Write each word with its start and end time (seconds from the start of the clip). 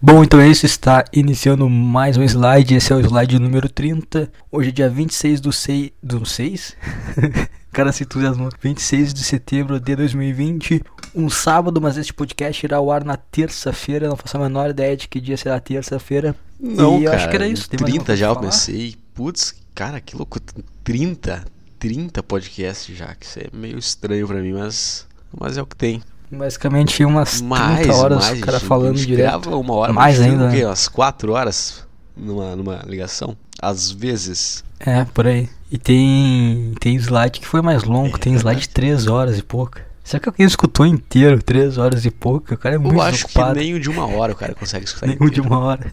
Bom, 0.00 0.22
então 0.22 0.40
esse 0.40 0.64
está 0.64 1.04
iniciando 1.12 1.68
mais 1.68 2.16
um 2.16 2.22
slide, 2.22 2.72
esse 2.72 2.92
é 2.92 2.96
o 2.96 3.00
slide 3.00 3.36
número 3.36 3.68
30. 3.68 4.30
Hoje 4.50 4.68
é 4.68 4.72
dia 4.72 4.88
26 4.88 5.40
do 5.40 5.52
6. 5.52 5.90
Do 6.00 6.24
6? 6.24 6.76
Cara, 7.72 7.90
se 7.90 8.04
entusiasmou. 8.04 8.48
26 8.62 9.12
de 9.12 9.24
setembro 9.24 9.80
de 9.80 9.96
2020, 9.96 10.84
um 11.12 11.28
sábado, 11.28 11.80
mas 11.80 11.96
este 11.96 12.14
podcast 12.14 12.64
irá 12.64 12.76
ao 12.76 12.92
ar 12.92 13.04
na 13.04 13.16
terça-feira. 13.16 14.08
Não 14.08 14.16
faço 14.16 14.36
a 14.36 14.40
menor 14.40 14.70
ideia 14.70 14.96
de 14.96 15.08
que 15.08 15.20
dia 15.20 15.36
será 15.36 15.58
terça-feira. 15.58 16.34
Não, 16.60 17.00
e 17.00 17.04
eu 17.04 17.10
cara, 17.10 17.16
acho 17.16 17.30
que 17.30 17.36
era 17.36 17.48
isso. 17.48 17.68
Tem 17.68 17.80
mais 17.80 17.92
alguma 17.92 18.04
30 18.04 18.06
coisa 18.06 18.20
já 18.20 18.28
eu 18.28 18.36
pensei. 18.36 18.96
Putz, 19.12 19.54
cara, 19.74 20.00
que 20.00 20.16
louco. 20.16 20.38
30, 20.84 21.44
30 21.76 22.22
podcasts 22.22 22.96
já, 22.96 23.16
que 23.16 23.26
isso 23.26 23.40
é 23.40 23.48
meio 23.52 23.76
estranho 23.76 24.28
pra 24.28 24.40
mim, 24.40 24.52
mas, 24.52 25.08
mas 25.36 25.58
é 25.58 25.62
o 25.62 25.66
que 25.66 25.74
tem. 25.74 26.00
Basicamente 26.30 27.04
umas 27.04 27.40
30 27.40 27.44
Mais, 27.48 27.88
horas 27.88 28.18
mais, 28.24 28.38
o 28.38 28.44
cara 28.44 28.58
gente, 28.58 28.66
a 28.66 28.68
falando 28.68 28.96
gente 28.96 29.06
direto. 29.06 29.60
uma 29.60 29.74
hora, 29.74 29.92
Mais 29.92 30.20
ainda, 30.20 30.48
o 30.48 30.50
quê? 30.50 30.58
né? 30.58 30.66
Umas 30.66 30.88
4 30.88 31.32
horas 31.32 31.86
numa, 32.16 32.54
numa 32.54 32.82
ligação? 32.86 33.36
Às 33.60 33.90
vezes. 33.90 34.62
É, 34.80 35.04
por 35.04 35.26
aí. 35.26 35.48
E 35.70 35.76
tem, 35.78 36.72
tem 36.80 36.94
slide 36.96 37.40
que 37.40 37.46
foi 37.46 37.60
mais 37.62 37.82
longo, 37.84 38.16
É 38.16 38.18
tem 38.18 38.34
slide 38.34 38.60
de 38.60 38.68
3 38.68 39.06
horas 39.06 39.38
e 39.38 39.42
pouco. 39.42 39.78
Será 40.04 40.20
que 40.20 40.28
alguém 40.28 40.46
escutou 40.46 40.86
inteiro 40.86 41.42
3 41.42 41.76
horas 41.76 42.04
e 42.06 42.10
pouco? 42.10 42.54
O 42.54 42.56
cara 42.56 42.76
é 42.76 42.78
muito 42.78 42.94
eu 42.94 43.02
acho 43.02 43.26
que 43.26 43.38
nem 43.54 43.74
o 43.74 43.80
de 43.80 43.90
uma 43.90 44.06
hora 44.06 44.32
o 44.32 44.36
cara 44.36 44.54
consegue 44.54 44.86
escutar 44.86 45.06
Nenhum 45.06 45.18
de 45.20 45.26
inteiro. 45.26 45.48
uma 45.48 45.58
hora. 45.58 45.92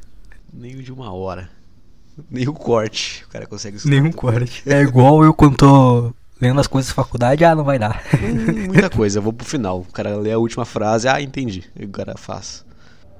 Nem 0.53 0.75
o 0.75 0.81
de 0.83 0.91
uma 0.93 1.11
hora. 1.13 1.49
Nem 2.31 2.47
o 2.47 2.53
corte 2.53 3.25
o 3.27 3.31
cara 3.31 3.45
consegue 3.45 3.75
escutar. 3.75 3.93
Nenhum 3.93 4.11
corte. 4.13 4.63
É 4.65 4.81
igual 4.81 5.21
eu 5.23 5.33
quando 5.33 5.57
tô 5.57 6.13
lendo 6.45 6.59
as 6.59 6.67
coisas 6.67 6.89
da 6.89 6.95
faculdade, 6.95 7.43
ah, 7.43 7.55
não 7.55 7.63
vai 7.63 7.79
dar. 7.79 8.03
Hum, 8.13 8.67
muita 8.67 8.89
coisa, 8.89 9.17
eu 9.17 9.23
vou 9.23 9.33
pro 9.33 9.45
final. 9.45 9.79
O 9.79 9.91
cara 9.91 10.15
lê 10.15 10.31
a 10.31 10.37
última 10.37 10.65
frase, 10.65 11.07
ah, 11.07 11.21
entendi. 11.21 11.63
E 11.75 11.85
o 11.85 11.89
cara 11.89 12.15
faz. 12.17 12.63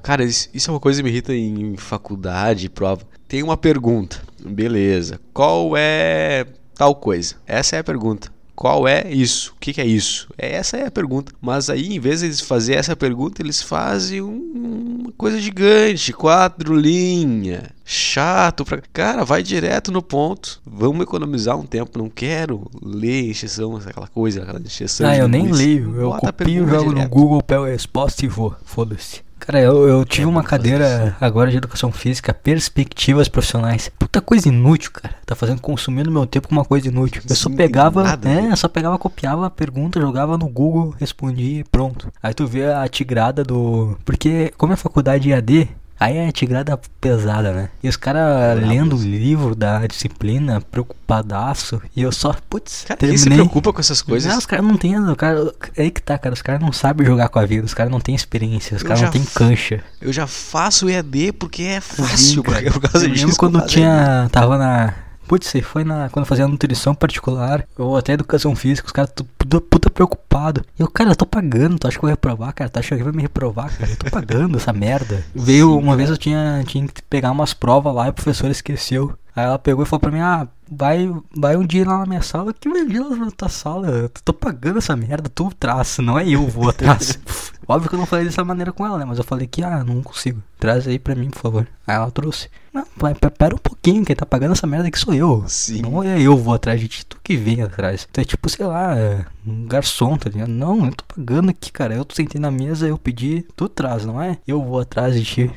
Cara, 0.04 0.24
isso, 0.24 0.50
isso 0.54 0.70
é 0.70 0.74
uma 0.74 0.80
coisa 0.80 1.00
que 1.00 1.04
me 1.04 1.10
irrita 1.10 1.34
em 1.34 1.76
faculdade, 1.78 2.70
prova. 2.70 3.04
Tem 3.28 3.42
uma 3.42 3.58
pergunta, 3.58 4.22
beleza. 4.40 5.20
Qual 5.34 5.76
é 5.76 6.46
tal 6.76 6.94
coisa? 6.96 7.36
Essa 7.48 7.78
é 7.78 7.80
a 7.80 7.84
pergunta. 7.84 8.32
Qual 8.56 8.88
é 8.88 9.12
isso? 9.12 9.52
O 9.52 9.60
que, 9.60 9.82
é 9.82 9.86
isso? 9.86 10.28
Essa 10.38 10.78
é 10.78 10.86
a 10.88 10.92
pergunta. 10.92 11.34
Mas 11.42 11.70
aí, 11.70 11.94
em 11.94 12.00
vez 12.00 12.22
de 12.22 12.28
eles 12.28 12.40
fazerem 12.40 12.80
essa 12.80 12.96
pergunta, 12.96 13.42
eles 13.42 13.62
fazem 13.62 14.22
um- 14.22 15.02
uma 15.04 15.12
coisa 15.18 15.40
gigante, 15.40 16.14
quatro 16.14 16.74
linhas. 16.74 17.64
Chato 17.84 18.64
pra. 18.66 18.82
Cara, 18.94 19.24
vai 19.26 19.44
direto 19.44 19.92
no 19.92 20.02
ponto. 20.02 20.60
Vamos 20.66 21.02
economizar 21.04 21.58
um 21.60 21.66
tempo. 21.66 22.00
Não 22.00 22.10
quero 22.10 22.70
ler 22.82 23.30
encheção, 23.30 23.76
aquela 23.76 24.08
coisa, 24.08 24.42
aquela 24.42 24.60
encheção. 24.60 25.08
Ah, 25.08 25.18
eu 25.18 25.28
nem 25.28 25.52
leio. 25.52 25.94
Eu 25.96 26.10
Bota 26.10 26.32
copio, 26.32 26.68
jogo 26.68 26.86
no 26.86 26.94
direto. 26.96 27.10
Google, 27.12 27.44
pego 27.44 27.66
a 27.66 27.70
resposta 27.70 28.24
e 28.26 28.28
vou. 28.28 28.56
Foda-se. 28.64 29.25
Cara, 29.40 29.60
eu, 29.60 29.88
eu 29.88 30.06
tive 30.06 30.24
É, 30.24 30.28
uma 30.28 30.44
cadeira 30.44 31.16
agora 31.22 31.52
de 31.52 31.58
educação 31.58 31.92
física, 31.92 32.34
perspectivas 32.34 33.28
profissionais. 33.28 33.92
Puta 34.00 34.22
coisa 34.22 34.48
inútil, 34.48 34.92
cara. 34.92 35.16
Tá 35.26 35.36
fazendo 35.36 35.62
consumindo 35.62 36.12
meu 36.12 36.26
tempo 36.26 36.48
com 36.48 36.56
uma 36.56 36.66
coisa 36.66 36.88
inútil. 36.88 37.22
Eu 37.30 37.36
só 37.36 37.50
pegava, 37.50 38.04
nada 38.04 38.30
é, 38.30 38.52
eu 38.52 38.58
só 38.58 38.68
pegava, 38.68 38.98
copiava 38.98 39.46
a 39.46 39.50
pergunta, 39.50 40.00
jogava 40.02 40.38
no 40.38 40.48
Google, 40.48 40.96
respondia 41.00 41.60
e 41.60 41.64
pronto. 41.64 42.12
Aí 42.24 42.34
tu 42.34 42.48
vê 42.48 42.72
a 42.72 42.88
tigrada 42.88 43.44
do. 43.44 43.98
Porque, 44.04 44.52
como 44.58 44.74
é 44.74 44.76
faculdade 44.76 45.30
EAD, 45.30 45.70
aí 46.00 46.18
é 46.18 46.32
tigrada 46.32 46.78
pesada, 47.00 47.54
né? 47.54 47.70
E 47.84 47.90
os 47.90 47.96
caras 47.96 48.60
lendo 48.62 48.96
o 48.96 49.02
livro 49.02 49.56
da 49.56 49.86
disciplina, 49.88 50.62
preocupadaço. 50.62 51.82
E 51.96 52.02
eu 52.02 52.12
só, 52.12 52.36
putz, 52.50 52.84
Cara, 52.88 52.98
quem 53.00 53.16
se 53.18 53.24
terminei. 53.26 53.46
preocupa 53.46 53.72
com 53.74 53.80
essas 53.80 54.02
coisas? 54.02 54.30
Não, 54.32 54.38
os 54.38 54.46
caras 54.46 54.66
não 54.66 54.78
tem, 54.78 54.98
o 54.98 55.16
cara, 55.16 55.54
é 55.76 55.84
aí 55.84 55.92
que 55.92 56.02
tá, 56.02 56.18
cara, 56.18 56.34
os 56.34 56.42
caras 56.42 56.62
não 56.62 56.72
sabem 56.72 57.06
jogar 57.06 57.30
com 57.30 57.40
a 57.40 57.46
vida, 57.46 57.66
os 57.66 57.74
caras 57.74 57.92
não 57.92 58.00
têm 58.00 58.16
experiência, 58.16 58.76
os 58.76 58.84
caras 58.84 59.02
não 59.02 59.12
têm 59.12 59.24
cancha. 59.24 59.84
Eu 60.02 60.12
já 60.12 60.28
faço 60.28 60.90
EAD 60.90 61.34
porque 61.34 61.64
é 61.64 61.80
fácil, 61.82 62.44
cara. 62.44 62.56
porque 62.58 62.70
é 62.70 62.72
por 62.72 62.82
causa 62.92 63.06
Eu 63.08 63.12
disso. 63.12 63.22
lembro 63.26 63.36
eu 63.36 63.40
quando 63.40 63.60
faço 63.60 63.74
tinha, 63.74 64.28
tava 64.32 64.58
na, 64.58 64.94
putz, 65.28 65.48
você 65.48 65.62
foi 65.62 65.84
na, 65.84 66.10
quando 66.10 66.24
eu 66.24 66.28
fazia 66.28 66.48
nutrição 66.48 66.96
particular, 66.96 67.66
ou 67.78 67.98
até 67.98 68.14
educação 68.14 68.56
física, 68.56 68.88
os 68.88 68.92
caras 68.92 69.12
puta, 69.38 69.62
puta 69.62 69.90
preocupado. 69.90 70.64
E 70.78 70.82
eu, 70.82 70.88
cara, 70.88 71.12
eu 71.12 71.16
tô 71.16 71.26
pagando, 71.26 71.78
tu 71.78 71.88
acha 71.88 71.98
que 71.98 72.04
eu 72.04 72.08
vou 72.08 72.10
reprovar, 72.10 72.54
cara? 72.54 72.70
Tu 72.70 72.80
acha 72.80 72.98
que 72.98 73.04
vai 73.04 73.14
me 73.14 73.22
reprovar, 73.22 73.76
cara? 73.76 73.92
Eu 73.92 73.98
tô 73.98 74.10
pagando 74.10 74.58
essa 74.58 74.74
merda. 74.74 75.24
Veio, 75.34 75.72
Sim, 75.72 75.80
uma 75.80 75.96
vez 75.96 76.10
eu 76.10 76.18
tinha, 76.18 76.64
tinha 76.68 76.88
que 76.88 77.02
pegar 77.04 77.32
umas 77.32 77.54
provas 77.54 77.94
lá 77.94 78.06
e 78.06 78.10
a 78.10 78.14
professora 78.14 78.52
esqueceu. 78.52 79.14
Aí 79.36 79.44
ela 79.44 79.60
pegou 79.60 79.84
e 79.84 79.86
falou 79.86 80.00
pra 80.00 80.12
mim, 80.12 80.20
ah, 80.22 80.48
vai, 80.72 81.14
vai 81.36 81.58
um 81.58 81.66
dia 81.66 81.86
lá 81.86 81.98
na 82.00 82.06
minha 82.06 82.22
sala, 82.22 82.54
que 82.54 82.70
lá 82.70 83.16
na 83.18 83.32
tua 83.32 83.50
sala, 83.50 83.88
eu 83.90 84.10
tô 84.24 84.32
pagando 84.32 84.78
essa 84.78 84.96
merda, 84.96 85.30
tu 85.34 85.52
traz, 85.60 85.98
não 86.00 86.18
é 86.18 86.28
eu 86.28 86.48
vou 86.48 86.70
atrás. 86.70 87.20
Óbvio 87.68 87.90
que 87.90 87.96
eu 87.96 88.00
não 88.00 88.06
falei 88.06 88.24
dessa 88.26 88.44
maneira 88.46 88.72
com 88.72 88.86
ela, 88.86 88.98
né, 88.98 89.04
mas 89.06 89.18
eu 89.18 89.24
falei 89.24 89.46
que, 89.48 89.62
ah, 89.64 89.84
não 89.84 90.02
consigo, 90.02 90.42
traz 90.60 90.88
aí 90.88 90.98
pra 91.00 91.16
mim, 91.16 91.30
por 91.32 91.40
favor. 91.42 91.68
Aí 91.86 91.96
ela 91.96 92.10
trouxe. 92.12 92.48
Não, 92.74 92.84
pe- 92.86 93.30
pera 93.32 93.56
um 93.56 93.58
pouquinho, 93.58 94.06
quem 94.06 94.16
tá 94.16 94.26
pagando 94.26 94.52
essa 94.54 94.68
merda 94.68 94.88
aqui 94.88 95.00
sou 95.00 95.14
eu. 95.14 95.44
Sim. 95.48 95.82
Não 95.82 96.02
é 96.04 96.22
eu 96.22 96.38
vou 96.38 96.54
atrás 96.54 96.80
de 96.80 96.88
ti, 96.88 97.06
tu 97.06 97.18
que 97.24 97.36
vem 97.36 97.62
atrás. 97.62 98.08
Tu 98.14 98.22
é 98.22 98.24
tipo, 98.24 98.48
sei 98.50 98.66
lá, 98.66 98.96
é, 98.98 99.26
um 99.46 99.66
garçom, 99.66 100.16
tá 100.18 100.30
ligado? 100.30 100.50
Não, 100.50 100.86
eu 100.86 100.92
tô 100.96 101.04
pagando 101.14 101.50
aqui, 101.50 101.72
cara, 101.72 101.94
eu 101.96 102.06
tô 102.06 102.16
sentei 102.16 102.40
na 102.40 102.52
mesa, 102.52 102.88
eu 102.88 102.98
pedi, 102.98 103.46
tu 103.56 103.68
traz, 103.68 104.06
não 104.06 104.22
é? 104.22 104.38
Eu 104.48 104.64
vou 104.64 104.80
atrás 104.80 105.16
de 105.16 105.26
ti. 105.26 105.52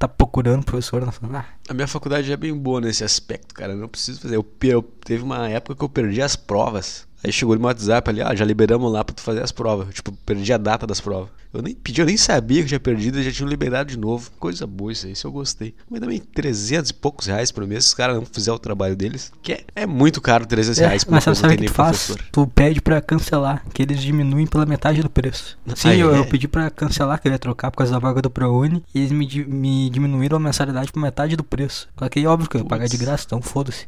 Tá 0.00 0.08
procurando 0.08 0.64
professor, 0.64 1.02
não 1.02 1.12
ah, 1.36 1.44
A 1.68 1.74
minha 1.74 1.86
faculdade 1.86 2.32
é 2.32 2.36
bem 2.36 2.56
boa 2.56 2.80
nesse 2.80 3.04
aspecto, 3.04 3.54
cara. 3.54 3.74
Eu 3.74 3.76
não 3.76 3.86
preciso 3.86 4.18
fazer. 4.18 4.34
Eu, 4.34 4.46
eu- 4.62 4.82
teve 4.82 5.22
uma 5.22 5.46
época 5.46 5.76
que 5.76 5.84
eu 5.84 5.90
perdi 5.90 6.22
as 6.22 6.34
provas. 6.36 7.06
Aí 7.22 7.30
chegou 7.32 7.56
no 7.58 7.64
WhatsApp 7.66 8.08
ali, 8.08 8.22
ah, 8.22 8.34
já 8.34 8.44
liberamos 8.44 8.90
lá 8.90 9.04
pra 9.04 9.14
tu 9.14 9.20
fazer 9.20 9.42
as 9.42 9.52
provas. 9.52 9.86
Eu, 9.88 9.92
tipo, 9.92 10.12
perdi 10.24 10.52
a 10.52 10.56
data 10.58 10.86
das 10.86 11.00
provas. 11.00 11.28
Eu 11.52 11.60
nem 11.60 11.74
pedi, 11.74 12.00
eu 12.00 12.06
nem 12.06 12.16
sabia 12.16 12.62
que 12.62 12.68
tinha 12.68 12.78
perdido, 12.78 13.20
já 13.22 13.30
tinham 13.32 13.48
liberado 13.48 13.90
de 13.90 13.98
novo. 13.98 14.30
Coisa 14.38 14.66
boa 14.68 14.92
isso 14.92 15.06
aí, 15.06 15.12
isso 15.12 15.26
eu 15.26 15.32
gostei. 15.32 15.74
Mas 15.90 15.98
também 16.00 16.18
300 16.20 16.90
e 16.90 16.94
poucos 16.94 17.26
reais 17.26 17.50
por 17.50 17.66
mês, 17.66 17.84
se 17.84 17.88
os 17.88 17.94
caras 17.94 18.14
não 18.16 18.24
fizer 18.24 18.52
o 18.52 18.58
trabalho 18.58 18.94
deles. 18.94 19.32
Que 19.42 19.54
é, 19.54 19.64
é 19.74 19.84
muito 19.86 20.20
caro 20.20 20.46
300 20.46 20.78
É, 20.80 20.86
reais 20.86 21.02
por 21.04 21.10
mas 21.10 21.24
sabe, 21.24 21.36
o 21.36 21.50
que 21.50 21.56
tu 21.56 21.60
nem 21.60 21.68
faz? 21.68 22.06
professor. 22.06 22.24
Tu 22.30 22.46
pede 22.46 22.80
pra 22.80 23.00
cancelar, 23.00 23.64
que 23.74 23.82
eles 23.82 24.00
diminuem 24.00 24.46
pela 24.46 24.64
metade 24.64 25.02
do 25.02 25.10
preço. 25.10 25.58
Sim, 25.74 25.88
Ah, 25.88 25.96
eu, 25.96 26.14
é? 26.14 26.18
eu 26.20 26.26
pedi 26.26 26.46
pra 26.46 26.70
cancelar, 26.70 27.20
que 27.20 27.26
eu 27.26 27.32
ia 27.32 27.38
trocar 27.38 27.72
por 27.72 27.78
causa 27.78 27.92
da 27.92 27.98
vaga 27.98 28.22
do 28.22 28.30
ProUni, 28.30 28.82
e 28.94 29.00
eles 29.00 29.10
me, 29.10 29.26
me 29.46 29.90
diminuíram 29.90 30.36
a 30.36 30.40
mensalidade 30.40 30.92
por 30.92 31.00
metade 31.00 31.34
do 31.34 31.42
preço. 31.42 31.88
Só 31.98 32.08
que 32.08 32.20
aí, 32.20 32.26
óbvio 32.28 32.48
que 32.48 32.56
eu 32.56 32.60
ia 32.60 32.66
pagar 32.66 32.86
de 32.88 32.96
graça, 32.96 33.24
então 33.26 33.42
foda-se. 33.42 33.86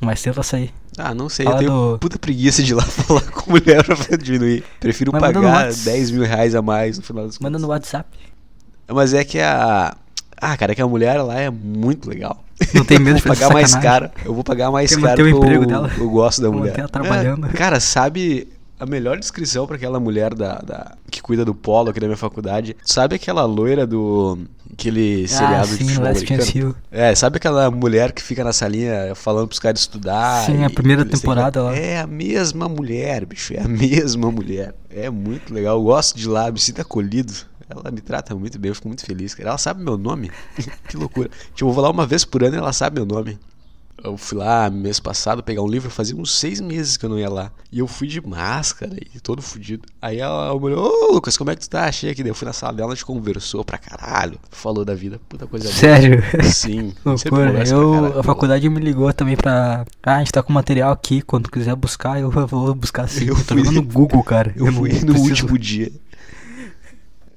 Mas 0.00 0.22
tenta 0.22 0.42
sair. 0.42 0.72
Ah, 0.96 1.14
não 1.14 1.28
sei, 1.28 1.44
Fala 1.44 1.56
eu 1.56 1.60
tenho 1.60 1.92
do- 1.92 1.98
puta 1.98 2.18
preguiça 2.18 2.62
de 2.62 2.72
ir 2.72 2.74
lá 2.74 2.82
falar 2.86 3.20
com 3.22 3.50
mulher 3.50 3.84
pra 3.84 4.16
diminuir. 4.16 4.64
Prefiro 4.80 5.12
Mas 5.12 5.20
manda 5.22 5.34
pagar 5.40 5.66
Whats. 5.66 5.84
10 5.84 6.10
mil 6.10 6.24
reais 6.24 6.54
a 6.54 6.62
mais 6.62 6.96
no 6.98 7.04
final 7.04 7.24
das 7.26 7.38
Manda 7.38 7.50
contas. 7.58 7.62
no 7.62 7.68
WhatsApp. 7.68 8.08
Mas 8.88 9.12
é 9.14 9.24
que 9.24 9.38
a. 9.40 9.96
Ah, 10.40 10.56
cara, 10.56 10.72
é 10.72 10.74
que 10.74 10.82
a 10.82 10.86
mulher 10.86 11.20
lá 11.22 11.38
é 11.40 11.50
muito 11.50 12.08
legal. 12.08 12.42
Não 12.74 12.84
tem 12.84 12.98
medo 13.00 13.16
eu 13.18 13.22
de 13.22 13.28
pagar 13.28 13.52
mais 13.52 13.74
caro. 13.74 14.08
Eu 14.24 14.32
vou 14.34 14.44
pagar 14.44 14.70
mais 14.70 14.94
Quer 14.94 15.02
caro 15.02 15.24
o 15.24 15.28
emprego 15.28 15.64
eu, 15.64 15.66
dela? 15.68 15.90
eu 15.98 16.08
gosto 16.10 16.40
da 16.42 16.50
mulher. 16.50 16.78
ela 16.78 16.88
trabalhando. 16.88 17.46
É, 17.46 17.50
cara, 17.50 17.80
sabe 17.80 18.48
a 18.80 18.86
melhor 18.86 19.18
descrição 19.18 19.66
pra 19.66 19.74
aquela 19.76 19.98
mulher 19.98 20.32
da, 20.34 20.54
da- 20.60 20.92
que 21.10 21.20
cuida 21.20 21.44
do 21.44 21.52
polo 21.54 21.90
aqui 21.90 21.98
da 21.98 22.06
minha 22.06 22.16
faculdade? 22.16 22.76
Sabe 22.84 23.16
aquela 23.16 23.44
loira 23.44 23.84
do 23.86 24.38
aquele 24.72 25.26
seriado 25.26 25.56
ah, 25.56 25.66
de 25.66 25.76
sim, 25.76 25.84
futebol 25.84 26.06
americano? 26.06 26.42
Chance 26.42 26.58
You. 26.58 26.76
É, 26.90 27.14
sabe 27.14 27.36
aquela 27.36 27.70
mulher 27.70 28.12
que 28.12 28.22
fica 28.22 28.44
na 28.44 28.52
salinha 28.52 29.14
falando 29.14 29.48
pros 29.48 29.58
caras 29.58 29.80
estudar? 29.80 30.44
Sim, 30.46 30.64
a 30.64 30.70
primeira 30.70 31.04
temporada 31.04 31.62
lá. 31.62 31.76
É 31.76 32.00
a 32.00 32.06
mesma 32.06 32.68
mulher, 32.68 33.24
bicho. 33.24 33.54
É 33.54 33.60
a 33.60 33.68
mesma 33.68 34.30
mulher. 34.30 34.74
É 34.90 35.10
muito 35.10 35.52
legal. 35.52 35.76
Eu 35.76 35.82
gosto 35.82 36.16
de 36.16 36.28
lá, 36.28 36.50
me 36.50 36.58
sinto 36.58 36.80
acolhido. 36.80 37.32
Ela 37.68 37.90
me 37.90 38.00
trata 38.00 38.34
muito 38.34 38.58
bem, 38.58 38.70
eu 38.70 38.74
fico 38.74 38.88
muito 38.88 39.04
feliz, 39.04 39.34
cara. 39.34 39.50
Ela 39.50 39.58
sabe 39.58 39.82
meu 39.82 39.98
nome. 39.98 40.30
que 40.88 40.96
loucura. 40.96 41.28
Tipo, 41.54 41.70
eu 41.70 41.72
vou 41.72 41.82
lá 41.82 41.90
uma 41.90 42.06
vez 42.06 42.24
por 42.24 42.42
ano 42.42 42.56
e 42.56 42.58
ela 42.58 42.72
sabe 42.72 42.96
meu 42.96 43.06
nome. 43.06 43.38
Eu 44.02 44.16
fui 44.16 44.38
lá 44.38 44.70
mês 44.70 45.00
passado 45.00 45.42
pegar 45.42 45.60
um 45.60 45.66
livro, 45.66 45.90
fazia 45.90 46.16
uns 46.16 46.30
seis 46.32 46.60
meses 46.60 46.96
que 46.96 47.04
eu 47.04 47.10
não 47.10 47.18
ia 47.18 47.28
lá. 47.28 47.50
E 47.70 47.80
eu 47.80 47.86
fui 47.88 48.06
de 48.06 48.24
máscara 48.24 48.96
e 49.14 49.18
todo 49.18 49.42
fudido. 49.42 49.88
Aí 50.00 50.18
ela 50.20 50.52
olhou, 50.54 51.08
ô 51.10 51.12
Lucas, 51.14 51.36
como 51.36 51.50
é 51.50 51.56
que 51.56 51.62
tu 51.62 51.68
tá? 51.68 51.84
Achei 51.86 52.08
aqui. 52.10 52.22
Daí 52.22 52.30
eu 52.30 52.34
fui 52.34 52.46
na 52.46 52.52
sala 52.52 52.72
dela, 52.74 52.92
a 52.92 52.94
gente 52.94 53.04
conversou 53.04 53.64
pra 53.64 53.76
caralho. 53.76 54.38
Falou 54.50 54.84
da 54.84 54.94
vida, 54.94 55.20
puta 55.28 55.48
coisa 55.48 55.64
boa. 55.68 55.76
Sério? 55.76 56.22
Sim. 56.44 56.94
Loucura. 57.04 57.52
pra 57.52 57.64
Eu, 57.68 58.20
a 58.20 58.22
faculdade 58.22 58.68
me 58.68 58.80
ligou 58.80 59.12
também 59.12 59.36
pra. 59.36 59.84
Ah, 60.02 60.16
a 60.16 60.18
gente 60.20 60.30
tá 60.32 60.44
com 60.44 60.52
material 60.52 60.92
aqui. 60.92 61.20
Quando 61.20 61.50
quiser 61.50 61.74
buscar, 61.74 62.20
eu 62.20 62.30
vou 62.30 62.74
buscar 62.76 63.08
sim. 63.08 63.24
Eu 63.26 63.36
Eu 63.36 63.44
tô 63.44 63.56
fui- 63.56 63.74
no 63.74 63.82
Google, 63.82 64.22
cara. 64.22 64.52
Eu 64.56 64.66
não 64.66 64.74
fui 64.74 64.92
no 64.92 65.06
preciso- 65.06 65.28
último 65.28 65.58
dia. 65.58 65.90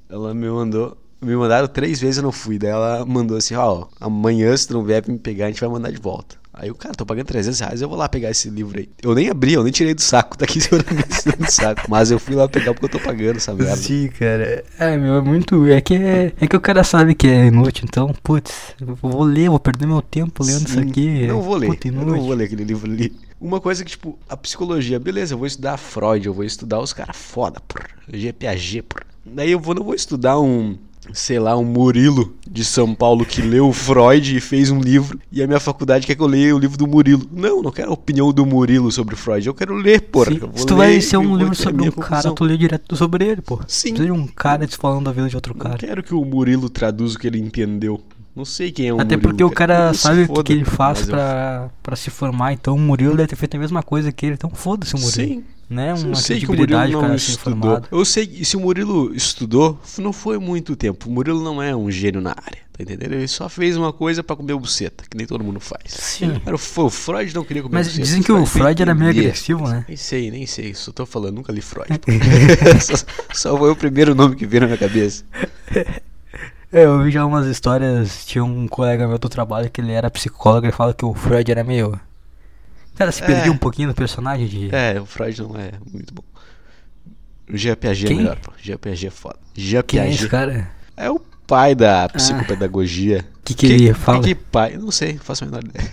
Ela 0.10 0.34
me 0.34 0.50
mandou. 0.50 0.98
Me 1.20 1.36
mandaram 1.36 1.68
três 1.68 2.00
vezes 2.00 2.18
eu 2.18 2.24
não 2.24 2.32
fui. 2.32 2.58
Daí 2.58 2.70
ela 2.72 3.06
mandou 3.06 3.38
assim: 3.38 3.56
Ó, 3.56 3.86
amanhã 4.00 4.56
se 4.56 4.68
tu 4.68 4.74
não 4.76 4.84
vier 4.84 5.04
me 5.08 5.18
pegar, 5.18 5.46
a 5.46 5.48
gente 5.50 5.60
vai 5.62 5.70
mandar 5.70 5.92
de 5.92 6.00
volta. 6.00 6.40
Aí 6.54 6.68
eu, 6.68 6.76
cara, 6.76 6.94
tô 6.94 7.06
pagando 7.06 7.28
300 7.28 7.60
reais, 7.62 7.82
eu 7.82 7.88
vou 7.88 7.98
lá 7.98 8.10
pegar 8.10 8.30
esse 8.30 8.50
livro 8.50 8.78
aí. 8.78 8.90
Eu 9.02 9.16
nem 9.16 9.30
abri, 9.30 9.54
eu 9.54 9.64
nem 9.64 9.72
tirei 9.72 9.94
do 9.94 10.02
saco, 10.02 10.36
tá 10.38 10.44
aqui 10.44 10.60
do 10.60 11.50
saco. 11.50 11.84
Mas 11.88 12.12
eu 12.12 12.20
fui 12.20 12.36
lá 12.36 12.48
pegar 12.48 12.74
porque 12.74 12.86
eu 12.86 13.00
tô 13.00 13.00
pagando 13.00 13.38
essa 13.38 13.54
merda. 13.54 13.78
Sim, 13.78 14.10
cara. 14.10 14.64
É, 14.78 14.98
meu, 14.98 15.16
é 15.16 15.22
muito. 15.22 15.66
É 15.68 15.80
que, 15.80 15.96
é, 15.96 16.34
é 16.40 16.48
que 16.48 16.56
o 16.56 16.60
cara 16.60 16.84
sabe 16.84 17.16
que 17.16 17.28
é 17.28 17.48
inútil, 17.48 17.86
então, 17.88 18.14
putz, 18.22 18.76
eu 18.82 18.96
vou 18.96 19.24
ler, 19.24 19.50
vou 19.50 19.60
perder 19.60 19.86
meu 19.86 20.02
tempo 20.02 20.44
lendo 20.44 20.68
isso 20.68 20.74
Sim, 20.74 20.90
aqui. 20.90 21.28
Não 21.28 21.42
vou 21.42 21.56
ler. 21.56 21.68
Puta, 21.68 21.88
eu 21.88 21.94
não 21.94 22.22
vou 22.22 22.34
ler 22.34 22.46
aquele 22.46 22.66
livro 22.66 22.92
ali. 22.92 23.14
Uma 23.40 23.62
coisa 23.62 23.84
que, 23.84 23.92
tipo, 23.92 24.20
a 24.30 24.36
psicologia, 24.36 25.00
beleza, 25.00 25.34
eu 25.34 25.38
vou 25.38 25.48
estudar 25.48 25.78
Freud, 25.78 26.28
eu 26.28 26.34
vou 26.34 26.44
estudar 26.44 26.80
os 26.80 26.92
caras 26.92 27.16
foda, 27.16 27.62
porra. 27.62 27.88
GPAG, 28.12 28.82
porra. 28.84 29.06
Daí 29.26 29.52
eu 29.52 29.60
vou, 29.60 29.74
não 29.74 29.84
vou 29.84 29.96
estudar 29.96 30.40
um 30.40 30.78
sei 31.14 31.40
lá, 31.40 31.58
um 31.58 31.64
Murilo 31.66 32.34
de 32.50 32.64
São 32.64 32.94
Paulo 32.94 33.26
que 33.26 33.42
leu 33.42 33.68
o 33.70 33.74
Freud 33.74 34.36
e 34.36 34.40
fez 34.42 34.70
um 34.70 34.80
livro, 34.80 35.20
e 35.32 35.42
a 35.42 35.48
minha 35.48 35.60
faculdade 35.60 36.06
quer 36.06 36.16
que 36.16 36.22
eu 36.22 36.28
leia 36.28 36.56
o 36.56 36.60
livro 36.60 36.78
do 36.78 36.86
Murilo. 36.88 37.26
Não, 37.32 37.62
não 37.62 37.72
quero 37.72 37.90
a 37.90 37.94
opinião 37.94 38.32
do 38.32 38.46
Murilo 38.46 38.92
sobre 38.92 39.16
Freud, 39.16 39.46
eu 39.48 39.54
quero 39.54 39.74
ler, 39.76 40.02
porra. 40.02 40.32
Sim, 40.32 40.40
Eu 40.42 40.48
vou 40.48 40.58
Se 40.58 40.66
tu 40.66 40.76
vai 40.76 41.02
ser 41.02 41.18
um 41.18 41.36
livro 41.36 41.54
a 41.54 41.56
sobre 41.56 41.82
um 41.88 41.92
cara, 41.92 42.08
conclusão. 42.08 42.36
tu 42.36 42.44
lê 42.44 42.58
direto 42.58 42.96
sobre 42.96 43.26
ele, 43.28 43.42
pô. 43.42 43.60
Sim. 43.68 43.90
Precisa 43.94 44.06
de 44.06 44.12
um 44.12 44.28
cara 44.28 44.68
te 44.68 44.78
falando 44.78 45.06
da 45.06 45.12
vida 45.12 45.28
de 45.28 45.36
outro 45.36 45.54
Não 45.54 45.62
cara. 45.62 45.78
quero 45.78 46.04
que 46.04 46.14
o 46.14 46.24
Murilo 46.24 46.70
traduza 46.70 47.18
o 47.18 47.20
que 47.20 47.28
ele 47.28 47.40
entendeu. 47.40 48.00
Não 48.36 48.46
sei 48.46 48.72
quem 48.72 48.88
é 48.88 48.94
o 48.94 48.96
Até 49.02 49.16
Murilo. 49.18 49.22
porque 49.22 49.44
o 49.44 49.50
cara. 49.52 49.76
cara 49.78 49.94
sabe 49.94 50.26
o 50.30 50.44
que, 50.44 50.54
ele 50.54 50.64
faz 50.64 51.00
mas 51.00 51.10
eu- 51.10 51.14
pra, 51.16 51.70
pra 51.84 51.96
se 51.98 52.10
formar, 52.10 52.54
então 52.54 52.76
o 52.76 52.80
Murilo 52.80 53.16
deve 53.18 53.28
ter 53.28 53.36
feito 53.36 53.56
a 53.58 53.60
mesma 53.60 53.84
coisa 53.84 54.12
que 54.12 54.26
ele, 54.26 54.36
então 54.36 54.50
foda-se 54.50 54.96
o 54.96 55.00
Murilo. 55.00 55.12
Sim, 55.14 55.44
Né? 55.72 55.92
eu 55.92 55.96
Uma 55.96 56.16
sei 56.16 56.42
que 56.42 56.52
o 56.52 56.54
Murilo 56.54 57.02
não 57.02 57.18
ser 57.18 57.32
estudou. 57.32 57.82
Eu 57.90 58.04
sei 58.04 58.28
que 58.28 58.44
se 58.44 58.58
o 58.58 58.60
Murilo 58.60 59.16
estudou, 59.16 59.80
não 60.00 60.12
foi 60.12 60.38
muito 60.38 60.76
tempo. 60.76 61.08
O 61.08 61.12
Murilo 61.14 61.42
não 61.42 61.64
é 61.64 61.74
um 61.74 61.90
gênio 61.90 62.20
na 62.20 62.32
área, 62.32 62.60
tá 62.74 62.84
entendendo? 62.84 63.14
Ele 63.14 63.26
só 63.26 63.48
fez 63.48 63.78
uma 63.78 63.94
coisa 63.94 64.22
pra 64.22 64.36
comer 64.36 64.54
buceta, 64.56 65.06
que 65.10 65.16
nem 65.16 65.26
todo 65.26 65.42
mundo 65.46 65.62
faz. 65.62 65.84
Sim. 65.88 66.42
Era 66.46 66.58
o 66.58 66.82
o 66.82 66.90
Freud 66.90 67.34
não 67.34 67.46
queria 67.46 67.64
comer 67.64 67.76
Mas 67.76 67.88
buceta. 67.88 68.04
dizem 68.04 68.22
que 68.22 68.34
o 68.34 68.46
Freud 68.46 68.82
era 68.82 68.94
meio 68.94 69.12
agressivo, 69.12 69.66
né? 69.66 69.86
Nem 69.88 69.96
sei, 69.96 70.30
nem 70.30 70.46
sei. 70.46 70.74
Só 70.74 70.92
tô 70.92 71.06
falando, 71.06 71.36
nunca 71.36 71.54
li 71.54 71.62
Freud. 71.62 71.88
só, 72.82 73.06
só 73.34 73.58
foi 73.58 73.72
o 73.72 73.76
primeiro 73.76 74.14
nome 74.14 74.36
que 74.36 74.46
veio 74.46 74.62
na 74.62 74.68
minha 74.68 74.78
cabeça. 74.78 75.24
É, 76.74 76.86
eu 76.86 77.04
vi 77.04 77.12
já 77.12 77.26
umas 77.26 77.46
histórias, 77.48 78.26
tinha 78.26 78.42
um 78.42 78.66
colega 78.66 79.06
meu 79.06 79.18
do 79.20 79.28
trabalho 79.28 79.70
que 79.70 79.82
ele 79.82 79.92
era 79.92 80.10
psicólogo 80.10 80.66
e 80.66 80.72
fala 80.72 80.94
que 80.94 81.04
o 81.04 81.14
Freud 81.14 81.52
era 81.52 81.66
meio... 81.66 82.00
Cara, 83.02 83.12
se 83.12 83.24
É. 83.24 83.26
perdia 83.26 83.52
um 83.52 83.58
pouquinho 83.58 83.88
no 83.88 83.96
personagem 83.96 84.46
de... 84.48 84.70
É, 84.76 85.02
o 85.02 85.06
Freud 85.08 85.42
não 85.42 85.56
é 85.58 85.72
muito 85.92 86.14
bom. 86.14 86.24
O 87.52 87.58
Jean 87.58 87.76
Piaget 87.76 88.06
Quem? 88.08 88.18
é 88.18 88.20
melhor, 88.22 88.38
pô. 88.38 88.52
Jean 88.62 88.78
Piaget 88.78 89.08
é 89.08 89.10
foda. 89.10 89.40
Jean 89.56 89.82
Quem 89.82 90.00
é 90.00 90.10
esse 90.12 90.30
cara? 90.30 90.70
é 90.96 91.10
o 91.10 91.20
pai 91.48 91.74
da 91.74 92.08
psicopedagogia. 92.10 93.26
O 93.40 93.44
que, 93.44 93.56
que 93.56 93.66
ele 93.66 93.94
fala? 93.96 94.24
Que 94.24 94.36
pai? 94.36 94.78
Não 94.78 94.92
sei, 94.92 95.14
não 95.14 95.20
faço 95.20 95.44
a 95.44 95.48
menor 95.48 95.64
ideia. 95.64 95.90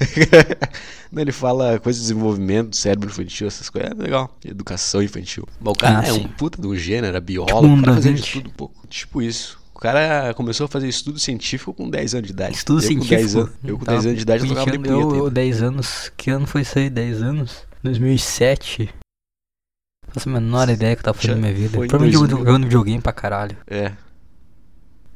ele 1.17 1.33
fala 1.33 1.79
coisa 1.81 1.99
de 1.99 2.03
desenvolvimento, 2.05 2.77
cérebro 2.77 3.09
infantil, 3.09 3.47
essas 3.49 3.71
coisas. 3.71 3.91
É 3.91 3.95
legal. 3.95 4.37
Educação 4.45 5.03
infantil. 5.03 5.49
Mas 5.59 5.73
o 5.73 5.75
cara 5.75 6.01
Ah, 6.01 6.07
é 6.07 6.13
sim. 6.13 6.21
um 6.27 6.29
puta 6.29 6.65
um 6.65 6.77
gênero, 6.77 7.07
era 7.07 7.21
biólogo, 7.21 7.61
Tipo 7.63 7.67
um 7.73 7.81
cara 7.83 7.95
fazia 7.95 8.13
de 8.13 8.23
tudo 8.23 8.51
um 8.51 8.53
pouco. 8.53 8.87
Tipo 8.87 9.23
isso. 9.23 9.58
O 9.79 9.81
cara 9.81 10.35
começou 10.35 10.65
a 10.65 10.69
fazer 10.69 10.89
estudo 10.89 11.21
científico 11.21 11.73
com 11.73 11.89
10 11.89 12.15
anos 12.17 12.27
de 12.27 12.33
idade. 12.33 12.57
Estudo 12.57 12.79
eu 12.81 12.83
científico? 12.83 13.07
Com 13.09 13.15
10 13.15 13.37
anos, 13.37 13.51
eu 13.63 13.79
com 13.79 13.85
Tá 13.85 13.93
10 13.93 14.07
anos 14.07 14.17
de 14.17 14.23
idade 14.23 14.43
eu 14.43 14.49
tocava 14.49 14.71
de 14.73 14.79
punheta. 14.81 14.93
Eu, 15.01 15.13
ainda. 15.15 15.31
10 15.31 15.63
anos, 15.63 16.13
que 16.17 16.31
ano 16.33 16.47
foi 16.49 16.63
isso 16.63 16.79
aí? 16.81 16.91
10 16.91 17.23
anos? 17.23 17.63
2007? 17.85 18.89
Não 20.05 20.13
faço 20.15 20.29
a 20.29 20.33
menor 20.33 20.69
ideia 20.69 20.97
que 20.97 21.01
eu 21.01 21.05
tava 21.05 21.17
fazendo 21.17 21.37
na 21.37 21.43
minha 21.43 21.55
vida. 21.55 21.79
Provavelmente 21.79 22.15
eu 22.15 22.21
2000. 22.23 22.39
jogando 22.39 22.65
videogame 22.65 23.01
pra 23.01 23.13
caralho. 23.13 23.57
É. 23.69 23.93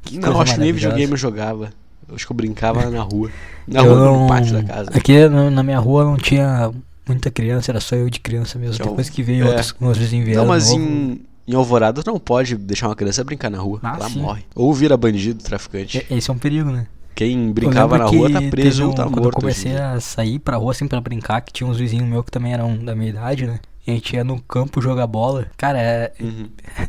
Que 0.03 0.17
não, 0.21 0.41
acho 0.41 0.55
que 0.55 0.61
nem 0.61 0.73
videogame 0.73 1.11
eu 1.11 1.17
jogava. 1.19 1.73
Eu 2.09 2.15
acho 2.15 2.25
que 2.25 2.31
eu 2.31 2.37
brincava 2.37 2.87
na 2.91 3.03
rua. 3.03 3.33
Na 3.67 3.81
Eu 3.81 3.95
rua, 3.95 4.05
não- 4.05 4.23
no 4.23 4.29
pátio 4.29 4.53
da 4.53 4.63
casa. 4.63 4.91
Aqui 4.95 5.29
na 5.29 5.63
minha 5.65 5.81
rua 5.81 6.05
não 6.05 6.17
tinha 6.17 6.71
muita 7.09 7.33
criança, 7.33 7.73
era 7.73 7.81
só 7.81 7.97
eu 7.97 8.09
de 8.09 8.21
criança 8.21 8.61
mesmo. 8.61 8.77
Então, 8.77 8.91
Depois 8.91 9.09
que 9.11 9.25
veio 9.25 9.45
é. 9.45 9.49
outros, 9.49 9.75
vizinhos 9.99 10.25
vieram. 10.27 10.43
Não, 10.43 10.49
mas 10.49 10.69
novo, 10.71 10.81
em, 10.81 11.21
em 11.47 11.55
Alvorada 11.55 12.03
não 12.07 12.19
pode 12.19 12.57
deixar 12.57 12.89
uma 12.89 12.97
criança 12.97 13.23
brincar 13.25 13.51
na 13.51 13.59
rua. 13.59 13.81
Ah, 13.83 13.95
Ela 13.97 14.09
sim. 14.11 14.21
morre. 14.21 14.45
Ou 14.55 14.73
vira 14.73 14.97
bandido, 14.97 15.43
traficante. 15.43 16.07
Esse 16.11 16.31
é 16.31 16.33
um 16.33 16.39
perigo, 16.39 16.71
né? 16.71 16.87
Quem 17.15 17.49
Eu 17.49 17.53
brincava 17.53 17.99
na 17.99 18.05
rua 18.07 18.31
tá 18.31 18.41
preso 18.51 18.87
ou 18.87 18.95
tá 18.95 19.05
Quando 19.05 19.19
eu 19.19 19.23
morto. 19.25 19.45
hoje 19.45 19.59
em 19.61 19.63
comecei 19.65 19.77
a 19.77 20.01
sair 20.01 20.39
pra 20.39 20.57
rua 20.57 20.73
assim 20.73 20.89
pra 20.89 21.01
brincar, 21.01 21.41
que 21.43 21.53
tinha 21.53 21.69
uns 21.69 21.79
vizinhos 21.79 22.09
meus 22.09 22.25
que 22.25 22.31
também 22.31 22.55
eram 22.55 22.77
da 22.77 22.95
minha 22.95 23.11
idade, 23.11 23.47
né? 23.47 23.61
E 23.87 23.91
a 23.91 23.95
gente 23.95 24.15
ia 24.17 24.25
no 24.25 24.41
campo 24.41 24.81
jogar 24.81 25.07
bola. 25.07 25.47
Cara, 25.57 25.79
é- 25.79 26.13
Uhum. 26.21 26.49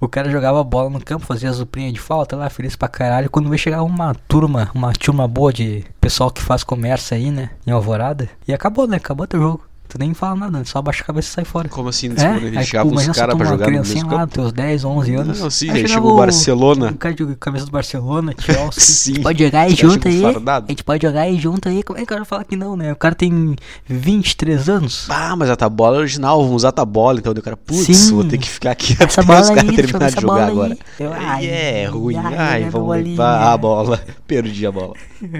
o 0.00 0.06
cara 0.08 0.30
jogava 0.30 0.62
bola 0.62 0.90
no 0.90 1.00
campo, 1.02 1.24
fazia 1.24 1.48
as 1.48 1.58
duplinhas 1.58 1.92
de 1.94 2.00
falta 2.00 2.36
lá, 2.36 2.50
feliz 2.50 2.76
pra 2.76 2.88
caralho. 2.88 3.30
Quando 3.30 3.48
veio 3.48 3.58
chegar 3.58 3.82
uma 3.82 4.14
turma, 4.28 4.70
uma 4.74 4.92
turma 4.92 5.26
boa 5.26 5.50
de 5.52 5.84
pessoal 6.00 6.30
que 6.30 6.42
faz 6.42 6.62
comércio 6.62 7.16
aí, 7.16 7.30
né? 7.30 7.50
Em 7.66 7.70
Alvorada. 7.70 8.28
E 8.46 8.52
acabou, 8.52 8.86
né? 8.86 8.96
Acabou 8.98 9.26
teu 9.26 9.40
jogo. 9.40 9.64
Tu 9.88 9.98
nem 9.98 10.12
fala 10.12 10.34
nada, 10.34 10.64
só 10.64 10.78
abaixa 10.78 11.02
a 11.02 11.06
cabeça 11.06 11.28
e 11.28 11.32
sai 11.32 11.44
fora. 11.44 11.68
Como 11.68 11.88
assim? 11.88 12.12
É, 12.16 12.26
aí, 12.26 12.40
gente 12.52 12.64
chegava 12.64 12.88
tipo, 12.88 13.00
os 13.00 13.16
caras 13.16 13.36
pra 13.36 13.46
jogar 13.46 13.66
no 13.66 13.72
mesmo 13.72 14.10
lá, 14.10 14.18
campo? 14.20 14.34
teus 14.34 14.52
10, 14.52 14.84
11 14.84 15.14
anos. 15.14 15.40
Não, 15.40 15.50
sim, 15.50 15.70
Aí 15.70 15.86
chegou 15.86 16.14
o 16.14 16.16
Barcelona. 16.16 16.88
Um 16.88 16.94
cara 16.94 17.14
de 17.14 17.36
camisa 17.36 17.64
do 17.64 17.70
Barcelona, 17.70 18.34
Chelsea. 18.40 19.14
Sim. 19.14 19.22
Pode 19.22 19.44
jogar 19.44 19.60
aí 19.60 19.74
junto 19.74 20.08
aí. 20.08 20.20
fardado. 20.20 20.66
A 20.68 20.72
gente 20.72 20.82
pode 20.82 21.06
jogar 21.06 21.20
aí 21.20 21.38
junto 21.38 21.68
aí. 21.68 21.82
Como 21.82 21.98
é 21.98 22.00
que 22.00 22.04
o 22.04 22.08
cara 22.08 22.24
fala 22.24 22.44
que 22.44 22.56
não, 22.56 22.76
né? 22.76 22.92
O 22.92 22.96
cara 22.96 23.14
tem 23.14 23.54
23 23.86 24.68
anos. 24.68 25.06
Ah, 25.08 25.36
mas 25.36 25.48
a 25.50 25.56
tabola 25.56 25.98
é 25.98 26.00
original, 26.00 26.40
vamos 26.42 26.56
usar 26.56 26.70
a 26.70 26.72
tabola. 26.72 27.18
Então 27.20 27.32
o 27.32 27.42
cara, 27.42 27.56
putz, 27.56 28.10
vou 28.10 28.24
ter 28.24 28.38
que 28.38 28.48
ficar 28.48 28.72
aqui 28.72 28.96
Essa 28.98 29.20
até 29.20 29.26
bola 29.26 29.40
os 29.42 29.48
caras 29.50 29.64
deixa 29.64 29.80
eu 29.80 29.86
terminar 29.86 30.10
ver 30.10 30.14
de 30.16 30.20
jogar 30.20 30.48
agora. 30.48 30.78
Eu, 30.98 31.12
Ai, 31.12 31.46
é 31.46 31.86
ruim. 31.86 32.16
ai, 32.16 32.34
Ai, 32.64 32.70
vamos 32.70 32.96
levar 32.96 33.52
a 33.52 33.56
bola. 33.56 34.00
Perdi 34.26 34.66
a 34.66 34.72
bola. 34.72 34.94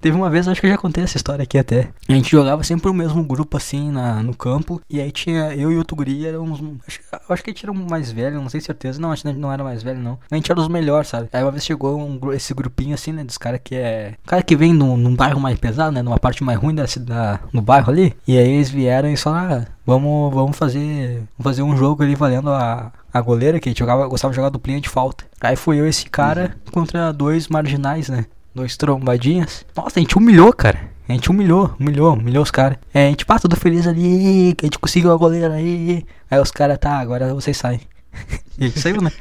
Teve 0.00 0.16
uma 0.16 0.30
vez, 0.30 0.46
acho 0.46 0.60
que 0.60 0.66
eu 0.66 0.70
já 0.70 0.78
contei 0.78 1.02
essa 1.02 1.16
história 1.16 1.42
aqui 1.42 1.58
até. 1.58 1.88
A 2.08 2.12
gente 2.12 2.30
jogava 2.30 2.62
sempre 2.62 2.88
o 2.90 2.94
mesmo 2.94 3.22
grupo 3.24 3.56
assim 3.56 3.85
na, 3.90 4.22
no 4.22 4.34
campo. 4.34 4.80
E 4.88 5.00
aí 5.00 5.10
tinha 5.10 5.54
eu 5.54 5.72
e 5.72 5.76
outro 5.76 5.96
guri, 5.96 6.26
éramos. 6.26 6.60
Acho, 6.86 7.00
acho 7.28 7.42
que 7.42 7.50
a 7.50 7.52
gente 7.52 7.64
era 7.64 7.72
um 7.72 7.86
mais 7.88 8.10
velho, 8.10 8.40
não 8.40 8.48
sei 8.48 8.60
certeza. 8.60 9.00
Não, 9.00 9.12
acho 9.12 9.22
que 9.22 9.28
a 9.28 9.32
gente 9.32 9.40
não 9.40 9.52
era 9.52 9.62
mais 9.64 9.82
velho, 9.82 10.00
não. 10.00 10.18
A 10.30 10.34
gente 10.34 10.50
era 10.50 10.60
os 10.60 10.68
melhores, 10.68 11.08
sabe? 11.08 11.28
Aí 11.32 11.42
uma 11.42 11.50
vez 11.50 11.64
chegou 11.64 11.98
um, 11.98 12.32
esse 12.32 12.52
grupinho 12.54 12.94
assim, 12.94 13.12
né? 13.12 13.24
Dos 13.24 13.38
caras 13.38 13.60
que 13.62 13.74
é. 13.74 14.14
cara 14.26 14.42
que 14.42 14.56
vem 14.56 14.72
num, 14.72 14.96
num 14.96 15.14
bairro 15.14 15.40
mais 15.40 15.58
pesado, 15.58 15.92
né? 15.92 16.02
Numa 16.02 16.18
parte 16.18 16.42
mais 16.44 16.58
ruim 16.58 16.74
da 16.74 16.86
cidade, 16.86 17.40
no 17.52 17.62
bairro 17.62 17.90
ali. 17.90 18.16
E 18.26 18.38
aí 18.38 18.48
eles 18.48 18.70
vieram 18.70 19.08
e 19.08 19.16
falaram: 19.16 19.62
ah, 19.62 19.66
vamos, 19.84 20.34
vamos 20.34 20.56
fazer. 20.56 21.22
Vamos 21.38 21.44
fazer 21.44 21.62
um 21.62 21.76
jogo 21.76 22.02
ali 22.02 22.14
valendo 22.14 22.50
a. 22.50 22.92
A 23.14 23.20
goleira 23.22 23.58
que 23.58 23.72
jogava, 23.74 24.06
gostava 24.06 24.30
de 24.30 24.36
jogar 24.36 24.50
duplinha 24.50 24.78
de 24.78 24.90
falta. 24.90 25.24
Aí 25.40 25.56
fui 25.56 25.80
eu 25.80 25.86
e 25.86 25.88
esse 25.88 26.04
cara 26.04 26.54
contra 26.70 27.14
dois 27.14 27.48
marginais, 27.48 28.10
né? 28.10 28.26
Dois 28.56 28.74
trombadinhas. 28.74 29.66
Nossa, 29.76 29.98
a 29.98 30.00
gente 30.00 30.16
humilhou, 30.16 30.50
cara. 30.50 30.88
A 31.06 31.12
gente 31.12 31.30
humilhou, 31.30 31.76
humilhou, 31.78 32.14
humilhou 32.14 32.42
os 32.42 32.50
caras. 32.50 32.78
É, 32.94 33.08
a 33.08 33.10
gente 33.10 33.26
passa 33.26 33.42
tudo 33.42 33.54
feliz 33.54 33.86
ali, 33.86 34.54
que 34.54 34.64
a 34.64 34.66
gente 34.66 34.78
conseguiu 34.78 35.12
a 35.12 35.16
goleira 35.16 35.52
aí. 35.52 36.06
Aí 36.30 36.40
os 36.40 36.50
caras, 36.50 36.78
tá, 36.78 36.98
agora 36.98 37.34
vocês 37.34 37.54
saem. 37.54 37.82
E 38.58 38.64
a 38.64 38.68
gente 38.68 38.80
saiu, 38.80 39.02
né? 39.02 39.12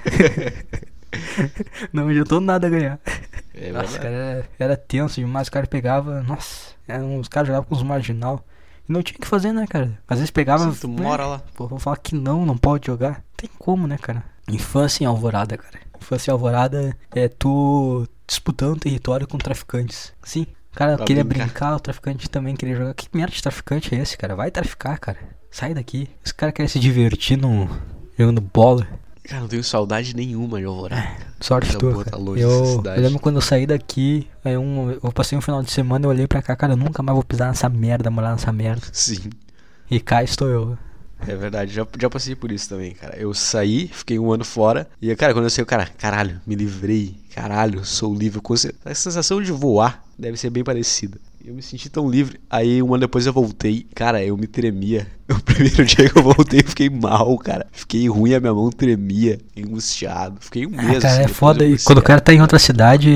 Não 1.91 2.07
adiantou 2.07 2.39
nada 2.39 2.69
ganhar. 2.69 2.97
É 3.53 3.73
Nossa, 3.73 3.99
cara, 3.99 4.15
era, 4.15 4.49
era 4.57 4.77
tenso 4.77 5.19
demais. 5.19 5.47
Os 5.47 5.49
caras 5.49 5.67
pegavam, 5.67 6.23
nossa, 6.23 6.67
eram, 6.87 7.19
os 7.19 7.27
caras 7.27 7.47
jogavam 7.47 7.67
com 7.67 7.75
os 7.75 7.83
marginal. 7.83 8.41
E 8.87 8.93
não 8.93 9.03
tinha 9.03 9.17
o 9.17 9.21
que 9.21 9.27
fazer, 9.27 9.51
né, 9.51 9.67
cara? 9.67 9.99
Às 10.07 10.19
vezes 10.19 10.31
pegava. 10.31 10.71
Sim, 10.71 10.79
tu 10.79 10.87
né, 10.87 11.03
mora 11.03 11.25
lá. 11.25 11.41
Pô, 11.55 11.67
vou 11.67 11.77
falar 11.77 11.97
que 11.97 12.15
não, 12.15 12.45
não 12.45 12.55
pode 12.55 12.87
jogar. 12.87 13.21
Tem 13.35 13.49
como, 13.59 13.85
né, 13.85 13.97
cara? 13.97 14.23
Infância 14.49 15.03
em 15.03 15.07
Alvorada, 15.07 15.57
cara. 15.57 15.77
Infância 16.01 16.31
em 16.31 16.33
Alvorada 16.33 16.95
é 17.13 17.27
tu 17.27 18.07
disputando 18.27 18.79
território 18.79 19.27
com 19.27 19.37
traficantes. 19.37 20.13
Sim. 20.23 20.47
O 20.73 20.75
cara 20.77 20.97
Pra 20.97 21.05
queria 21.05 21.23
brincar. 21.23 21.45
brincar. 21.45 21.75
o 21.75 21.79
traficante 21.79 22.29
também 22.29 22.55
queria 22.55 22.75
jogar. 22.75 22.93
Que 22.93 23.07
merda 23.13 23.33
de 23.33 23.41
traficante 23.41 23.95
é 23.95 23.99
esse, 23.99 24.17
cara? 24.17 24.35
Vai 24.35 24.51
traficar, 24.51 24.99
cara. 24.99 25.17
Sai 25.49 25.73
daqui. 25.73 26.09
Esse 26.23 26.33
cara 26.33 26.51
quer 26.51 26.67
se 26.67 26.79
divertir 26.79 27.37
no... 27.37 27.69
jogando 28.17 28.41
bola. 28.41 28.85
Cara, 29.23 29.41
não 29.41 29.47
tenho 29.47 29.63
saudade 29.63 30.15
nenhuma 30.15 30.59
de 30.59 30.65
Alvorada. 30.65 31.07
Sorte 31.39 31.75
Coisa 31.77 31.79
tua, 31.79 32.05
tá 32.05 32.17
longe 32.17 32.41
eu, 32.41 32.83
eu 32.83 33.01
lembro 33.01 33.19
quando 33.19 33.35
eu 33.35 33.41
saí 33.41 33.65
daqui, 33.65 34.27
aí 34.43 34.55
um, 34.57 34.91
eu 34.91 35.11
passei 35.11 35.37
um 35.37 35.41
final 35.41 35.63
de 35.63 35.71
semana, 35.71 36.05
eu 36.05 36.09
olhei 36.09 36.27
pra 36.27 36.41
cá, 36.41 36.55
cara, 36.55 36.73
eu 36.73 36.77
nunca 36.77 37.01
mais 37.01 37.15
vou 37.15 37.23
pisar 37.23 37.47
nessa 37.47 37.67
merda, 37.67 38.11
morar 38.11 38.31
nessa 38.31 38.51
merda. 38.51 38.85
Sim. 38.91 39.29
E 39.89 39.99
cá 39.99 40.23
estou 40.23 40.47
eu. 40.47 40.77
É 41.27 41.35
verdade, 41.35 41.73
já, 41.73 41.87
já 41.99 42.09
passei 42.09 42.35
por 42.35 42.51
isso 42.51 42.69
também, 42.69 42.93
cara. 42.93 43.17
Eu 43.17 43.33
saí, 43.33 43.87
fiquei 43.87 44.19
um 44.19 44.31
ano 44.31 44.43
fora. 44.43 44.87
E, 45.01 45.15
cara, 45.15 45.33
quando 45.33 45.45
eu 45.45 45.49
saí, 45.49 45.65
cara, 45.65 45.87
caralho, 45.97 46.39
me 46.45 46.55
livrei. 46.55 47.15
Caralho, 47.33 47.83
sou 47.85 48.13
livre. 48.13 48.41
A 48.83 48.93
sensação 48.93 49.41
de 49.41 49.51
voar 49.51 50.03
deve 50.17 50.37
ser 50.37 50.49
bem 50.49 50.63
parecida. 50.63 51.17
Eu 51.45 51.53
me 51.53 51.61
senti 51.61 51.89
tão 51.89 52.09
livre. 52.09 52.39
Aí, 52.49 52.81
um 52.81 52.87
ano 52.95 53.01
depois 53.01 53.27
eu 53.27 53.31
voltei. 53.33 53.85
Cara, 53.93 54.23
eu 54.23 54.35
me 54.35 54.47
tremia. 54.47 55.05
O 55.27 55.41
primeiro 55.41 55.83
dia 55.85 56.07
que 56.07 56.17
eu 56.19 56.21
voltei, 56.21 56.59
eu 56.59 56.67
fiquei 56.67 56.87
mal, 56.87 57.35
cara. 57.39 57.65
Fiquei 57.71 58.07
ruim, 58.07 58.35
a 58.35 58.39
minha 58.39 58.53
mão 58.53 58.69
tremia. 58.69 59.39
Angustiado. 59.57 60.37
Fiquei 60.39 60.67
um 60.67 60.69
mês. 60.69 60.97
Ah, 60.97 61.01
cara, 61.01 61.13
assim, 61.15 61.23
é 61.23 61.27
foda. 61.27 61.65
E 61.65 61.77
quando 61.79 61.97
o 61.97 62.01
cara 62.03 62.21
tá 62.21 62.31
em 62.31 62.41
outra 62.41 62.59
cidade, 62.59 63.09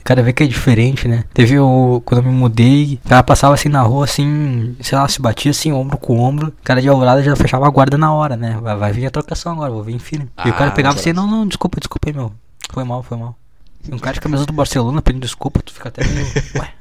o 0.00 0.04
cara 0.04 0.22
vê 0.22 0.32
que 0.32 0.44
é 0.44 0.46
diferente, 0.46 1.08
né? 1.08 1.24
Teve 1.34 1.58
o. 1.58 2.00
Quando 2.04 2.24
eu 2.24 2.30
me 2.30 2.36
mudei, 2.38 3.00
o 3.04 3.08
cara 3.08 3.22
passava 3.24 3.54
assim 3.54 3.68
na 3.68 3.82
rua, 3.82 4.04
assim, 4.04 4.76
sei 4.80 4.96
lá, 4.96 5.08
se 5.08 5.20
batia 5.20 5.50
assim, 5.50 5.72
ombro 5.72 5.98
com 5.98 6.20
ombro. 6.20 6.48
O 6.48 6.62
cara 6.62 6.80
de 6.80 6.88
alvorada 6.88 7.20
já 7.22 7.34
fechava 7.34 7.66
a 7.66 7.70
guarda 7.70 7.98
na 7.98 8.12
hora, 8.14 8.36
né? 8.36 8.56
Vai, 8.62 8.76
vai 8.76 8.92
vir 8.92 9.06
a 9.06 9.10
trocação 9.10 9.52
agora, 9.52 9.72
vou 9.72 9.82
vir 9.82 9.98
firme. 9.98 10.28
e 10.44 10.50
o 10.50 10.54
cara 10.54 10.70
Ah, 10.70 10.74
pegava 10.74 10.98
assim, 11.00 11.12
não, 11.12 11.26
não, 11.26 11.46
desculpa, 11.46 11.80
desculpa 11.80 12.08
aí, 12.10 12.14
meu. 12.14 12.32
Foi 12.72 12.84
mal, 12.84 13.02
foi 13.02 13.18
mal. 13.18 13.36
Um 13.90 13.98
cara 13.98 14.14
de 14.14 14.20
camisa 14.20 14.46
do 14.46 14.52
Barcelona 14.52 15.02
pedindo 15.02 15.22
desculpa, 15.22 15.60
tu 15.64 15.72
fica 15.72 15.88
até 15.88 16.06
meio. 16.06 16.26
Ué. 16.60 16.72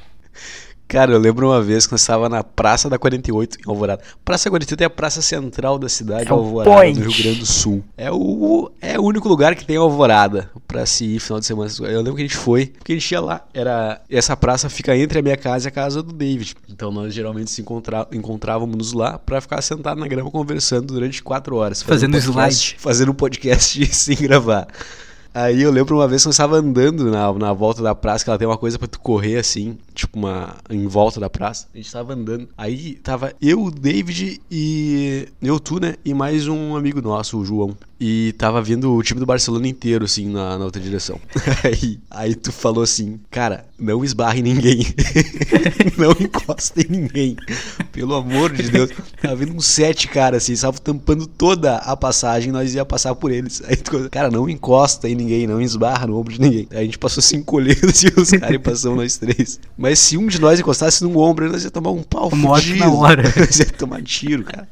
Cara, 0.89 1.11
eu 1.11 1.19
lembro 1.19 1.47
uma 1.47 1.61
vez 1.61 1.85
que 1.85 1.91
nós 1.93 2.01
estava 2.01 2.27
na 2.27 2.43
Praça 2.43 2.89
da 2.89 2.97
48 2.97 3.59
em 3.59 3.69
Alvorada. 3.69 4.01
Praça 4.25 4.49
48 4.49 4.81
é 4.81 4.85
a 4.85 4.89
praça 4.89 5.21
central 5.21 5.77
da 5.77 5.87
cidade 5.87 6.25
de 6.25 6.29
É 6.31 6.33
Alvorada, 6.33 6.75
point. 6.75 6.99
no 6.99 7.09
Rio 7.11 7.23
Grande 7.23 7.39
do 7.41 7.45
Sul. 7.45 7.83
É 7.95 8.11
o, 8.11 8.71
é 8.81 8.99
o 8.99 9.03
único 9.03 9.29
lugar 9.29 9.53
que 9.55 9.63
tem 9.63 9.77
Alvorada 9.77 10.49
pra 10.67 10.87
se 10.87 11.05
ir 11.05 11.19
final 11.19 11.39
de 11.39 11.45
semana. 11.45 11.69
Eu 11.81 11.99
lembro 11.99 12.15
que 12.15 12.23
a 12.23 12.25
gente 12.25 12.35
foi, 12.35 12.65
porque 12.65 12.93
a 12.93 12.95
gente 12.95 13.11
ia 13.11 13.21
lá. 13.21 13.45
Era, 13.53 14.01
essa 14.09 14.35
praça 14.35 14.67
fica 14.67 14.97
entre 14.97 15.19
a 15.19 15.21
minha 15.21 15.37
casa 15.37 15.67
e 15.67 15.69
a 15.69 15.71
casa 15.71 16.01
do 16.01 16.11
David. 16.11 16.55
Então 16.67 16.91
nós 16.91 17.13
geralmente 17.13 17.51
se 17.51 17.61
encontra, 17.61 18.07
encontrávamos 18.11 18.91
lá 18.91 19.19
pra 19.19 19.39
ficar 19.39 19.61
sentado 19.61 19.99
na 19.99 20.07
grama 20.07 20.31
conversando 20.31 20.91
durante 20.91 21.21
quatro 21.21 21.55
horas. 21.55 21.83
Fazendo 21.83 22.13
podcast- 22.13 22.65
slide. 22.65 22.75
Fazendo 22.81 23.11
um 23.11 23.15
podcast 23.15 23.85
sem 23.93 24.17
gravar. 24.17 24.67
Aí 25.33 25.61
eu 25.61 25.71
lembro 25.71 25.95
uma 25.95 26.07
vez 26.07 26.23
que 26.23 26.27
eu 26.27 26.31
estava 26.31 26.57
andando 26.57 27.09
na, 27.11 27.31
na 27.33 27.53
volta 27.53 27.81
da 27.81 27.93
praça, 27.93 28.23
que 28.23 28.29
ela 28.29 28.39
tem 28.39 28.47
uma 28.47 28.57
coisa 28.57 28.79
pra 28.79 28.87
tu 28.87 28.99
correr 28.99 29.37
assim, 29.37 29.77
tipo 29.93 30.17
uma. 30.17 30.55
em 30.69 30.87
volta 30.87 31.19
da 31.19 31.29
praça. 31.29 31.67
A 31.73 31.77
gente 31.77 31.91
tava 31.91 32.13
andando. 32.13 32.47
Aí 32.57 32.95
tava 32.95 33.33
eu, 33.41 33.63
o 33.63 33.71
David 33.71 34.41
e. 34.49 35.27
Eu, 35.41 35.59
tu, 35.59 35.79
né? 35.79 35.95
E 36.03 36.13
mais 36.13 36.47
um 36.47 36.75
amigo 36.75 37.01
nosso, 37.01 37.37
o 37.37 37.45
João. 37.45 37.75
E 38.01 38.33
tava 38.37 38.61
vendo 38.61 38.93
o 38.93 39.03
time 39.03 39.19
do 39.19 39.25
Barcelona 39.25 39.67
inteiro, 39.67 40.05
assim, 40.05 40.25
na, 40.29 40.57
na 40.57 40.63
outra 40.63 40.81
direção. 40.81 41.19
aí, 41.65 41.99
aí 42.09 42.33
tu 42.33 42.49
falou 42.49 42.81
assim, 42.81 43.19
cara, 43.29 43.65
não 43.77 44.05
esbarre 44.05 44.41
ninguém. 44.41 44.85
não 45.97 46.11
encosta 46.11 46.79
em 46.79 46.87
ninguém. 46.89 47.35
Pelo 47.91 48.15
amor 48.15 48.53
de 48.53 48.71
Deus. 48.71 48.91
Tava 49.21 49.35
vendo 49.35 49.53
uns 49.53 49.65
sete 49.65 50.07
caras, 50.07 50.43
assim, 50.43 50.53
estavam 50.53 50.79
tampando 50.79 51.27
toda 51.27 51.75
a 51.75 51.97
passagem, 51.97 52.53
nós 52.53 52.73
ia 52.73 52.85
passar 52.85 53.13
por 53.15 53.33
eles. 53.33 53.61
Aí 53.67 53.75
tu, 53.75 54.09
cara, 54.09 54.31
não 54.31 54.49
encosta 54.49 55.09
em 55.09 55.15
ninguém, 55.19 55.45
não 55.45 55.61
esbarra 55.61 56.07
no 56.07 56.17
ombro 56.17 56.33
de 56.33 56.41
ninguém. 56.41 56.67
A 56.71 56.83
gente 56.83 56.97
passou 56.97 57.21
assim 57.21 57.37
encolhendo 57.37 57.87
assim, 57.87 58.07
os 58.17 58.31
caras 58.31 58.55
e 58.55 58.59
passamos 58.59 58.97
nós 58.97 59.17
três. 59.17 59.59
Mas 59.77 59.99
se 59.99 60.17
um 60.17 60.27
de 60.27 60.39
nós 60.39 60.59
encostasse 60.59 61.03
no 61.03 61.17
ombro, 61.19 61.51
nós 61.51 61.63
ia 61.63 61.71
tomar 61.71 61.91
um 61.91 62.03
pau 62.03 62.33
Morte 62.35 62.67
fudido. 62.67 62.85
na 62.85 62.91
hora. 62.91 63.23
nós 63.37 63.59
ia 63.59 63.65
tomar 63.65 64.01
tiro, 64.01 64.43
cara. 64.43 64.67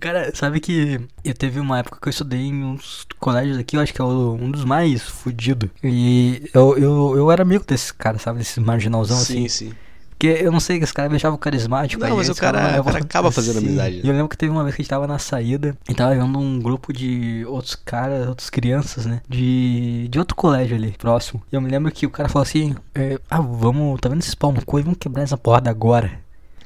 Cara, 0.00 0.34
sabe 0.34 0.60
que 0.60 1.00
eu 1.24 1.34
teve 1.34 1.60
uma 1.60 1.78
época 1.78 1.98
que 2.00 2.08
eu 2.08 2.10
estudei 2.10 2.40
em 2.40 2.64
uns 2.64 3.06
colégios 3.18 3.58
aqui, 3.58 3.76
eu 3.76 3.80
acho 3.80 3.92
que 3.92 4.00
é 4.00 4.04
um 4.04 4.50
dos 4.50 4.64
mais 4.64 5.02
fudidos. 5.02 5.68
E 5.82 6.48
eu, 6.54 6.78
eu, 6.78 7.16
eu 7.16 7.30
era 7.30 7.42
amigo 7.42 7.64
desses 7.66 7.92
caras, 7.92 8.22
sabe? 8.22 8.38
Desses 8.38 8.58
marginalzão 8.58 9.18
sim, 9.18 9.44
assim. 9.44 9.48
sim. 9.48 9.72
Porque 10.16 10.28
eu 10.42 10.50
não 10.52 10.60
sei, 10.60 10.78
que 10.78 10.84
esse 10.84 10.94
cara 10.94 11.08
me 11.08 11.16
achava 11.16 11.36
carismático. 11.36 12.00
Não, 12.00 12.08
aí 12.08 12.16
mas 12.16 12.28
o 12.28 12.34
cara- 12.34 12.80
o 12.80 12.84
cara 12.84 12.98
acaba 12.98 13.30
fazendo 13.32 13.58
amizade, 13.58 13.96
né? 13.96 14.02
E 14.04 14.08
eu 14.08 14.12
lembro 14.12 14.28
que 14.28 14.36
teve 14.38 14.50
uma 14.52 14.62
vez 14.62 14.74
que 14.74 14.80
a 14.80 14.84
gente 14.84 14.90
tava 14.90 15.06
na 15.06 15.18
saída 15.18 15.76
e 15.88 15.94
tava 15.94 16.14
vendo 16.14 16.38
um 16.38 16.58
grupo 16.60 16.92
de 16.92 17.44
outros 17.46 17.74
caras, 17.74 18.26
outras 18.28 18.48
crianças, 18.48 19.04
né? 19.06 19.20
De, 19.28 20.06
de 20.08 20.18
outro 20.18 20.34
colégio 20.34 20.76
ali, 20.76 20.92
próximo. 20.96 21.42
E 21.52 21.56
eu 21.56 21.60
me 21.60 21.68
lembro 21.68 21.90
que 21.92 22.06
o 22.06 22.10
cara 22.10 22.28
falou 22.28 22.44
assim: 22.44 22.74
é, 22.94 23.18
Ah, 23.28 23.40
vamos, 23.40 24.00
tá 24.00 24.08
vendo 24.08 24.20
esses 24.20 24.34
pau 24.34 24.52
no 24.52 24.64
cu? 24.64 24.80
Vamos 24.82 24.98
quebrar 24.98 25.24
essa 25.24 25.36
porrada 25.36 25.68
agora. 25.68 26.10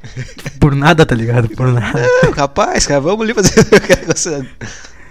Por 0.61 0.75
nada, 0.77 1.05
tá 1.05 1.15
ligado? 1.15 1.49
Por 1.49 1.67
nada. 1.73 2.01
Não, 2.23 2.33
capaz, 2.33 2.87
cara, 2.87 3.01
vamos 3.01 3.23
ali 3.23 3.35
fazer. 3.35 3.53
Você 4.15 4.47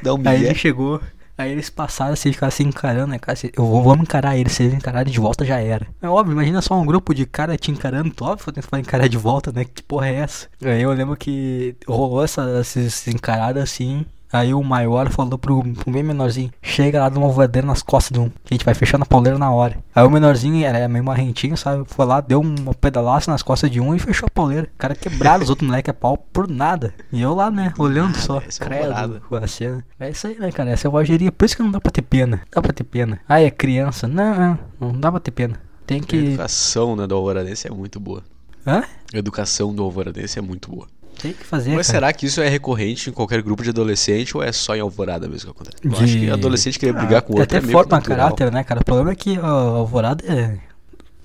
Dá 0.01 0.13
um 0.13 0.17
Aí 0.25 0.37
migué. 0.37 0.49
ele 0.51 0.55
chegou, 0.55 1.01
aí 1.37 1.51
eles 1.51 1.69
passaram 1.69 2.13
assim, 2.13 2.31
ficaram 2.31 2.51
se 2.51 2.63
encarando, 2.63 3.07
né, 3.07 3.19
cara? 3.19 3.35
Se- 3.35 3.51
Eu 3.55 3.65
vou, 3.65 3.83
vamos 3.83 4.01
encarar 4.03 4.37
eles, 4.37 4.53
se 4.53 4.63
eles 4.63 4.73
encararem 4.75 5.11
de 5.11 5.19
volta 5.19 5.45
já 5.45 5.59
era. 5.59 5.87
É 6.01 6.07
óbvio, 6.09 6.33
imagina 6.33 6.61
só 6.61 6.75
um 6.79 6.85
grupo 6.85 7.13
de 7.13 7.25
cara 7.25 7.57
te 7.57 7.71
encarando, 7.71 8.11
tu 8.13 8.25
óbvio 8.25 8.51
que 8.53 8.61
vai 8.71 8.81
encarar 8.81 9.07
de 9.07 9.17
volta, 9.17 9.51
né? 9.51 9.65
Que 9.65 9.81
porra 9.83 10.07
é 10.09 10.15
essa? 10.15 10.47
Aí 10.63 10.81
eu 10.81 10.91
lembro 10.93 11.15
que 11.15 11.75
rolou 11.87 12.23
essa, 12.23 12.41
essas 12.59 13.07
encaradas 13.07 13.63
assim. 13.63 14.05
Aí 14.31 14.53
o 14.53 14.61
maior 14.61 15.09
falou 15.09 15.37
pro, 15.37 15.63
pro 15.63 15.91
bem 15.91 16.03
menorzinho: 16.03 16.51
Chega 16.61 16.99
lá, 16.99 17.09
dá 17.09 17.19
uma 17.19 17.29
voadeira 17.29 17.65
nas 17.65 17.81
costas 17.81 18.11
de 18.11 18.19
um. 18.19 18.29
Que 18.29 18.53
a 18.53 18.55
gente 18.55 18.65
vai 18.65 18.73
fechando 18.73 19.03
a 19.03 19.05
pauleira 19.05 19.37
na 19.39 19.51
hora. 19.51 19.77
Aí 19.95 20.05
o 20.05 20.09
menorzinho 20.09 20.65
era 20.65 20.87
meio 20.87 21.03
marrentinho, 21.03 21.55
sabe? 21.55 21.83
Foi 21.87 22.05
lá, 22.05 22.19
deu 22.19 22.41
uma 22.41 22.73
pedalaça 22.73 23.31
nas 23.31 23.41
costas 23.41 23.71
de 23.71 23.79
um 23.79 23.95
e 23.95 23.99
fechou 23.99 24.27
a 24.27 24.29
pauleira. 24.29 24.69
O 24.73 24.77
cara 24.77 24.95
quebrado, 24.95 25.43
os 25.43 25.49
outros 25.49 25.67
moleques 25.67 25.89
a 25.89 25.93
pau 25.93 26.17
por 26.17 26.47
nada. 26.47 26.93
E 27.11 27.21
eu 27.21 27.33
lá, 27.33 27.49
né? 27.49 27.73
Olhando 27.77 28.15
só. 28.17 28.41
essa 28.45 28.63
é 28.63 28.67
Credo, 28.67 29.21
com 29.21 29.35
a 29.35 29.47
cena. 29.47 29.85
É 29.99 30.09
isso 30.09 30.27
aí, 30.27 30.37
né, 30.37 30.51
cara? 30.51 30.69
É 30.71 30.75
selvageria. 30.75 31.31
Por 31.31 31.45
isso 31.45 31.55
que 31.55 31.63
não 31.63 31.71
dá 31.71 31.79
pra 31.79 31.91
ter 31.91 32.01
pena. 32.01 32.41
Dá 32.53 32.61
pra 32.61 32.73
ter 32.73 32.83
pena. 32.83 33.19
Ah, 33.27 33.41
é 33.41 33.49
criança. 33.49 34.07
Não, 34.07 34.35
não, 34.35 34.59
não 34.79 34.99
dá 34.99 35.09
pra 35.11 35.19
ter 35.19 35.31
pena. 35.31 35.59
Tem 35.85 35.99
A 36.01 36.03
que. 36.03 36.17
educação 36.17 36.95
né, 36.97 37.07
do 37.07 37.15
Alvoradense 37.15 37.67
é 37.67 37.71
muito 37.71 37.97
boa. 37.99 38.21
Hã? 38.65 38.83
A 39.13 39.17
educação 39.17 39.73
do 39.73 39.81
Alvoradense 39.83 40.37
é 40.37 40.41
muito 40.41 40.69
boa. 40.69 40.85
Tem 41.21 41.33
que 41.33 41.43
fazer. 41.43 41.75
Mas 41.75 41.87
cara. 41.87 41.99
será 41.99 42.13
que 42.13 42.25
isso 42.25 42.41
é 42.41 42.47
recorrente 42.47 43.09
em 43.09 43.13
qualquer 43.13 43.41
grupo 43.41 43.63
de 43.63 43.69
adolescente 43.69 44.35
ou 44.35 44.43
é 44.43 44.51
só 44.51 44.75
em 44.75 44.79
Alvorada 44.79 45.27
mesmo 45.27 45.53
que 45.53 45.61
acontece? 45.61 45.77
Eu 45.83 45.91
De- 45.91 46.03
acho 46.03 46.19
que 46.19 46.29
adolescente 46.29 46.79
querer 46.79 46.93
brigar 46.93 47.21
com 47.21 47.33
o 47.33 47.37
É 47.37 47.39
outro 47.41 47.57
até 47.57 47.63
é 47.63 47.67
meio 47.67 47.71
forma 47.77 48.01
caráter, 48.01 48.51
né, 48.51 48.63
cara? 48.63 48.81
O 48.81 48.85
problema 48.85 49.11
é 49.11 49.15
que 49.15 49.37
a 49.37 49.47
Alvorada 49.47 50.23
é. 50.25 50.57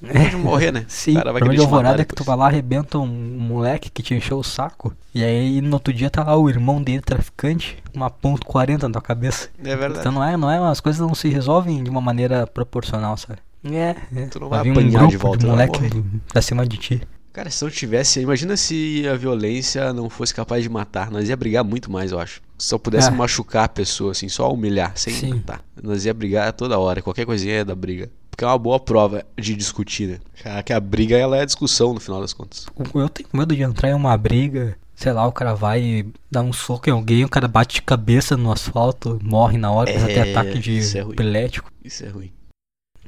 Pode 0.03 0.37
morrer, 0.37 0.73
né? 0.73 0.85
Sim, 0.89 1.13
O 1.13 1.15
cara 1.15 1.33
vai 1.33 1.41
problema 1.41 1.55
de 1.55 1.65
Alvorada 1.65 2.03
é 2.03 2.05
que 2.05 2.15
tu 2.15 2.25
vai 2.25 2.37
lá, 2.37 2.47
arrebenta 2.47 2.99
um 2.99 3.07
moleque 3.07 3.89
que 3.89 4.03
te 4.03 4.15
encheu 4.15 4.39
o 4.39 4.43
saco. 4.43 4.93
E 5.15 5.23
aí 5.23 5.61
no 5.61 5.75
outro 5.75 5.93
dia 5.93 6.11
tá 6.11 6.25
lá 6.25 6.37
o 6.37 6.49
irmão 6.49 6.83
dele, 6.83 7.01
traficante, 7.01 7.77
uma 7.95 8.11
ponto 8.11 8.45
40 8.45 8.89
na 8.89 8.93
tua 8.95 9.03
cabeça. 9.03 9.49
É 9.63 9.77
verdade. 9.77 10.01
Então 10.01 10.13
não 10.13 10.25
é, 10.25 10.37
não 10.37 10.51
é, 10.51 10.59
as 10.71 10.81
coisas 10.81 11.01
não 11.01 11.15
se 11.15 11.29
resolvem 11.29 11.85
de 11.85 11.91
uma 11.91 12.01
maneira 12.01 12.47
proporcional, 12.47 13.17
sabe? 13.17 13.39
É, 13.65 13.95
é. 14.17 14.27
Tu 14.27 14.41
não 14.41 14.49
vai 14.49 14.63
vir 14.65 14.71
um 14.71 14.73
apanhar 14.73 14.91
grupo 14.91 15.09
de 15.09 15.17
volta, 15.17 15.39
de 15.39 15.47
vai 15.47 15.55
moleque 15.55 16.03
pra 16.33 16.43
cima 16.43 16.67
de 16.67 16.77
ti. 16.79 17.03
Cara, 17.33 17.51
se 17.51 17.65
não 17.65 17.71
tivesse. 17.71 18.21
Imagina 18.21 18.57
se 18.57 19.05
a 19.09 19.17
violência 19.17 19.93
não 19.93 20.11
fosse 20.11 20.35
capaz 20.35 20.63
de 20.63 20.69
matar. 20.69 21.11
Nós 21.11 21.29
ia 21.29 21.37
brigar 21.37 21.65
muito 21.65 21.91
mais, 21.91 22.13
eu 22.13 22.19
acho. 22.19 22.43
Se 22.59 22.69
só 22.69 22.79
pudesse 22.79 23.09
É. 23.09 23.11
machucar 23.11 23.65
a 23.65 23.69
pessoa, 23.69 24.13
assim, 24.13 24.29
só 24.29 24.53
humilhar, 24.53 24.93
sem 24.97 25.15
Sim. 25.15 25.35
matar. 25.35 25.63
Nós 25.83 26.05
ia 26.05 26.13
brigar 26.13 26.53
toda 26.53 26.79
hora. 26.79 27.01
Qualquer 27.01 27.25
coisinha 27.25 27.55
ia 27.55 27.65
dar 27.65 27.75
briga. 27.75 28.11
Porque 28.31 28.45
é 28.45 28.47
uma 28.47 28.59
boa 28.59 28.79
prova 28.79 29.25
de 29.39 29.55
discutir, 29.55 30.09
né? 30.09 30.19
Que- 30.35 30.63
Que 30.65 30.73
a 30.73 30.81
briga 30.81 31.17
ela 31.17 31.37
é 31.37 31.41
a 31.43 31.45
discussão 31.45 31.93
no 31.95 32.01
final 32.01 32.21
das 32.21 32.33
contas. 32.33 32.67
Eu 32.95 33.09
tenho 33.09 33.29
medo 33.33 33.55
de 33.57 33.63
entrar 33.63 33.91
em 33.91 33.95
uma 33.95 34.17
briga, 34.17 34.77
sei 34.95 35.13
lá, 35.13 35.27
o 35.27 35.33
cara 35.33 35.55
vai 35.55 36.07
dá 36.31 36.41
um 36.43 36.53
soco 36.53 36.89
em 36.89 36.93
alguém, 36.93 37.25
o 37.25 37.29
cara 37.29 37.47
bate 37.49 37.77
de 37.77 37.83
cabeça 37.83 38.37
no 38.37 38.51
asfalto, 38.53 39.19
morre 39.23 39.59
na 39.59 39.71
hora, 39.71 39.91
É, 39.91 40.31
ataque 40.33 40.59
de 40.59 40.79
isso 40.79 40.97
é 40.97 41.01
epilético. 41.03 41.71
Isso 41.85 42.05
é 42.05 42.09
ruim. 42.09 42.31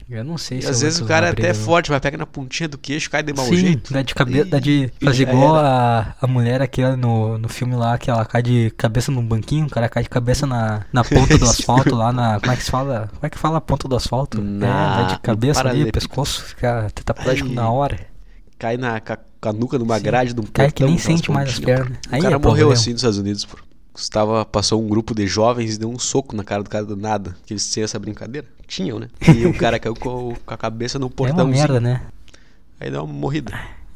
Eu 0.08 0.22
não 0.22 0.36
sei 0.36 0.58
E 0.58 0.62
se 0.62 0.68
às 0.68 0.80
vezes 0.82 1.00
o 1.00 1.04
cara 1.06 1.28
é 1.28 1.30
até 1.30 1.52
não. 1.52 1.54
forte, 1.54 1.90
mas 1.90 2.00
pega 2.00 2.18
na 2.18 2.26
pontinha 2.26 2.68
do 2.68 2.76
queixo, 2.76 3.10
cai 3.10 3.22
de 3.22 3.32
mau 3.32 3.54
Sim, 3.54 3.56
jeito. 3.56 3.92
dá 3.92 4.02
de 4.02 4.14
cabeça, 4.14 4.44
dá 4.50 4.58
de 4.58 4.92
Ih, 5.00 5.06
fazer 5.06 5.22
já 5.22 5.32
igual 5.32 5.56
era. 5.56 5.58
a, 5.58 6.14
a 6.20 6.26
mulher 6.26 6.60
aquela 6.60 6.96
no, 6.96 7.38
no 7.38 7.48
filme 7.48 7.74
lá, 7.74 7.96
que 7.96 8.10
ela 8.10 8.24
cai 8.26 8.42
de 8.42 8.70
cabeça 8.76 9.10
num 9.10 9.26
banquinho, 9.26 9.66
o 9.66 9.70
cara 9.70 9.88
cai 9.88 10.02
de 10.02 10.08
cabeça 10.10 10.46
na, 10.46 10.84
na 10.92 11.02
ponta 11.04 11.38
do 11.38 11.44
asfalto 11.48 11.94
lá 11.94 12.12
na. 12.12 12.38
Como 12.40 12.52
é 12.52 12.56
que 12.56 12.62
se 12.64 12.70
fala? 12.70 13.08
Como 13.14 13.26
é 13.26 13.30
que 13.30 13.38
fala 13.38 13.58
a 13.58 13.60
ponta 13.62 13.88
do 13.88 13.96
asfalto? 13.96 14.40
Na- 14.42 14.66
é, 14.66 14.96
dá 14.96 15.02
de 15.04 15.18
cabeça 15.20 15.66
ali, 15.66 15.90
pescoço, 15.90 16.42
fica 16.44 16.90
tetraplégico 16.94 17.48
na 17.48 17.70
hora. 17.70 17.98
Cai 18.58 18.76
na, 18.76 19.00
ca- 19.00 19.18
com 19.40 19.48
a 19.48 19.52
nuca 19.52 19.78
numa 19.78 19.98
Sim. 19.98 20.02
grade 20.04 20.32
de 20.34 20.40
um 20.40 20.44
Cai 20.44 20.70
que 20.70 20.84
nem 20.84 20.98
sente 20.98 21.30
mais 21.30 21.48
as 21.50 21.58
pernas. 21.58 21.98
O 22.10 22.14
Aí 22.14 22.20
cara 22.22 22.36
é 22.36 22.38
morreu 22.38 22.70
assim 22.70 22.90
nos 22.92 23.00
Estados 23.00 23.18
Unidos, 23.18 23.44
pô. 23.44 23.56
Gustavo 23.92 24.44
passou 24.46 24.82
um 24.82 24.88
grupo 24.88 25.14
de 25.14 25.26
jovens 25.26 25.76
e 25.76 25.78
deu 25.78 25.88
um 25.88 25.98
soco 25.98 26.34
na 26.34 26.42
cara 26.44 26.62
do 26.62 26.70
cara 26.70 26.84
do 26.84 26.96
nada. 26.96 27.36
Que 27.46 27.52
eles 27.52 27.70
tinham 27.70 27.84
essa 27.84 27.98
brincadeira. 27.98 28.46
Tinham, 28.66 28.98
né? 28.98 29.08
E 29.36 29.46
o 29.46 29.54
cara 29.54 29.78
caiu 29.78 29.94
com, 29.94 30.34
a 30.46 30.56
cabeça 30.56 30.98
no 30.98 31.06
É 31.06 31.08
uma 31.08 31.14
portão. 31.14 31.46
merda, 31.46 31.80
né? 31.80 32.02
Aí 32.80 32.90
deu 32.90 33.04
uma 33.04 33.12
morrida. 33.12 33.52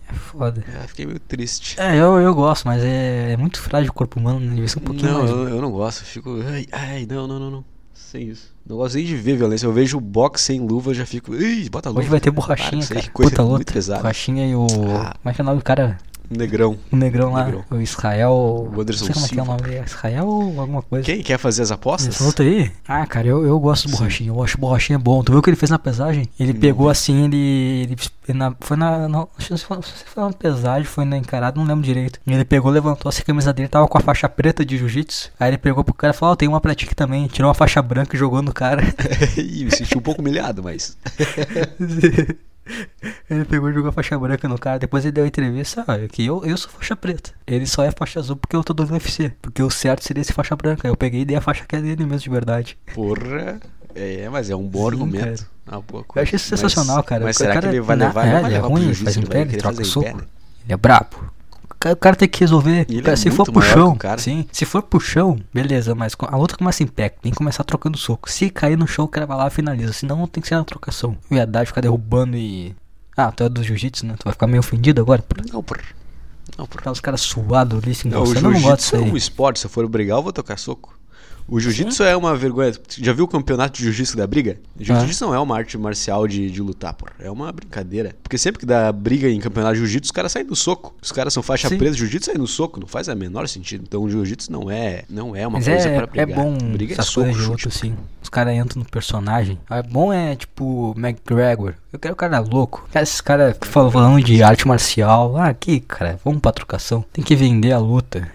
É 0.08 0.14
foda. 0.14 0.64
É, 0.66 0.86
fiquei 0.86 1.04
meio 1.06 1.20
triste. 1.20 1.78
É, 1.78 1.96
eu, 1.96 2.18
eu 2.18 2.34
gosto, 2.34 2.66
mas 2.66 2.82
é, 2.82 3.32
é 3.32 3.36
muito 3.36 3.60
frágil 3.60 3.90
o 3.90 3.94
corpo 3.94 4.18
humano, 4.18 4.40
né? 4.40 4.50
Devia 4.50 4.68
ser 4.68 4.78
um 4.78 4.82
pouquinho 4.82 5.12
não, 5.12 5.18
mais. 5.18 5.30
eu, 5.30 5.48
eu 5.48 5.60
não 5.60 5.70
gosto. 5.70 6.00
Eu 6.00 6.06
fico. 6.06 6.38
Ai, 6.46 6.66
ai, 6.72 7.06
não, 7.08 7.26
não, 7.26 7.38
não, 7.38 7.50
não. 7.50 7.64
Sem 7.92 8.28
isso. 8.28 8.54
Não 8.66 8.76
gosto 8.76 8.94
nem 8.94 9.04
de 9.04 9.16
ver 9.16 9.36
violência. 9.36 9.66
Eu 9.66 9.72
vejo 9.72 10.00
boxe 10.00 10.44
sem 10.44 10.60
luva, 10.60 10.94
já 10.94 11.04
fico. 11.04 11.34
Ih, 11.34 11.68
bota 11.68 11.90
luva. 11.90 12.00
Hoje 12.00 12.08
vai 12.08 12.20
ter 12.20 12.30
borrachinha, 12.30 12.86
cara. 12.86 13.10
coisa 13.10 13.30
Puta 13.30 13.44
muito 13.44 13.72
pesada. 13.72 14.00
Borrachinha 14.00 14.46
e 14.46 14.54
o. 14.54 14.66
Ah. 14.96 15.14
Como 15.20 15.30
é 15.30 15.34
que 15.34 15.40
é 15.40 15.42
o 15.42 15.46
nome 15.46 15.58
do 15.58 15.64
cara? 15.64 15.98
Negrão. 16.30 16.76
O 16.92 16.96
negrão 16.96 17.32
lá. 17.32 17.44
Negrão. 17.46 17.64
O 17.70 17.80
Israel. 17.80 18.70
O 18.74 18.80
Anderson 18.80 19.06
não 19.06 19.14
sei 19.14 19.14
como 19.14 19.26
é 19.26 19.28
que 19.28 19.38
é 19.38 19.42
o 19.42 19.44
Silva. 19.44 19.56
nome 19.56 19.62
dele. 19.62 19.84
Israel 19.86 20.26
ou 20.26 20.60
alguma 20.60 20.82
coisa. 20.82 21.04
Quem 21.06 21.22
quer 21.22 21.38
fazer 21.38 21.62
as 21.62 21.70
apostas? 21.70 22.14
Essa 22.16 22.24
luta 22.24 22.42
aí? 22.42 22.70
Ah, 22.86 23.06
cara, 23.06 23.26
eu, 23.26 23.46
eu 23.46 23.58
gosto 23.58 23.88
do 23.88 23.92
borrachinha. 23.96 24.30
Eu 24.30 24.42
acho 24.42 24.58
borrachinha 24.58 24.98
bom. 24.98 25.22
Tu 25.22 25.32
viu 25.32 25.38
o 25.38 25.42
que 25.42 25.48
ele 25.50 25.56
fez 25.56 25.70
na 25.70 25.78
pesagem? 25.78 26.28
Ele 26.38 26.52
Não 26.52 26.60
pegou 26.60 26.90
assim, 26.90 27.24
ele. 27.24 27.96
ele, 28.28 28.38
na- 28.38 28.54
foi 28.60 28.76
na. 28.76 29.08
Não, 29.08 29.28
sei 29.38 29.56
se 29.56 29.64
foi- 29.64 29.80
se 29.82 30.04
na 30.16 30.32
pesagem, 30.32 30.84
foi 30.84 31.04
na 31.04 31.16
encarada, 31.16 31.58
não 31.58 31.66
lembro 31.66 31.82
direito. 31.84 32.20
Ele 32.26 32.44
pegou, 32.44 32.70
levantou 32.70 33.08
assim 33.08 33.22
a 33.22 33.24
camisa 33.24 33.52
dele, 33.52 33.68
tava 33.68 33.88
com 33.88 33.96
a 33.96 34.00
faixa 34.00 34.28
preta 34.28 34.64
de 34.64 34.76
jiu-jitsu. 34.76 35.30
Aí 35.40 35.48
ele 35.50 35.58
pegou 35.58 35.82
pro 35.82 35.94
cara 35.94 36.12
e 36.12 36.16
falou: 36.16 36.32
Ó, 36.32 36.36
tem 36.36 36.48
uma 36.48 36.60
pra 36.60 36.74
ti 36.74 36.84
aqui 36.84 36.94
também. 36.94 37.26
Tirou 37.28 37.48
uma 37.48 37.54
faixa 37.54 37.80
branca 37.80 38.14
e 38.14 38.18
jogou 38.18 38.42
no 38.42 38.52
cara. 38.52 38.82
Ih, 39.36 39.64
me 39.64 39.70
senti 39.70 39.96
um 39.96 40.00
pouco 40.02 40.20
humilhado, 40.20 40.62
mas. 40.62 40.96
ele 43.30 43.44
pegou 43.44 43.70
e 43.70 43.72
jogou 43.72 43.88
a 43.88 43.92
faixa 43.92 44.18
branca 44.18 44.48
no 44.48 44.58
cara. 44.58 44.78
Depois 44.78 45.04
ele 45.04 45.12
deu 45.12 45.24
a 45.24 45.26
entrevista: 45.28 45.84
ah, 45.86 45.98
que 46.08 46.24
eu, 46.26 46.44
eu 46.44 46.56
sou 46.56 46.70
faixa 46.70 46.94
preta. 46.96 47.30
Ele 47.46 47.66
só 47.66 47.82
é 47.82 47.90
faixa 47.90 48.20
azul 48.20 48.36
porque 48.36 48.54
eu 48.56 48.62
tô 48.64 48.72
do 48.74 48.84
UFC. 48.92 49.32
Porque 49.40 49.62
o 49.62 49.70
certo 49.70 50.04
seria 50.04 50.20
esse 50.20 50.32
faixa 50.32 50.54
branca. 50.56 50.86
Eu 50.86 50.96
peguei 50.96 51.22
e 51.22 51.24
dei 51.24 51.36
a 51.36 51.40
faixa 51.40 51.64
que 51.66 51.76
é 51.76 51.80
dele 51.80 52.04
mesmo 52.04 52.18
de 52.20 52.30
verdade. 52.30 52.78
Porra. 52.94 53.60
É, 53.94 54.28
mas 54.28 54.48
é 54.50 54.54
um 54.54 54.62
bom 54.68 54.80
Sim, 54.82 54.86
argumento. 54.96 55.46
Uma 55.66 55.80
boa 55.82 56.04
Eu 56.14 56.22
achei 56.22 56.36
isso 56.36 56.46
sensacional, 56.48 56.96
Mas- 56.98 57.06
cara. 57.06 57.24
Mas 57.24 57.36
O 57.36 57.38
será 57.40 57.54
cara 57.54 57.68
que 57.68 57.74
ele 57.76 57.80
vai 57.80 57.96
na- 57.96 58.06
levar? 58.06 58.26
é, 58.26 58.26
não 58.26 58.32
vai 58.32 58.40
ele 58.42 58.46
é 58.46 58.56
levar 58.56 58.66
pro 58.68 58.76
ruim, 58.76 58.82
jiu-jitsu, 58.84 59.04
faz 59.04 59.16
em 59.16 59.20
ele 59.20 59.28
pé, 59.28 59.40
ele 59.40 59.56
troca 59.56 59.82
o 59.82 59.84
soco. 59.84 60.06
né? 60.16 60.24
Ele 60.64 60.72
é 60.72 60.76
brabo. 60.76 61.30
O 61.92 61.96
cara, 61.96 62.16
tem 62.16 62.28
que 62.28 62.40
resolver. 62.40 62.86
Ele 62.88 63.02
Cara, 63.02 63.12
é 63.12 63.16
se 63.16 63.30
for 63.30 63.46
muito 63.46 63.52
pro 63.52 63.60
maior 63.60 63.72
que 63.72 63.78
chão, 63.80 63.88
o 63.92 63.96
cara. 63.96 64.20
sim. 64.20 64.46
Se 64.50 64.64
for 64.64 64.82
pro 64.82 64.98
chão, 64.98 65.38
beleza, 65.54 65.94
mas 65.94 66.14
a 66.20 66.36
luta 66.36 66.56
começa 66.56 66.82
em 66.82 66.86
pé. 66.86 67.08
Tem 67.08 67.30
que 67.30 67.38
começar 67.38 67.62
trocando 67.62 67.96
soco. 67.96 68.28
Se 68.30 68.50
cair 68.50 68.76
no 68.76 68.86
chão, 68.86 69.04
o 69.04 69.08
cara 69.08 69.26
vai 69.26 69.36
lá 69.36 69.46
e 69.46 69.50
finaliza. 69.50 69.92
Senão 69.92 70.26
tem 70.26 70.40
que 70.42 70.48
ser 70.48 70.56
na 70.56 70.64
trocação. 70.64 71.16
Verdade, 71.30 71.66
ficar 71.68 71.80
derrubando 71.80 72.36
e. 72.36 72.74
Ah, 73.16 73.30
tu 73.30 73.44
é 73.44 73.48
do 73.48 73.62
jiu-jitsu, 73.62 74.06
né? 74.06 74.14
Tu 74.18 74.24
vai 74.24 74.32
ficar 74.32 74.46
meio 74.48 74.60
ofendido 74.60 75.00
agora? 75.00 75.22
Por 75.22 75.38
Não, 75.52 75.62
porra. 75.62 75.80
Não, 76.56 76.66
porra. 76.66 76.82
tá 76.84 76.90
os 76.90 77.00
caras 77.00 77.20
suados 77.20 77.80
ali 77.82 77.94
se 77.94 78.08
Não, 78.08 78.20
o 78.20 78.24
encostando. 78.24 78.46
Eu 78.48 78.52
não 78.52 78.60
gosto 78.60 78.78
disso 78.78 78.96
é 78.96 78.98
aí. 78.98 79.10
um 79.10 79.16
esporte. 79.16 79.60
Se 79.60 79.66
eu 79.66 79.70
for 79.70 79.86
brigar, 79.88 80.18
eu 80.18 80.22
vou 80.22 80.32
tocar 80.32 80.58
soco. 80.58 80.97
O 81.48 81.58
jiu-jitsu 81.58 82.04
é 82.04 82.14
uma 82.14 82.36
vergonha. 82.36 82.72
Já 82.98 83.12
viu 83.14 83.24
o 83.24 83.28
campeonato 83.28 83.78
de 83.78 83.84
jiu-jitsu 83.84 84.18
da 84.18 84.26
briga? 84.26 84.58
Jiu-jitsu 84.78 85.24
não 85.24 85.34
é 85.34 85.38
uma 85.40 85.56
arte 85.56 85.78
marcial 85.78 86.28
de, 86.28 86.50
de 86.50 86.60
lutar, 86.60 86.92
pô. 86.92 87.06
É 87.18 87.30
uma 87.30 87.50
brincadeira. 87.50 88.14
Porque 88.22 88.36
sempre 88.36 88.60
que 88.60 88.66
dá 88.66 88.92
briga 88.92 89.28
em 89.30 89.40
campeonato 89.40 89.74
de 89.74 89.80
jiu-jitsu, 89.80 90.08
os 90.08 90.12
caras 90.12 90.30
saem 90.32 90.44
do 90.44 90.54
soco. 90.54 90.94
Os 91.00 91.10
caras 91.10 91.32
são 91.32 91.42
faixa 91.42 91.68
Sim. 91.70 91.78
preta, 91.78 91.96
jiu-jitsu 91.96 92.26
sai 92.26 92.34
no 92.34 92.46
soco. 92.46 92.78
Não 92.78 92.86
faz 92.86 93.08
a 93.08 93.14
menor 93.14 93.48
sentido. 93.48 93.82
Então 93.88 94.02
o 94.02 94.10
jiu-jitsu 94.10 94.52
não 94.52 94.70
é, 94.70 95.04
não 95.08 95.34
é 95.34 95.46
uma 95.46 95.58
Mas 95.58 95.66
coisa 95.68 95.88
é, 95.88 96.06
pra 96.06 96.22
é 96.22 96.26
brigar. 96.26 96.44
bom 96.44 96.58
briga 96.58 96.94
é 96.98 97.02
soco, 97.02 97.30
luta, 97.30 97.68
assim. 97.68 97.96
Os 98.22 98.28
caras 98.28 98.54
entram 98.54 98.82
no 98.82 98.88
personagem. 98.88 99.58
É 99.70 99.82
bom 99.82 100.12
é, 100.12 100.36
tipo, 100.36 100.94
McGregor. 100.98 101.72
Eu 101.90 101.98
quero 101.98 102.12
o 102.12 102.16
cara 102.16 102.40
louco. 102.40 102.86
Cara, 102.92 103.02
esses 103.02 103.22
caras 103.22 103.56
falando 103.62 104.22
de 104.22 104.42
arte 104.42 104.68
marcial. 104.68 105.34
Ah, 105.38 105.46
aqui, 105.46 105.80
cara, 105.80 106.20
vamos 106.22 106.40
pra 106.40 106.52
trocação. 106.52 107.02
Tem 107.10 107.24
que 107.24 107.34
vender 107.34 107.72
a 107.72 107.78
luta. 107.78 108.30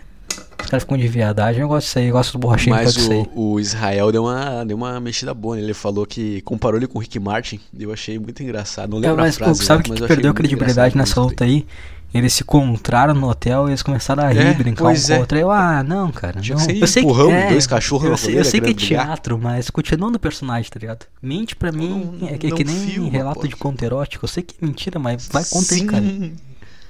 Os 0.64 0.70
caras 0.70 0.84
ficam 0.84 0.98
de 0.98 1.08
viadagem. 1.08 1.62
Eu 1.62 1.68
gosto 1.68 1.86
disso 1.88 2.00
aí, 2.00 2.08
eu 2.08 2.14
gosto 2.14 2.32
do 2.34 2.40
borrachinho 2.40 2.76
Mas 2.76 2.98
aí. 3.10 3.28
o, 3.36 3.52
o 3.54 3.60
Israel 3.60 4.12
deu 4.12 4.24
uma, 4.24 4.64
deu 4.66 4.78
uma 4.78 5.00
mexida 5.00 5.34
boa. 5.34 5.56
Né? 5.56 5.62
Ele 5.62 5.74
falou 5.74 6.06
que 6.06 6.42
comparou 6.42 6.78
ele 6.80 6.88
com 6.88 6.98
o 7.00 7.02
Rick 7.02 7.20
Martin. 7.20 7.60
Eu 7.78 7.92
achei 7.94 8.18
muito 8.18 8.42
engraçado. 8.42 8.90
Não 8.92 8.98
É, 9.00 9.02
lembro 9.02 9.18
mas 9.18 9.36
a 9.36 9.38
frase. 9.46 9.64
sabe 9.66 9.82
o 9.82 9.82
exata, 9.82 9.94
que, 9.96 10.02
que 10.02 10.08
perdeu 10.08 10.26
muito 10.30 10.38
credibilidade 10.38 10.98
nessa 10.98 11.20
luta 11.22 11.44
aí? 11.44 11.66
Eles 12.14 12.32
se 12.34 12.44
encontraram 12.44 13.16
no 13.16 13.28
hotel 13.28 13.68
e 13.68 13.72
eles 13.72 13.82
começaram 13.82 14.24
a 14.24 14.30
rir, 14.30 14.38
É, 14.40 14.54
brincar 14.54 14.84
um 14.84 14.86
pois 14.88 15.08
com 15.08 15.14
é. 15.14 15.18
o 15.18 15.20
outro. 15.22 15.36
Aí 15.38 15.42
eu, 15.44 15.50
ah, 15.52 15.82
não, 15.84 16.12
cara. 16.12 16.36
Não. 16.48 16.60
ser 16.60 16.78
eu 16.80 16.86
sei 16.88 17.02
empurrão, 17.02 17.28
que, 17.30 17.34
é, 17.34 17.50
dois 17.50 17.66
cachorros 17.66 18.08
eu 18.08 18.18
sei, 18.18 18.40
eu 18.40 18.46
sei 18.46 18.62
que 18.62 18.70
é 18.70 18.74
querendo 18.74 18.86
brigar. 18.88 19.06
teatro, 19.08 19.40
mas 19.40 19.70
continua 19.72 20.12
no 20.12 20.20
personagem, 20.20 20.70
tá 20.70 20.80
ligado? 20.80 21.08
Mente 21.20 21.56
pra 21.56 21.72
mim 21.72 22.16
Não- 22.22 22.28
é 22.30 22.38
que, 22.38 22.46
é 22.48 22.52
que 22.52 22.64
nem 22.64 22.76
filma, 22.76 23.10
relato 23.10 23.42
pô. 23.42 23.48
de 23.48 23.56
conto 23.56 23.84
erótico. 23.84 24.26
Eu 24.26 24.30
sei 24.30 24.44
que 24.44 24.54
é 24.62 24.66
mentira, 24.66 25.00
mas 25.00 25.28
vai 25.28 25.44
conta 25.44 25.74
aí, 25.74 25.80
Sim. 25.80 25.88
cara. 25.88 26.04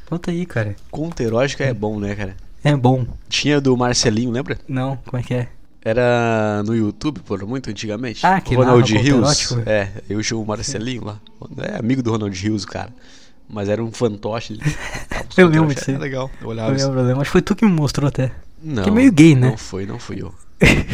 Conta 0.10 0.32
aí, 0.32 0.46
cara. 0.46 0.76
Conta 0.92 1.24
erótica 1.24 1.64
é 1.64 1.74
bom, 1.74 1.98
né, 2.02 2.14
cara? 2.16 2.36
É 2.64 2.76
bom. 2.76 3.06
Tinha 3.28 3.60
do 3.60 3.76
Marcelinho, 3.76 4.32
lembra? 4.32 4.58
Não, 4.68 4.98
como 5.06 5.20
é 5.20 5.24
que 5.24 5.34
é? 5.34 5.50
Era 5.84 6.64
no 6.66 6.74
YouTube, 6.74 7.20
por 7.20 7.46
muito 7.46 7.70
antigamente. 7.70 8.26
Ah, 8.26 8.40
que 8.40 8.56
Ronald 8.56 8.90
Rios. 8.96 9.52
É, 9.66 9.90
eu 10.10 10.24
chamo 10.24 10.42
o 10.42 10.48
Marcelinho 10.48 11.04
lá. 11.04 11.20
É 11.58 11.78
amigo 11.78 12.02
do 12.02 12.12
Ronald 12.12 12.34
Rios, 12.40 12.64
cara. 12.64 12.90
Mas 13.50 13.68
era 13.68 13.84
um 13.84 13.92
fantoche. 13.92 14.58
Eu 15.36 15.48
lembro 15.50 15.74
disso. 15.76 15.92
Era 15.92 16.00
legal. 16.00 16.32
Eu 16.42 16.48
olhava 16.48 16.78
eu 16.80 16.92
lembro. 16.94 17.22
Acho 17.22 17.30
que 17.30 17.32
foi 17.32 17.42
tu 17.42 17.56
que 17.56 17.66
me 17.66 17.72
mostrou 17.72 18.08
até. 18.08 18.32
Não, 18.62 18.84
Que 18.84 18.90
é 18.90 18.92
meio 18.92 19.12
gay, 19.12 19.36
né? 19.36 19.50
Não 19.50 19.58
foi, 19.58 19.86
não 19.86 20.00
fui 20.00 20.22
eu. 20.22 20.34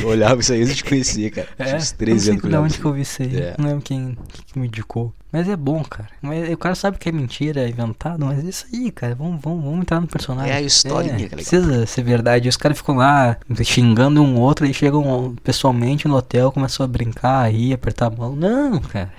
Eu 0.01 0.07
olhava 0.09 0.39
isso 0.41 0.53
aí 0.53 0.65
de 0.65 0.75
te 0.75 0.83
conhecer, 0.83 1.29
cara. 1.31 1.47
Uns 1.59 1.65
É, 1.67 1.69
eu 1.69 1.79
não 1.79 1.97
13 1.97 2.19
sei 2.19 2.31
anos 2.31 2.41
que 2.41 2.45
eu 2.45 2.49
olhava 2.49 2.65
onde 2.65 2.79
que 2.79 2.85
eu 2.85 2.93
vi 2.93 3.01
isso 3.01 3.21
aí. 3.21 3.37
É. 3.37 3.55
Não 3.57 3.65
lembro 3.67 3.81
quem, 3.83 4.17
quem 4.51 4.61
me 4.61 4.67
indicou. 4.67 5.13
Mas 5.31 5.47
é 5.47 5.55
bom, 5.55 5.83
cara. 5.83 6.09
Mas 6.21 6.51
o 6.51 6.57
cara 6.57 6.73
sabe 6.73 6.97
que 6.97 7.07
é 7.07 7.11
mentira, 7.11 7.61
é 7.61 7.69
inventado, 7.69 8.25
mas 8.25 8.43
é 8.43 8.49
isso 8.49 8.65
aí, 8.73 8.89
cara. 8.91 9.13
Vamos, 9.13 9.39
vamos, 9.41 9.63
vamos 9.63 9.81
entrar 9.81 10.01
no 10.01 10.07
personagem. 10.07 10.51
É 10.51 10.55
a 10.55 10.61
historinha 10.61 11.15
que 11.15 11.21
é 11.21 11.23
legal. 11.25 11.35
Precisa 11.37 11.85
ser 11.85 12.01
verdade. 12.03 12.49
Os 12.49 12.57
caras 12.57 12.77
ficam 12.77 12.95
lá 12.95 13.37
xingando 13.63 14.23
um 14.23 14.39
outro 14.39 14.65
e 14.65 14.73
chegam 14.73 15.35
pessoalmente 15.43 16.07
no 16.07 16.15
hotel, 16.15 16.51
começam 16.51 16.83
a 16.83 16.87
brincar, 16.87 17.45
a 17.45 17.47
rir, 17.49 17.73
apertar 17.73 18.07
a 18.07 18.09
mão. 18.09 18.35
Não, 18.35 18.79
cara. 18.79 19.13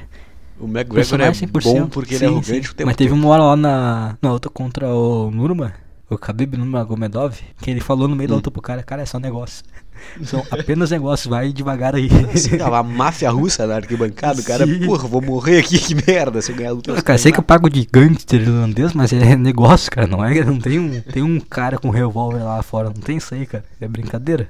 O 0.59 0.64
McGregor 0.64 0.92
é 0.92 0.95
Personagem 0.97 1.49
100%. 1.49 1.62
bom 1.62 1.87
porque 1.88 2.14
ele 2.16 2.25
é 2.25 2.28
Sim, 2.28 2.35
arrogante 2.35 2.66
sim. 2.66 2.73
o 2.73 2.75
tempo 2.75 2.87
Mas 2.88 2.97
teve 2.97 3.14
uma 3.14 3.28
hora 3.28 3.42
lá 3.45 3.57
na, 3.57 4.19
na 4.21 4.33
luta 4.33 4.50
contra 4.50 4.88
o 4.88 5.30
Nurma, 5.30 5.73
o 6.11 6.17
Khabib 6.17 6.57
Nurmagomedov, 6.57 7.35
que 7.62 7.71
ele 7.71 7.81
falou 7.81 8.09
no 8.09 8.17
meio 8.17 8.29
da 8.29 8.35
Hum. 8.35 8.38
luta 8.38 8.50
pro 8.50 8.61
cara, 8.61 8.83
cara, 8.83 9.02
é 9.02 9.07
só 9.07 9.19
negócio. 9.19 9.64
São 10.25 10.43
apenas 10.50 10.90
negócios, 10.90 11.29
vai 11.29 11.52
devagar 11.52 11.95
aí. 11.95 12.09
Assim, 12.35 12.61
a 12.61 12.83
máfia 12.83 13.31
russa 13.31 13.67
na 13.67 13.76
arquibancada, 13.76 14.40
o 14.40 14.45
cara, 14.45 14.67
porra, 14.85 15.07
vou 15.07 15.21
morrer 15.23 15.59
aqui, 15.59 15.79
que 15.79 15.95
merda, 15.95 16.40
se 16.43 16.50
eu 16.52 16.57
ganhar 16.57 16.71
a 16.71 16.73
luta. 16.73 16.99
Ah, 16.99 17.02
cara, 17.02 17.19
sei 17.19 17.31
que 17.31 17.38
eu 17.38 17.45
pago 17.45 17.69
de 17.71 17.87
gangster 17.90 18.40
irlandês, 18.40 18.93
mas 18.93 19.12
é 19.12 19.37
negócio, 19.37 19.90
cara. 19.90 20.07
Não 20.07 20.25
é, 20.25 20.43
não 20.45 20.59
tem 20.59 20.79
um, 20.79 21.00
tem 21.00 21.23
um 21.23 21.38
cara 21.38 21.79
com 21.79 21.90
revólver 21.90 22.43
lá 22.43 22.62
fora, 22.62 22.88
não 22.88 22.95
tem 22.95 23.19
isso 23.19 23.35
aí, 23.35 23.47
cara. 23.47 23.64
É 23.81 23.87
brincadeira. 23.87 24.49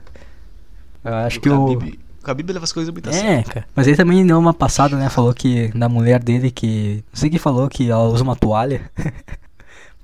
Eu 1.04 1.14
acho 1.14 1.40
que 1.40 1.48
o 1.50 1.72
Khabib, 1.74 1.98
o 2.22 2.26
Khabib 2.26 2.52
leva 2.52 2.64
as 2.64 2.72
coisas 2.72 2.92
muito 2.92 3.08
a 3.08 3.12
sério. 3.12 3.30
É, 3.30 3.42
cara. 3.42 3.66
Mas 3.74 3.88
aí 3.88 3.96
também 3.96 4.24
deu 4.24 4.38
uma 4.38 4.54
passada, 4.54 4.96
né? 4.96 5.08
Falou 5.08 5.34
que 5.34 5.68
da 5.76 5.88
mulher 5.88 6.22
dele 6.22 6.50
que. 6.50 7.02
Não 7.12 7.18
sei 7.20 7.28
quem 7.30 7.38
falou 7.38 7.68
que 7.68 7.90
ela 7.90 8.04
usa 8.04 8.22
uma 8.22 8.36
toalha. 8.36 8.82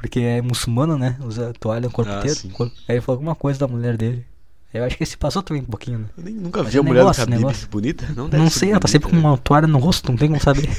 Porque 0.07 0.21
é 0.21 0.41
muçulmana, 0.41 0.97
né? 0.97 1.17
Usa 1.25 1.53
toalha 1.59 1.81
no 1.83 1.91
corpo 1.91 2.11
Ah, 2.13 2.19
inteiro. 2.19 2.37
sim. 2.37 2.53
Aí 2.89 2.95
ele 2.95 3.01
falou 3.01 3.17
alguma 3.17 3.35
coisa 3.35 3.59
da 3.59 3.67
mulher 3.67 3.97
dele. 3.97 4.25
Eu 4.73 4.85
acho 4.85 4.97
que 4.97 5.03
esse 5.03 5.17
passou 5.17 5.43
também 5.43 5.63
um 5.63 5.67
pouquinho, 5.67 5.99
né? 6.01 6.05
Eu 6.17 6.23
nem, 6.25 6.35
nunca 6.35 6.63
Mas 6.63 6.71
vi 6.73 6.79
é 6.79 6.81
a 6.81 6.83
mulher 6.85 7.01
negócio, 7.01 7.25
do 7.25 7.29
Khabib 7.31 7.39
negócio. 7.45 7.69
bonita. 7.69 8.07
Não, 8.15 8.29
deve 8.29 8.43
Não 8.43 8.51
sei, 8.51 8.71
ela 8.71 8.79
tá 8.81 8.87
sempre 8.89 9.09
com 9.11 9.17
né? 9.17 9.23
uma 9.23 9.37
toalha 9.39 9.67
no 9.67 9.79
rosto, 9.79 10.11
não 10.11 10.17
tem 10.19 10.29
como 10.29 10.41
saber. 10.41 10.69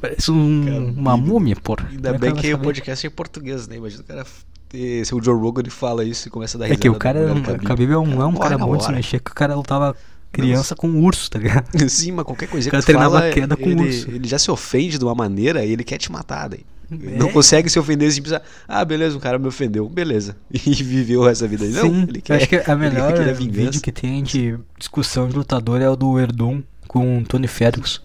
Parece 0.00 0.30
um, 0.30 0.64
Khabib. 0.64 0.98
uma 1.00 1.16
múmia, 1.16 1.56
porra. 1.56 1.88
Ainda 1.90 2.12
Como 2.12 2.14
é 2.14 2.18
bem 2.18 2.34
que 2.34 2.48
o 2.48 2.50
saber? 2.52 2.64
podcast 2.64 3.06
é 3.06 3.08
em 3.08 3.12
português, 3.12 3.66
né? 3.66 3.76
Imagina 3.76 4.02
o 4.02 4.06
cara 4.06 4.26
ter, 4.68 5.04
se 5.06 5.14
o 5.14 5.22
Joe 5.22 5.34
Rogan 5.40 5.62
ele 5.62 5.70
fala 5.70 6.04
isso 6.04 6.28
e 6.28 6.30
começa 6.30 6.56
a 6.56 6.60
dar 6.60 6.66
É 6.66 6.68
risada. 6.68 6.82
que 6.82 6.88
o 6.90 6.94
cara, 6.94 7.18
é 7.18 7.32
o 7.32 7.56
Khabib 7.56 7.92
é 7.92 7.98
um, 7.98 8.22
é 8.22 8.26
um 8.26 8.34
cara 8.34 8.58
bom 8.58 8.76
de 8.76 8.84
se 8.84 8.92
mexer, 8.92 9.18
que 9.20 9.30
o 9.30 9.34
cara 9.34 9.54
lutava 9.54 9.96
criança 10.42 10.74
com 10.76 10.88
urso, 11.02 11.30
tá 11.30 11.38
ligado? 11.38 11.66
Sim, 11.88 12.12
mas 12.12 12.24
qualquer 12.24 12.48
coisa 12.48 12.68
O 12.68 12.70
que 12.70 12.78
tu 12.78 12.84
treinava 12.84 13.18
fala, 13.18 13.32
queda 13.32 13.56
com 13.56 13.68
ele, 13.68 13.82
urso. 13.82 14.10
ele 14.10 14.28
já 14.28 14.38
se 14.38 14.50
ofende 14.50 14.98
de 14.98 15.04
uma 15.04 15.14
maneira 15.14 15.64
e 15.64 15.72
ele 15.72 15.84
quer 15.84 15.98
te 15.98 16.10
matar 16.12 16.48
daí. 16.48 16.64
É. 16.90 17.16
Não 17.18 17.32
consegue 17.32 17.68
se 17.68 17.78
ofender 17.80 18.12
sem 18.12 18.22
precisar. 18.22 18.42
Ah, 18.68 18.84
beleza, 18.84 19.16
um 19.16 19.20
cara 19.20 19.38
me 19.40 19.48
ofendeu. 19.48 19.88
Beleza. 19.88 20.36
E 20.52 20.70
viveu 20.82 21.26
essa 21.28 21.48
vida 21.48 21.64
aí. 21.64 21.72
Não, 21.72 21.82
Sim, 21.82 22.02
ele 22.08 22.20
quer, 22.20 22.36
acho 22.36 22.48
que 22.48 22.56
a 22.56 22.62
ele 22.62 22.76
melhor 22.76 23.12
quer 23.12 23.34
vídeo 23.34 23.52
vingança. 23.52 23.80
que 23.80 23.90
tem 23.90 24.22
de 24.22 24.56
discussão 24.78 25.28
de 25.28 25.34
lutador 25.34 25.80
é 25.80 25.88
o 25.88 25.96
do 25.96 26.18
Erdum 26.18 26.62
com 26.86 27.18
o 27.18 27.24
Tony 27.24 27.48
Ferguson. 27.48 28.00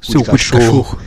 Seu 0.00 0.22
cu 0.24 0.36
de 0.36 0.44
cachorro. 0.50 0.84
cachorro. 0.84 0.98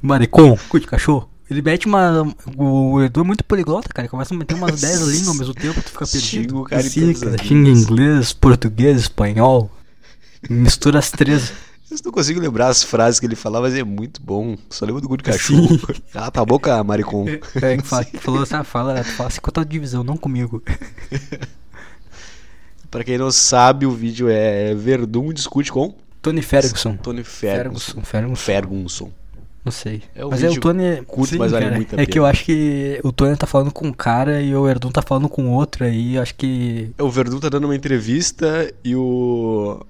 Maricom, 0.00 0.56
cu 0.68 0.80
de 0.80 0.86
cachorro. 0.86 1.28
Ele 1.50 1.60
mete 1.60 1.86
uma. 1.86 2.34
O 2.56 3.02
Edu 3.02 3.20
é 3.20 3.24
muito 3.24 3.44
poliglota, 3.44 3.88
cara. 3.88 4.08
Começa 4.08 4.34
a 4.34 4.36
meter 4.36 4.54
umas 4.54 4.80
10 4.80 5.00
línguas 5.00 5.28
ao 5.28 5.34
mesmo 5.34 5.54
tempo, 5.54 5.82
tu 5.82 5.90
fica 5.90 6.06
perdido. 6.06 6.56
Xinga 6.56 6.68
cara 6.68 6.82
Sim, 6.82 7.14
xinga 7.42 7.70
inglês, 7.70 8.32
português, 8.32 9.00
espanhol. 9.02 9.70
Mistura 10.48 10.98
as 10.98 11.10
três. 11.10 11.52
Eu 11.90 11.98
não 12.06 12.12
consigo 12.12 12.40
lembrar 12.40 12.68
as 12.68 12.82
frases 12.82 13.20
que 13.20 13.26
ele 13.26 13.36
falava, 13.36 13.66
mas 13.66 13.74
é 13.74 13.84
muito 13.84 14.20
bom. 14.22 14.56
Só 14.70 14.86
lembro 14.86 15.00
do 15.00 15.08
cu 15.08 15.16
de 15.18 15.22
cachorro. 15.22 15.78
Cala 16.12 16.30
tua 16.30 16.44
boca, 16.44 16.82
maricom. 16.82 17.26
É, 17.28 17.78
fala, 17.82 18.04
falou 18.20 18.42
assim, 18.42 18.54
ah, 18.54 18.64
fala, 18.64 19.04
tu 19.04 19.12
fala 19.12 19.30
50 19.30 19.64
divisão, 19.64 20.02
não 20.02 20.16
comigo. 20.16 20.62
Pra 22.90 23.04
quem 23.04 23.18
não 23.18 23.30
sabe, 23.30 23.86
o 23.86 23.90
vídeo 23.90 24.28
é 24.28 24.74
Verdun 24.74 25.32
discute 25.32 25.70
com 25.70 25.94
Tony 26.22 26.42
Ferguson. 26.42 26.96
Tony 26.96 27.22
Ferguson. 27.22 28.00
Ferguson, 28.00 28.02
Ferguson. 28.02 28.36
Ferguson. 28.36 29.12
Não 29.64 29.72
sei. 29.72 30.02
É 30.14 30.26
um 30.26 30.28
mas 30.30 30.42
é 30.42 30.50
o 30.50 30.60
Tony. 30.60 31.02
curto, 31.06 31.38
mas 31.38 31.52
vale 31.52 31.64
cara, 31.64 31.76
muito 31.76 31.94
É 31.98 32.04
que 32.04 32.12
pena. 32.12 32.18
eu 32.18 32.26
acho 32.26 32.44
que 32.44 33.00
o 33.02 33.10
Tony 33.10 33.34
tá 33.36 33.46
falando 33.46 33.72
com 33.72 33.86
um 33.86 33.92
cara 33.92 34.42
e 34.42 34.54
o 34.54 34.68
Erdun 34.68 34.90
tá 34.90 35.00
falando 35.00 35.28
com 35.28 35.48
outro 35.52 35.84
aí. 35.84 36.16
Eu 36.16 36.22
acho 36.22 36.34
que. 36.34 36.90
O 36.98 37.08
Verdun 37.08 37.40
tá 37.40 37.48
dando 37.48 37.64
uma 37.64 37.74
entrevista 37.74 38.70
e 38.84 38.94
o. 38.94 39.80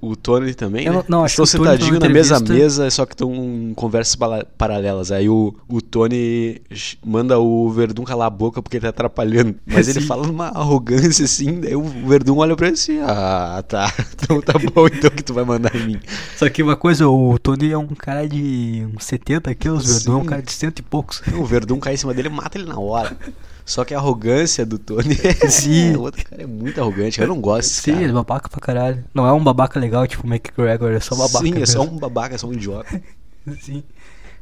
O 0.00 0.16
Tony 0.16 0.54
também, 0.54 0.86
Eu 0.86 0.94
né? 0.94 1.04
não- 1.08 1.24
acho 1.24 1.32
Estão 1.34 1.44
sentadinhos 1.44 1.98
na 1.98 2.08
mesa 2.08 2.36
a 2.38 2.40
mesa, 2.40 2.90
só 2.90 3.04
que 3.04 3.12
estão 3.12 3.34
em 3.34 3.74
conversas 3.74 4.16
paralelas. 4.56 5.12
Aí 5.12 5.28
o, 5.28 5.54
o 5.68 5.82
Tony 5.82 6.62
manda 7.04 7.38
o 7.38 7.68
Verdun 7.70 8.02
calar 8.04 8.28
a 8.28 8.30
boca 8.30 8.62
porque 8.62 8.78
ele 8.78 8.82
tá 8.82 8.88
atrapalhando. 8.88 9.56
Mas 9.66 9.88
ele 9.88 10.00
Sim. 10.00 10.06
fala 10.06 10.26
numa 10.26 10.46
arrogância 10.48 11.24
assim, 11.26 11.60
daí 11.60 11.76
o 11.76 11.82
Verdun 11.82 12.38
olha 12.38 12.56
pra 12.56 12.68
ele 12.68 12.74
assim, 12.74 12.98
ah, 13.02 13.62
tá. 13.68 13.92
Então 14.22 14.40
tá 14.40 14.54
bom 14.58 14.86
então 14.86 15.10
que 15.10 15.22
tu 15.24 15.34
vai 15.34 15.44
mandar 15.44 15.74
em 15.74 15.86
mim. 15.86 16.00
Só 16.36 16.48
que 16.48 16.62
uma 16.62 16.76
coisa, 16.76 17.08
o 17.08 17.38
Tony 17.38 17.70
é 17.72 17.76
um 17.76 17.88
cara 17.88 18.26
de 18.28 18.86
uns 18.96 19.04
70 19.04 19.54
quilos, 19.54 19.84
o 19.90 19.96
Erdun 19.98 20.12
é 20.12 20.22
um 20.22 20.24
cara 20.24 20.42
de 20.42 20.52
cento 20.52 20.78
e 20.78 20.82
poucos. 20.82 21.20
O 21.38 21.44
Verdun 21.44 21.78
cai 21.80 21.94
em 21.94 21.96
cima 21.96 22.14
dele 22.14 22.28
e 22.28 22.30
mata 22.30 22.56
ele 22.56 22.66
na 22.66 22.78
hora. 22.78 23.16
Só 23.70 23.84
que 23.84 23.94
a 23.94 23.98
arrogância 23.98 24.66
do 24.66 24.80
Tony 24.80 25.16
é. 25.22 25.32
Sim. 25.48 25.94
O 25.94 26.00
outro 26.00 26.24
cara 26.28 26.42
é 26.42 26.46
muito 26.46 26.80
arrogante. 26.80 27.20
Eu 27.20 27.28
não 27.28 27.40
gosto 27.40 27.70
Sim, 27.70 27.92
cara. 27.92 28.02
ele 28.02 28.10
é 28.10 28.14
babaca 28.14 28.48
pra 28.48 28.60
caralho. 28.60 29.04
Não 29.14 29.24
é 29.24 29.32
um 29.32 29.44
babaca 29.44 29.78
legal, 29.78 30.04
tipo 30.08 30.26
o 30.26 30.28
McGregor, 30.28 30.90
é 30.90 30.98
só 30.98 31.14
babaca. 31.14 31.44
Sim, 31.46 31.62
é 31.62 31.66
só 31.66 31.82
mesmo. 31.84 31.94
um 31.94 31.98
babaca, 32.00 32.34
é 32.34 32.38
só 32.38 32.48
um 32.48 32.52
idiota. 32.52 33.00
Sim. 33.62 33.84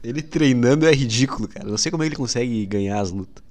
Ele 0.03 0.23
treinando 0.23 0.87
é 0.87 0.95
ridículo, 0.95 1.47
cara. 1.47 1.69
Não 1.69 1.77
sei 1.77 1.93
como 1.93 2.05
ele 2.05 2.17
consegue 2.17 2.65
ganhar 2.65 3.01
as 3.01 3.11
lutas. 3.11 3.45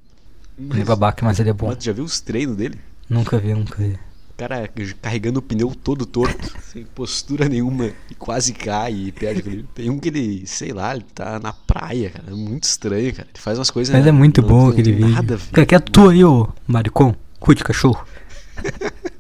Ele 0.58 0.82
é 0.82 0.84
babaca, 0.84 1.24
mas 1.24 1.40
ele 1.40 1.52
é 1.52 1.54
bom. 1.54 1.68
Mas 1.68 1.78
tu 1.78 1.84
já 1.84 1.94
viu 1.94 2.06
os 2.06 2.20
treinos 2.20 2.58
dele? 2.58 2.80
Nunca 3.08 3.38
vi, 3.38 3.54
nunca 3.54 3.76
vi. 3.78 4.00
O 4.38 4.40
cara 4.40 4.70
carregando 5.02 5.40
o 5.40 5.42
pneu 5.42 5.74
todo 5.74 6.06
torto, 6.06 6.54
sem 6.72 6.86
postura 6.86 7.50
nenhuma, 7.50 7.90
e 8.12 8.14
quase 8.14 8.54
cai 8.54 8.94
e 8.94 9.12
perde 9.12 9.40
aquele. 9.40 9.64
Tem 9.74 9.90
um 9.90 9.98
que 9.98 10.10
ele, 10.10 10.46
sei 10.46 10.72
lá, 10.72 10.94
ele 10.94 11.04
tá 11.16 11.40
na 11.40 11.52
praia, 11.54 12.12
cara. 12.12 12.26
É 12.28 12.32
muito 12.36 12.66
estranho, 12.66 13.12
cara. 13.16 13.28
Ele 13.34 13.42
faz 13.42 13.58
umas 13.58 13.72
coisas. 13.72 13.92
Mas 13.96 14.06
é 14.06 14.12
muito 14.12 14.40
não- 14.44 14.48
bom 14.48 14.62
não 14.66 14.70
aquele 14.70 14.92
vídeo. 14.92 15.10
Nada. 15.10 15.40
Cara, 15.52 15.66
que 15.66 15.74
é 15.74 15.80
tu 15.80 16.08
aí, 16.10 16.24
ô 16.24 16.48
maricom? 16.68 17.16
Cu 17.40 17.56
de 17.56 17.64
cachorro. 17.64 18.06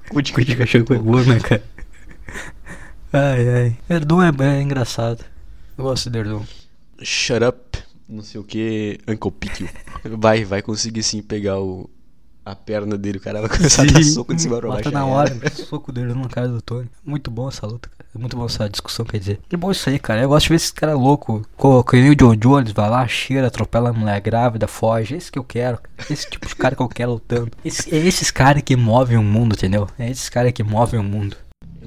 Cu 0.08 0.22
de 0.22 0.34
Cu 0.34 0.46
de 0.46 0.56
cachorro 0.56 0.86
é 0.94 0.98
boa, 1.00 1.24
né, 1.24 1.40
cara? 1.40 1.64
Ai, 3.12 3.50
ai. 3.50 3.78
Erdun 3.90 4.22
é, 4.22 4.32
é 4.58 4.62
engraçado. 4.62 5.26
Eu 5.76 5.86
gosto 5.86 6.12
do 6.12 6.18
Erdun. 6.20 6.44
Shut 7.02 7.44
up, 7.44 7.80
não 8.08 8.22
sei 8.22 8.40
o 8.40 8.44
que, 8.44 9.00
Uncle 9.08 9.32
Pickle. 9.32 9.70
Vai, 10.04 10.46
vai 10.46 10.62
conseguir 10.62 11.02
sim 11.02 11.24
pegar 11.24 11.60
o, 11.60 11.90
a 12.52 12.56
perna 12.56 12.98
dele, 12.98 13.18
o 13.18 13.22
cara 13.22 13.42
vai 13.42 13.50
começar 13.50 13.84
a 13.84 13.86
dar 13.86 14.04
soco 14.04 14.34
de 14.36 14.42
cima 14.42 14.58
pra 14.60 14.70
baixo. 14.70 14.92
na 14.92 15.06
hora, 15.06 15.38
era. 15.42 15.50
soco 15.56 15.92
dele 15.92 16.14
na 16.14 16.28
cara 16.28 16.48
do 16.48 16.62
Tony. 16.62 16.90
Muito 17.06 17.30
bom 17.32 17.48
essa 17.50 17.66
luta, 17.68 17.90
cara. 17.90 18.10
É 18.16 18.18
muito 18.20 18.36
bom 18.38 18.46
essa 18.46 18.70
discussão, 18.70 19.06
quer 19.06 19.20
dizer. 19.20 19.40
Que 19.50 19.56
bom 19.58 19.70
isso 19.72 19.90
aí, 19.90 20.00
cara. 20.00 20.22
Eu 20.22 20.30
gosto 20.30 20.44
de 20.46 20.50
ver 20.50 20.56
esses 20.56 20.72
caras 20.72 20.96
loucos. 20.96 21.42
Co- 21.56 21.84
Que 21.84 21.98
nem 22.02 22.10
o 22.12 22.16
John 22.16 22.36
Jones, 22.36 22.72
vai 22.72 22.90
lá, 22.90 23.08
cheira, 23.08 23.48
atropela 23.48 23.90
a 23.90 23.94
mulher 23.94 24.20
grávida, 24.22 24.68
foge. 24.68 25.16
Esse 25.16 25.32
que 25.32 25.38
eu 25.38 25.44
quero. 25.44 25.78
Esse 26.10 26.30
tipo 26.30 26.48
de 26.48 26.56
cara 26.56 26.76
que 26.76 26.82
eu 26.82 26.88
quero 26.90 27.12
lutando. 27.12 27.52
Esse- 27.64 27.94
é 27.94 27.98
esses 27.98 28.32
caras 28.32 28.62
que 28.64 28.76
movem 28.76 29.18
o 29.18 29.24
mundo, 29.24 29.54
entendeu? 29.56 29.88
É 30.00 30.10
esses 30.10 30.30
caras 30.30 30.52
que 30.52 30.64
movem 30.64 31.00
o 31.00 31.04
mundo. 31.04 31.36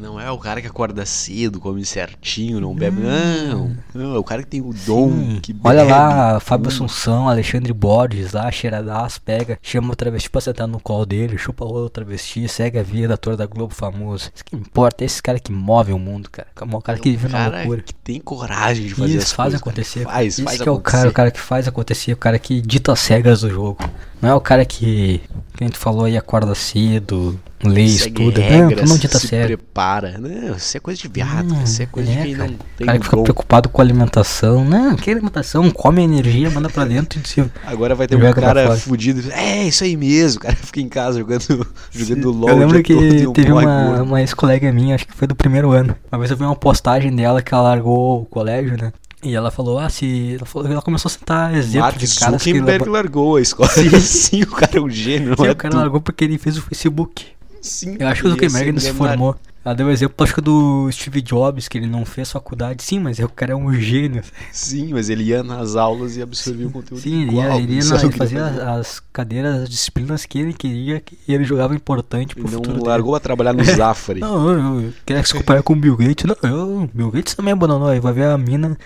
Não 0.01 0.19
é 0.21 0.31
o 0.31 0.39
cara 0.39 0.61
que 0.61 0.67
acorda 0.67 1.05
cedo, 1.05 1.61
come 1.61 1.85
certinho, 1.85 2.61
não 2.61 2.75
bebe. 2.75 3.01
Não. 3.01 3.77
Não, 3.95 4.15
é 4.15 4.19
o 4.19 4.25
cara 4.25 4.43
que 4.43 4.49
tem 4.49 4.61
o 4.61 4.73
dom, 4.87 5.09
Hum, 5.09 5.39
que 5.43 5.53
bebe. 5.53 5.69
olha 5.69 5.83
lá, 5.85 6.41
Fábio. 6.41 6.69
Assunção, 6.69 7.29
Alexandre 7.29 7.73
Borges 7.73 8.33
lá, 8.33 8.51
cheiradaço, 8.51 9.21
pega, 9.23 9.59
chama 9.63 9.93
o 9.93 9.97
travesti 9.97 10.31
pra 10.31 10.41
sentar 10.41 10.67
no 10.67 10.81
colo 10.81 11.05
dele, 11.05 11.37
chupa 11.37 11.65
o 11.65 11.69
outro 11.73 11.91
travesti, 12.05 12.49
segue 12.49 12.79
a 12.79 12.83
vida, 12.83 13.15
ator 13.15 13.37
da 13.37 13.45
Globo 13.47 13.75
famoso. 13.75 14.31
Isso 14.35 14.45
que 14.45 14.57
importa, 14.57 15.05
é 15.05 15.07
esse 15.07 15.23
cara 15.23 15.39
que 15.39 15.53
move 15.53 15.93
o 15.93 15.99
mundo, 15.99 16.31
cara. 16.31 16.49
É 16.59 16.65
o 16.77 16.81
cara 16.81 16.99
que 16.99 17.09
É 17.09 17.13
vive 17.13 17.27
um 17.27 17.31
na 17.31 17.39
cara 17.39 17.57
loucura. 17.59 17.83
que 17.83 17.95
tem 17.95 18.21
coragem 18.21 18.87
de 18.87 18.95
fazer 18.95 19.09
Isso, 19.17 19.27
as 19.27 19.33
faz 19.33 19.47
coisas, 19.49 19.61
cara. 19.61 19.71
acontecer. 19.73 20.05
Faz, 20.05 20.27
Isso 20.39 20.45
faz 20.45 20.61
que 20.63 20.69
é 20.69 20.73
o 20.73 20.75
acontecer. 20.77 20.97
cara, 20.97 21.09
o 21.09 21.13
cara 21.13 21.31
que 21.31 21.41
faz 21.41 21.69
acontecer, 21.69 22.13
o 22.13 22.17
cara 22.17 22.39
que 22.39 22.61
dita 22.61 22.93
as 22.93 23.07
regras 23.07 23.41
do 23.43 23.51
jogo. 23.51 23.79
Não 24.21 24.29
é 24.31 24.35
o 24.35 24.41
cara 24.41 24.65
que, 24.65 25.21
que 25.57 25.65
a 25.65 25.67
gente 25.67 25.79
falou 25.79 26.05
aí, 26.05 26.17
acorda 26.17 26.55
cedo, 26.55 27.39
lê, 27.65 27.89
Segue 27.89 28.23
estuda. 28.23 28.41
regras, 28.43 28.83
não, 28.83 28.89
não 28.95 28.99
dita 28.99 29.19
se 29.19 29.29
sério. 29.29 29.57
prepara. 29.57 30.19
Não, 30.19 30.57
isso 30.57 30.77
é 30.77 30.81
coisa 30.81 31.01
de 31.01 31.09
viado, 31.09 31.55
Hum, 31.55 31.63
isso 31.65 31.83
é 31.83 31.87
coisa 31.87 32.11
é, 32.11 32.17
de 32.17 32.23
quem 32.23 32.37
cara. 32.37 32.49
não 32.49 32.55
O 32.55 32.59
tem 32.77 32.87
cara 32.87 32.99
que 32.99 33.05
fica 33.05 33.23
preocupado 33.23 33.69
com 33.69 33.81
a 33.81 33.85
alimentação. 33.85 34.65
Não, 34.65 34.95
que 34.97 35.11
alimentação? 35.11 35.71
Come 35.71 36.03
energia, 36.03 36.51
manda 36.51 36.69
pra 36.69 36.85
dentro 36.85 37.21
e 37.23 37.27
se 37.27 37.51
Agora 37.65 37.95
vai 37.95 38.07
ter 38.07 38.17
um 38.17 38.33
cara 38.33 38.77
fudido. 38.77 39.31
É, 39.33 39.65
isso 39.65 39.85
aí 39.85 39.97
mesmo. 39.97 40.41
O 40.41 40.43
cara 40.43 40.57
fica 40.57 40.81
em 40.81 40.89
casa 40.89 41.19
jogando, 41.19 41.67
jogando 41.91 42.31
LOL. 42.31 42.51
Eu 42.51 42.57
lembro 42.59 42.83
todo 42.83 42.85
que 42.85 43.27
um 43.27 43.33
teve 43.33 43.51
morre 43.53 43.65
uma, 43.65 44.03
uma 44.03 44.21
ex-colega 44.21 44.71
minha, 44.73 44.95
acho 44.95 45.07
que 45.07 45.15
foi 45.15 45.27
do 45.27 45.35
primeiro 45.35 45.71
ano. 45.73 45.97
Uma 46.13 46.19
vez 46.19 46.31
eu 46.31 46.37
vi 46.37 46.45
uma 46.45 46.57
postagem 46.57 47.15
dela 47.15 47.41
que 47.41 47.55
ela 47.55 47.63
largou 47.63 48.23
o 48.23 48.27
colégio, 48.27 48.77
né? 48.77 48.93
E 49.23 49.35
ela 49.35 49.51
falou, 49.51 49.79
ah, 49.79 49.89
se. 49.91 50.35
Ela, 50.37 50.47
falou, 50.47 50.71
ela 50.71 50.81
começou 50.83 51.09
a 51.09 51.13
citar 51.13 51.55
exemplos 51.55 51.81
Mark 51.81 51.99
de 51.99 52.15
caras 52.19 52.43
que. 52.43 52.51
Zuckerberg 52.53 52.89
largou 52.89 53.37
a 53.37 53.41
escola. 53.43 53.69
Sim, 54.01 54.43
o 54.43 54.47
cara 54.51 54.79
é 54.79 54.81
um 54.81 54.89
gênio, 54.89 55.35
Sim, 55.39 55.47
é 55.47 55.51
o 55.51 55.57
cara 55.57 55.73
tu. 55.73 55.77
largou 55.77 56.01
porque 56.01 56.25
ele 56.25 56.39
fez 56.39 56.57
o 56.57 56.63
Facebook. 56.63 57.27
Sim, 57.61 57.97
Eu 57.99 58.09
acho 58.09 58.23
que 58.23 58.27
o 58.27 58.31
ia 58.31 58.33
Zuckerberg 58.35 58.73
não 58.73 58.81
se 58.81 58.87
milionário. 58.93 59.19
formou. 59.19 59.37
Ela 59.63 59.75
deu 59.75 59.91
exemplo, 59.91 60.15
acho 60.25 60.35
que 60.35 60.41
do 60.41 60.91
Steve 60.91 61.21
Jobs, 61.21 61.69
que 61.69 61.77
ele 61.77 61.87
não 61.87 62.07
fez 62.07 62.33
faculdade. 62.33 62.83
Sim, 62.83 62.99
mas 62.99 63.19
o 63.19 63.29
cara 63.29 63.53
é 63.53 63.55
um 63.55 63.71
gênio. 63.75 64.23
Sim, 64.51 64.95
mas 64.95 65.11
ele 65.11 65.25
ia 65.25 65.43
nas 65.43 65.77
aulas 65.77 66.17
e 66.17 66.23
absorvia 66.23 66.67
o 66.67 66.71
conteúdo 66.71 66.99
Sim, 67.03 67.25
ele, 67.25 67.37
ia, 67.37 67.57
ele, 67.59 67.75
ia 67.75 67.85
na- 67.85 67.97
é 67.97 67.99
o 67.99 68.07
ele 68.07 68.13
fazia 68.17 68.47
as, 68.47 68.59
as 68.59 69.03
cadeiras, 69.13 69.65
as 69.65 69.69
disciplinas 69.69 70.25
que 70.25 70.39
ele 70.39 70.55
queria 70.55 71.03
e 71.29 71.35
ele 71.35 71.45
jogava 71.45 71.75
importante 71.75 72.35
pro 72.35 72.45
Ele 72.45 72.53
futuro 72.53 72.71
não 72.71 72.79
dele. 72.79 72.89
largou 72.89 73.15
a 73.15 73.21
trabalhar 73.21 73.53
no 73.53 73.63
Zafari. 73.77 74.21
Não, 74.21 74.49
eu, 74.51 74.81
eu 74.81 74.93
queria 75.05 75.23
se 75.23 75.35
comparar 75.35 75.63
com 75.63 75.75
o 75.75 75.77
Bill 75.77 75.95
Gates. 75.99 76.25
Não, 76.25 76.51
eu, 76.51 76.91
Bill 76.95 77.11
Gates 77.11 77.35
também 77.35 77.53
abandonou. 77.53 77.89
Aí 77.89 78.01
vai 78.01 78.15
ver 78.15 78.25
a 78.29 78.39
mina 78.39 78.79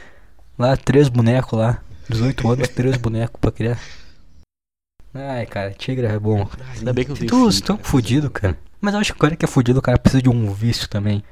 lá, 0.59 0.77
três 0.77 1.09
bonecos 1.09 1.59
lá. 1.59 1.81
18 2.09 2.51
anos, 2.51 2.69
três 2.69 2.97
bonecos 2.97 3.38
pra 3.40 3.51
criar. 3.53 3.79
Ai, 5.14 5.47
cara, 5.47 5.71
tigre 5.73 6.07
é 6.07 6.19
bom. 6.19 6.49
Ainda 6.77 6.93
bem 6.93 7.05
que 7.05 7.11
não 7.11 7.17
tem 7.17 7.29
Tu, 7.29 7.62
tu 7.62 7.79
fudido, 7.83 8.31
cara. 8.31 8.59
Mas 8.81 8.95
eu 8.95 9.01
acho 9.01 9.12
que 9.12 9.19
o 9.19 9.21
cara 9.21 9.37
que 9.37 9.45
é 9.45 9.49
fudido, 9.49 9.79
o 9.79 9.83
cara 9.83 9.99
precisa 9.99 10.23
de 10.23 10.29
um 10.29 10.53
vício 10.53 10.88
também. 10.88 11.23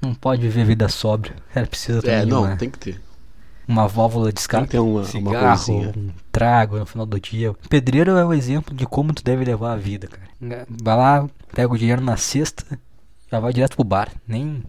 Não 0.00 0.14
pode 0.14 0.42
viver 0.42 0.64
vida 0.64 0.88
sóbria. 0.88 1.34
O 1.50 1.54
cara 1.54 1.66
precisa 1.66 2.00
também 2.00 2.16
É, 2.20 2.24
não, 2.26 2.44
uma, 2.44 2.56
tem 2.56 2.70
que 2.70 2.78
ter. 2.78 3.00
uma 3.66 3.88
válvula 3.88 4.28
de 4.28 4.34
Tem 4.34 4.40
escape. 4.42 4.64
que 4.66 4.70
ter 4.72 4.78
uma, 4.78 5.00
uma 5.00 5.04
cigarro, 5.04 5.56
coisinha. 5.64 5.92
um 5.96 6.10
trago 6.30 6.78
no 6.78 6.86
final 6.86 7.04
do 7.06 7.18
dia. 7.20 7.52
Pedreiro 7.68 8.12
é 8.12 8.24
o 8.24 8.32
exemplo 8.32 8.74
de 8.74 8.86
como 8.86 9.12
tu 9.12 9.22
deve 9.24 9.44
levar 9.44 9.72
a 9.72 9.76
vida, 9.76 10.06
cara. 10.06 10.66
Vai 10.68 10.96
lá, 10.96 11.28
pega 11.52 11.72
o 11.72 11.78
dinheiro 11.78 12.00
na 12.02 12.16
cesta, 12.16 12.64
já 13.30 13.40
vai 13.40 13.52
direto 13.52 13.74
pro 13.76 13.84
bar. 13.84 14.10
Nem 14.28 14.62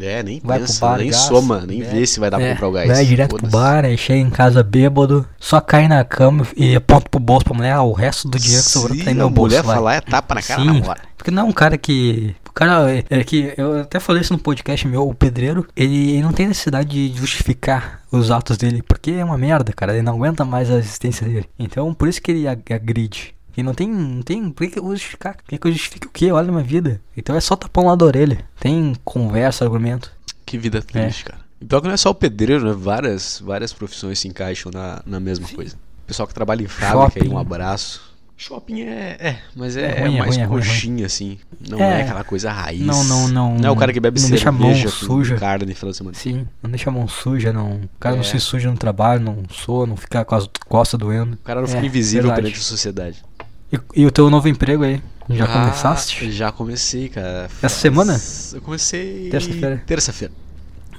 É, 0.00 0.22
nem 0.22 0.40
Vai 0.44 0.60
pensa, 0.60 0.80
bar, 0.86 0.98
nem 0.98 1.10
gasta, 1.10 1.28
soma, 1.28 1.64
nem 1.66 1.80
é. 1.82 1.84
vê 1.84 2.06
se 2.06 2.20
vai 2.20 2.30
dar 2.30 2.36
pra 2.38 2.46
É, 2.46 2.52
comprar 2.52 2.68
o 2.68 2.72
gás. 2.72 2.88
Vai 2.88 3.04
direto 3.06 3.36
pro 3.36 3.48
bar, 3.48 3.84
aí 3.84 3.96
chega 3.96 4.20
em 4.20 4.30
casa 4.30 4.62
bêbado, 4.62 5.26
só 5.38 5.60
cai 5.60 5.88
na 5.88 6.04
cama 6.04 6.46
e 6.56 6.76
aponta 6.76 7.08
pro 7.08 7.18
bolso 7.20 7.44
pra 7.46 7.54
mulher, 7.54 7.72
ah, 7.72 7.82
o 7.82 7.92
resto 7.92 8.28
do 8.28 8.38
dinheiro 8.38 8.62
que 8.62 8.70
sobrou 8.70 8.96
Se 8.96 9.04
tá 9.04 9.10
em 9.10 9.14
a 9.14 9.16
meu 9.16 9.30
bolso. 9.30 9.48
mulher 9.50 9.62
vai. 9.62 9.76
falar, 9.76 9.94
é 9.94 10.00
tapa 10.00 10.34
na 10.34 10.42
cara 10.42 10.60
Sim, 10.62 10.80
na 10.80 10.88
hora. 10.90 11.00
Porque 11.16 11.30
não 11.30 11.42
é 11.42 11.46
um 11.46 11.52
cara 11.52 11.76
que. 11.78 12.34
O 12.48 12.52
cara 12.52 12.90
é, 12.92 13.04
é 13.10 13.24
que. 13.24 13.52
Eu 13.56 13.80
até 13.80 13.98
falei 13.98 14.20
isso 14.22 14.32
no 14.32 14.38
podcast 14.38 14.86
meu, 14.86 15.08
o 15.08 15.14
pedreiro, 15.14 15.66
ele, 15.76 16.10
ele 16.12 16.22
não 16.22 16.32
tem 16.32 16.46
necessidade 16.48 16.88
de 17.10 17.16
justificar 17.18 18.02
os 18.12 18.30
atos 18.30 18.56
dele, 18.56 18.82
porque 18.82 19.12
é 19.12 19.24
uma 19.24 19.38
merda, 19.38 19.72
cara. 19.72 19.92
Ele 19.94 20.02
não 20.02 20.14
aguenta 20.14 20.44
mais 20.44 20.70
a 20.70 20.74
existência 20.78 21.26
dele. 21.26 21.46
Então 21.58 21.92
por 21.94 22.08
isso 22.08 22.20
que 22.22 22.30
ele 22.30 22.46
ag- 22.46 22.72
agride. 22.72 23.34
E 23.58 23.62
não 23.62 23.74
tem. 23.74 23.88
Não 23.88 24.22
tem. 24.22 24.50
Por 24.50 24.64
que, 24.66 24.72
que 24.74 24.78
eu 24.78 24.82
vou 24.84 24.92
justificar? 24.94 25.36
Por 25.36 25.44
que, 25.44 25.58
que 25.58 25.66
eu 25.66 25.72
justifique 25.72 26.06
o 26.06 26.10
quê? 26.10 26.30
Olha 26.30 26.48
a 26.48 26.52
minha 26.52 26.62
vida. 26.64 27.00
Então 27.16 27.34
é 27.34 27.40
só 27.40 27.56
tapão 27.56 27.86
lá 27.86 27.96
da 27.96 28.04
orelha. 28.06 28.44
Tem 28.60 28.94
conversa, 29.04 29.64
argumento. 29.64 30.12
Que 30.46 30.56
vida 30.56 30.80
triste, 30.80 31.24
cara. 31.24 31.40
E 31.60 31.64
pior 31.64 31.80
que 31.80 31.88
não 31.88 31.94
é 31.94 31.96
só 31.96 32.10
o 32.10 32.14
pedreiro, 32.14 32.64
né? 32.64 32.72
Várias, 32.78 33.42
várias 33.44 33.72
profissões 33.72 34.20
se 34.20 34.28
encaixam 34.28 34.70
na, 34.72 35.02
na 35.04 35.18
mesma 35.18 35.48
coisa. 35.48 35.74
O 35.74 36.06
pessoal 36.06 36.26
que 36.28 36.32
trabalha 36.34 36.62
em 36.62 36.68
fábrica 36.68 37.20
aí, 37.20 37.28
um 37.28 37.32
Shopping. 37.32 37.40
abraço. 37.40 38.08
Shopping 38.36 38.82
é. 38.82 39.16
É, 39.18 39.38
mas 39.56 39.76
é, 39.76 39.98
É 39.98 40.00
ruim, 40.02 40.14
é 40.14 40.18
mais 40.20 40.36
ruim, 40.36 40.40
é 40.40 40.44
é 40.44 40.46
coxinha, 40.46 41.06
assim. 41.06 41.38
Não 41.68 41.80
É. 41.82 41.98
é. 41.98 42.02
aquela 42.02 42.22
coisa 42.22 42.52
raiz. 42.52 42.80
Não, 42.86 43.02
não, 43.02 43.26
não. 43.26 43.54
Não 43.58 43.68
é 43.68 43.72
o 43.72 43.74
cara 43.74 43.92
que 43.92 43.98
bebe 43.98 44.20
não 44.22 44.28
deixa 44.30 44.48
a 44.48 44.52
mão 44.52 44.62
cerveja 44.72 44.84
com 44.84 45.06
suja. 45.06 45.36
carne 45.36 45.74
final 45.74 45.90
de 45.90 45.96
semana. 45.96 46.16
Sim, 46.16 46.46
não 46.62 46.70
deixa 46.70 46.88
a 46.88 46.92
mão 46.92 47.08
suja, 47.08 47.52
não. 47.52 47.72
O 47.72 47.88
cara 47.98 48.14
não 48.14 48.22
É. 48.22 48.24
se 48.24 48.38
suja 48.38 48.70
no 48.70 48.76
trabalho, 48.78 49.20
não 49.20 49.42
soa, 49.50 49.84
não 49.88 49.96
fica 49.96 50.24
com 50.24 50.36
as 50.36 50.48
costas 50.68 51.00
doendo. 51.00 51.34
O 51.34 51.38
cara 51.38 51.60
não 51.60 51.66
fica 51.66 51.80
É, 51.82 51.84
invisível 51.86 52.26
verdade. 52.28 52.42
perante 52.42 52.60
a 52.60 52.64
sociedade. 52.64 53.24
E, 53.72 53.78
e 54.02 54.06
o 54.06 54.10
teu 54.10 54.30
novo 54.30 54.48
emprego 54.48 54.82
aí? 54.84 55.02
Já 55.30 55.44
Ah, 55.44 55.64
começaste? 55.64 56.32
Já 56.32 56.50
comecei, 56.50 57.08
cara. 57.08 57.48
Essa 57.62 57.68
semana? 57.80 58.18
Eu 58.54 58.62
comecei. 58.62 59.28
Terça-feira. 59.30 59.82
Terça-feira. 59.86 60.32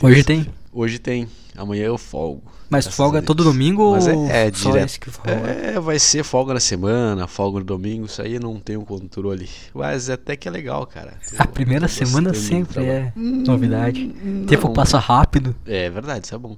Hoje 0.01 0.23
tem. 0.23 0.45
Hoje 0.71 0.99
tem. 0.99 1.27
Amanhã 1.57 1.85
eu 1.85 1.97
folgo. 1.97 2.43
Mas 2.69 2.85
folga 2.85 3.17
a 3.17 3.21
todo 3.23 3.43
domingo 3.43 3.93
Mas 3.93 4.05
é- 4.07 4.13
ou 4.15 4.29
é 4.29 4.51
só 4.53 4.69
direto. 4.71 4.99
É, 5.25 5.79
vai 5.79 5.97
ser 5.97 6.23
folga 6.23 6.53
na 6.53 6.59
semana, 6.59 7.25
folga 7.25 7.57
no 7.57 7.65
domingo, 7.65 8.05
isso 8.05 8.21
aí 8.21 8.35
eu 8.35 8.39
não 8.39 8.59
tenho 8.59 8.81
controle. 8.85 9.49
Mas 9.73 10.07
até 10.07 10.35
que 10.35 10.47
é 10.47 10.51
legal, 10.51 10.85
cara. 10.85 11.15
A 11.39 11.45
Eu 11.45 11.47
primeira 11.47 11.87
tô 11.87 11.93
semana 11.95 12.31
sempre 12.35 12.85
é 12.85 13.11
novidade. 13.17 14.13
Hum, 14.23 14.45
Tempo 14.47 14.67
não. 14.67 14.73
passa 14.75 14.99
rápido. 14.99 15.55
É 15.65 15.89
verdade, 15.89 16.27
isso 16.27 16.35
é 16.35 16.37
bom. 16.37 16.55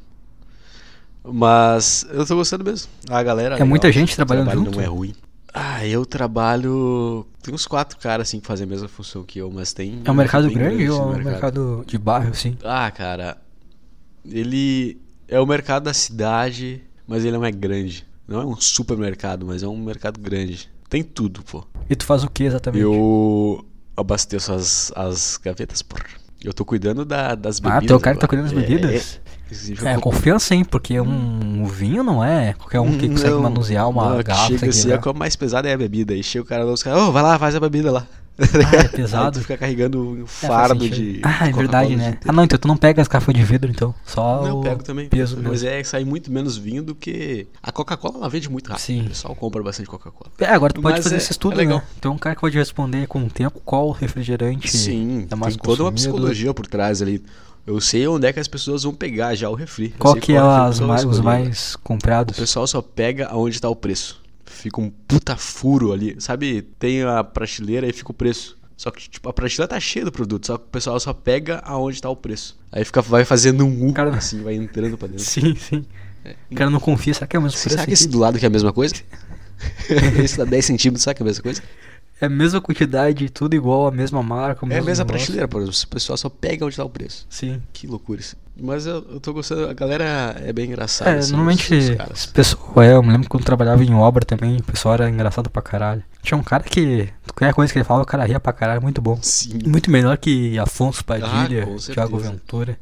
Mas 1.24 2.06
eu 2.12 2.26
tô 2.26 2.36
gostando 2.36 2.66
mesmo. 2.66 2.90
A 3.10 3.24
galera. 3.24 3.58
É 3.58 3.64
muita 3.64 3.88
legal, 3.88 4.02
gente 4.02 4.14
o 4.14 4.16
trabalhando 4.18 4.46
trabalho 4.48 4.66
junto? 4.66 4.76
Não 4.78 4.84
é 4.84 4.88
ruim. 4.88 5.14
Ah, 5.54 5.86
eu 5.86 6.06
trabalho. 6.06 7.26
Tem 7.44 7.54
uns 7.54 7.68
quatro 7.68 7.98
caras 7.98 8.28
assim 8.28 8.40
que 8.40 8.48
fazem 8.48 8.66
a 8.66 8.70
mesma 8.70 8.88
função 8.88 9.24
que 9.24 9.40
eu, 9.40 9.52
mas 9.52 9.74
tem. 9.74 10.02
É 10.06 10.12
um 10.12 10.14
mercado 10.14 10.50
grande 10.50 10.90
ou 10.90 11.14
é 11.14 11.18
um 11.18 11.24
mercado 11.24 11.84
de 11.86 11.98
bairro, 11.98 12.30
assim? 12.30 12.58
Ah, 12.64 12.90
cara. 12.92 13.38
Ele 14.26 14.98
é 15.28 15.40
o 15.40 15.46
mercado 15.46 15.84
da 15.84 15.94
cidade, 15.94 16.82
mas 17.08 17.26
ele 17.26 17.36
não 17.38 17.44
é 17.46 17.52
grande. 17.52 18.06
Não 18.28 18.42
é 18.42 18.46
um 18.46 18.56
supermercado, 18.56 19.46
mas 19.46 19.64
é 19.64 19.68
um 19.68 19.78
mercado 19.78 20.20
grande. 20.20 20.70
Tem 20.90 21.04
tudo, 21.04 21.44
pô. 21.44 21.66
E 21.90 21.96
tu 21.96 22.06
faz 22.06 22.24
o 22.24 22.30
que 22.30 22.44
exatamente? 22.44 22.82
Eu 22.84 23.66
abasteço 23.98 24.54
as, 24.54 24.92
as 24.96 25.38
gavetas, 25.38 25.82
porra. 25.82 26.04
Eu 26.44 26.54
tô 26.54 26.64
cuidando 26.66 27.04
da, 27.06 27.36
das 27.36 27.60
Ah, 27.64 27.76
bebidas. 27.76 27.92
é 27.92 27.96
o 27.96 28.00
cara 28.00 28.16
que 28.16 28.22
tá 28.22 28.26
agora. 28.26 28.44
cuidando 28.50 28.54
das 28.56 28.68
bebidas? 28.68 29.20
É, 29.26 29.31
É, 29.86 29.98
confiança, 29.98 30.56
hein? 30.56 30.64
Porque 30.64 31.00
um, 31.00 31.62
um 31.62 31.66
vinho 31.66 32.04
não 32.04 32.24
é 32.24 32.54
qualquer 32.54 32.80
um 32.80 32.98
que 32.98 33.08
consegue 33.10 33.34
Não, 33.34 33.42
manusear 33.42 33.90
uma 33.90 34.16
não, 34.16 34.24
garrafa. 34.24 34.48
Chega 34.58 34.70
assim, 34.70 34.82
quebrar. 34.84 34.96
a 34.98 35.02
coisa 35.02 35.20
mais 35.20 35.36
pesada 35.36 35.70
é 35.70 35.74
a 35.74 35.78
bebida. 35.78 36.14
Aí 36.14 36.24
chega 36.24 36.44
o 36.44 36.48
cara 36.48 36.64
lá, 36.64 36.72
os 36.72 36.82
caras, 36.84 37.02
ô, 37.02 37.12
vai 37.12 37.22
lá, 37.24 37.38
faz 37.38 37.56
a 37.56 37.60
bebida 37.60 37.92
lá. 37.92 38.08
Ah, 38.40 38.76
é 38.78 38.88
pesado. 38.88 39.38
tu 39.38 39.42
fica 39.42 39.58
carregando 39.58 40.02
um 40.02 40.24
É, 40.24 40.26
fardo 40.26 40.84
sentido. 40.86 40.96
de. 40.96 41.22
Ah, 41.22 41.48
é 41.48 41.52
verdade, 41.52 41.96
né? 41.96 42.18
Ah, 42.26 42.32
não, 42.32 42.44
então 42.44 42.58
tu 42.58 42.68
não 42.68 42.78
pega 42.78 43.00
as 43.02 43.08
garrafas 43.08 43.36
de 43.36 43.44
vidro, 43.44 43.70
então. 43.70 43.94
Só 44.06 44.42
Não, 44.42 44.48
eu 44.48 44.62
pego 44.62 44.84
também. 44.84 45.08
peso 45.10 45.36
mas 45.38 45.62
mesmo. 45.62 45.68
é 45.70 45.84
sai 45.84 46.04
muito 46.06 46.32
menos 46.32 46.58
vinho 46.58 46.82
do 46.82 46.96
que. 46.96 47.46
A 47.62 47.72
Coca-Cola 47.72 48.18
ela 48.20 48.30
vende 48.30 48.50
muito 48.50 48.70
rápido. 48.70 48.84
Sim. 48.84 49.02
O 49.06 49.10
pessoal 49.10 49.36
compra 49.36 49.62
bastante 49.62 49.88
Coca-Cola. 49.90 50.32
É, 50.40 50.46
agora 50.46 50.74
tu 50.74 50.82
pode 50.82 50.96
Mas 50.96 51.04
fazer 51.04 51.16
é- 51.16 51.18
esse 51.20 51.34
estudo, 51.34 51.54
é 51.56 51.58
legal. 51.58 51.80
né? 51.80 51.84
Então 52.00 52.14
um 52.14 52.18
cara 52.18 52.34
que 52.34 52.42
pode 52.42 52.58
responder 52.58 53.06
com 53.06 53.20
o 53.24 53.30
tempo 53.30 53.62
qual 53.64 53.92
refrigerante 53.92 54.76
Sim, 54.76 55.28
é 55.30 55.36
mais 55.36 55.56
tem 55.56 55.62
toda 55.64 55.84
uma 55.84 55.92
psicologia 55.92 56.52
por 56.54 56.66
trás 56.66 57.02
ali. 57.02 57.22
Eu 57.66 57.80
sei 57.80 58.08
onde 58.08 58.26
é 58.28 58.34
que 58.34 58.40
as 58.40 58.48
pessoas 58.48 58.84
vão 58.84 58.94
pegar 58.94 59.36
já 59.36 59.50
o 59.50 59.54
refri. 59.56 59.90
Qual 59.98 60.16
que 60.16 60.34
é 60.34 60.36
refri 60.36 60.48
a 60.50 60.66
as 60.66 60.80
mais, 60.80 61.06
os 61.06 61.20
mais 61.20 61.74
O 61.76 61.80
comprados? 61.80 62.38
pessoal 62.38 62.66
só 62.68 62.82
pega 62.82 63.28
aonde 63.28 63.60
tá 63.62 63.70
o 63.70 63.76
preço. 63.76 64.20
Fica 64.46 64.82
um 64.82 64.90
puta 65.08 65.36
furo 65.38 65.92
ali. 65.94 66.16
Sabe, 66.20 66.62
tem 66.80 67.04
a 67.04 67.24
prateleira 67.24 67.88
e 67.88 67.94
fica 67.94 68.12
o 68.12 68.14
preço. 68.14 68.58
Só 68.76 68.90
que, 68.90 69.08
tipo, 69.08 69.30
a 69.30 69.34
prateleira 69.34 69.68
tá 69.68 69.80
cheia 69.80 70.04
do 70.04 70.12
produto, 70.12 70.48
só 70.48 70.58
que 70.58 70.64
o 70.64 70.68
pessoal 70.68 71.00
só 71.00 71.14
pega 71.14 71.60
aonde 71.64 72.02
tá 72.02 72.10
o 72.10 72.16
preço. 72.16 72.58
Aí 72.72 72.84
fica, 72.84 73.00
vai 73.02 73.24
fazendo 73.24 73.64
um 73.64 73.90
U, 73.90 73.94
Cara- 73.94 74.16
assim, 74.16 74.42
vai 74.42 74.56
entrando 74.56 74.98
pra 74.98 75.08
dentro. 75.08 75.24
Sim, 75.26 75.56
sim. 75.56 75.86
O 76.50 76.56
cara 76.56 76.70
não 76.70 76.80
confia, 76.80 77.14
será 77.14 77.28
que 77.28 77.36
é 77.36 77.40
o 77.40 77.42
mesmo 77.44 77.58
preço 77.60 77.70
Será 77.70 77.86
que 77.86 77.94
esse 77.94 78.08
do 78.08 78.18
lado 78.20 78.38
que 78.40 78.46
é 78.46 78.48
a 78.48 78.52
mesma 78.52 78.74
coisa? 78.74 78.96
esse 80.24 80.38
dá 80.38 80.46
10 80.46 80.66
centímetros, 80.66 81.04
será 81.04 81.14
que 81.14 81.22
é 81.22 81.24
a 81.24 81.28
mesma 81.28 81.44
coisa? 81.44 81.62
É 82.22 82.28
a 82.28 82.30
mesma 82.30 82.62
quantidade, 82.62 83.30
tudo 83.30 83.56
igual, 83.56 83.88
a 83.88 83.92
mesma 83.92 84.22
marca, 84.22 84.64
o 84.66 84.72
É 84.72 84.78
a 84.78 84.84
mesma 84.84 85.04
prateleira, 85.04 85.48
por 85.48 85.62
exemplo. 85.64 85.80
O 85.84 85.88
pessoal 85.88 86.16
só 86.18 86.30
pega 86.30 86.64
onde 86.66 86.78
tá 86.78 86.84
o 86.86 86.90
preço. 86.90 87.26
Sim. 87.28 87.60
Que 87.74 87.88
loucura 87.88 88.20
isso. 88.22 88.36
Mas 88.62 88.86
eu, 88.86 89.04
eu 89.12 89.20
tô 89.20 89.34
gostando, 89.34 89.68
a 89.68 89.74
galera 89.74 90.36
é 90.40 90.54
bem 90.54 90.68
engraçada. 90.68 91.10
É, 91.10 91.18
assim, 91.18 91.32
normalmente, 91.32 91.74
os- 91.74 91.90
os 92.14 92.26
pessoal, 92.28 92.84
é, 92.84 92.94
eu 92.94 93.02
me 93.02 93.12
lembro 93.12 93.28
quando 93.28 93.42
eu 93.42 93.46
trabalhava 93.46 93.84
em 93.84 93.94
obra 93.96 94.24
também, 94.24 94.58
o 94.58 94.64
pessoal 94.64 94.94
era 94.94 95.10
engraçado 95.10 95.50
pra 95.50 95.64
caralho. 95.64 96.04
Tinha 96.22 96.38
um 96.38 96.44
cara 96.44 96.62
que. 96.64 97.10
Qualquer 97.34 97.54
coisa 97.56 97.74
que 97.74 97.80
ele 97.80 97.86
falava, 97.86 98.04
o 98.04 98.08
cara 98.08 98.24
ria 98.26 98.40
pra 98.40 98.54
caralho, 98.54 98.82
muito 98.84 99.02
bom. 99.02 99.18
Sim. 99.22 99.58
Muito 99.66 99.90
melhor 99.90 100.16
que 100.18 100.60
Afonso 100.60 101.04
Padilha, 101.04 101.68
Ah, 101.68 101.92
Thiago. 101.94 102.20
Ventura. 102.20 102.78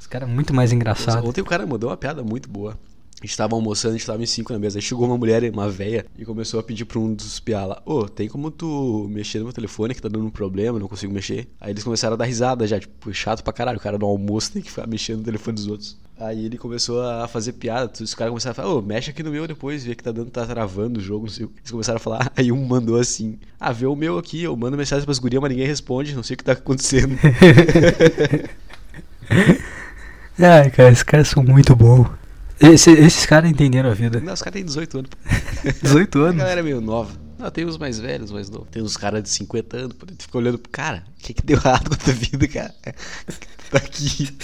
Esse 0.00 0.08
cara 0.08 0.24
é 0.24 0.28
muito 0.28 0.54
mais 0.54 0.72
engraçado. 0.72 1.26
Ontem 1.28 1.42
o 1.42 1.44
cara 1.44 1.66
mandou 1.66 1.90
uma 1.90 1.96
piada 1.98 2.22
muito 2.22 2.48
boa. 2.48 2.78
A 3.20 3.26
gente 3.26 3.36
tava 3.36 3.56
almoçando, 3.56 3.94
a 3.94 3.98
gente 3.98 4.06
tava 4.06 4.22
em 4.22 4.26
cinco 4.26 4.52
na 4.52 4.58
mesa. 4.60 4.78
Aí 4.78 4.82
chegou 4.82 5.04
uma 5.04 5.18
mulher, 5.18 5.42
uma 5.52 5.68
véia, 5.68 6.06
e 6.16 6.24
começou 6.24 6.60
a 6.60 6.62
pedir 6.62 6.84
pra 6.84 7.00
um 7.00 7.12
dos 7.12 7.40
piá 7.40 7.64
lá: 7.64 7.82
Ô, 7.84 8.08
tem 8.08 8.28
como 8.28 8.50
tu 8.50 9.08
mexer 9.10 9.38
no 9.38 9.44
meu 9.44 9.52
telefone 9.52 9.94
que 9.94 10.00
tá 10.00 10.08
dando 10.08 10.24
um 10.24 10.30
problema, 10.30 10.78
não 10.78 10.86
consigo 10.86 11.12
mexer? 11.12 11.48
Aí 11.60 11.72
eles 11.72 11.82
começaram 11.82 12.14
a 12.14 12.16
dar 12.16 12.26
risada 12.26 12.64
já, 12.66 12.78
tipo, 12.78 13.12
chato 13.12 13.42
pra 13.42 13.52
caralho. 13.52 13.78
O 13.78 13.80
cara 13.80 13.98
no 13.98 14.06
almoço 14.06 14.52
tem 14.52 14.62
que 14.62 14.70
ficar 14.70 14.86
mexendo 14.86 15.18
no 15.18 15.24
telefone 15.24 15.56
dos 15.56 15.66
outros. 15.66 15.98
Aí 16.20 16.46
ele 16.46 16.58
começou 16.58 17.00
a 17.00 17.28
fazer 17.28 17.52
piada, 17.52 17.92
os 18.00 18.12
caras 18.12 18.30
começaram 18.30 18.50
a 18.50 18.54
falar, 18.54 18.74
ô, 18.74 18.82
mexe 18.82 19.10
aqui 19.10 19.22
no 19.22 19.30
meu 19.30 19.46
depois, 19.46 19.84
vê 19.84 19.94
que 19.94 20.02
tá 20.02 20.10
dando, 20.10 20.30
tá 20.30 20.44
travando 20.44 20.98
o 20.98 21.02
jogo, 21.02 21.26
não 21.26 21.32
sei 21.32 21.44
o 21.46 21.48
que. 21.48 21.60
Eles 21.60 21.70
começaram 21.70 21.96
a 21.96 22.00
falar, 22.00 22.32
aí 22.36 22.50
um 22.50 22.64
mandou 22.64 22.98
assim, 22.98 23.38
ah, 23.58 23.70
vê 23.70 23.86
o 23.86 23.94
meu 23.94 24.18
aqui, 24.18 24.42
eu 24.42 24.56
mando 24.56 24.76
mensagem 24.76 25.04
pras 25.04 25.20
gurias, 25.20 25.40
mas 25.40 25.50
ninguém 25.50 25.66
responde, 25.66 26.16
não 26.16 26.24
sei 26.24 26.34
o 26.34 26.38
que 26.38 26.44
tá 26.44 26.52
acontecendo. 26.52 27.16
Ai, 30.40 30.70
cara, 30.70 30.90
esses 30.90 31.04
caras 31.04 31.28
são 31.28 31.42
muito 31.44 31.76
bons. 31.76 32.17
Esse- 32.60 32.90
esses 32.90 33.24
caras 33.26 33.50
entenderam 33.50 33.90
a 33.90 33.94
vida. 33.94 34.20
não, 34.20 34.32
os 34.32 34.42
caras 34.42 34.54
têm 34.54 34.64
18 34.64 34.98
anos. 34.98 35.10
pô. 35.10 35.18
18 35.82 36.18
A 36.18 36.22
anos. 36.28 36.36
galera 36.38 36.60
é 36.60 36.62
meio 36.62 36.80
nova. 36.80 37.12
Não, 37.38 37.50
tem 37.52 37.64
uns 37.64 37.78
mais 37.78 38.00
velhos, 38.00 38.32
mais 38.32 38.50
novos. 38.50 38.66
Tem 38.70 38.82
uns 38.82 38.96
caras 38.96 39.22
de 39.22 39.28
50 39.28 39.76
anos. 39.76 39.94
Tu 39.96 40.22
fica 40.24 40.38
olhando 40.38 40.58
pro 40.58 40.70
cara, 40.72 41.04
o 41.18 41.22
que 41.22 41.32
que 41.34 41.42
deu 41.46 41.56
errado 41.56 41.88
com 41.88 41.94
a 41.94 41.98
tua 41.98 42.12
vida, 42.12 42.48
cara? 42.48 42.74
Tá 43.70 43.76
aqui. 43.76 44.34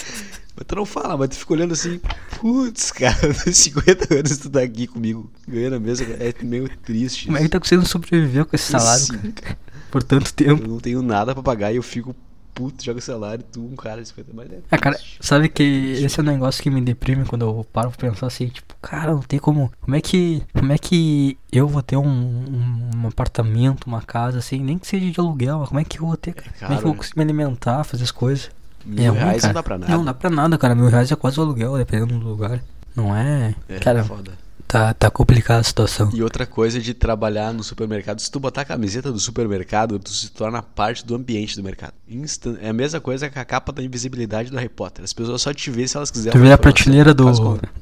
Mas 0.55 0.67
tu 0.67 0.77
não 0.77 0.85
fala, 0.85 1.17
mas 1.17 1.31
tu 1.31 1.37
fica 1.37 1.55
olhando 1.55 1.73
assim, 1.73 1.99
putz, 2.39 2.93
cara, 2.93 3.17
50 3.51 4.15
anos 4.15 4.37
tu 4.37 4.51
tá 4.51 4.61
aqui 4.61 4.87
comigo, 4.87 5.33
ganhando 5.49 5.77
a 5.77 5.81
mesma, 5.81 6.07
é 6.21 6.35
meio 6.43 6.69
triste. 6.85 7.25
Como 7.25 7.39
é 7.39 7.41
que 7.41 7.49
tá 7.49 7.59
conseguindo 7.59 7.89
sobreviver 7.89 8.45
com 8.45 8.55
esse 8.55 8.71
salário, 8.71 9.03
Sim, 9.07 9.13
cara? 9.17 9.33
cara. 9.33 9.59
Por 9.91 10.03
tanto 10.03 10.31
tempo. 10.35 10.63
Eu 10.63 10.69
não 10.69 10.79
tenho 10.79 11.01
nada 11.01 11.33
pra 11.33 11.43
pagar 11.43 11.73
e 11.73 11.77
eu 11.77 11.83
fico 11.83 12.15
puto, 12.55 12.85
joga 12.85 13.01
salário, 13.01 13.45
tu 13.51 13.61
um 13.61 13.75
cara 13.75 14.01
de 14.01 14.09
50 14.09 14.33
mais 14.33 14.51
é 14.51 14.59
Ah, 14.71 14.79
cara, 14.79 14.99
sabe 15.21 15.49
que 15.49 15.63
esse 15.63 16.19
é 16.19 16.23
um 16.23 16.27
negócio 16.27 16.63
que 16.63 16.71
me 16.71 16.81
deprime 16.81 17.25
quando 17.25 17.43
eu 17.43 17.67
paro 17.73 17.91
pra 17.91 18.09
pensar 18.09 18.29
assim, 18.29 18.47
tipo, 18.47 18.75
cara, 18.81 19.13
não 19.13 19.21
tem 19.21 19.39
como. 19.39 19.73
Como 19.81 19.97
é 19.97 20.01
que. 20.01 20.43
Como 20.53 20.73
é 20.73 20.79
que 20.79 21.37
eu 21.53 21.67
vou 21.67 21.83
ter 21.83 21.97
um, 21.97 22.07
um, 22.07 22.91
um 22.97 23.09
apartamento, 23.09 23.87
uma 23.87 24.01
casa, 24.01 24.39
assim, 24.39 24.61
nem 24.61 24.79
que 24.79 24.87
seja 24.87 25.11
de 25.11 25.21
aluguel, 25.21 25.59
mas 25.59 25.69
como 25.69 25.81
é 25.81 25.85
que 25.85 25.99
eu 25.99 26.07
vou 26.07 26.17
ter, 26.17 26.33
cara? 26.33 26.51
como 26.59 26.73
é 26.73 26.77
que 26.77 26.83
eu 26.83 26.87
vou 26.87 26.93
né? 26.93 26.99
conseguir 26.99 27.19
me 27.19 27.25
alimentar, 27.25 27.85
fazer 27.85 28.05
as 28.05 28.11
coisas? 28.11 28.51
Mil 28.85 29.03
é 29.03 29.09
ruim, 29.09 29.19
reais 29.19 29.43
cara. 29.43 29.49
não 29.49 29.55
dá 29.55 29.63
pra 29.63 29.79
nada. 29.79 29.93
Não 29.97 30.05
dá 30.05 30.15
pra 30.15 30.31
nada, 30.31 30.59
cara. 30.59 30.75
Mil 30.75 30.89
reais 30.89 31.11
é 31.11 31.17
quase 31.17 31.39
o 31.41 31.43
aluguel, 31.43 31.77
dependendo 31.77 32.19
do 32.19 32.29
lugar. 32.29 32.63
Não 32.95 33.15
é. 33.15 33.55
É, 33.69 33.79
cara, 33.81 34.05
foda. 34.05 34.33
Tá, 34.75 34.93
tá 34.95 35.11
complicada 35.11 35.61
a 35.61 35.63
situação. 35.63 36.11
E 36.13 36.23
outra 36.23 36.45
coisa 36.47 36.81
de 36.81 36.93
trabalhar 36.95 37.53
no 37.55 37.63
supermercado, 37.63 38.19
se 38.21 38.31
tu 38.31 38.41
botar 38.41 38.63
a 38.63 38.65
camiseta 38.65 39.13
do 39.13 39.19
supermercado, 39.21 39.99
tu 39.99 40.11
se 40.11 40.31
torna 40.31 40.61
parte 40.63 41.05
do 41.07 41.15
ambiente 41.15 41.55
do 41.57 41.63
mercado. 41.63 41.93
Instan- 42.09 42.59
É 42.61 42.71
a 42.71 42.73
mesma 42.73 43.01
coisa 43.01 43.31
que 43.31 43.39
a 43.39 43.45
capa 43.45 43.73
da 43.73 43.83
invisibilidade 43.83 44.51
do 44.51 44.57
Harry 44.57 44.69
Potter. 44.69 45.05
As 45.05 45.13
pessoas 45.13 45.41
só 45.43 45.53
te 45.55 45.71
veem 45.71 45.87
se 45.87 45.97
elas 45.97 46.11
quiserem. 46.11 46.33
Tu 46.39 46.43
vê 46.45 46.53
a 46.53 46.59
prateleira 46.59 47.15
do- 47.15 47.25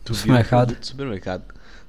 do 0.05 0.15
supermercado. 0.15 0.75
do 0.77 0.85
supermercado. 0.87 1.43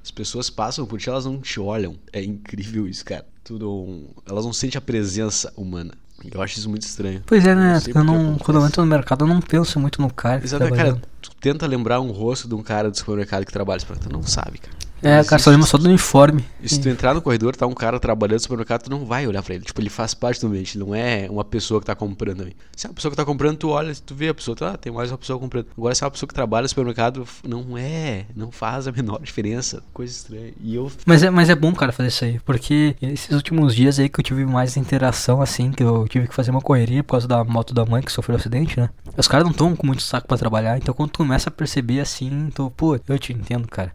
As 0.03 0.11
pessoas 0.11 0.49
passam 0.49 0.85
por 0.85 0.99
ti, 0.99 1.09
elas 1.09 1.25
não 1.25 1.39
te 1.39 1.59
olham. 1.59 1.95
É 2.11 2.23
incrível 2.23 2.87
isso, 2.87 3.03
cara. 3.05 3.25
Tu 3.43 3.57
não- 3.59 4.05
Elas 4.29 4.45
não 4.45 4.53
sentem 4.53 4.77
a 4.77 4.81
presença 4.81 5.51
humana. 5.57 5.91
Eu 6.33 6.41
acho 6.41 6.57
isso 6.59 6.69
muito 6.69 6.83
estranho. 6.83 7.21
Pois 7.25 7.45
é, 7.45 7.53
né? 7.53 7.81
Eu 7.93 8.03
não, 8.05 8.37
quando 8.37 8.61
eu 8.61 8.65
entro 8.65 8.81
no 8.81 8.87
mercado, 8.89 9.25
eu 9.25 9.27
não 9.27 9.41
penso 9.41 9.77
muito 9.79 10.01
no 10.01 10.09
cara 10.13 10.39
que 10.39 10.47
tá 10.47 10.57
cara. 10.77 11.01
Tu 11.21 11.29
tenta 11.41 11.67
lembrar 11.67 11.99
um 11.99 12.11
rosto 12.11 12.47
de 12.47 12.55
um 12.55 12.63
cara 12.63 12.89
do 12.89 12.97
supermercado 12.97 13.45
que 13.45 13.51
trabalha, 13.51 13.81
tu 13.81 14.09
não 14.09 14.23
sabe, 14.23 14.59
cara. 14.59 14.73
É, 15.03 15.17
Não 15.17 15.25
cara, 15.25 15.41
só 15.41 15.51
lembra 15.51 15.67
só 15.67 15.77
do 15.77 15.85
uniforme. 15.85 16.45
E 16.61 16.69
se 16.69 16.79
tu 16.79 16.87
entrar 16.87 17.13
no 17.13 17.21
corredor, 17.21 17.55
tá 17.55 17.67
um 17.67 17.73
cara 17.73 17.99
trabalhando 17.99 18.35
no 18.35 18.39
supermercado, 18.39 18.83
tu 18.83 18.89
não 18.89 19.05
vai 19.05 19.27
olhar 19.27 19.43
pra 19.43 19.53
ele. 19.53 19.65
Tipo, 19.65 19.81
ele 19.81 19.89
faz 19.89 20.13
parte 20.13 20.39
do 20.39 20.47
ambiente, 20.47 20.77
não 20.77 20.95
é 20.95 21.27
uma 21.29 21.43
pessoa 21.43 21.81
que 21.81 21.85
tá 21.85 21.93
comprando 21.93 22.37
também. 22.37 22.53
Se 22.75 22.87
é 22.87 22.89
uma 22.89 22.95
pessoa 22.95 23.11
que 23.11 23.17
tá 23.17 23.25
comprando, 23.25 23.57
tu 23.57 23.69
olha, 23.69 23.93
tu 23.93 24.15
vê 24.15 24.29
a 24.29 24.33
pessoa, 24.33 24.55
tu, 24.55 24.63
ah, 24.63 24.77
tem 24.77 24.91
mais 24.93 25.11
uma 25.11 25.17
pessoa 25.17 25.37
comprando. 25.37 25.67
Agora, 25.77 25.93
se 25.93 26.03
é 26.03 26.05
uma 26.05 26.11
pessoa 26.11 26.27
que 26.27 26.33
trabalha 26.33 26.63
no 26.63 26.69
supermercado, 26.69 27.27
não 27.45 27.77
é, 27.77 28.25
não 28.33 28.49
faz 28.49 28.87
a 28.87 28.91
menor 28.91 29.19
diferença. 29.23 29.83
Coisa 29.93 30.13
estranha. 30.13 30.53
E 30.61 30.73
eu. 30.75 30.89
Mas 31.05 31.21
é, 31.21 31.29
mas 31.29 31.49
é 31.49 31.55
bom, 31.55 31.73
cara, 31.73 31.91
fazer 31.91 32.07
isso 32.07 32.23
aí. 32.23 32.39
Porque 32.39 32.95
esses 33.01 33.31
últimos 33.31 33.75
dias 33.75 33.99
aí 33.99 34.07
que 34.07 34.19
eu 34.19 34.23
tive 34.23 34.45
mais 34.45 34.77
interação, 34.77 35.41
assim, 35.41 35.71
que 35.71 35.83
eu 35.83 36.07
tive 36.07 36.27
que 36.29 36.35
fazer 36.35 36.51
uma 36.51 36.61
correria 36.61 37.03
por 37.03 37.11
causa 37.11 37.27
da 37.27 37.43
moto 37.43 37.73
da 37.73 37.85
mãe 37.85 38.01
que 38.01 38.11
sofreu 38.11 38.37
acidente, 38.37 38.79
né? 38.79 38.89
Os 39.17 39.27
caras 39.27 39.43
não 39.43 39.51
estão 39.51 39.75
com 39.75 39.85
muito 39.85 40.01
saco 40.01 40.27
pra 40.27 40.37
trabalhar. 40.37 40.77
Então 40.77 40.93
quando 40.93 41.11
tu 41.11 41.17
começa 41.17 41.49
a 41.49 41.51
perceber 41.51 41.99
assim, 41.99 42.49
tu, 42.55 42.71
pô, 42.71 42.97
eu 43.07 43.19
te 43.19 43.33
entendo, 43.33 43.67
cara. 43.67 43.91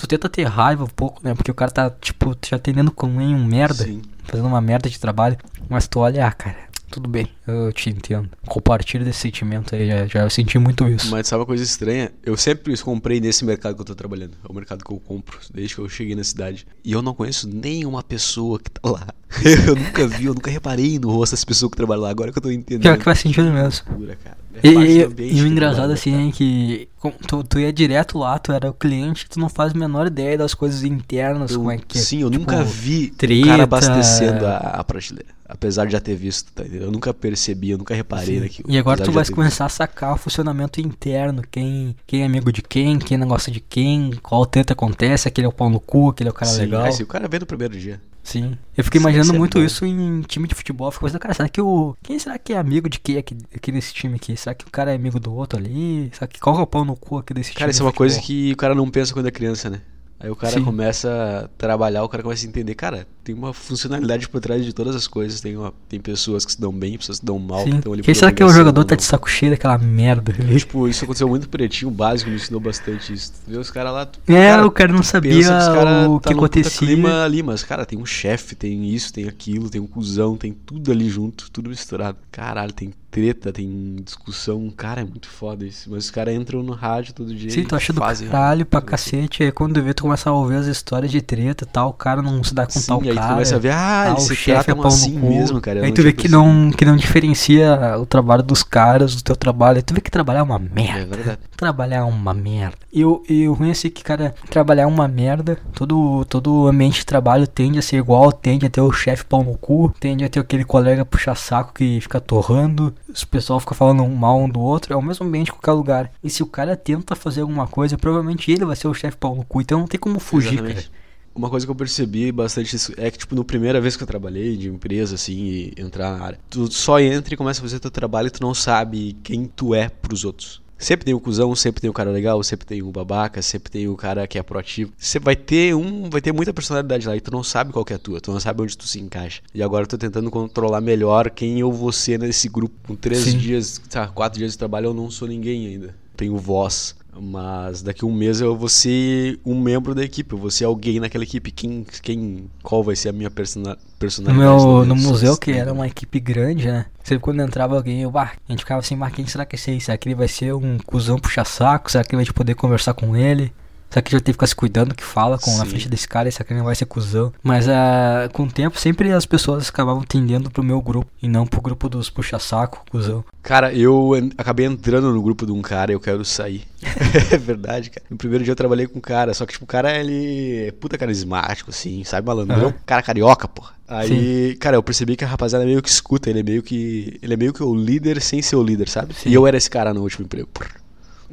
Tu 0.00 0.06
tenta 0.06 0.30
ter 0.30 0.44
raiva 0.44 0.84
um 0.84 0.88
pouco, 0.88 1.20
né? 1.22 1.34
Porque 1.34 1.50
o 1.50 1.54
cara 1.54 1.70
tá, 1.70 1.90
tipo, 1.90 2.34
te 2.34 2.54
atendendo 2.54 2.90
como 2.90 3.20
em 3.20 3.34
um 3.34 3.44
merda. 3.44 3.84
Sim. 3.84 4.00
Fazendo 4.24 4.46
uma 4.46 4.60
merda 4.60 4.88
de 4.88 4.98
trabalho. 4.98 5.36
Mas 5.68 5.86
tu 5.86 6.00
olha, 6.00 6.26
ah, 6.26 6.32
cara, 6.32 6.56
tudo 6.90 7.06
bem, 7.06 7.28
eu 7.46 7.70
te 7.70 7.90
entendo. 7.90 8.30
Compartilho 8.46 9.04
desse 9.04 9.18
sentimento 9.20 9.74
aí, 9.74 9.86
já, 9.86 10.06
já 10.06 10.30
senti 10.30 10.58
muito 10.58 10.88
isso. 10.88 11.10
Mas 11.10 11.28
sabe 11.28 11.40
uma 11.40 11.46
coisa 11.46 11.62
estranha? 11.62 12.10
Eu 12.24 12.34
sempre 12.34 12.74
comprei 12.78 13.20
nesse 13.20 13.44
mercado 13.44 13.74
que 13.74 13.82
eu 13.82 13.84
tô 13.84 13.94
trabalhando. 13.94 14.32
É 14.42 14.50
o 14.50 14.54
mercado 14.54 14.82
que 14.82 14.90
eu 14.90 14.98
compro 14.98 15.38
desde 15.52 15.74
que 15.74 15.82
eu 15.82 15.88
cheguei 15.88 16.16
na 16.16 16.24
cidade. 16.24 16.66
E 16.82 16.92
eu 16.92 17.02
não 17.02 17.12
conheço 17.12 17.46
nenhuma 17.46 18.02
pessoa 18.02 18.58
que 18.58 18.70
tá 18.70 18.88
lá. 18.88 19.06
Eu 19.68 19.76
nunca 19.76 20.08
vi, 20.08 20.24
eu 20.24 20.34
nunca 20.34 20.50
reparei 20.50 20.98
no 20.98 21.08
rosto 21.08 21.34
das 21.34 21.44
pessoas 21.44 21.70
que 21.70 21.76
trabalham 21.76 22.02
lá. 22.02 22.10
Agora 22.10 22.32
que 22.32 22.38
eu 22.38 22.42
tô 22.42 22.50
entendendo. 22.50 22.82
Pior 22.82 22.98
que 22.98 23.04
faz 23.04 23.20
sentido 23.20 23.48
mesmo. 23.52 23.86
Loucura, 23.88 24.16
cara. 24.16 24.36
É 24.62 24.68
E, 24.68 24.98
e- 25.38 25.42
o 25.42 25.46
engraçado 25.46 25.92
assim 25.92 26.12
cara. 26.12 26.28
é 26.28 26.32
que 26.32 26.88
tu, 27.26 27.42
tu 27.44 27.58
ia 27.58 27.72
direto 27.72 28.18
lá, 28.18 28.38
tu 28.38 28.52
era 28.52 28.70
o 28.70 28.74
cliente, 28.74 29.28
tu 29.28 29.38
não 29.40 29.48
faz 29.48 29.72
a 29.74 29.78
menor 29.78 30.06
ideia 30.06 30.36
das 30.36 30.54
coisas 30.54 30.84
internas, 30.84 31.50
Eu- 31.52 31.58
como 31.58 31.70
é 31.70 31.78
que 31.78 31.98
é. 31.98 32.00
Sim, 32.00 32.20
eu 32.22 32.30
tipo, 32.30 32.40
nunca 32.50 32.62
vi 32.64 33.06
o 33.12 33.14
treta. 33.16 33.46
cara 33.46 33.62
abastecendo 33.64 34.46
a, 34.46 34.56
a 34.56 34.84
prateleira. 34.84 35.28
Apesar 35.48 35.84
de 35.84 35.92
já 35.92 36.00
ter 36.00 36.14
visto, 36.14 36.52
tá? 36.52 36.62
Eu 36.62 36.92
nunca 36.92 37.12
percebi, 37.12 37.70
eu 37.70 37.78
nunca 37.78 37.92
reparei 37.92 38.36
Sim. 38.36 38.40
naquilo. 38.40 38.70
E 38.70 38.78
agora 38.78 39.02
tu 39.02 39.10
vai 39.10 39.24
começar 39.26 39.64
a 39.64 39.68
sacar 39.68 40.14
o 40.14 40.16
funcionamento 40.16 40.80
interno, 40.80 41.42
quem, 41.50 41.96
quem 42.06 42.22
é 42.22 42.26
amigo 42.26 42.52
de 42.52 42.62
quem, 42.62 42.98
quem 43.00 43.18
não 43.18 43.26
gosta 43.26 43.50
de 43.50 43.58
quem, 43.58 44.12
qual 44.22 44.46
treta 44.46 44.74
acontece, 44.74 45.26
aquele 45.26 45.46
é 45.46 45.48
o 45.48 45.52
pau 45.52 45.68
no 45.68 45.80
cu, 45.80 46.10
aquele 46.10 46.28
é 46.28 46.30
o 46.30 46.34
cara 46.34 46.52
Sim, 46.52 46.60
legal. 46.60 46.84
aí, 46.84 46.92
se 46.92 47.02
o 47.02 47.06
cara 47.06 47.26
vê 47.26 47.40
no 47.40 47.46
primeiro 47.46 47.76
dia. 47.76 48.00
Sim. 48.22 48.56
Eu 48.76 48.84
fiquei 48.84 49.00
imaginando 49.00 49.34
muito 49.34 49.58
bom. 49.58 49.64
isso 49.64 49.84
em 49.84 50.20
time 50.22 50.46
de 50.46 50.54
futebol. 50.54 50.90
Fico 50.90 51.04
pensando, 51.04 51.20
cara, 51.20 51.34
será 51.34 51.48
que 51.48 51.60
o. 51.60 51.96
Quem 52.02 52.18
será 52.18 52.38
que 52.38 52.52
é 52.52 52.58
amigo 52.58 52.88
de 52.88 53.00
quem 53.00 53.16
aqui, 53.16 53.36
aqui 53.54 53.72
nesse 53.72 53.92
time 53.94 54.16
aqui? 54.16 54.36
Será 54.36 54.54
que 54.54 54.64
o 54.66 54.70
cara 54.70 54.92
é 54.92 54.94
amigo 54.94 55.18
do 55.18 55.32
outro 55.34 55.58
ali? 55.58 56.10
Será 56.12 56.26
que 56.26 56.38
qual 56.38 56.58
é 56.58 56.62
o 56.62 56.66
pau 56.66 56.84
no 56.84 56.96
cu 56.96 57.18
aqui 57.18 57.32
desse 57.32 57.50
time? 57.50 57.60
Cara, 57.60 57.70
isso 57.70 57.82
é 57.82 57.86
uma 57.86 57.92
coisa 57.92 58.16
futebol? 58.16 58.36
que 58.46 58.52
o 58.52 58.56
cara 58.56 58.74
não 58.74 58.90
pensa 58.90 59.12
quando 59.12 59.26
é 59.26 59.30
criança, 59.30 59.70
né? 59.70 59.80
Aí 60.22 60.28
o 60.30 60.36
cara 60.36 60.52
Sim. 60.52 60.64
começa 60.64 61.44
a 61.44 61.48
trabalhar, 61.56 62.04
o 62.04 62.08
cara 62.08 62.22
começa 62.22 62.44
a 62.44 62.48
entender, 62.48 62.74
cara, 62.74 63.06
tem 63.24 63.34
uma 63.34 63.54
funcionalidade 63.54 64.28
por 64.28 64.38
trás 64.38 64.62
de 64.62 64.70
todas 64.74 64.94
as 64.94 65.06
coisas. 65.06 65.40
Tem, 65.40 65.56
uma, 65.56 65.72
tem 65.88 65.98
pessoas 65.98 66.44
que 66.44 66.52
se 66.52 66.60
dão 66.60 66.70
bem, 66.70 66.98
pessoas 66.98 67.18
que 67.18 67.22
se 67.22 67.26
dão 67.26 67.38
mal, 67.38 67.64
que 67.64 67.70
estão 67.70 67.92
ali 67.94 68.02
Quem 68.02 68.12
será 68.14 68.30
que 68.30 68.42
é 68.42 68.46
o 68.46 68.50
jogador 68.50 68.82
ou 68.82 68.84
tá 68.84 68.94
de 68.94 69.02
saco 69.02 69.30
cheio 69.30 69.50
daquela 69.52 69.78
merda? 69.78 70.34
Tipo, 70.58 70.86
isso 70.86 71.04
aconteceu 71.04 71.26
muito 71.26 71.48
pretinho, 71.48 71.90
o 71.90 71.94
básico 71.94 72.28
me 72.28 72.36
ensinou 72.36 72.60
bastante 72.60 73.14
isso. 73.14 73.32
Tu 73.46 73.50
vê 73.50 73.56
os 73.56 73.70
caras 73.70 73.92
lá. 73.94 74.04
tu- 74.04 74.20
É, 74.30 74.60
o 74.62 74.70
cara 74.70 74.92
não 74.92 75.02
sabia 75.02 75.42
cara 75.48 76.10
o 76.10 76.20
tá 76.20 76.28
que 76.28 76.34
acontecia. 76.34 76.86
clima 76.86 77.24
ali, 77.24 77.42
mas, 77.42 77.62
cara, 77.62 77.86
tem 77.86 77.98
um 77.98 78.04
chefe, 78.04 78.54
tem 78.54 78.90
isso, 78.90 79.12
tem 79.14 79.26
aquilo, 79.26 79.70
tem 79.70 79.80
um 79.80 79.86
cuzão, 79.86 80.36
tem 80.36 80.52
tudo 80.52 80.92
ali 80.92 81.08
junto, 81.08 81.50
tudo 81.50 81.70
misturado. 81.70 82.18
Caralho, 82.30 82.74
tem 82.74 82.92
treta, 83.10 83.52
tem 83.52 83.96
discussão. 84.04 84.70
Cara, 84.76 85.00
é 85.00 85.04
muito 85.04 85.28
foda 85.28 85.64
isso. 85.64 85.90
Mas 85.90 86.04
os 86.04 86.10
caras 86.10 86.34
entram 86.34 86.62
no 86.62 86.72
rádio 86.72 87.14
todo 87.14 87.34
dia 87.34 87.50
Sim, 87.50 87.64
tu 87.64 87.74
acha 87.76 87.92
do 87.92 88.00
caralho 88.00 88.64
pra 88.66 88.80
cacete. 88.80 89.42
Aí 89.42 89.52
quando 89.52 89.82
vê, 89.82 89.92
tu 89.94 90.02
começa 90.04 90.30
a 90.30 90.32
ouvir 90.32 90.56
as 90.56 90.66
histórias 90.66 91.10
de 91.10 91.20
treta 91.20 91.64
e 91.64 91.66
tal. 91.66 91.90
O 91.90 91.92
cara 91.92 92.22
não 92.22 92.42
se 92.44 92.54
dá 92.54 92.66
com 92.66 92.72
Sim, 92.72 92.86
tal 92.86 93.00
aí 93.02 93.08
tu 93.08 93.14
cara. 93.14 93.32
começa 93.34 93.56
a 93.56 93.58
ver, 93.58 93.70
ah, 93.72 94.02
ah, 94.02 94.10
eles 94.12 94.24
o 94.24 94.26
se 94.28 94.36
chefe 94.36 94.70
é 94.70 94.74
tratam 94.74 94.76
pau 94.76 94.86
assim 94.86 95.12
no 95.12 95.20
cu. 95.20 95.26
mesmo, 95.28 95.60
cara. 95.60 95.84
Aí 95.84 95.92
tu 95.92 96.02
vê 96.02 96.12
que 96.12 96.28
não, 96.28 96.70
que 96.70 96.84
não 96.84 96.96
diferencia 96.96 97.96
o 98.00 98.06
trabalho 98.06 98.42
dos 98.42 98.62
caras 98.62 99.14
do 99.14 99.22
teu 99.22 99.36
trabalho. 99.36 99.76
Aí 99.76 99.82
tu 99.82 99.94
vê 99.94 100.00
que 100.00 100.10
trabalhar 100.10 100.40
é 100.40 100.42
uma 100.42 100.56
É 100.56 100.74
merda. 100.74 101.16
verdade. 101.16 101.38
Trabalhar 101.56 101.96
é 101.98 102.02
uma 102.02 102.32
merda. 102.34 102.76
E 102.92 103.04
o, 103.04 103.22
ruim 103.54 103.68
é 103.68 103.72
assim 103.72 103.90
que, 103.90 104.02
cara, 104.02 104.34
trabalhar 104.48 104.82
é 104.82 104.86
uma 104.86 105.06
merda. 105.06 105.58
Todo, 105.74 106.24
todo 106.24 106.66
ambiente 106.68 107.00
de 107.00 107.06
trabalho 107.06 107.46
tende 107.46 107.78
a 107.78 107.82
ser 107.82 107.96
igual, 107.96 108.32
tende 108.32 108.66
a 108.66 108.70
ter 108.70 108.80
o 108.80 108.90
chefe 108.92 109.24
pau 109.24 109.44
no 109.44 109.56
cu, 109.56 109.92
tende 110.00 110.24
a 110.24 110.28
ter 110.28 110.40
aquele 110.40 110.64
colega 110.64 111.04
puxa-saco 111.04 111.72
que 111.74 112.00
fica 112.00 112.20
torrando, 112.20 112.94
os 113.12 113.24
pessoal 113.24 113.60
fica 113.60 113.74
falando 113.74 114.06
mal 114.08 114.38
um 114.38 114.48
do 114.48 114.60
outro. 114.60 114.92
É 114.92 114.96
o 114.96 115.02
mesmo 115.02 115.26
ambiente 115.26 115.48
em 115.48 115.52
qualquer 115.52 115.72
lugar. 115.72 116.12
E 116.22 116.30
se 116.30 116.42
o 116.42 116.46
cara 116.46 116.76
tenta 116.76 117.14
fazer 117.14 117.42
alguma 117.42 117.66
coisa, 117.66 117.98
provavelmente 117.98 118.50
ele 118.50 118.64
vai 118.64 118.76
ser 118.76 118.88
o 118.88 118.94
chefe 118.94 119.16
pau 119.16 119.34
no 119.34 119.44
cu. 119.44 119.60
Então 119.60 119.80
não 119.80 119.86
tem 119.86 119.98
como 119.98 120.18
fugir, 120.18 120.54
Exatamente. 120.54 120.90
cara. 120.90 121.00
Uma 121.32 121.48
coisa 121.48 121.64
que 121.64 121.70
eu 121.70 121.76
percebi 121.76 122.32
bastante 122.32 122.76
é 122.96 123.10
que, 123.10 123.18
tipo, 123.18 123.36
na 123.36 123.44
primeira 123.44 123.80
vez 123.80 123.96
que 123.96 124.02
eu 124.02 124.06
trabalhei 124.06 124.56
de 124.56 124.68
empresa, 124.68 125.14
assim, 125.14 125.36
e 125.36 125.74
entrar 125.76 126.18
na 126.18 126.24
área, 126.24 126.40
tu 126.50 126.70
só 126.72 126.98
entra 126.98 127.32
e 127.32 127.36
começa 127.36 127.60
a 127.60 127.62
fazer 127.62 127.78
teu 127.78 127.90
trabalho 127.90 128.26
e 128.26 128.30
tu 128.30 128.42
não 128.42 128.52
sabe 128.52 129.16
quem 129.22 129.46
tu 129.46 129.72
é 129.72 129.88
pros 129.88 130.24
outros. 130.24 130.60
Sempre 130.80 131.04
tem 131.04 131.12
o 131.12 131.20
cuzão, 131.20 131.54
sempre 131.54 131.82
tem 131.82 131.90
o 131.90 131.92
cara 131.92 132.10
legal, 132.10 132.42
sempre 132.42 132.66
tem 132.66 132.82
o 132.82 132.90
babaca, 132.90 133.42
sempre 133.42 133.70
tem 133.70 133.86
o 133.86 133.94
cara 133.94 134.26
que 134.26 134.38
é 134.38 134.42
proativo. 134.42 134.92
Você 134.96 135.18
vai 135.18 135.36
ter 135.36 135.74
um, 135.74 136.08
vai 136.08 136.22
ter 136.22 136.32
muita 136.32 136.54
personalidade 136.54 137.06
lá 137.06 137.14
e 137.14 137.20
tu 137.20 137.30
não 137.30 137.44
sabe 137.44 137.70
qual 137.70 137.84
que 137.84 137.92
é 137.92 137.96
a 137.96 137.98
tua, 137.98 138.18
tu 138.18 138.32
não 138.32 138.40
sabe 138.40 138.62
onde 138.62 138.76
tu 138.76 138.86
se 138.86 138.98
encaixa. 138.98 139.42
E 139.54 139.62
agora 139.62 139.84
eu 139.84 139.86
tô 139.86 139.98
tentando 139.98 140.30
controlar 140.30 140.80
melhor 140.80 141.28
quem 141.28 141.60
eu 141.60 141.70
vou 141.70 141.92
ser 141.92 142.18
nesse 142.18 142.48
grupo. 142.48 142.74
Com 142.86 142.96
três 142.96 143.24
Sim. 143.24 143.36
dias, 143.36 143.80
tá, 143.90 144.08
quatro 144.08 144.38
dias 144.38 144.52
de 144.52 144.58
trabalho 144.58 144.86
eu 144.86 144.94
não 144.94 145.10
sou 145.10 145.28
ninguém 145.28 145.66
ainda. 145.66 145.94
Tenho 146.16 146.36
voz. 146.38 146.96
Mas 147.18 147.82
daqui 147.82 148.04
a 148.04 148.06
um 148.08 148.12
mês 148.12 148.40
eu 148.40 148.56
vou 148.56 148.68
ser 148.68 149.38
um 149.44 149.60
membro 149.60 149.94
da 149.94 150.02
equipe, 150.04 150.32
eu 150.34 150.38
vou 150.38 150.50
ser 150.50 150.64
alguém 150.64 151.00
naquela 151.00 151.24
equipe. 151.24 151.50
Quem, 151.50 151.84
quem, 152.02 152.44
qual 152.62 152.82
vai 152.82 152.94
ser 152.96 153.08
a 153.08 153.12
minha 153.12 153.30
persona, 153.30 153.70
No, 153.70 153.78
personalidade? 153.98 154.64
meu, 154.64 154.80
né? 154.82 154.86
no 154.86 154.96
museu, 154.96 155.34
se- 155.34 155.40
que 155.40 155.50
era 155.52 155.72
uma 155.72 155.86
equipe 155.86 156.20
grande, 156.20 156.66
né? 156.68 156.86
Sempre 157.02 157.22
quando 157.22 157.40
entrava 157.42 157.76
alguém, 157.76 158.02
eu, 158.02 158.10
bah, 158.10 158.32
a 158.48 158.52
gente 158.52 158.60
ficava 158.60 158.80
assim, 158.80 158.94
mas 158.96 159.12
quem 159.12 159.26
será 159.26 159.44
que 159.44 159.54
é 159.54 159.58
esse 159.58 159.70
aí? 159.70 159.80
Será 159.80 159.98
que 159.98 160.08
ele 160.08 160.14
vai 160.14 160.28
ser 160.28 160.54
um 160.54 160.78
cuzão 160.78 161.18
puxa-saco? 161.18 161.90
Será 161.90 162.04
que 162.04 162.14
vai 162.14 162.24
poder 162.26 162.54
conversar 162.54 162.94
com 162.94 163.16
ele? 163.16 163.52
Será 163.90 164.02
que 164.02 164.12
já 164.12 164.18
tem 164.18 164.26
que 164.26 164.32
ficar 164.32 164.46
se 164.46 164.54
cuidando 164.54 164.94
que 164.94 165.02
fala 165.02 165.36
com 165.36 165.50
na 165.58 165.64
Sim. 165.64 165.70
frente 165.70 165.88
desse 165.88 166.08
cara? 166.08 166.30
Que 166.30 166.52
ele 166.52 166.58
não 166.58 166.66
vai 166.66 166.76
ser 166.76 166.86
cuzão? 166.86 167.32
Mas 167.42 167.68
ah, 167.68 168.28
com 168.32 168.44
o 168.44 168.50
tempo, 168.50 168.78
sempre 168.78 169.12
as 169.12 169.26
pessoas 169.26 169.68
acabavam 169.68 170.02
tendendo 170.02 170.48
pro 170.48 170.62
meu 170.62 170.80
grupo 170.80 171.10
e 171.20 171.28
não 171.28 171.44
pro 171.44 171.60
grupo 171.60 171.88
dos 171.88 172.08
puxa-saco, 172.08 172.84
cuzão. 172.88 173.24
Cara, 173.42 173.72
eu 173.74 174.12
acabei 174.38 174.66
entrando 174.66 175.12
no 175.12 175.20
grupo 175.20 175.44
de 175.44 175.50
um 175.50 175.60
cara 175.60 175.90
e 175.90 175.94
eu 175.94 176.00
quero 176.00 176.24
sair. 176.24 176.62
é 177.32 177.36
verdade, 177.36 177.90
cara. 177.90 178.06
No 178.08 178.16
primeiro 178.16 178.44
dia 178.44 178.52
eu 178.52 178.56
trabalhei 178.56 178.86
com 178.86 178.98
um 178.98 179.02
cara, 179.02 179.34
só 179.34 179.44
que, 179.44 179.54
tipo, 179.54 179.64
o 179.64 179.68
cara, 179.68 179.98
ele 179.98 180.68
é 180.68 180.72
puta 180.72 180.96
carismático, 180.96 181.70
assim, 181.70 182.04
sabe, 182.04 182.26
malandrão? 182.26 182.68
Aham. 182.68 182.74
Cara 182.86 183.02
carioca, 183.02 183.48
porra. 183.48 183.72
Aí, 183.88 184.54
cara, 184.60 184.76
eu 184.76 184.82
percebi 184.84 185.16
que 185.16 185.24
a 185.24 185.26
rapaziada 185.26 185.64
meio 185.64 185.82
que 185.82 185.88
escuta, 185.88 186.30
ele 186.30 186.40
é 186.40 186.42
meio 186.44 186.62
que. 186.62 187.18
Ele 187.20 187.34
é 187.34 187.36
meio 187.36 187.52
que 187.52 187.62
o 187.62 187.74
líder 187.74 188.22
sem 188.22 188.40
ser 188.40 188.54
o 188.54 188.62
líder, 188.62 188.88
sabe? 188.88 189.14
Sim. 189.14 189.30
E 189.30 189.34
eu 189.34 189.44
era 189.48 189.56
esse 189.56 189.68
cara 189.68 189.92
no 189.92 190.02
último 190.02 190.26
emprego. 190.26 190.46
Porra. 190.46 190.79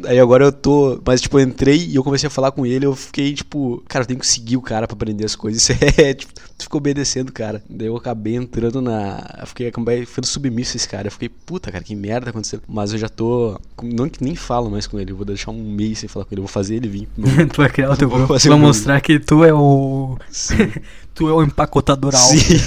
Aí 0.06 0.20
agora 0.20 0.46
eu 0.46 0.52
tô. 0.52 1.02
Mas, 1.06 1.22
tipo, 1.22 1.40
eu 1.40 1.44
entrei 1.44 1.78
e 1.78 1.96
eu 1.96 2.04
comecei 2.04 2.28
a 2.28 2.30
falar 2.30 2.52
com 2.52 2.66
ele. 2.66 2.86
Eu 2.86 2.96
fiquei, 2.96 3.34
tipo, 3.34 3.84
cara, 3.88 4.04
eu 4.04 4.08
tenho 4.08 4.20
que 4.20 4.28
seguir 4.28 4.58
o 4.58 4.62
cara 4.62 4.88
pra 4.88 4.96
aprender 4.96 5.26
as 5.26 5.36
coisas. 5.36 5.62
Isso 5.62 5.74
é, 6.00 6.14
tipo, 6.14 6.34
tu 6.34 6.64
fica 6.64 6.78
obedecendo 6.78 7.32
cara. 7.32 7.64
Daí 7.70 7.88
eu 7.88 7.96
acabei 7.96 8.36
entrando 8.36 8.82
na. 8.82 9.38
Eu 9.40 9.48
fiquei, 9.48 9.68
acabei 9.68 10.06
ficando 10.06 10.26
submisso 10.26 10.76
a 10.76 10.78
esse 10.78 10.88
cara. 10.88 11.08
Eu 11.08 11.12
fiquei, 11.12 11.30
puta, 11.30 11.72
cara, 11.72 11.84
que 11.84 11.96
merda 11.96 12.26
tá 12.26 12.30
acontecendo. 12.32 12.64
Mas 12.68 12.94
eu 12.94 13.00
já 13.00 13.10
tô. 13.10 13.60
Não 13.82 14.08
que 14.10 14.24
nem 14.24 14.36
falo 14.36 14.70
mais 14.70 14.86
com 14.88 15.00
ele. 15.00 15.12
Eu 15.12 15.16
vou 15.16 15.26
deixar 15.26 15.52
um 15.52 15.64
mês 15.64 16.00
sem 16.00 16.10
falar 16.10 16.26
com 16.26 16.34
ele. 16.34 16.40
Eu 16.40 16.46
vou 16.46 16.52
fazer 16.52 16.76
ele 16.76 16.88
vir. 16.88 17.08
tu 17.52 17.58
vai 17.62 17.70
criar 17.70 17.92
o 17.92 17.98
teu 17.98 18.10
grupo, 18.10 18.38
vai 18.38 18.60
mostrar 18.60 19.02
que 19.02 19.20
tu 19.20 19.44
é 19.44 19.54
o. 19.54 20.18
Tu 21.18 21.28
é 21.28 21.34
o 21.34 21.42
empacotador 21.42 22.14
alfa. 22.14 22.38
Sim. 22.38 22.58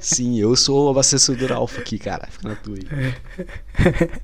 Sim, 0.00 0.38
eu 0.40 0.56
sou 0.56 0.86
o 0.86 0.90
abastecedor 0.92 1.52
alfa 1.52 1.82
aqui, 1.82 1.98
cara. 1.98 2.26
Fica 2.30 2.48
na 2.48 2.54
tua 2.54 2.74
aí. 2.74 4.20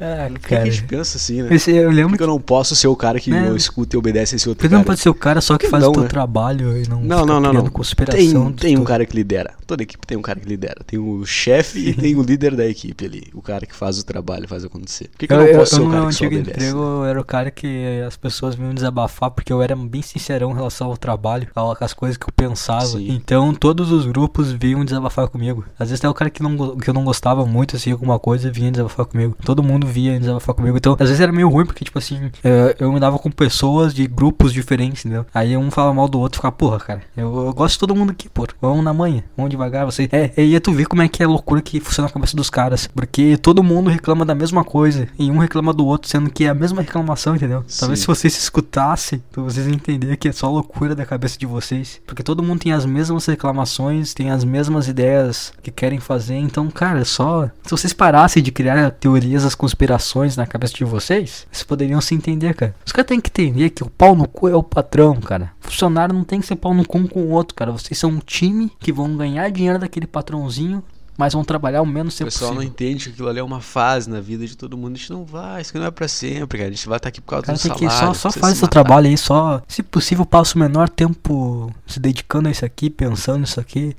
Ah, 0.00 0.26
Por 0.28 0.38
que 0.40 0.48
cara. 0.48 0.62
a 0.62 0.64
gente 0.70 0.82
pensa 0.84 1.16
assim, 1.16 1.42
né? 1.42 1.54
Esse, 1.54 1.70
eu 1.70 1.84
Por 1.84 1.94
lembro 1.94 2.10
que 2.12 2.16
que 2.18 2.22
eu 2.24 2.26
não 2.26 2.40
posso 2.40 2.74
ser 2.74 2.88
o 2.88 2.96
cara 2.96 3.20
que 3.20 3.32
É. 3.32 3.48
eu 3.48 3.56
escuto 3.56 3.94
e 3.94 3.98
obedece 3.98 4.34
esse 4.36 4.48
outro 4.48 4.62
que 4.62 4.68
tu 4.68 4.72
não 4.72 4.78
cara? 4.80 4.86
pode 4.86 5.00
ser 5.00 5.08
o 5.08 5.14
cara 5.14 5.40
só 5.40 5.56
que 5.56 5.68
faz 5.68 5.82
não, 5.84 5.90
o 5.90 5.92
teu 5.94 6.02
né? 6.02 6.08
trabalho 6.08 6.76
e 6.76 6.88
não 6.88 7.00
Não, 7.00 7.24
não, 7.24 7.40
não, 7.40 7.52
não. 7.52 7.66
conspiração. 7.68 8.46
Tem, 8.52 8.74
tem 8.74 8.78
um 8.78 8.84
cara 8.84 9.06
que 9.06 9.14
lidera. 9.14 9.54
Toda 9.66 9.82
equipe 9.82 10.06
tem 10.06 10.16
um 10.18 10.22
cara 10.22 10.38
que 10.40 10.48
lidera. 10.48 10.82
Tem 10.86 10.98
o 10.98 11.24
chefe 11.24 11.78
e 11.90 11.94
tem 11.94 12.16
o 12.16 12.22
líder 12.24 12.56
da 12.56 12.66
equipe 12.66 13.04
ali. 13.04 13.24
O 13.32 13.40
cara 13.40 13.64
que 13.66 13.74
faz 13.74 13.98
o 13.98 14.04
trabalho, 14.04 14.48
faz 14.48 14.64
acontecer. 14.64 15.08
Por 15.08 15.18
que, 15.18 15.26
que 15.28 15.32
eu, 15.32 15.40
Eu, 15.40 15.52
não 15.52 15.58
posso 15.60 15.74
eu 15.74 15.78
ser 15.78 15.86
o 15.86 15.90
cara 15.90 16.06
que 16.06 16.12
só 16.14 16.24
obedece? 16.26 16.50
emprego 16.50 16.78
eu 16.78 17.04
era 17.04 17.20
o 17.20 17.24
cara 17.24 17.50
que 17.50 18.02
as 18.06 18.16
pessoas 18.16 18.54
vinham 18.54 18.74
desabafar 18.74 19.30
porque 19.30 19.52
eu 19.52 19.62
era 19.62 19.74
bem 19.76 20.02
sincerão 20.02 20.50
em 20.50 20.54
relação 20.54 20.88
ao 20.88 20.96
trabalho, 20.96 21.46
com 21.54 21.76
as 21.84 21.92
coisas 21.94 22.16
que 22.16 22.24
eu 22.26 22.32
pensava. 22.34 22.84
Sim. 22.86 23.10
Então 23.10 23.54
todos 23.54 23.92
os 23.92 24.06
grupos 24.06 24.50
vinham 24.52 24.84
desabafar 24.84 25.28
comigo. 25.28 25.64
Às 25.78 25.88
vezes 25.90 26.00
até 26.00 26.08
o 26.08 26.14
cara 26.14 26.30
que, 26.30 26.42
não, 26.42 26.76
que 26.76 26.90
eu 26.90 26.94
não 26.94 27.04
gostava 27.04 27.46
muito, 27.46 27.76
assim, 27.76 27.92
alguma 27.92 28.18
coisa, 28.18 28.50
vinha 28.50 28.70
desabafar 28.70 29.06
comigo. 29.06 29.36
Todo 29.44 29.62
mundo 29.62 29.83
vinha 29.84 30.18
desabafar 30.18 30.54
comigo. 30.54 30.76
Então 30.76 30.96
às 30.98 31.08
vezes 31.08 31.20
era 31.20 31.32
meio 31.32 31.48
ruim 31.48 31.66
porque, 31.66 31.84
tipo 31.84 31.98
assim, 31.98 32.30
eh, 32.42 32.76
eu 32.78 32.92
me 32.92 33.00
dava 33.00 33.18
com 33.18 33.30
pessoas 33.30 33.94
de 33.94 34.06
grupos 34.06 34.52
diferentes, 34.52 35.04
entendeu? 35.04 35.26
Aí 35.34 35.56
um 35.56 35.70
fala 35.70 35.92
mal 35.92 36.08
do 36.08 36.18
outro 36.18 36.36
e 36.36 36.38
ficava, 36.38 36.52
porra, 36.52 36.78
cara, 36.78 37.02
eu, 37.16 37.46
eu 37.46 37.52
gosto 37.52 37.74
de 37.74 37.78
todo 37.80 37.94
mundo 37.94 38.10
aqui, 38.10 38.28
porra. 38.28 38.48
Vamos 38.60 38.84
na 38.84 38.92
manhã, 38.92 39.22
vamos 39.36 39.50
devagar, 39.50 39.84
você. 39.84 40.08
É, 40.12 40.32
e 40.36 40.54
aí 40.54 40.60
tu 40.60 40.72
vê 40.72 40.84
como 40.84 41.02
é 41.02 41.08
que 41.08 41.22
é 41.22 41.26
a 41.26 41.28
loucura 41.28 41.60
que 41.62 41.80
funciona 41.80 42.08
na 42.08 42.12
cabeça 42.12 42.36
dos 42.36 42.50
caras. 42.50 42.88
Porque 42.94 43.36
todo 43.36 43.62
mundo 43.62 43.90
reclama 43.90 44.24
da 44.24 44.34
mesma 44.34 44.64
coisa. 44.64 45.08
E 45.18 45.30
um 45.30 45.38
reclama 45.38 45.72
do 45.72 45.86
outro, 45.86 46.08
sendo 46.08 46.30
que 46.30 46.44
é 46.44 46.48
a 46.48 46.54
mesma 46.54 46.82
reclamação, 46.82 47.36
entendeu? 47.36 47.64
Talvez 47.78 48.00
Sim. 48.00 48.02
se 48.02 48.06
vocês 48.06 48.32
se 48.32 48.40
escutassem, 48.40 49.22
vocês 49.34 49.66
iam 49.66 49.74
entender 49.74 50.16
que 50.16 50.28
é 50.28 50.32
só 50.32 50.50
loucura 50.50 50.94
da 50.94 51.04
cabeça 51.04 51.38
de 51.38 51.46
vocês. 51.46 52.00
Porque 52.06 52.22
todo 52.22 52.42
mundo 52.42 52.60
tem 52.60 52.72
as 52.72 52.84
mesmas 52.84 53.26
reclamações, 53.26 54.14
tem 54.14 54.30
as 54.30 54.44
mesmas 54.44 54.88
ideias 54.88 55.52
que 55.62 55.70
querem 55.70 56.00
fazer. 56.00 56.36
Então, 56.36 56.70
cara, 56.70 57.00
é 57.00 57.04
só. 57.04 57.50
Se 57.64 57.70
vocês 57.70 57.92
parassem 57.92 58.42
de 58.42 58.52
criar 58.52 58.90
teorias 58.92 59.42
das 59.44 59.54
conspirações 59.74 60.36
na 60.36 60.46
cabeça 60.46 60.72
de 60.74 60.84
vocês, 60.84 61.46
vocês 61.50 61.64
poderiam 61.64 62.00
se 62.00 62.14
entender, 62.14 62.54
cara. 62.54 62.74
Os 62.86 62.92
caras 62.92 63.08
têm 63.08 63.20
que 63.20 63.28
entender 63.28 63.70
que 63.70 63.82
o 63.82 63.90
pau 63.90 64.14
no 64.14 64.26
cu 64.28 64.48
é 64.48 64.54
o 64.54 64.62
patrão, 64.62 65.16
cara. 65.20 65.52
Funcionário 65.60 66.14
não 66.14 66.22
tem 66.24 66.40
que 66.40 66.46
ser 66.46 66.56
pau 66.56 66.72
no 66.72 66.86
cu 66.86 66.98
um 66.98 67.06
com 67.06 67.20
o 67.22 67.30
outro, 67.30 67.54
cara. 67.54 67.72
Vocês 67.72 67.98
são 67.98 68.10
um 68.10 68.18
time 68.20 68.70
que 68.78 68.92
vão 68.92 69.16
ganhar 69.16 69.50
dinheiro 69.50 69.78
daquele 69.78 70.06
patrãozinho, 70.06 70.82
mas 71.18 71.32
vão 71.32 71.44
trabalhar 71.44 71.82
o 71.82 71.86
menos 71.86 72.14
O 72.14 72.18
tempo 72.18 72.30
pessoal 72.30 72.50
não 72.52 72.56
possível. 72.58 72.72
entende 72.72 73.04
que 73.06 73.10
aquilo 73.10 73.28
ali 73.28 73.40
é 73.40 73.42
uma 73.42 73.60
fase 73.60 74.08
na 74.08 74.20
vida 74.20 74.46
de 74.46 74.56
todo 74.56 74.76
mundo. 74.76 74.94
A 74.94 74.98
gente 74.98 75.10
não 75.10 75.24
vai, 75.24 75.60
isso 75.60 75.70
aqui 75.70 75.78
não 75.80 75.86
é 75.86 75.90
pra 75.90 76.06
sempre, 76.08 76.58
cara. 76.58 76.70
A 76.70 76.72
gente 76.72 76.88
vai 76.88 76.96
estar 76.96 77.08
aqui 77.08 77.20
por 77.20 77.30
causa 77.30 77.42
O 77.42 77.46
cara 77.46 77.58
do 77.58 77.62
tem 77.62 77.72
que 77.72 77.90
salário. 77.94 78.14
só, 78.14 78.30
só 78.30 78.38
faz 78.40 78.54
se 78.54 78.58
seu 78.60 78.68
trabalho 78.68 79.08
aí, 79.08 79.18
só, 79.18 79.60
se 79.66 79.82
possível, 79.82 80.24
passa 80.24 80.54
o 80.54 80.58
menor 80.60 80.88
tempo 80.88 81.72
se 81.86 81.98
dedicando 81.98 82.48
a 82.48 82.52
isso 82.52 82.64
aqui, 82.64 82.88
pensando 82.90 83.40
nisso 83.40 83.58
aqui. 83.60 83.96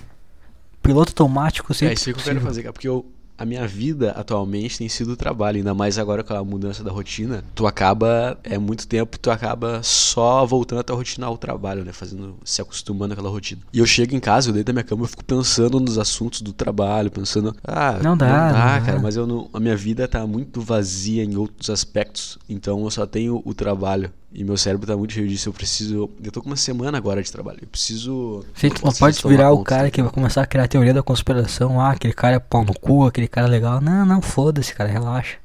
Piloto 0.82 1.10
automático, 1.12 1.72
É 1.72 1.76
sempre 1.76 1.94
isso 1.96 2.10
aí 2.10 2.14
que 2.14 2.20
eu 2.20 2.24
quero 2.24 2.36
possível. 2.36 2.48
fazer, 2.48 2.62
cara, 2.64 2.74
porque 2.74 2.88
eu, 2.88 3.06
a 3.38 3.46
minha 3.46 3.68
vida 3.68 4.12
atualmente 4.12 4.78
tem 4.78 4.88
sido 4.90 5.12
o 5.12 5.16
trabalho, 5.18 5.58
ainda 5.58 5.74
mais 5.74 5.98
agora 5.98 6.24
com 6.24 6.34
a 6.34 6.44
mudança 6.44 6.84
da 6.84 6.92
rotina. 6.92 7.44
Tu 7.54 7.68
acaba, 7.68 8.38
é 8.44 8.58
muito 8.58 8.88
tempo, 8.88 9.18
tu 9.20 9.30
acaba 9.30 9.82
só 9.84 10.46
voltando 10.46 10.80
a 10.80 10.84
tua 10.84 10.96
rotina 10.96 11.28
ao 11.28 11.38
trabalho, 11.38 11.84
né? 11.84 11.92
Fazendo, 11.92 12.38
se 12.44 12.62
acostumando 12.62 13.14
àquela 13.14 13.30
rotina. 13.30 13.62
E 13.74 13.80
eu 13.80 13.86
chego 13.86 14.16
em 14.16 14.20
casa, 14.20 14.50
eu 14.50 14.54
deito 14.54 14.68
da 14.68 14.74
minha 14.74 14.84
cama, 14.84 15.04
eu 15.04 15.08
fico 15.08 15.24
pensando 15.24 15.80
nos 15.80 15.98
assuntos 15.98 16.42
do 16.42 16.54
trabalho, 16.54 17.12
pensando, 17.12 17.56
ah, 17.64 18.00
Não 18.02 18.16
dá, 18.16 18.28
não 18.48 18.54
dá. 18.54 18.82
cara, 18.82 19.00
mas 19.00 19.16
eu 19.16 19.28
não, 19.28 19.50
a 19.54 19.60
minha 19.60 19.76
vida 19.76 20.08
tá 20.08 20.26
muito 20.26 20.62
vazia 20.62 21.24
em 21.24 21.36
outros 21.36 21.70
aspectos, 21.70 22.38
então 22.48 22.84
eu 22.84 22.92
só 22.92 23.06
tenho 23.06 23.42
o 23.46 23.54
trabalho. 23.54 24.12
E 24.38 24.44
meu 24.44 24.58
cérebro 24.58 24.86
tá 24.86 24.98
muito 24.98 25.14
cheio 25.14 25.30
disso, 25.30 25.48
eu 25.48 25.54
preciso. 25.54 26.10
Eu 26.22 26.30
tô 26.30 26.42
com 26.42 26.50
uma 26.50 26.58
semana 26.58 26.98
agora 26.98 27.24
de 27.24 27.32
trabalho. 27.32 27.60
Eu 27.62 27.68
preciso. 27.70 28.44
Sim, 28.54 28.68
tu 28.70 28.84
não 28.86 28.92
pode 28.92 29.22
virar 29.26 29.54
o 29.54 29.64
cara 29.64 29.90
que 29.90 30.02
vai 30.02 30.12
começar 30.12 30.42
a 30.42 30.46
criar 30.46 30.66
a 30.66 30.68
teoria 30.68 30.94
da 30.94 31.02
conspiração. 31.02 31.80
Ah, 31.80 31.92
aquele 31.92 32.14
cara 32.14 32.36
é 32.36 32.40
pau 32.40 32.66
no 32.66 32.74
cu, 32.78 33.06
aquele 33.06 33.30
cara 33.30 33.48
é 33.48 33.50
legal. 33.50 33.80
Não, 33.80 34.06
não, 34.06 34.22
foda-se, 34.22 34.76
cara, 34.76 34.90
relaxa. 34.90 35.38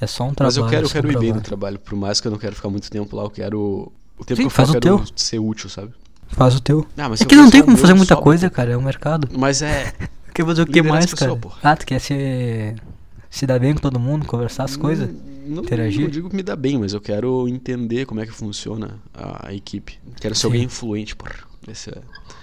É 0.00 0.06
só 0.08 0.24
um 0.24 0.34
trabalho. 0.34 0.46
Mas 0.46 0.56
eu 0.56 0.66
quero, 0.68 0.86
eu 0.86 0.90
quero 0.90 1.06
um 1.06 1.10
ir 1.12 1.18
bem 1.18 1.32
no 1.32 1.40
trabalho. 1.40 1.44
trabalho, 1.44 1.78
por 1.78 1.94
mais 1.94 2.20
que 2.20 2.26
eu 2.26 2.32
não 2.32 2.38
quero 2.38 2.56
ficar 2.56 2.68
muito 2.68 2.90
tempo 2.90 3.14
lá, 3.14 3.22
eu 3.22 3.30
quero. 3.30 3.92
O 4.18 4.24
tempo 4.24 4.36
Sim, 4.36 4.42
que 4.42 4.46
eu 4.46 4.50
faz 4.50 4.68
for, 4.70 4.76
o 4.78 4.80
teu. 4.80 5.04
ser 5.14 5.38
útil, 5.38 5.70
sabe? 5.70 5.92
Faz 6.26 6.56
o 6.56 6.60
teu. 6.60 6.84
Ah, 6.96 7.08
mas 7.08 7.20
É 7.20 7.22
se 7.22 7.26
que 7.26 7.36
não 7.36 7.48
tem 7.48 7.62
como 7.62 7.76
fazer 7.76 7.94
muita 7.94 8.16
coisa, 8.16 8.50
cara, 8.50 8.72
é 8.72 8.76
o 8.76 8.82
mercado. 8.82 9.28
Mas 9.30 9.62
é. 9.62 9.92
Quer 10.34 10.44
fazer 10.44 10.62
o 10.62 10.66
que 10.66 10.82
mais, 10.82 11.06
pessoas, 11.06 11.20
cara? 11.20 11.36
porra. 11.36 11.58
Ah, 11.62 11.76
tu 11.76 11.86
quer 11.86 12.00
ser. 12.00 12.74
se 13.30 13.46
dar 13.46 13.60
bem 13.60 13.74
com 13.74 13.80
todo 13.80 13.98
mundo, 14.00 14.26
conversar 14.26 14.64
as 14.64 14.76
coisas? 14.76 15.08
Não, 15.48 15.62
interagir? 15.62 16.02
não 16.02 16.10
digo 16.10 16.28
que 16.30 16.36
me 16.36 16.42
dá 16.42 16.54
bem, 16.54 16.78
mas 16.78 16.92
eu 16.92 17.00
quero 17.00 17.48
entender 17.48 18.06
como 18.06 18.20
é 18.20 18.26
que 18.26 18.32
funciona 18.32 18.98
a, 19.14 19.48
a 19.48 19.54
equipe. 19.54 19.98
Quero 20.20 20.34
ser 20.34 20.42
Sim. 20.42 20.46
alguém 20.48 20.62
influente, 20.64 21.16
porra. 21.16 21.34
Esse 21.66 21.90
é... 21.90 21.98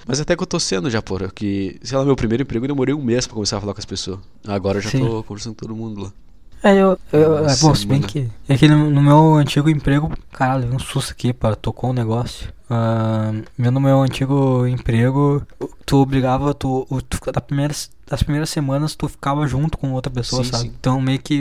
Mas 0.08 0.20
até 0.20 0.36
que 0.36 0.44
eu 0.44 0.48
tô 0.48 0.60
sendo 0.60 0.90
já, 0.90 1.02
porra. 1.02 1.30
Que, 1.34 1.80
sei 1.84 1.98
lá, 1.98 2.06
meu 2.06 2.16
primeiro 2.16 2.44
emprego 2.44 2.66
eu 2.66 2.68
demorei 2.68 2.94
um 2.94 3.02
mês 3.04 3.26
pra 3.26 3.34
começar 3.34 3.58
a 3.58 3.62
falar 3.62 3.74
com 3.74 3.80
as 3.80 3.86
pessoas. 3.86 4.20
Agora 4.48 4.78
eu 4.78 4.82
já 4.82 4.90
Sim. 4.92 5.00
tô 5.00 5.24
conversando 5.24 5.54
com 5.56 5.60
todo 5.66 5.76
mundo 5.76 6.02
lá. 6.04 6.14
É, 6.64 6.74
eu. 6.74 6.98
eu 7.14 7.48
é, 7.48 7.56
bom, 7.58 7.76
se 7.76 7.86
bem 7.86 8.02
que. 8.02 8.28
É 8.50 8.58
que 8.58 8.68
no, 8.68 8.90
no 8.90 9.02
meu 9.02 9.36
antigo 9.36 9.70
emprego. 9.70 10.12
Caralho, 10.32 10.62
levei 10.62 10.76
um 10.76 10.80
susto 10.80 11.12
aqui, 11.12 11.32
para 11.32 11.56
tocou 11.56 11.92
um 11.92 11.94
negócio. 11.94 12.52
Ah, 12.70 13.32
meu, 13.58 13.72
no 13.72 13.80
meu 13.80 14.02
antigo 14.02 14.66
emprego, 14.66 15.46
tu 15.86 15.98
obrigava. 15.98 16.54
Tu, 16.56 16.88
o- 16.90 17.02
tu, 17.02 17.20
da 17.32 17.40
primeiras, 17.40 17.92
das 18.08 18.22
primeiras 18.22 18.50
semanas 18.50 18.96
tu 18.96 19.08
ficava 19.08 19.48
junto 19.48 19.78
com 19.78 19.92
outra 19.94 20.12
pessoa, 20.12 20.44
Sim, 20.44 20.52
sabe? 20.52 20.64
sim. 20.66 20.74
Então 20.80 21.02
meio 21.02 21.20
que 21.20 21.34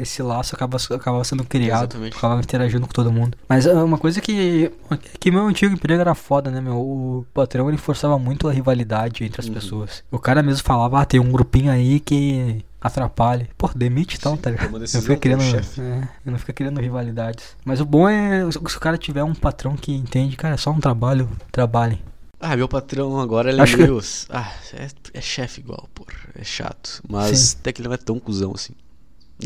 esse 0.00 0.22
laço 0.22 0.54
acaba, 0.54 0.76
acabava 0.76 1.24
sendo 1.24 1.44
criado. 1.44 1.80
Exatamente. 1.92 2.14
Ficava 2.14 2.38
interagindo 2.40 2.86
com 2.86 2.92
todo 2.92 3.10
mundo. 3.12 3.36
Mas 3.48 3.66
ah, 3.66 3.84
uma 3.84 3.98
coisa 3.98 4.20
que. 4.20 4.70
Que 5.18 5.30
meu 5.30 5.46
antigo 5.46 5.72
emprego 5.74 6.00
era 6.00 6.14
foda, 6.14 6.50
né, 6.50 6.60
meu? 6.60 6.74
O 6.76 7.26
patrão 7.32 7.68
ele 7.68 7.78
forçava 7.78 8.18
muito 8.18 8.48
a 8.48 8.52
rivalidade 8.52 9.24
entre 9.24 9.40
as 9.40 9.46
Uhum. 9.46 9.54
pessoas. 9.54 10.04
O 10.10 10.18
cara 10.18 10.42
mesmo 10.42 10.62
falava, 10.64 11.00
ah, 11.00 11.04
tem 11.04 11.18
um 11.20 11.30
grupinho 11.32 11.70
aí 11.72 11.98
que 12.00 12.64
atrapalha. 12.80 13.48
Pô, 13.56 13.70
demite 13.74 14.16
então, 14.18 14.34
Sim, 14.34 14.40
tá 14.42 14.50
é 14.50 14.52
ligado? 14.52 14.68
uma 14.68 14.72
Não 14.72 14.80
decisão 14.80 15.02
fica 15.02 15.14
do 15.14 15.20
criando, 15.20 15.42
chefe. 15.42 15.80
é, 15.80 16.08
não 16.24 16.38
fica 16.38 16.52
criando 16.52 16.80
rivalidades. 16.80 17.56
Mas 17.64 17.80
o 17.80 17.84
bom 17.86 18.08
é 18.08 18.50
se 18.50 18.58
o 18.58 18.80
cara 18.80 18.98
tiver 18.98 19.22
um 19.22 19.34
patrão 19.34 19.76
que 19.76 19.92
entende, 19.94 20.36
cara, 20.36 20.54
é 20.54 20.58
só 20.58 20.70
um 20.70 20.80
trabalho, 20.80 21.28
trabalhem. 21.52 22.00
Ah, 22.44 22.56
meu 22.56 22.66
patrão 22.68 23.20
agora 23.20 23.50
ele 23.50 23.60
Acho 23.60 23.74
é 23.74 23.76
que- 23.76 23.82
meio. 23.84 24.00
Ah, 24.28 24.52
é, 24.74 24.88
é 25.14 25.20
chefe 25.20 25.60
igual, 25.60 25.88
porra. 25.94 26.12
É 26.34 26.42
chato. 26.42 27.00
Mas 27.08 27.38
Sim. 27.38 27.56
até 27.60 27.72
que 27.72 27.80
ele 27.80 27.88
não 27.88 27.94
é 27.94 27.98
tão 27.98 28.18
cuzão 28.18 28.52
assim. 28.54 28.72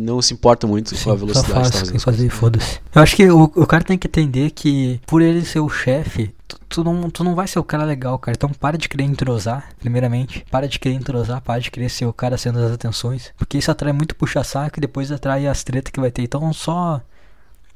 Não 0.00 0.20
se 0.22 0.32
importa 0.34 0.66
muito 0.66 0.90
com 0.90 0.94
a 0.94 0.98
Sim, 0.98 1.04
só 1.04 1.14
velocidade 1.14 1.46
que 1.46 1.52
tá 1.54 1.60
faz, 1.60 1.70
fazendo 1.72 1.86
tem 1.88 1.98
que 1.98 2.04
fazer 2.04 2.28
foda-se. 2.30 2.80
Eu 2.94 3.02
acho 3.02 3.16
que 3.16 3.30
o, 3.30 3.44
o 3.44 3.66
cara 3.66 3.84
tem 3.84 3.96
que 3.98 4.06
entender 4.08 4.50
que 4.50 5.00
por 5.06 5.22
ele 5.22 5.44
ser 5.44 5.60
o 5.60 5.68
chefe, 5.70 6.34
tu, 6.48 6.58
tu 6.68 6.84
não, 6.84 7.08
tu 7.10 7.22
não 7.24 7.34
vai 7.34 7.46
ser 7.46 7.58
o 7.58 7.64
cara 7.64 7.84
legal, 7.84 8.18
cara. 8.18 8.34
Então 8.36 8.50
para 8.50 8.76
de 8.78 8.88
querer 8.88 9.04
entrosar, 9.04 9.68
primeiramente. 9.78 10.44
Para 10.50 10.66
de 10.68 10.78
querer 10.78 10.94
entrosar, 10.94 11.40
para 11.40 11.60
de 11.60 11.70
querer 11.70 11.88
ser 11.90 12.04
o 12.06 12.12
cara 12.12 12.36
sendo 12.38 12.58
as 12.58 12.72
atenções. 12.72 13.30
Porque 13.36 13.56
isso 13.58 13.70
atrai 13.70 13.92
muito 13.92 14.14
puxa-saco 14.16 14.78
e 14.78 14.80
depois 14.80 15.10
atrai 15.12 15.46
as 15.46 15.62
tretas 15.64 15.90
que 15.90 16.00
vai 16.00 16.10
ter. 16.10 16.22
Então 16.22 16.50
só. 16.52 17.00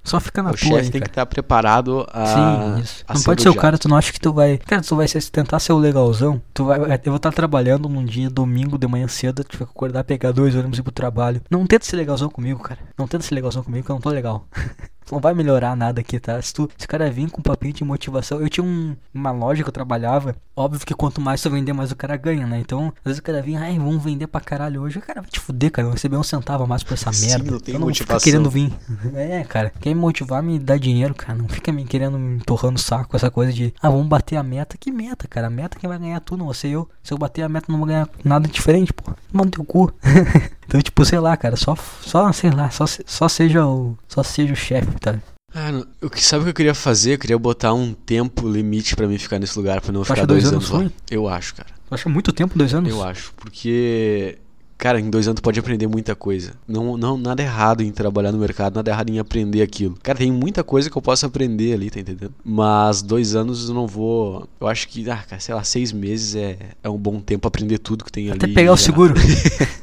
Só 0.02 0.18
fica 0.18 0.42
na 0.42 0.50
O 0.50 0.52
tua 0.54 0.58
chefe 0.58 0.74
aí, 0.76 0.90
tem 0.90 1.00
que 1.00 1.08
estar 1.08 1.26
preparado 1.26 2.06
a. 2.12 2.26
Sim, 2.26 2.82
isso. 2.82 3.04
a 3.06 3.14
Não 3.14 3.22
pode 3.22 3.42
ser 3.42 3.48
o 3.50 3.54
cara, 3.54 3.76
tu 3.76 3.88
não 3.88 3.96
acha 3.96 4.12
que 4.12 4.20
tu 4.20 4.32
vai. 4.32 4.58
Cara, 4.58 4.82
tu 4.82 4.96
vai 4.96 5.06
ser, 5.06 5.20
se 5.20 5.30
tentar 5.30 5.60
ser 5.60 5.72
o 5.72 5.78
legalzão. 5.78 6.40
Tu 6.54 6.64
vai. 6.64 6.80
Eu 6.80 7.00
vou 7.06 7.16
estar 7.16 7.32
trabalhando 7.32 7.88
num 7.88 8.04
dia, 8.04 8.30
domingo, 8.30 8.78
de 8.78 8.86
manhã 8.86 9.06
cedo, 9.08 9.44
tu 9.44 9.58
vai 9.58 9.68
acordar, 9.68 10.02
pegar 10.04 10.32
dois 10.32 10.54
ônibus 10.54 10.78
e 10.78 10.80
ir 10.80 10.84
pro 10.84 10.92
trabalho. 10.92 11.42
Não 11.50 11.66
tenta 11.66 11.84
ser 11.84 11.96
legalzão 11.96 12.30
comigo, 12.30 12.60
cara. 12.60 12.80
Não 12.98 13.06
tenta 13.06 13.24
ser 13.24 13.34
legalzão 13.34 13.62
comigo, 13.62 13.84
que 13.84 13.90
eu 13.90 13.94
não 13.94 14.00
tô 14.00 14.10
legal. 14.10 14.46
Não 15.10 15.18
vai 15.20 15.34
melhorar 15.34 15.74
nada 15.76 16.00
aqui, 16.00 16.18
tá? 16.20 16.40
Se, 16.40 16.52
tu, 16.54 16.68
se 16.76 16.84
o 16.86 16.88
cara 16.88 17.10
vir 17.10 17.30
com 17.30 17.40
um 17.40 17.42
papinho 17.42 17.72
de 17.72 17.84
motivação. 17.84 18.40
Eu 18.40 18.48
tinha 18.48 18.64
um, 18.64 18.96
uma 19.12 19.30
loja 19.30 19.62
que 19.62 19.68
eu 19.68 19.72
trabalhava. 19.72 20.34
Óbvio 20.56 20.84
que 20.86 20.94
quanto 20.94 21.20
mais 21.20 21.40
tu 21.40 21.50
vender, 21.50 21.72
mais 21.72 21.90
o 21.90 21.96
cara 21.96 22.16
ganha, 22.16 22.46
né? 22.46 22.58
Então, 22.60 22.88
às 22.98 23.04
vezes 23.04 23.18
o 23.18 23.22
cara 23.22 23.40
vinha, 23.42 23.60
ai, 23.60 23.78
vamos 23.78 24.02
vender 24.02 24.26
pra 24.26 24.40
caralho 24.40 24.82
hoje. 24.82 24.98
O 24.98 25.02
cara 25.02 25.20
vai 25.22 25.30
te 25.30 25.40
fuder, 25.40 25.70
cara. 25.70 25.88
Eu 25.88 25.92
receber 25.92 26.16
um 26.16 26.22
centavo 26.22 26.64
a 26.64 26.66
mais 26.66 26.82
por 26.82 26.94
essa 26.94 27.12
Sim, 27.12 27.26
merda. 27.28 27.50
não 27.50 27.58
tem 27.60 27.74
eu 27.74 27.80
não 27.80 27.86
motivação. 27.88 28.20
querendo 28.20 28.50
vir. 28.50 28.72
É, 29.14 29.42
cara. 29.44 29.72
Quer 29.80 29.90
me 29.90 30.00
motivar, 30.00 30.42
me 30.42 30.58
dá 30.58 30.76
dinheiro, 30.76 31.14
cara. 31.14 31.36
Não 31.36 31.48
fica 31.48 31.72
me 31.72 31.84
querendo 31.84 32.18
me 32.18 32.40
torrando 32.40 32.76
o 32.76 32.82
saco. 32.82 33.16
Essa 33.16 33.30
coisa 33.30 33.52
de, 33.52 33.72
ah, 33.80 33.88
vamos 33.90 34.06
bater 34.06 34.36
a 34.36 34.42
meta. 34.42 34.76
Que 34.78 34.92
meta, 34.92 35.26
cara? 35.26 35.46
A 35.46 35.50
meta 35.50 35.76
é 35.76 35.80
quem 35.80 35.88
vai 35.88 35.98
ganhar 35.98 36.20
tu, 36.20 36.36
não 36.36 36.46
você 36.46 36.68
eu. 36.68 36.88
Se 37.02 37.12
eu 37.12 37.18
bater 37.18 37.42
a 37.42 37.48
meta, 37.48 37.66
não 37.70 37.78
vou 37.78 37.86
ganhar 37.86 38.08
nada 38.24 38.46
diferente, 38.48 38.92
pô. 38.92 39.12
Manda 39.32 39.50
teu 39.50 39.64
cu. 39.64 39.92
então, 40.70 40.80
tipo, 40.80 41.04
sei 41.04 41.18
lá, 41.18 41.36
cara. 41.36 41.56
Só, 41.56 41.74
só 42.00 42.30
sei 42.32 42.52
lá. 42.52 42.70
Só, 42.70 42.84
só 42.86 43.28
seja 43.28 43.66
o. 43.66 43.98
Só 44.06 44.22
seja 44.22 44.52
o 44.52 44.56
chefe, 44.56 44.92
tá? 45.00 45.18
Ah, 45.52 45.84
o 46.00 46.08
que 46.08 46.24
sabe 46.24 46.42
o 46.42 46.44
que 46.44 46.50
eu 46.50 46.54
queria 46.54 46.74
fazer? 46.76 47.14
Eu 47.14 47.18
queria 47.18 47.36
botar 47.36 47.74
um 47.74 47.92
tempo 47.92 48.48
limite 48.48 48.94
pra 48.94 49.08
mim 49.08 49.18
ficar 49.18 49.40
nesse 49.40 49.58
lugar, 49.58 49.80
pra 49.80 49.90
não 49.90 50.04
ficar 50.04 50.20
acha 50.20 50.26
dois, 50.28 50.44
dois 50.44 50.54
anos, 50.54 50.72
anos 50.72 50.84
lá. 50.84 50.92
Eu 51.10 51.28
acho, 51.28 51.56
cara. 51.56 51.68
Tu 51.88 51.92
acha 51.92 52.08
muito 52.08 52.32
tempo, 52.32 52.56
dois 52.56 52.72
anos? 52.72 52.88
Eu 52.88 53.02
acho, 53.02 53.32
porque 53.34 54.38
cara, 54.78 55.00
em 55.00 55.10
dois 55.10 55.26
anos 55.26 55.40
tu 55.40 55.42
pode 55.42 55.58
aprender 55.58 55.88
muita 55.88 56.14
coisa. 56.14 56.52
Não, 56.68 56.96
não 56.96 57.18
nada 57.18 57.42
errado 57.42 57.82
em 57.82 57.90
trabalhar 57.90 58.30
no 58.30 58.38
mercado, 58.38 58.76
nada 58.76 58.88
errado 58.92 59.10
em 59.10 59.18
aprender 59.18 59.60
aquilo. 59.60 59.98
Cara, 60.04 60.18
tem 60.18 60.30
muita 60.30 60.62
coisa 60.62 60.88
que 60.88 60.96
eu 60.96 61.02
posso 61.02 61.26
aprender 61.26 61.74
ali, 61.74 61.90
tá 61.90 61.98
entendendo? 61.98 62.32
Mas 62.44 63.02
dois 63.02 63.34
anos 63.34 63.68
eu 63.68 63.74
não 63.74 63.88
vou. 63.88 64.48
Eu 64.60 64.68
acho 64.68 64.86
que, 64.86 65.10
ah, 65.10 65.24
cara, 65.28 65.40
sei 65.40 65.52
lá, 65.52 65.64
seis 65.64 65.90
meses 65.90 66.36
é, 66.36 66.56
é 66.80 66.88
um 66.88 66.96
bom 66.96 67.20
tempo 67.20 67.40
pra 67.40 67.48
aprender 67.48 67.78
tudo 67.78 68.04
que 68.04 68.12
tem 68.12 68.30
Até 68.30 68.46
ali. 68.46 68.54
pegar 68.54 68.72
o 68.72 68.76
já. 68.76 68.84
seguro. 68.84 69.14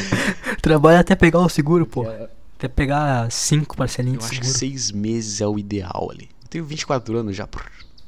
Trabalha 0.62 1.00
até 1.00 1.14
pegar 1.14 1.40
o 1.40 1.48
seguro, 1.48 1.86
pô. 1.86 2.06
Até 2.58 2.68
pegar 2.68 3.30
cinco 3.30 3.76
parcelinhas 3.76 4.16
Eu 4.16 4.20
de 4.20 4.26
acho 4.32 4.40
que 4.40 4.46
seguro. 4.46 4.58
seis 4.58 4.90
meses 4.90 5.40
é 5.40 5.46
o 5.46 5.58
ideal 5.58 6.08
ali. 6.10 6.28
Eu 6.42 6.48
tenho 6.48 6.64
24 6.64 7.16
anos 7.18 7.36
já, 7.36 7.46
pô. 7.46 7.58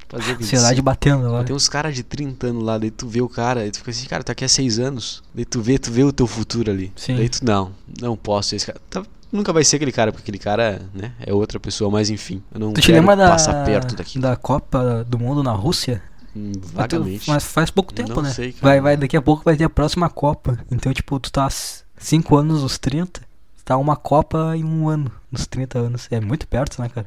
Fazer 0.09 0.25
25. 0.37 0.43
Ansiedade 0.45 0.81
batendo 0.81 1.31
lá. 1.31 1.45
Tem 1.45 1.55
uns 1.55 1.69
caras 1.69 1.95
de 1.95 2.03
30 2.03 2.47
anos 2.47 2.63
lá, 2.65 2.79
daí 2.79 2.91
tu 2.91 3.07
vê 3.07 3.21
o 3.21 3.29
cara, 3.29 3.61
daí 3.61 3.71
tu 3.71 3.79
fica 3.79 3.91
assim, 3.91 4.07
cara, 4.07 4.25
tá 4.25 4.33
aqui 4.33 4.43
há 4.45 4.49
6 4.49 4.79
anos. 4.79 5.23
Daí 5.35 5.45
tu 5.45 5.61
vê, 5.61 5.79
tu 5.79 5.93
vê 5.93 6.03
o 6.03 6.11
teu 6.13 6.27
futuro 6.27 6.71
ali. 6.71 6.91
Sim. 6.97 7.17
Daí 7.17 7.29
tu, 7.29 7.45
não, 7.45 7.73
não 8.01 8.17
posso 8.17 8.49
ser 8.51 8.57
esse 8.57 8.67
cara. 8.67 8.81
Tá- 8.89 9.03
nunca 9.31 9.53
vai 9.53 9.63
ser 9.65 9.77
aquele 9.77 9.93
cara, 9.93 10.11
porque 10.11 10.23
aquele 10.23 10.39
cara, 10.39 10.81
né, 10.95 11.13
é 11.21 11.35
outra 11.35 11.61
pessoa, 11.61 11.91
mas 11.91 12.09
enfim. 12.09 12.43
Eu 12.55 12.59
não 12.59 12.73
Tu 12.73 12.81
te 12.81 12.91
lembra 12.91 13.15
da, 13.15 13.37
perto 13.67 13.95
daqui. 13.95 14.19
da 14.19 14.35
Copa 14.35 15.05
do 15.07 15.19
Mundo 15.19 15.43
na 15.43 15.53
Rússia? 15.53 16.03
Hum, 16.37 16.53
Vagamente. 16.73 17.29
Mas 17.29 17.45
faz 17.45 17.71
pouco 17.71 17.93
tempo, 17.93 18.15
Não 18.15 18.23
né? 18.23 18.31
sei, 18.31 18.55
vai, 18.61 18.81
vai, 18.81 18.97
daqui 18.97 19.17
a 19.17 19.23
pouco 19.23 19.43
vai 19.45 19.57
ter 19.57 19.65
a 19.65 19.71
próxima 19.71 20.09
Copa. 20.09 20.59
Então, 20.71 20.93
tipo, 20.93 21.19
tu 21.19 21.31
tá 21.33 21.49
5 21.97 22.37
anos 22.37 22.63
nos 22.63 22.79
30. 22.79 23.21
Tá 23.65 23.77
uma 23.77 23.97
Copa 23.97 24.57
em 24.57 24.65
um 24.65 24.89
ano, 24.89 25.11
nos 25.31 25.47
30 25.47 25.79
anos. 25.79 26.07
É 26.11 26.21
muito 26.21 26.47
perto, 26.49 26.81
né, 26.81 26.89
cara? 26.89 27.07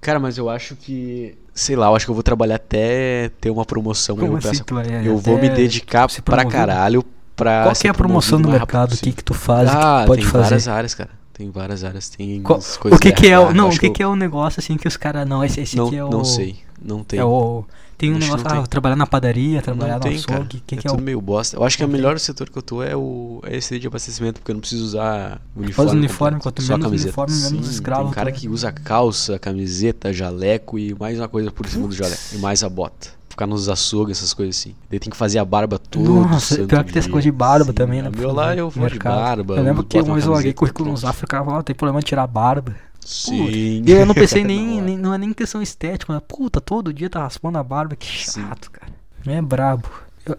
Cara, 0.00 0.18
mas 0.18 0.38
eu 0.38 0.48
acho 0.48 0.74
que. 0.76 1.36
Sei 1.54 1.76
lá, 1.76 1.86
eu 1.88 1.94
acho 1.96 2.06
que 2.06 2.10
eu 2.10 2.14
vou 2.14 2.22
trabalhar 2.22 2.54
até 2.56 3.28
ter 3.40 3.50
uma 3.50 3.64
promoção. 3.66 4.16
Como 4.16 4.32
eu 4.32 4.36
assim 4.38 4.62
tu 4.64 4.74
vai 4.74 5.06
eu 5.06 5.18
vou 5.18 5.38
me 5.38 5.48
dedicar 5.50 6.08
pra 6.24 6.44
caralho 6.46 7.04
pra. 7.36 7.64
Qual 7.64 7.74
que 7.74 7.86
é 7.86 7.90
a 7.90 7.94
promoção 7.94 8.40
promovido 8.40 8.42
no 8.42 8.48
o 8.48 8.50
mais 8.50 8.60
rápido 8.60 8.76
mercado? 8.78 8.94
O 8.94 8.98
que 9.02 9.12
que 9.12 9.22
tu 9.24 9.34
faz? 9.34 9.68
o 9.68 9.72
que 9.72 9.76
Ah, 9.78 10.02
tu 10.04 10.06
pode 10.06 10.22
tem 10.22 10.30
fazer? 10.30 10.44
várias 10.44 10.68
áreas, 10.68 10.94
cara. 10.94 11.10
Tem 11.34 11.50
várias 11.50 11.84
áreas. 11.84 12.08
Tem 12.08 12.42
Qual- 12.42 12.58
as 12.58 12.76
o 12.76 12.80
coisas 12.80 13.00
que 13.00 13.12
que 13.12 13.28
é? 13.28 13.38
o- 13.38 13.52
Não, 13.52 13.68
o 13.68 13.78
que 13.78 13.86
eu- 13.86 13.92
que 13.92 14.02
é 14.02 14.06
o 14.06 14.16
negócio 14.16 14.58
assim 14.60 14.76
que 14.76 14.88
os 14.88 14.96
caras 14.96 15.28
não, 15.28 15.44
esse, 15.44 15.60
esse 15.60 15.76
não, 15.76 15.86
aqui 15.86 15.96
é 15.96 16.04
o 16.04 16.10
não 16.10 16.24
sei. 16.24 16.56
Não 16.82 17.04
tem. 17.04 17.18
É 17.20 17.24
o 17.24 17.64
tem 18.00 18.10
um 18.14 18.16
Acho 18.16 18.24
negócio 18.28 18.46
ah, 18.48 18.50
tem. 18.54 18.64
trabalhar 18.64 18.96
na 18.96 19.06
padaria, 19.06 19.60
trabalhar 19.60 19.92
não 19.92 19.98
no 19.98 20.04
tem, 20.04 20.14
açougue, 20.14 20.32
cara. 20.32 20.42
o 20.42 20.46
que 20.46 20.74
é 20.74 20.78
que 20.78 20.86
é 20.86 20.90
tudo 20.90 21.00
o 21.00 21.02
meio 21.02 21.20
bosta. 21.20 21.58
Eu 21.58 21.64
acho 21.64 21.76
que 21.76 21.84
o 21.84 21.86
Não 21.86 21.92
tem. 21.92 22.00
melhor 22.00 22.18
setor 22.18 22.48
que 22.48 22.56
eu 22.56 22.62
tô 22.62 22.82
é 22.82 22.96
o 22.96 23.42
é 23.44 23.58
esse 23.58 23.78
de 23.78 23.86
abastecimento, 23.86 24.40
porque 24.40 24.50
eu 24.50 24.54
não 24.54 24.60
preciso 24.60 24.82
usar 24.84 25.38
uniforme. 25.54 25.74
Faz 25.74 25.92
uniforme, 25.92 26.40
quanto 26.40 26.62
menos 26.62 26.86
camiseta. 26.86 27.08
uniforme, 27.20 27.34
menos 27.34 27.66
Sim, 27.66 27.72
escravo 27.72 28.04
Tem 28.04 28.12
cara 28.14 28.32
tu 28.32 28.36
é. 28.36 28.38
que 28.40 28.48
usa 28.48 28.72
calça, 28.72 29.38
camiseta, 29.38 30.14
jaleco 30.14 30.78
e 30.78 30.94
mais 30.98 31.18
uma 31.18 31.28
coisa 31.28 31.50
por 31.50 31.66
cima 31.68 31.86
do 31.86 31.94
jaleco. 31.94 32.22
E 32.32 32.38
mais 32.38 32.64
a 32.64 32.70
bota. 32.70 33.08
Ficar 33.28 33.46
nos 33.46 33.68
açougues, 33.68 34.16
essas 34.16 34.32
coisas 34.32 34.56
assim. 34.56 34.74
Daí 34.88 34.98
tem 34.98 35.10
que 35.10 35.16
fazer 35.16 35.38
a 35.38 35.44
barba 35.44 35.78
todo 35.78 36.22
Nossa, 36.22 36.64
pior 36.64 36.82
que 36.82 36.92
tem 36.92 37.00
essa 37.00 37.10
coisa 37.10 37.22
de 37.24 37.32
barba 37.32 37.66
Sim, 37.66 37.72
também, 37.74 38.00
né? 38.02 38.10
Meu 38.16 38.32
lá 38.32 38.56
eu 38.56 38.70
vou 38.70 38.88
de 38.88 38.98
barba. 38.98 39.56
Eu 39.56 39.62
lembro 39.62 39.84
que 39.84 40.00
uma 40.00 40.14
vez 40.14 40.24
eu 40.24 40.32
larguei 40.32 40.54
currículo 40.54 40.90
no. 40.90 40.96
Zafra, 40.96 41.26
o 41.26 41.28
cara 41.28 41.44
falou, 41.44 41.60
"Ah, 41.60 41.62
tem 41.62 41.76
problema 41.76 42.00
de 42.00 42.06
tirar 42.06 42.22
a 42.22 42.26
barba. 42.26 42.74
Sim. 43.04 43.82
E 43.86 43.90
eu 43.90 44.04
não 44.06 44.14
pensei 44.14 44.42
nem, 44.44 44.74
hora. 44.76 44.84
nem- 44.84 44.98
não 44.98 45.14
é 45.14 45.18
nem 45.18 45.32
questão 45.32 45.60
estética, 45.62 46.12
mas 46.12 46.22
puta, 46.26 46.60
todo 46.60 46.92
dia 46.92 47.08
tá 47.10 47.20
raspando 47.22 47.58
a 47.58 47.62
barba, 47.62 47.96
que 47.96 48.06
Sim. 48.06 48.42
chato, 48.42 48.70
cara. 48.70 48.92
É 49.26 49.40
brabo. 49.42 49.88
Eu- 50.26 50.38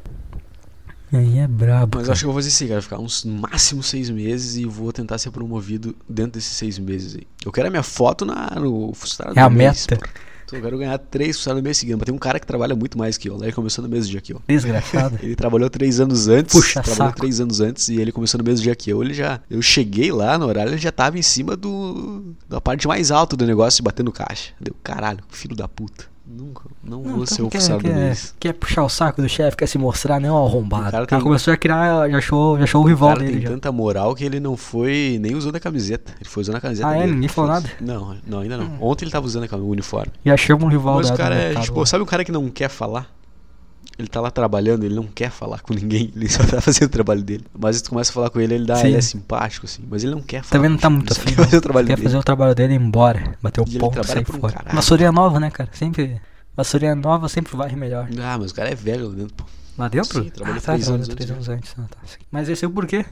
Aí 1.14 1.39
é 1.39 1.47
brabo. 1.47 1.97
Mas 1.97 2.03
cara. 2.07 2.14
acho 2.14 2.22
que 2.22 2.26
eu 2.26 2.32
vou 2.32 2.39
fazer 2.39 2.47
isso 2.49 2.64
aí, 2.64 2.70
cara. 2.70 2.82
Ficar 2.82 2.99
uns 2.99 3.26
máximo 3.26 3.84
seis 3.84 4.09
meses 4.09 4.55
e 4.55 4.66
vou 4.66 4.93
tentar 4.93 5.18
ser 5.18 5.30
promovido 5.32 5.93
dentro 6.07 6.34
desses 6.34 6.55
seis 6.55 6.80
meses 6.80 7.16
aí. 7.16 7.28
Eu 7.45 7.51
quero 7.51 7.68
a 7.68 7.70
minha 7.72 7.84
foto 7.84 8.26
na, 8.26 8.49
no 8.55 8.93
funcionário 8.93 9.38
É 9.38 9.41
a 9.43 9.49
mês, 9.49 9.88
meta. 9.89 10.09
Então 10.52 10.60
eu 10.60 10.64
quero 10.64 10.78
ganhar 10.78 10.97
três 10.97 11.38
funcionários 11.38 11.62
do 11.62 11.66
mês 11.66 11.78
seguindo. 11.78 11.97
Mas 11.97 12.06
tem 12.06 12.14
um 12.14 12.18
cara 12.18 12.38
que 12.38 12.45
trabalha 12.45 12.76
muito 12.76 12.97
mais 12.97 13.18
que 13.18 13.30
eu. 13.30 13.38
Lá 13.38 13.45
ele 13.45 13.54
começou 13.54 13.82
no 13.82 13.89
mesmo 13.89 14.12
dia 14.12 14.20
que 14.20 14.34
eu. 14.34 14.41
Desgraçado. 14.45 15.18
Ele 15.24 15.34
trabalhou 15.34 15.70
três 15.70 16.02
anos 16.02 16.28
antes. 16.28 16.54
Puxa 16.54 16.82
trabalhou 16.82 17.08
saco. 17.08 17.20
três 17.20 17.39
anos 17.39 17.62
antes 17.62 17.88
e 17.88 17.95
ele 17.95 18.12
começou 18.12 18.38
no 18.38 18.43
mesmo 18.43 18.64
dia 18.64 18.76
que 18.76 18.89
eu. 18.89 19.02
Ele 19.02 19.14
já. 19.14 19.39
Eu 19.49 19.62
cheguei 19.62 20.12
lá 20.12 20.38
no 20.38 20.45
horário, 20.47 20.74
ele 20.74 20.78
já 20.82 20.91
tava 20.91 21.18
em 21.18 21.22
cima 21.22 21.56
do. 21.56 22.36
da 22.49 22.60
parte 22.60 22.86
mais 22.86 23.12
alta 23.12 23.38
do 23.38 23.45
negócio, 23.45 23.82
batendo 23.82 24.12
caixa. 24.12 24.52
Deu 24.60 24.76
caralho, 24.84 25.24
filho 25.30 25.56
da 25.56 25.70
puta. 25.70 26.11
Nunca. 26.26 26.63
Não, 26.84 27.01
Não, 27.01 27.03
vou 27.15 27.24
então 27.24 27.26
ser 27.26 27.41
o 27.41 27.49
quer, 27.49 27.59
funcionário 27.59 27.89
do 27.89 27.93
quer, 27.93 27.99
mês. 28.05 28.36
quer 28.39 28.53
puxar 28.53 28.84
o 28.84 28.89
saco 28.89 29.22
do 29.22 29.28
chefe, 29.28 29.57
quer 29.57 29.65
se 29.67 29.78
mostrar, 29.78 30.19
né? 30.19 30.32
Ó, 30.32 30.45
arrombado. 30.45 30.84
O 30.84 30.88
O 30.88 30.91
cara 30.91 31.05
cara, 31.07 31.19
tem- 31.19 31.28
começou 31.28 31.53
a 31.53 31.57
criar, 31.57 32.09
já 32.09 32.17
achou, 32.17 32.57
já 32.57 32.63
achou 32.63 32.82
o 32.82 32.86
O 32.86 32.88
rival 32.88 33.09
cara 33.09 33.19
dele 33.22 33.32
tem 33.34 33.41
já. 33.41 33.49
tanta 33.49 33.72
moral 33.72 34.15
que 34.15 34.24
ele 34.24 34.39
não 34.39 34.55
foi 34.55 35.17
nem 35.19 35.36
usando 35.36 35.55
a 35.55 35.59
camiseta. 35.59 36.13
Ele 36.22 36.30
foi 36.30 36.41
usando 36.41 36.55
a 36.55 36.61
camiseta 36.61 36.88
Ah, 36.88 36.95
é? 36.95 36.99
dele. 37.01 37.13
Ninguém 37.13 37.28
falou 37.30 37.51
nada? 37.51 37.69
Não, 37.82 38.15
não, 38.26 38.39
ainda 38.39 38.55
não. 38.57 38.78
Ontem 38.80 39.05
ele 39.05 39.11
tava 39.11 39.26
usando 39.26 39.51
o 39.51 39.67
uniforme. 39.69 40.11
Já 40.24 40.38
chama 40.38 40.65
um 40.65 40.69
rival 40.69 40.95
Mas 40.97 41.07
da 41.09 41.15
o 41.15 41.17
cara 41.17 41.36
é, 41.36 41.55
tipo, 41.55 41.80
lá. 41.80 41.86
sabe 41.86 42.03
o 42.03 42.07
cara 42.07 42.24
que 42.24 42.32
não 42.32 42.47
quer 42.49 42.69
falar? 42.69 43.07
Ele 44.00 44.08
tá 44.08 44.20
lá 44.20 44.32
trabalhando, 44.32 44.84
ele 44.84 44.96
não 44.96 45.06
quer 45.06 45.30
falar 45.30 45.60
com 45.60 45.74
ninguém, 45.74 46.12
ele 46.16 46.28
só 46.30 46.44
tá 46.44 46.60
fazendo 46.62 46.88
o 46.88 46.89
trabalho 46.89 47.22
dele. 47.22 47.46
Mas 47.58 47.82
tu 47.82 47.89
começa 47.92 48.10
a 48.10 48.14
falar 48.14 48.30
com 48.30 48.39
ele, 48.39 48.56
ele, 48.56 48.66
dá, 48.66 48.76
Sim. 48.78 48.88
ele 48.88 48.98
é 48.98 49.02
simpático, 49.02 49.66
assim, 49.66 49.84
mas 49.89 50.04
ele 50.04 50.14
não 50.16 50.22
quer 50.22 50.44
falar. 50.44 50.52
Também 50.60 50.70
não 50.72 50.78
tá 50.78 50.89
muito 50.89 51.12
afim. 51.12 51.26
quer 51.36 51.36
fazer 51.44 51.58
o 51.58 51.62
trabalho 51.62 51.88
Quer 51.88 51.96
dele. 51.96 52.08
fazer 52.08 52.18
o 52.18 52.24
trabalho 52.24 52.56
dele 52.56 52.74
e 52.74 52.76
ir 52.78 52.82
embora. 52.82 53.38
Bater 53.42 53.62
o 53.62 53.66
E 53.68 53.78
ponto, 53.78 54.04
sair 54.08 54.22
um 54.22 54.39
fora. 54.39 54.54
caralho. 54.54 54.76
Vassourinha 54.76 55.12
nova, 55.12 55.39
né, 55.39 55.52
cara? 55.52 55.70
Sempre. 55.74 56.20
Vassourinha 56.56 56.96
nova 56.96 57.30
sempre 57.30 57.56
varre 57.56 57.76
melhor. 57.76 58.08
Ah, 58.22 58.38
mas 58.39 58.52
o 58.52 58.56
cara 58.56 58.70
é 58.72 58.76
velho 58.76 59.10
lá 59.10 59.16
dentro, 59.16 59.34
pô. 59.36 59.44
Lá 59.78 59.88
dentro? 59.88 60.24
Sim, 60.24 60.30
trabalhou 60.30 60.58
ah, 60.58 60.62
tá, 60.62 60.74
três 60.74 60.89
anos 60.89 61.08
três 61.08 61.30
antes, 61.32 61.50
anos 61.50 61.50
antes. 61.50 61.76
Ah, 61.78 61.86
tá. 61.89 61.98
Mas 62.32 62.50
esse 62.50 62.66
é 62.66 62.68
o 62.68 62.72
porquê? 62.72 63.06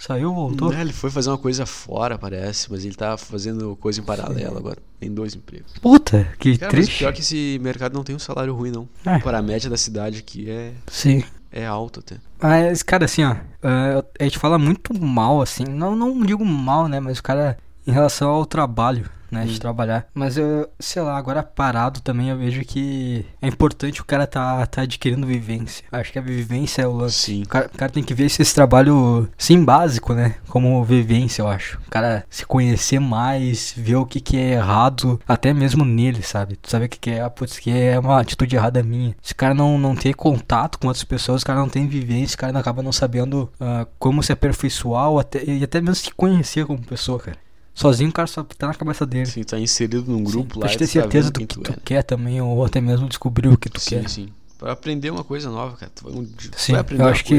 Saiu, 0.00 0.32
voltou? 0.32 0.72
É, 0.72 0.80
ele 0.80 0.94
foi 0.94 1.10
fazer 1.10 1.28
uma 1.28 1.36
coisa 1.36 1.66
fora, 1.66 2.16
parece, 2.16 2.70
mas 2.70 2.86
ele 2.86 2.94
tá 2.94 3.18
fazendo 3.18 3.76
coisa 3.76 4.00
em 4.00 4.02
paralelo 4.02 4.56
agora. 4.56 4.78
Tem 4.98 5.12
dois 5.12 5.34
empregos. 5.34 5.74
Puta, 5.80 6.26
que 6.38 6.56
Cara, 6.56 6.72
mas 6.72 6.86
triste. 6.86 6.98
pior 7.00 7.12
que 7.12 7.20
esse 7.20 7.58
mercado 7.60 7.92
não 7.92 8.02
tem 8.02 8.16
um 8.16 8.18
salário 8.18 8.54
ruim, 8.54 8.70
não. 8.70 8.88
É. 9.04 9.18
Para 9.18 9.38
a 9.38 9.42
média 9.42 9.68
da 9.68 9.76
cidade 9.76 10.22
que 10.22 10.50
é, 10.50 10.72
Sim. 10.86 11.22
é 11.52 11.66
alto 11.66 12.00
até. 12.00 12.16
Mas, 12.40 12.82
cara, 12.82 13.04
assim, 13.04 13.24
ó. 13.24 13.36
é, 13.62 14.02
a 14.18 14.24
gente 14.24 14.38
fala 14.38 14.58
muito 14.58 14.98
mal, 14.98 15.42
assim. 15.42 15.64
Não, 15.64 15.94
não 15.94 16.18
digo 16.22 16.46
mal, 16.46 16.88
né? 16.88 16.98
Mas 16.98 17.18
o 17.18 17.22
cara, 17.22 17.58
em 17.86 17.92
relação 17.92 18.30
ao 18.30 18.44
trabalho, 18.46 19.08
né? 19.30 19.44
De 19.44 19.54
Hum. 19.54 19.58
trabalhar. 19.58 20.06
Mas 20.12 20.36
eu, 20.36 20.68
sei 20.80 21.00
lá, 21.02 21.16
agora 21.16 21.40
parado 21.42 22.00
também 22.00 22.30
eu 22.30 22.36
vejo 22.36 22.62
que 22.64 23.24
é 23.40 23.46
importante 23.46 24.00
o 24.00 24.04
cara 24.04 24.26
tá, 24.26 24.66
tá 24.66 24.82
adquirindo 24.82 25.24
vivência. 25.24 25.84
Acho 25.92 26.10
que 26.12 26.18
a 26.18 26.22
vivência 26.22 26.82
é 26.82 26.86
o 26.86 26.92
lance. 26.92 27.16
Sim. 27.26 27.42
O 27.42 27.48
cara, 27.48 27.70
o 27.72 27.78
cara 27.78 27.92
tem 27.92 28.02
que 28.02 28.12
ver 28.12 28.24
esse, 28.24 28.42
esse 28.42 28.52
trabalho, 28.52 29.28
sim, 29.38 29.64
básico, 29.64 30.14
né? 30.14 30.34
Como 30.48 30.82
vivência, 30.82 31.42
eu 31.42 31.48
acho. 31.48 31.78
O 31.86 31.90
cara 31.90 32.24
se 32.28 32.44
conhecer 32.44 32.98
mais, 32.98 33.72
ver 33.76 33.94
o 33.96 34.04
que, 34.06 34.20
que 34.20 34.36
é 34.36 34.54
errado, 34.54 35.20
até 35.28 35.52
mesmo 35.54 35.84
nele, 35.84 36.22
sabe? 36.24 36.56
Tu 36.56 36.68
sabe 36.68 36.86
o 36.86 36.88
que, 36.88 36.98
que 36.98 37.10
é, 37.10 37.20
ah, 37.22 37.30
putz, 37.30 37.56
que 37.60 37.70
é 37.70 37.96
uma 38.00 38.20
atitude 38.20 38.56
errada 38.56 38.82
minha. 38.82 39.14
Se 39.22 39.32
o 39.32 39.36
cara 39.36 39.54
não, 39.54 39.78
não 39.78 39.94
ter 39.94 40.12
contato 40.14 40.76
com 40.76 40.88
outras 40.88 41.04
pessoas, 41.04 41.42
o 41.42 41.46
cara 41.46 41.60
não 41.60 41.68
tem 41.68 41.86
vivência, 41.86 42.34
o 42.34 42.38
cara 42.38 42.52
não 42.52 42.60
acaba 42.60 42.82
não 42.82 42.90
sabendo 42.92 43.48
ah, 43.60 43.86
como 43.96 44.24
se 44.24 44.32
aperfeiçoar 44.32 45.08
até, 45.20 45.44
e 45.44 45.62
até 45.62 45.80
mesmo 45.80 45.94
se 45.94 46.10
conhecer 46.12 46.66
como 46.66 46.80
pessoa, 46.84 47.20
cara. 47.20 47.38
Sozinho 47.80 48.10
o 48.10 48.12
cara 48.12 48.26
só 48.26 48.44
tá 48.44 48.66
na 48.66 48.74
cabeça 48.74 49.06
dele. 49.06 49.22
Assim, 49.22 49.42
tá 49.42 49.58
inserido 49.58 50.04
num 50.10 50.22
grupo 50.22 50.54
sim, 50.54 50.60
lá 50.60 50.66
pra 50.66 50.68
te 50.68 50.78
ter 50.78 50.86
tá 50.86 50.92
certeza 50.92 51.28
vendo 51.28 51.32
do 51.32 51.40
que 51.40 51.46
tu 51.46 51.72
é, 51.72 51.76
quer 51.82 52.02
também, 52.02 52.40
ou 52.40 52.62
até 52.62 52.78
mesmo 52.80 53.08
descobrir 53.08 53.48
o 53.48 53.56
que 53.56 53.70
tu 53.70 53.80
Sim, 53.80 54.00
quer. 54.02 54.08
sim. 54.08 54.28
Pra 54.58 54.72
aprender 54.72 55.08
uma 55.10 55.24
coisa 55.24 55.48
nova, 55.48 55.74
cara. 55.78 55.90
Tu 55.94 56.04
vai, 56.04 56.12
um, 56.12 56.28
Sim, 56.54 56.72
vai 56.72 56.80
aprender 56.82 57.02
eu 57.02 57.06
uma 57.06 57.12
acho 57.12 57.24
que 57.24 57.34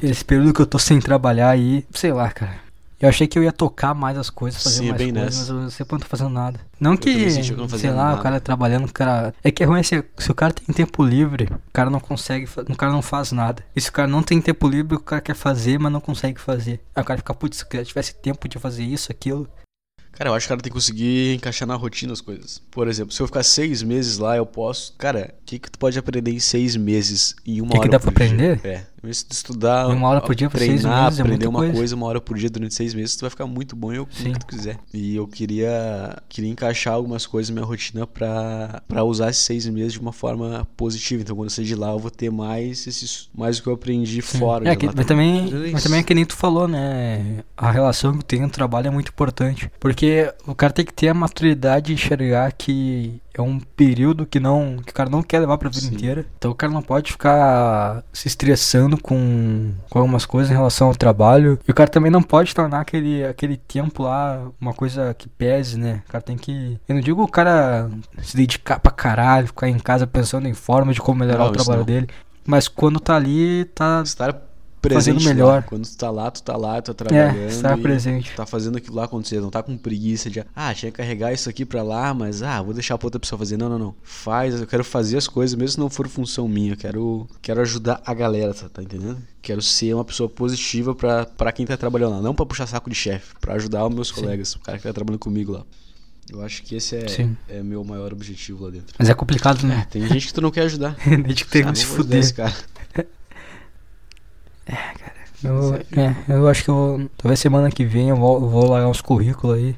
esse 0.00 0.24
período 0.24 0.54
que 0.54 0.62
eu 0.62 0.66
tô 0.66 0.78
sem 0.78 1.00
trabalhar 1.00 1.50
aí, 1.50 1.84
sei 1.92 2.12
lá, 2.12 2.30
cara. 2.30 2.60
Eu 3.00 3.08
achei 3.08 3.26
que 3.26 3.36
eu 3.36 3.42
ia 3.42 3.50
tocar 3.50 3.92
mais 3.92 4.16
as 4.16 4.30
coisas, 4.30 4.62
fazer 4.62 4.76
Sim, 4.76 4.86
é 4.86 4.88
mais 4.90 5.02
bem 5.02 5.12
coisas, 5.12 5.40
nessa. 5.40 5.52
mas 5.54 5.64
eu 5.64 5.70
sempre 5.72 5.92
não 5.94 5.98
tô 5.98 6.06
fazendo 6.06 6.30
nada. 6.30 6.60
Não 6.78 6.96
que, 6.96 7.12
que 7.12 7.50
eu 7.50 7.56
não 7.56 7.68
sei 7.68 7.90
lá, 7.90 8.04
nada. 8.10 8.20
o 8.20 8.22
cara 8.22 8.40
trabalhando, 8.40 8.84
o 8.84 8.92
cara... 8.92 9.34
É 9.42 9.50
que 9.50 9.64
é 9.64 9.66
ruim 9.66 9.82
se, 9.82 10.04
se 10.16 10.30
o 10.30 10.34
cara 10.36 10.52
tem 10.52 10.72
tempo 10.72 11.04
livre, 11.04 11.46
o 11.46 11.72
cara 11.72 11.90
não 11.90 11.98
consegue, 11.98 12.48
o 12.68 12.76
cara 12.76 12.92
não 12.92 13.02
faz 13.02 13.32
nada. 13.32 13.64
E 13.74 13.80
se 13.80 13.88
o 13.88 13.92
cara 13.92 14.06
não 14.06 14.22
tem 14.22 14.40
tempo 14.40 14.68
livre, 14.68 14.94
o 14.94 15.00
cara 15.00 15.20
quer 15.20 15.34
fazer, 15.34 15.80
mas 15.80 15.90
não 15.90 16.00
consegue 16.00 16.40
fazer. 16.40 16.80
Aí 16.94 17.02
o 17.02 17.04
cara 17.04 17.18
fica, 17.18 17.34
putz, 17.34 17.56
se 17.58 17.76
eu 17.76 17.84
tivesse 17.84 18.14
tempo 18.14 18.48
de 18.48 18.60
fazer 18.60 18.84
isso, 18.84 19.10
aquilo... 19.10 19.48
Cara, 20.12 20.30
eu 20.30 20.34
acho 20.34 20.44
que 20.44 20.48
o 20.48 20.50
cara 20.54 20.62
tem 20.62 20.70
que 20.70 20.74
conseguir 20.74 21.34
encaixar 21.34 21.66
na 21.66 21.74
rotina 21.74 22.12
as 22.12 22.20
coisas. 22.20 22.58
Por 22.70 22.86
exemplo, 22.86 23.12
se 23.12 23.20
eu 23.22 23.26
ficar 23.26 23.42
seis 23.42 23.82
meses 23.82 24.18
lá, 24.18 24.36
eu 24.36 24.44
posso. 24.46 24.94
Cara, 24.98 25.34
que, 25.52 25.58
que, 25.58 25.58
que 25.58 25.70
tu 25.70 25.78
pode 25.78 25.98
aprender 25.98 26.30
em 26.32 26.38
seis 26.38 26.76
meses 26.76 27.34
em 27.46 27.60
uma 27.60 27.70
Que 27.70 27.74
que 27.74 27.80
hora 27.80 27.88
dá 27.90 28.00
por 28.00 28.12
pra 28.12 28.26
dia? 28.26 28.34
aprender? 28.54 28.60
É. 28.66 28.92
Em 29.04 29.10
estudar, 29.10 29.88
Uma 29.88 30.08
hora 30.08 30.20
por 30.20 30.32
dia 30.32 30.48
por 30.48 30.58
seis 30.58 30.80
treinar, 30.82 31.04
meses 31.06 31.18
é 31.18 31.22
aprender 31.22 31.46
muita 31.46 31.48
uma 31.48 31.58
coisa. 31.58 31.72
coisa. 31.74 31.96
uma 31.96 32.06
hora 32.06 32.20
por 32.20 32.38
dia 32.38 32.48
durante 32.48 32.72
seis 32.72 32.94
meses, 32.94 33.16
tu 33.16 33.22
vai 33.22 33.30
ficar 33.30 33.46
muito 33.48 33.74
bom 33.74 33.92
e 33.92 33.96
eu 33.96 34.06
Sim. 34.12 34.30
o 34.30 34.32
que 34.34 34.38
tu 34.38 34.46
quiser. 34.46 34.78
E 34.94 35.16
eu 35.16 35.26
queria, 35.26 36.16
queria 36.28 36.48
encaixar 36.50 36.94
algumas 36.94 37.26
coisas 37.26 37.50
na 37.50 37.54
minha 37.54 37.66
rotina 37.66 38.06
pra, 38.06 38.80
pra 38.86 39.02
usar 39.02 39.30
esses 39.30 39.42
seis 39.42 39.66
meses 39.66 39.94
de 39.94 39.98
uma 40.00 40.12
forma 40.12 40.66
positiva. 40.76 41.20
Então 41.22 41.34
quando 41.34 41.46
eu 41.46 41.50
sair 41.50 41.64
de 41.64 41.74
lá, 41.74 41.90
eu 41.90 41.98
vou 41.98 42.12
ter 42.12 42.30
mais 42.30 42.86
esses, 42.86 43.28
mais 43.34 43.58
o 43.58 43.62
que 43.64 43.68
eu 43.68 43.72
aprendi 43.74 44.22
fora. 44.22 44.68
É, 44.68 44.76
que, 44.76 44.86
lá 44.86 44.92
mas, 44.94 45.06
também, 45.06 45.50
Mas 45.72 45.80
é 45.82 45.84
também 45.84 46.00
é 46.00 46.02
que 46.04 46.14
nem 46.14 46.24
tu 46.24 46.36
falou, 46.36 46.68
né? 46.68 47.42
A 47.56 47.72
relação 47.72 48.16
que 48.16 48.24
tem 48.24 48.40
no 48.40 48.50
trabalho 48.50 48.86
é 48.86 48.90
muito 48.90 49.08
importante. 49.08 49.68
Porque 49.80 50.32
o 50.46 50.54
cara 50.54 50.72
tem 50.72 50.84
que 50.84 50.94
ter 50.94 51.08
a 51.08 51.14
maturidade 51.14 51.86
de 51.86 51.94
enxergar 51.94 52.52
que 52.52 53.20
é 53.34 53.42
um 53.42 53.58
período 53.58 54.26
que 54.26 54.38
não. 54.38 54.76
que 54.84 54.90
o 54.92 54.94
cara 54.94 55.08
não 55.08 55.22
quer 55.22 55.40
levar 55.40 55.58
pra 55.58 55.68
vida 55.68 55.86
Sim. 55.86 55.94
inteira. 55.94 56.26
Então 56.38 56.50
o 56.50 56.54
cara 56.54 56.72
não 56.72 56.82
pode 56.82 57.12
ficar 57.12 58.04
se 58.12 58.28
estressando 58.28 59.00
com, 59.00 59.72
com 59.88 59.98
algumas 59.98 60.26
coisas 60.26 60.50
em 60.50 60.54
relação 60.54 60.88
ao 60.88 60.94
trabalho. 60.94 61.58
E 61.66 61.70
o 61.70 61.74
cara 61.74 61.90
também 61.90 62.10
não 62.10 62.22
pode 62.22 62.54
tornar 62.54 62.80
aquele, 62.80 63.24
aquele 63.24 63.56
tempo 63.56 64.02
lá 64.02 64.48
uma 64.60 64.74
coisa 64.74 65.14
que 65.14 65.28
pese, 65.28 65.78
né? 65.78 66.02
O 66.08 66.12
cara 66.12 66.22
tem 66.22 66.36
que. 66.36 66.78
Eu 66.88 66.94
não 66.94 67.02
digo 67.02 67.22
o 67.22 67.28
cara 67.28 67.90
se 68.22 68.36
dedicar 68.36 68.78
pra 68.80 68.92
caralho, 68.92 69.46
ficar 69.46 69.68
em 69.68 69.78
casa 69.78 70.06
pensando 70.06 70.46
em 70.46 70.54
forma 70.54 70.92
de 70.92 71.00
como 71.00 71.20
melhorar 71.20 71.44
Não, 71.44 71.50
o 71.50 71.52
trabalho 71.52 71.80
não. 71.80 71.86
dele. 71.86 72.08
Mas 72.44 72.68
quando 72.68 72.98
tá 72.98 73.16
ali, 73.16 73.64
tá 73.66 74.02
Estar 74.04 74.34
presente 74.82 75.24
melhor. 75.24 75.56
lá. 75.56 75.62
Quando 75.62 75.88
tu 75.88 75.96
tá 75.96 76.10
lá, 76.10 76.30
tu 76.30 76.42
tá 76.42 76.56
lá, 76.56 76.82
tu 76.82 76.92
tá 76.92 77.04
trabalhando. 77.04 77.38
É, 77.38 77.46
estar 77.46 77.78
e 77.78 77.80
presente. 77.80 78.32
Tá 78.34 78.44
fazendo 78.44 78.76
aquilo 78.76 78.96
lá 78.96 79.04
acontecer. 79.04 79.40
Não 79.40 79.50
tá 79.50 79.62
com 79.62 79.76
preguiça 79.78 80.28
de, 80.28 80.44
ah, 80.54 80.74
tinha 80.74 80.90
que 80.90 80.98
carregar 80.98 81.32
isso 81.32 81.48
aqui 81.48 81.64
pra 81.64 81.82
lá, 81.82 82.12
mas 82.12 82.42
ah, 82.42 82.60
vou 82.60 82.74
deixar 82.74 82.98
pra 82.98 83.06
outra 83.06 83.20
pessoa 83.20 83.38
fazer. 83.38 83.56
Não, 83.56 83.68
não, 83.68 83.78
não. 83.78 83.94
Faz, 84.02 84.60
eu 84.60 84.66
quero 84.66 84.84
fazer 84.84 85.16
as 85.16 85.28
coisas, 85.28 85.54
mesmo 85.54 85.68
se 85.68 85.78
não 85.78 85.88
for 85.88 86.08
função 86.08 86.48
minha. 86.48 86.72
Eu 86.72 86.76
quero, 86.76 87.28
quero 87.40 87.60
ajudar 87.60 88.02
a 88.04 88.12
galera, 88.12 88.52
tá, 88.52 88.68
tá 88.68 88.82
entendendo? 88.82 89.18
Quero 89.40 89.62
ser 89.62 89.94
uma 89.94 90.04
pessoa 90.04 90.28
positiva 90.28 90.94
pra, 90.94 91.24
pra 91.24 91.52
quem 91.52 91.64
tá 91.64 91.76
trabalhando 91.76 92.16
lá. 92.16 92.20
Não 92.20 92.34
pra 92.34 92.44
puxar 92.44 92.66
saco 92.66 92.90
de 92.90 92.96
chefe, 92.96 93.34
pra 93.40 93.54
ajudar 93.54 93.86
os 93.86 93.94
meus 93.94 94.10
colegas, 94.10 94.54
o 94.54 94.60
cara 94.60 94.78
que 94.78 94.84
tá 94.84 94.92
trabalhando 94.92 95.20
comigo 95.20 95.52
lá. 95.52 95.64
Eu 96.30 96.40
acho 96.40 96.62
que 96.62 96.76
esse 96.76 96.96
é, 96.96 97.08
Sim. 97.08 97.36
é 97.48 97.62
meu 97.62 97.84
maior 97.84 98.12
objetivo 98.12 98.64
lá 98.64 98.70
dentro. 98.70 98.94
Mas 98.98 99.10
é 99.10 99.14
complicado, 99.14 99.66
né? 99.66 99.86
Tem 99.90 100.06
gente 100.06 100.28
que 100.28 100.32
tu 100.32 100.40
não 100.40 100.50
quer 100.50 100.62
ajudar. 100.62 100.96
Desde 101.04 101.44
que 101.44 101.50
tem 101.50 101.64
que 101.64 101.78
se 101.78 101.84
não 101.86 101.96
vou 101.96 102.18
ajudar 102.18 102.54
fuder. 104.64 104.94
cara. 104.98 105.12
Eu, 105.44 105.74
é, 105.96 106.14
eu 106.28 106.48
acho 106.48 106.62
que 106.64 106.70
eu, 106.70 106.74
vou- 106.74 107.10
talvez 107.18 107.40
semana 107.40 107.70
que 107.70 107.84
vem 107.84 108.10
eu 108.10 108.16
vou, 108.16 108.40
eu 108.40 108.48
vou 108.48 108.70
largar 108.70 108.88
uns 108.88 109.00
currículos 109.00 109.56
aí. 109.56 109.74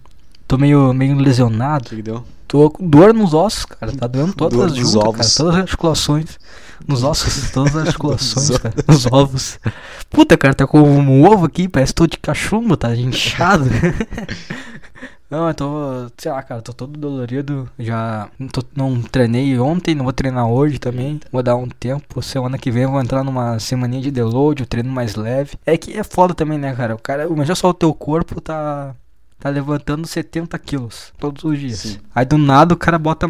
Tô 0.47 0.59
meio, 0.59 0.93
meio 0.93 1.17
O 1.17 1.21
lesionado. 1.21 1.89
que 1.89 1.97
que 1.97 2.03
deu? 2.03 2.23
Tô 2.47 2.69
com 2.71 2.87
dor 2.87 3.15
nos 3.15 3.33
ossos, 3.33 3.65
cara. 3.65 3.91
Tá 3.93 4.07
doendo 4.07 4.35
todas 4.35 4.59
Dor 4.59 4.67
as 4.67 4.75
juntas, 4.77 4.95
cara. 5.03 5.29
Todas 5.37 5.55
as 5.55 5.61
articulações. 5.63 6.39
Nos 6.87 7.03
ossos, 7.03 7.51
todas 7.51 7.75
as 7.75 7.87
articulações, 7.87 8.51
cara. 8.59 8.75
Nos 8.87 9.07
ovos. 9.07 9.59
Puta, 10.11 10.37
cara, 10.37 10.53
tá 10.55 10.67
com 10.67 10.81
um 10.83 11.25
ovo 11.27 11.47
aqui, 11.47 11.67
parece 11.67 11.93
que 11.93 11.97
tô 11.97 12.07
de 12.07 12.19
cachumbo, 12.19 12.77
tá 12.77 12.95
inchado. 12.95 13.65
Não, 15.35 15.49
eu 15.49 15.55
tô, 15.55 16.07
sei 16.17 16.31
lá, 16.31 16.41
cara, 16.45 16.63
tô 16.63 16.73
todo 16.73 16.97
dolorido. 16.99 17.69
Já 17.77 18.29
não 18.39 18.47
tô- 18.47 18.63
não 18.77 19.03
treinei 19.03 19.59
ontem, 19.59 19.93
não 19.95 20.05
vou 20.05 20.13
treinar 20.13 20.47
hoje 20.47 20.79
também. 20.79 21.19
Vou 21.33 21.43
dar 21.43 21.57
um 21.57 21.69
tempo. 21.69 22.23
Semana 22.23 22.57
que 22.57 22.71
vem 22.71 22.85
eu 22.85 22.91
vou 22.93 23.01
entrar 23.01 23.25
numa 23.25 23.59
semaninha 23.59 24.01
de 24.03 24.11
deload, 24.13 24.63
o 24.63 24.67
treino 24.67 24.91
mais 24.91 25.17
leve. 25.17 25.57
É 25.67 25.77
que 25.77 25.99
é 25.99 26.05
foda 26.05 26.35
também, 26.35 26.57
né, 26.57 26.73
cara? 26.75 26.95
O 26.95 26.99
cara, 26.99 27.25
imagina 27.27 27.57
só 27.57 27.69
o 27.71 27.75
teu 27.75 27.93
corpo 27.93 28.41
tá. 28.41 28.95
Tá 29.41 29.51
levantando 29.51 30.07
70 30.07 30.59
quilos 30.59 31.13
todos 31.19 31.45
os 31.45 31.59
dias. 31.59 31.81
Sim. 31.81 31.99
Aí 32.15 32.25
do 32.25 32.39
nada 32.39 32.73
o 32.73 32.77
cara 32.79 32.99
bota 32.99 33.29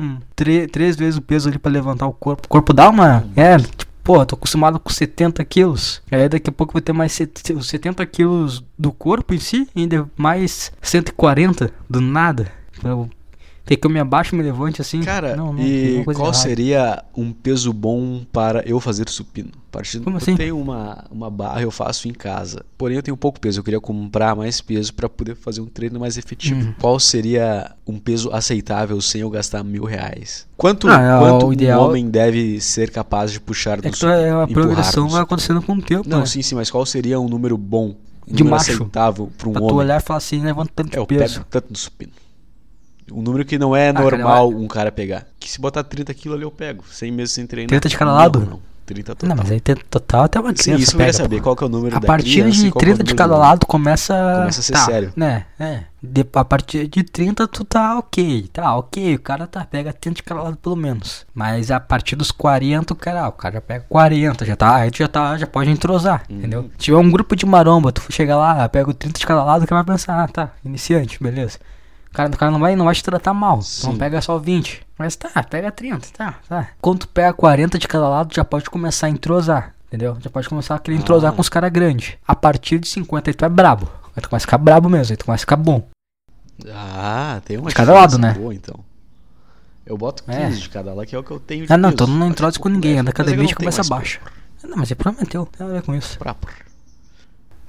três 0.70 0.94
vezes 0.94 1.16
o 1.16 1.22
peso 1.22 1.48
ali 1.48 1.58
pra 1.58 1.72
levantar 1.72 2.06
o 2.06 2.12
corpo. 2.12 2.42
O 2.44 2.48
corpo 2.48 2.72
dá 2.72 2.88
uma. 2.90 3.24
É, 3.34 3.56
tipo, 3.58 3.86
pô, 4.04 4.24
tô 4.24 4.36
acostumado 4.36 4.78
com 4.78 4.90
70 4.90 5.44
quilos. 5.44 6.00
Aí 6.10 6.28
daqui 6.28 6.50
a 6.50 6.52
pouco 6.52 6.74
vai 6.74 6.82
ter 6.82 6.92
mais 6.92 7.12
set- 7.12 7.52
os 7.54 7.66
70 7.66 8.04
quilos 8.06 8.62
do 8.78 8.92
corpo 8.92 9.34
em 9.34 9.38
si, 9.38 9.66
ainda 9.74 10.08
mais 10.16 10.70
140 10.82 11.72
do 11.90 12.00
nada. 12.00 12.52
Eu 12.84 13.08
ter 13.64 13.76
que 13.76 13.86
eu 13.86 13.90
me 13.90 13.98
abaixo 13.98 14.34
e 14.34 14.38
me 14.38 14.44
levante 14.44 14.80
assim. 14.80 15.00
Cara, 15.00 15.34
não, 15.36 15.46
não, 15.52 15.56
tem 15.56 16.00
e 16.00 16.04
qual 16.04 16.16
errada. 16.18 16.32
seria 16.34 17.04
um 17.16 17.32
peso 17.32 17.72
bom 17.72 18.22
para 18.32 18.62
eu 18.68 18.78
fazer 18.80 19.08
supino? 19.08 19.50
Partindo 19.72 20.04
Como 20.04 20.16
eu 20.16 20.18
assim? 20.22 20.36
tenho 20.36 20.56
uma, 20.58 21.04
uma 21.10 21.28
barra, 21.30 21.62
eu 21.62 21.70
faço 21.70 22.06
em 22.06 22.12
casa. 22.12 22.64
Porém, 22.78 22.96
eu 22.96 23.02
tenho 23.02 23.16
pouco 23.16 23.40
peso. 23.40 23.58
Eu 23.58 23.64
queria 23.64 23.80
comprar 23.80 24.36
mais 24.36 24.60
peso 24.60 24.94
para 24.94 25.08
poder 25.08 25.34
fazer 25.34 25.60
um 25.60 25.66
treino 25.66 25.98
mais 25.98 26.16
efetivo. 26.16 26.60
Uhum. 26.66 26.74
Qual 26.80 27.00
seria 27.00 27.72
um 27.86 27.98
peso 27.98 28.30
aceitável 28.32 29.00
sem 29.00 29.22
eu 29.22 29.30
gastar 29.30 29.64
mil 29.64 29.84
reais? 29.84 30.46
Quanto, 30.56 30.86
Ah, 30.88 31.00
é, 31.02 31.18
quanto 31.18 31.46
o 31.46 31.48
um 31.48 31.52
ideal- 31.52 31.82
homem 31.88 32.08
deve 32.08 32.60
ser 32.60 32.90
capaz 32.90 33.32
de 33.32 33.40
puxar 33.40 33.80
do 33.80 33.88
É 33.88 33.90
que 33.90 33.98
tu- 33.98 34.06
é, 34.06 34.30
a 34.30 34.40
supino, 34.42 34.60
progressão 34.60 34.92
do 35.06 35.10
vai 35.12 35.20
supino? 35.20 35.22
acontecendo 35.22 35.62
com 35.62 35.72
o 35.72 35.82
tempo, 35.82 36.08
Não, 36.08 36.20
né? 36.20 36.26
sim, 36.26 36.40
sim, 36.42 36.54
mas 36.54 36.70
qual 36.70 36.86
seria 36.86 37.18
um 37.18 37.28
número 37.28 37.58
bom? 37.58 37.96
Um 38.28 38.32
De 38.34 38.44
número 38.44 38.56
aceitável 38.62 39.30
para 39.36 39.48
um 39.48 39.52
Pra 39.52 39.60
tu 39.60 39.64
homem? 39.66 39.76
olhar 39.78 40.00
e 40.00 40.04
falar 40.04 40.16
assim, 40.18 40.40
levanta 40.40 40.70
tanto 40.74 40.94
É, 40.94 40.98
eu 41.00 41.06
peso. 41.06 41.34
pego 41.34 41.46
tanto 41.50 41.66
no 41.70 41.76
supino. 41.76 42.12
Um 43.12 43.20
número 43.22 43.44
que 43.44 43.58
não 43.58 43.74
é 43.76 43.92
cara, 43.92 44.04
normal 44.16 44.48
um 44.48 44.66
cara 44.66 44.90
pegar. 44.90 45.26
Que 45.38 45.50
se 45.50 45.60
botar 45.60 45.84
30 45.84 46.12
quilos 46.14 46.36
ali 46.36 46.44
eu 46.44 46.50
pego, 46.50 46.84
100 46.90 47.12
meses 47.12 47.34
sem 47.34 47.46
treinar. 47.46 47.68
30 47.68 47.88
de 47.88 47.96
cada 47.98 48.10
Não, 48.10 48.18
lado? 48.18 48.40
Não, 48.40 48.60
30 48.86 49.14
total. 49.14 49.28
Não, 49.28 49.36
mas 49.42 49.50
aí 49.52 49.60
tem 49.60 49.76
total 49.76 50.24
até 50.24 50.40
uma 50.40 50.50
Sim, 50.50 50.54
criança 50.56 50.82
isso 50.82 50.92
eu 50.92 50.98
queria 50.98 51.12
pega, 51.12 51.22
saber. 51.24 51.36
pô. 51.36 51.42
Qual 51.42 51.56
que 51.56 51.64
é 51.64 51.66
o 51.66 51.70
número 51.70 51.96
A 51.96 51.98
da 52.00 52.06
partir 52.06 52.32
criança 52.40 52.62
de 52.62 52.70
qual 52.70 52.80
que 52.80 52.86
é 52.86 52.92
o 52.92 52.94
30 52.96 53.04
de 53.04 53.14
cada 53.14 53.34
do- 53.34 53.40
lado 53.40 53.66
começa. 53.66 54.14
Começa 54.38 54.60
a 54.60 54.62
ser 54.62 54.72
tá, 54.72 54.78
sério. 54.86 55.12
Né, 55.16 55.44
é. 55.60 55.80
De- 56.02 56.26
a 56.34 56.44
partir 56.44 56.86
de 56.88 57.02
30 57.02 57.46
tu 57.48 57.64
tá 57.64 57.98
ok. 57.98 58.48
Tá 58.52 58.74
ok. 58.76 59.14
O 59.14 59.18
cara 59.20 59.46
tá, 59.46 59.64
pega 59.64 59.92
30 59.92 60.16
de 60.16 60.22
cada 60.22 60.42
lado 60.42 60.56
pelo 60.56 60.76
menos. 60.76 61.26
Mas 61.34 61.70
a 61.70 61.78
partir 61.80 62.16
dos 62.16 62.30
40, 62.30 62.92
o 62.94 62.96
cara, 62.96 63.22
ah, 63.24 63.28
o 63.28 63.32
cara 63.32 63.54
já 63.54 63.60
pega 63.60 63.84
40. 63.88 64.44
Já 64.46 64.56
tá, 64.56 64.76
aí 64.76 64.90
tu 64.90 64.98
já 64.98 65.08
tá, 65.08 65.36
já 65.38 65.46
pode 65.46 65.70
entrosar. 65.70 66.24
Uhum. 66.28 66.38
Entendeu? 66.38 66.62
Se 66.72 66.78
tiver 66.84 66.96
um 66.98 67.10
grupo 67.10 67.36
de 67.36 67.44
maromba, 67.46 67.92
tu 67.92 68.02
chega 68.10 68.34
lá, 68.36 68.66
pega 68.68 68.88
o 68.90 68.94
30 68.94 69.18
de 69.18 69.26
cada 69.26 69.44
lado, 69.44 69.62
o 69.64 69.66
cara 69.66 69.82
vai 69.82 69.94
pensar, 69.94 70.22
ah, 70.24 70.28
tá, 70.28 70.52
iniciante, 70.64 71.22
beleza. 71.22 71.58
O 72.14 72.16
cara, 72.16 72.28
o 72.32 72.36
cara 72.38 72.52
não, 72.52 72.60
vai, 72.60 72.76
não 72.76 72.84
vai 72.84 72.94
te 72.94 73.02
tratar 73.02 73.34
mal. 73.34 73.54
Então 73.54 73.90
Sim. 73.92 73.98
pega 73.98 74.22
só 74.22 74.38
20. 74.38 74.86
Mas 74.96 75.16
tá, 75.16 75.42
pega 75.42 75.72
30, 75.72 76.06
tá, 76.16 76.34
tá. 76.48 76.68
Quando 76.80 77.00
tu 77.00 77.08
pega 77.08 77.32
40 77.32 77.76
de 77.76 77.88
cada 77.88 78.08
lado, 78.08 78.32
já 78.32 78.44
pode 78.44 78.70
começar 78.70 79.08
a 79.08 79.10
entrosar. 79.10 79.74
Entendeu? 79.88 80.16
Já 80.20 80.30
pode 80.30 80.48
começar 80.48 80.76
a 80.76 80.78
querer 80.78 80.96
entrosar 80.96 81.32
Ah. 81.32 81.34
com 81.34 81.40
os 81.40 81.48
caras 81.48 81.72
grandes. 81.72 82.14
A 82.26 82.36
partir 82.36 82.78
de 82.78 82.86
50 82.86 83.30
aí 83.30 83.34
tu 83.34 83.44
é 83.44 83.48
brabo. 83.48 83.88
Aí 84.14 84.22
tu 84.22 84.28
começa 84.28 84.44
a 84.44 84.46
ficar 84.46 84.58
brabo 84.58 84.88
mesmo, 84.88 85.12
aí 85.12 85.16
tu 85.16 85.24
começa 85.24 85.42
a 85.42 85.44
ficar 85.44 85.56
bom. 85.56 85.88
Ah, 86.72 87.40
tem 87.44 87.56
uma 87.58 87.68
De 87.68 87.74
cada 87.74 87.92
lado, 87.92 88.16
né? 88.16 88.32
boa, 88.34 88.54
então. 88.54 88.78
Eu 89.84 89.98
boto 89.98 90.22
15 90.22 90.38
É. 90.40 90.48
de 90.50 90.68
cada 90.68 90.94
lado, 90.94 91.06
que 91.08 91.16
é 91.16 91.18
o 91.18 91.22
que 91.24 91.30
eu 91.32 91.40
tenho 91.40 91.66
de 91.66 91.72
Ah 91.72 91.76
não, 91.76 91.90
peso. 91.90 92.04
então 92.04 92.16
não 92.16 92.28
entrosa 92.28 92.58
com 92.60 92.68
ninguém. 92.68 92.92
leve, 92.92 93.00
Anda 93.00 93.10
é 93.10 93.12
que 93.12 93.20
eu 93.20 93.24
academia 93.24 93.42
não 93.42 93.48
mas 94.76 94.90
é 94.90 94.94
problema 94.94 95.26
teu, 95.28 95.44
tem 95.46 95.66
nada 95.66 95.76
a 95.78 95.80
ver 95.80 95.84
com 95.86 95.94
isso. 95.94 96.16
Pra, 96.18 96.32
pra. 96.32 96.50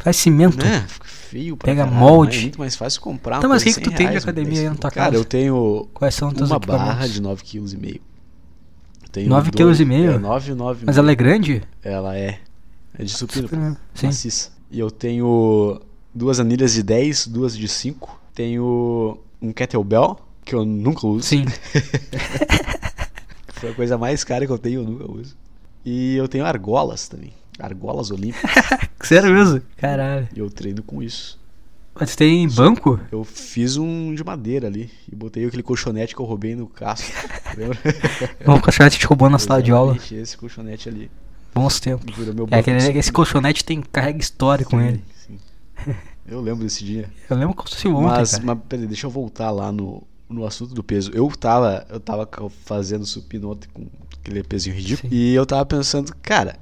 Faz 0.05 0.17
cimento. 0.17 0.63
Né? 0.63 0.85
Fica 0.87 1.05
feio 1.07 1.57
pra 1.57 1.65
Pega 1.65 1.83
caralho, 1.83 1.99
molde. 1.99 2.35
né? 2.35 2.37
É 2.37 2.41
muito 2.43 2.59
mais 2.59 2.75
fácil 2.75 3.01
comprar. 3.01 3.39
Então, 3.39 3.49
mas 3.49 3.63
o 3.63 3.65
que 3.65 3.73
que 3.73 3.81
tu 3.81 3.89
tem 3.89 3.91
de 3.91 3.97
100 3.97 4.07
reais, 4.07 4.23
academia 4.23 4.59
aí 4.61 4.69
na 4.69 4.75
tua 4.75 4.91
Cara, 4.91 5.05
casa? 5.11 5.17
eu 5.19 5.25
tenho 5.25 5.87
Quais 5.95 6.13
são 6.13 6.29
uma 6.29 6.59
barra 6.59 7.07
de 7.07 7.19
9,5 7.19 7.75
kg. 7.75 8.01
Tenho 9.11 9.29
9 9.29 9.49
dois- 9.49 9.55
quilos 9.55 9.79
e 9.79 9.85
meio? 9.85 10.11
É, 10.11 10.17
9, 10.19 10.53
9 10.53 10.83
Mas 10.85 10.97
ela 10.99 11.11
é 11.11 11.15
grande? 11.15 11.63
Ela 11.83 12.15
é. 12.15 12.37
É 12.97 13.03
de 13.03 13.11
supino. 13.11 13.49
pô. 13.49 13.55
Sim. 13.95 14.05
Maciça. 14.05 14.51
E 14.69 14.79
eu 14.79 14.91
tenho 14.91 15.81
duas 16.13 16.39
anilhas 16.39 16.73
de 16.73 16.83
10, 16.83 17.25
duas 17.27 17.57
de 17.57 17.67
5. 17.67 18.21
Tenho 18.33 19.17
um 19.41 19.51
kettlebell, 19.51 20.19
que 20.45 20.53
eu 20.53 20.63
nunca 20.63 21.07
uso. 21.07 21.23
Sim. 21.25 21.45
Foi 23.53 23.71
a 23.71 23.73
coisa 23.73 23.97
mais 23.97 24.23
cara 24.23 24.45
que 24.45 24.51
eu 24.51 24.57
tenho, 24.57 24.81
eu 24.81 24.85
nunca 24.85 25.11
uso. 25.11 25.35
E 25.83 26.15
eu 26.15 26.27
tenho 26.27 26.45
argolas 26.45 27.07
também. 27.07 27.33
Argolas 27.59 28.11
olímpicas. 28.11 28.51
Sério 29.01 29.33
mesmo? 29.33 29.61
Caralho. 29.77 30.27
e 30.35 30.39
eu 30.39 30.49
treino 30.49 30.83
com 30.83 31.01
isso. 31.01 31.39
Mas 31.97 32.13
tem 32.15 32.45
banco? 32.49 32.99
Eu 33.09 33.23
fiz 33.23 33.77
um 33.77 34.13
de 34.13 34.21
madeira 34.23 34.67
ali. 34.67 34.91
E 35.09 35.15
botei 35.15 35.45
aquele 35.45 35.63
colchonete 35.63 36.13
que 36.13 36.19
eu 36.21 36.25
roubei 36.25 36.53
no 36.53 36.67
casco. 36.67 37.09
Lembra? 37.55 37.79
Um 38.45 38.59
colchonete 38.59 38.99
te 38.99 39.05
roubou 39.05 39.29
na 39.29 39.39
sala 39.39 39.63
de 39.63 39.71
aula. 39.71 39.97
Esse 40.11 40.35
colchonete 40.37 40.89
ali. 40.89 41.09
Bons 41.53 41.79
tempos. 41.79 42.13
É 42.51 42.59
aquele, 42.59 42.99
esse 42.99 43.11
colchonete 43.13 43.63
tem 43.63 43.81
carrega 43.81 44.19
história 44.19 44.65
com 44.65 44.77
Sim, 44.77 44.85
ele. 44.87 45.03
sim. 45.25 45.39
Eu 46.27 46.41
lembro 46.41 46.65
desse 46.65 46.83
dia. 46.83 47.09
Eu 47.29 47.37
lembro 47.37 47.55
como 47.55 47.69
se 47.69 47.75
fosse 47.75 47.87
ontem, 47.87 48.03
Mas, 48.07 48.31
cara. 48.31 48.43
mas 48.43 48.59
peraí, 48.67 48.87
deixa 48.87 49.07
eu 49.07 49.11
voltar 49.11 49.51
lá 49.51 49.71
no, 49.71 50.03
no 50.27 50.45
assunto 50.45 50.73
do 50.73 50.83
peso. 50.83 51.11
Eu 51.13 51.29
tava, 51.29 51.85
eu 51.89 51.99
tava 52.01 52.27
fazendo 52.65 53.05
supino 53.05 53.51
ontem 53.51 53.69
com 53.73 53.87
aquele 54.19 54.43
pezinho 54.43 54.75
ridículo. 54.75 55.09
Sim. 55.09 55.15
E 55.15 55.33
eu 55.33 55.45
tava 55.45 55.65
pensando, 55.65 56.13
cara, 56.21 56.57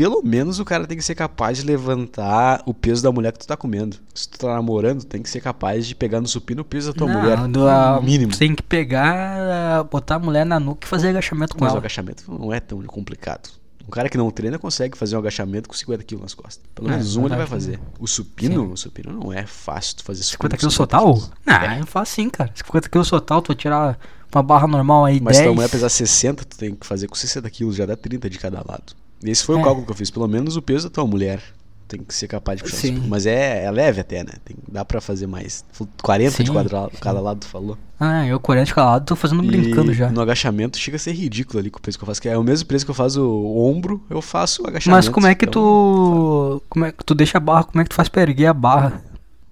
pelo 0.00 0.22
menos 0.22 0.58
o 0.58 0.64
cara 0.64 0.86
tem 0.86 0.96
que 0.96 1.04
ser 1.04 1.14
capaz 1.14 1.58
de 1.58 1.64
levantar 1.66 2.62
o 2.64 2.72
peso 2.72 3.02
da 3.02 3.12
mulher 3.12 3.32
que 3.32 3.38
tu 3.38 3.46
tá 3.46 3.54
comendo. 3.54 3.98
Se 4.14 4.26
tu 4.26 4.38
tá 4.38 4.54
namorando, 4.54 5.04
tem 5.04 5.20
que 5.22 5.28
ser 5.28 5.42
capaz 5.42 5.86
de 5.86 5.94
pegar 5.94 6.22
no 6.22 6.26
supino 6.26 6.62
o 6.62 6.64
peso 6.64 6.90
da 6.90 6.98
tua 6.98 7.06
Não, 7.06 7.20
mulher. 7.20 7.36
do, 7.48 7.68
ah, 7.68 7.96
no 7.96 8.02
mínimo. 8.02 8.34
Tem 8.34 8.54
que 8.54 8.62
pegar, 8.62 9.36
ah, 9.78 9.84
botar 9.84 10.14
a 10.14 10.18
mulher 10.18 10.46
na 10.46 10.58
nuca 10.58 10.86
e 10.86 10.88
fazer 10.88 11.08
agachamento 11.08 11.54
com 11.54 11.62
Mas 11.62 11.72
o 11.72 11.74
ela. 11.74 11.80
agachamento 11.80 12.24
não 12.32 12.50
é 12.50 12.60
tão 12.60 12.80
complicado. 12.84 13.50
Um 13.86 13.90
cara 13.90 14.08
que 14.08 14.16
não 14.16 14.30
treina 14.30 14.58
consegue 14.58 14.96
fazer 14.96 15.16
um 15.16 15.18
agachamento 15.18 15.68
com 15.68 15.74
50 15.74 16.02
quilos 16.04 16.22
nas 16.22 16.32
costas. 16.32 16.62
Pelo 16.74 16.88
É, 16.88 16.92
menos 16.92 17.16
um 17.16 17.26
ele 17.26 17.36
vai 17.36 17.46
fazer. 17.46 17.78
O 17.98 18.06
supino, 18.06 18.64
Sim. 18.68 18.72
o 18.72 18.76
supino 18.78 19.12
não 19.12 19.30
é 19.30 19.44
fácil 19.44 19.96
tu 19.96 20.04
fazer 20.04 20.22
supino 20.22 20.50
50 20.52 20.56
com 20.56 20.60
quilos 20.60 20.74
50 20.74 20.96
total? 20.96 21.12
quilos. 21.14 21.30
Não, 21.44 21.78
eu 21.78 21.86
faço 21.86 22.12
sim, 22.14 22.30
cara. 22.30 22.50
50 22.54 22.88
quilos 22.88 23.10
total, 23.10 23.42
tu 23.42 23.48
vai 23.48 23.56
tirar 23.56 23.98
uma 24.34 24.42
barra 24.42 24.66
normal 24.66 25.04
aí 25.04 25.20
Mas 25.20 25.36
se 25.36 25.42
10. 25.42 25.48
tua 25.50 25.54
mulher 25.56 25.68
pesar 25.68 25.88
60, 25.90 26.44
tu 26.46 26.56
tem 26.56 26.74
que 26.74 26.86
fazer 26.86 27.06
com 27.06 27.14
60 27.14 27.50
quilos, 27.50 27.76
já 27.76 27.84
dá 27.84 27.96
30 27.96 28.30
de 28.30 28.38
cada 28.38 28.58
lado. 28.66 28.94
Esse 29.24 29.44
foi 29.44 29.56
É. 29.56 29.58
o 29.58 29.62
cálculo 29.62 29.84
que 29.86 29.92
eu 29.92 29.96
fiz. 29.96 30.10
Pelo 30.10 30.26
menos 30.28 30.56
o 30.56 30.62
peso 30.62 30.88
da 30.88 30.94
tua 30.94 31.06
mulher 31.06 31.42
tem 31.88 32.00
que 32.00 32.14
ser 32.14 32.28
capaz 32.28 32.58
de 32.58 32.62
puxar. 32.64 32.76
Sim. 32.76 33.02
Mas 33.08 33.26
é, 33.26 33.64
é 33.64 33.70
leve 33.70 34.00
até, 34.00 34.22
né? 34.22 34.32
Tem, 34.44 34.56
dá 34.70 34.84
pra 34.84 35.00
fazer 35.00 35.26
mais. 35.26 35.64
40 36.02 36.42
de 36.42 36.48
Sim, 36.48 36.52
quadra, 36.54 36.88
cada 37.00 37.20
lado, 37.20 37.40
tu 37.40 37.46
falou. 37.48 37.76
Ah, 37.98 38.24
eu 38.26 38.38
40 38.40 38.64
de 38.66 38.74
calado, 38.74 39.04
tô 39.04 39.16
fazendo 39.16 39.42
brincando 39.42 39.90
E 39.90 39.94
já. 39.94 40.08
No 40.08 40.20
agachamento 40.22 40.78
chega 40.78 40.96
a 40.96 41.00
ser 41.00 41.12
ridículo 41.12 41.58
ali 41.58 41.68
com 41.70 41.78
o 41.78 41.82
peso 41.82 41.98
que 41.98 42.04
eu 42.04 42.06
faço. 42.06 42.22
Que 42.22 42.28
é 42.28 42.38
o 42.38 42.42
mesmo 42.44 42.66
peso 42.66 42.84
que 42.84 42.90
eu 42.90 42.94
faço 42.94 43.20
o 43.22 43.68
ombro, 43.68 44.02
eu 44.08 44.22
faço 44.22 44.62
o 44.62 44.66
agachamento. 44.68 44.96
Mas 44.96 45.08
como 45.08 45.26
é 45.26 45.34
que 45.34 45.44
Então, 45.44 45.60
tu. 45.62 46.62
Como 46.70 46.84
é 46.86 46.92
que 46.92 47.04
tu 47.04 47.14
deixa 47.14 47.38
a 47.38 47.40
barra? 47.40 47.64
Como 47.64 47.80
é 47.80 47.84
que 47.84 47.90
tu 47.90 47.94
faz 47.96 48.08
pra 48.08 48.22
erguer 48.22 48.46
a 48.46 48.54
barra? 48.54 49.02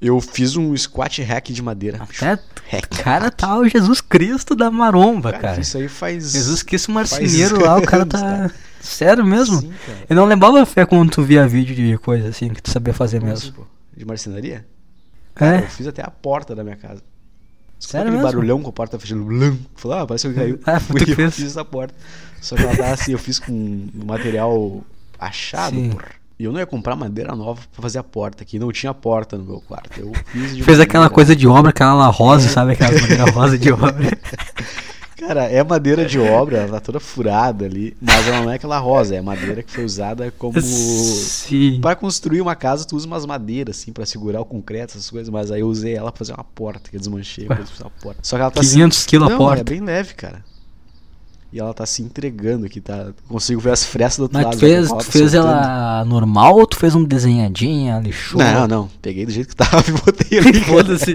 Eu 0.00 0.20
fiz 0.20 0.56
um 0.56 0.74
squat 0.76 1.20
hack 1.22 1.48
de 1.50 1.60
madeira. 1.60 2.00
Até. 2.00 2.38
Hack. 2.70 3.02
Cara, 3.02 3.30
tá 3.32 3.58
o 3.58 3.66
Jesus 3.68 4.00
Cristo 4.00 4.54
da 4.54 4.70
maromba, 4.70 5.32
Cara, 5.32 5.42
cara. 5.42 5.60
Isso 5.60 5.76
aí 5.76 5.88
faz. 5.88 6.30
Jesus 6.32 6.62
Cristo 6.62 6.92
faz 6.92 7.10
marceneiro 7.10 7.60
lá, 7.60 7.76
o 7.78 7.82
cara 7.82 8.06
tá. 8.06 8.48
Sério 8.80 9.24
mesmo? 9.24 9.60
Sim, 9.60 9.72
cara. 9.86 9.98
Eu 10.08 10.16
não 10.16 10.24
lembrava 10.24 10.64
fé 10.66 10.84
quando 10.86 11.10
tu 11.10 11.22
via 11.22 11.46
vídeo 11.46 11.74
de 11.74 11.96
coisa 11.98 12.28
assim 12.28 12.48
que 12.48 12.62
tu 12.62 12.70
sabia 12.70 12.94
fazer 12.94 13.20
mesmo. 13.22 13.52
pô? 13.52 13.62
De 13.96 14.04
marcenaria? 14.04 14.64
Eu 15.40 15.46
É? 15.46 15.62
fiz 15.62 15.86
até 15.86 16.02
a 16.02 16.10
porta 16.10 16.54
da 16.54 16.62
minha 16.64 16.76
casa. 16.76 17.02
Escutou 17.80 18.00
Sério 18.00 18.08
aquele 18.08 18.16
mesmo? 18.22 18.32
barulhão 18.32 18.62
com 18.62 18.70
a 18.70 18.72
porta 18.72 18.98
fechando. 18.98 19.24
Blum. 19.24 19.56
Falei, 19.76 19.98
ah, 20.00 20.06
parece 20.06 20.28
que 20.28 20.34
caiu. 20.34 20.58
Ah, 20.66 20.80
foi 20.80 21.00
que 21.04 21.10
eu 21.12 21.16
fez. 21.16 21.34
fiz 21.36 21.44
essa 21.46 21.64
porta. 21.64 21.94
Só 22.40 22.56
que 22.56 22.62
ela 22.62 22.76
tá 22.76 22.92
assim, 22.92 23.12
eu 23.12 23.18
fiz 23.18 23.38
com 23.38 23.88
material 23.94 24.82
achado, 25.18 25.74
Sim. 25.76 25.90
porra. 25.90 26.08
E 26.40 26.44
eu 26.44 26.52
não 26.52 26.60
ia 26.60 26.66
comprar 26.66 26.94
madeira 26.94 27.34
nova 27.34 27.60
pra 27.72 27.82
fazer 27.82 27.98
a 27.98 28.02
porta 28.04 28.44
aqui. 28.44 28.60
Não 28.60 28.70
tinha 28.70 28.94
porta 28.94 29.36
no 29.36 29.44
meu 29.44 29.60
quarto. 29.60 29.98
Eu 30.00 30.12
fiz 30.26 30.54
de 30.56 30.62
Fez 30.62 30.78
aquela 30.78 31.04
madeira. 31.04 31.14
coisa 31.14 31.34
de 31.36 31.48
obra, 31.48 31.70
aquela 31.70 32.06
rosa, 32.06 32.48
sabe? 32.48 32.72
Aquela 32.72 32.92
madeira 33.00 33.24
rosa 33.30 33.58
de 33.58 33.72
obra. 33.72 33.94
Cara, 35.18 35.44
é 35.46 35.62
madeira 35.64 36.06
de 36.06 36.18
obra, 36.18 36.58
ela 36.58 36.72
tá 36.74 36.80
toda 36.80 37.00
furada 37.00 37.64
ali. 37.64 37.96
Mas 38.00 38.26
ela 38.28 38.40
não 38.42 38.50
é 38.52 38.54
aquela 38.54 38.78
rosa, 38.78 39.16
é 39.16 39.20
madeira 39.20 39.62
que 39.64 39.72
foi 39.72 39.84
usada 39.84 40.32
como. 40.38 40.60
Sim. 40.60 41.80
Pra 41.80 41.96
construir 41.96 42.40
uma 42.40 42.54
casa, 42.54 42.84
tu 42.86 42.96
usa 42.96 43.06
umas 43.06 43.26
madeiras, 43.26 43.78
assim, 43.78 43.92
pra 43.92 44.06
segurar 44.06 44.40
o 44.40 44.44
concreto, 44.44 44.92
essas 44.96 45.10
coisas. 45.10 45.28
Mas 45.28 45.50
aí 45.50 45.60
eu 45.60 45.66
usei 45.68 45.94
ela 45.94 46.12
pra 46.12 46.18
fazer 46.18 46.32
uma 46.34 46.44
porta, 46.44 46.88
que 46.88 46.96
eu 46.96 47.00
desmanchei 47.00 47.46
pra 47.46 47.56
fazer 47.56 47.82
uma 47.82 47.90
porta. 48.00 48.20
Só 48.22 48.36
que 48.36 48.42
ela 48.42 48.50
tá 48.50 48.60
500 48.60 49.06
quilos 49.06 49.26
a 49.28 49.30
Não, 49.30 49.38
porta. 49.38 49.60
é 49.60 49.64
bem 49.64 49.80
leve, 49.80 50.14
cara. 50.14 50.44
E 51.50 51.58
ela 51.58 51.72
tá 51.72 51.86
se 51.86 52.02
entregando 52.02 52.66
aqui, 52.66 52.78
tá? 52.78 53.12
Consigo 53.26 53.58
ver 53.58 53.70
as 53.70 53.82
frestas 53.82 54.18
do 54.18 54.22
outro 54.24 54.36
Mas 54.36 54.44
lado. 54.44 54.58
tu 54.58 54.60
já, 54.60 54.66
fez, 54.66 54.88
tu 54.88 55.04
fez 55.04 55.32
soltando. 55.32 55.50
ela 55.50 56.04
normal 56.04 56.58
ou 56.58 56.66
tu 56.66 56.76
fez 56.76 56.94
um 56.94 57.02
desenhadinha, 57.02 57.98
lixou? 58.00 58.38
Não, 58.38 58.68
não. 58.68 58.90
Peguei 59.00 59.24
do 59.24 59.32
jeito 59.32 59.48
que 59.48 59.56
tava 59.56 59.82
e 59.88 59.92
botei 59.92 60.38
ali. 60.38 60.60
Foda-se. 60.60 61.12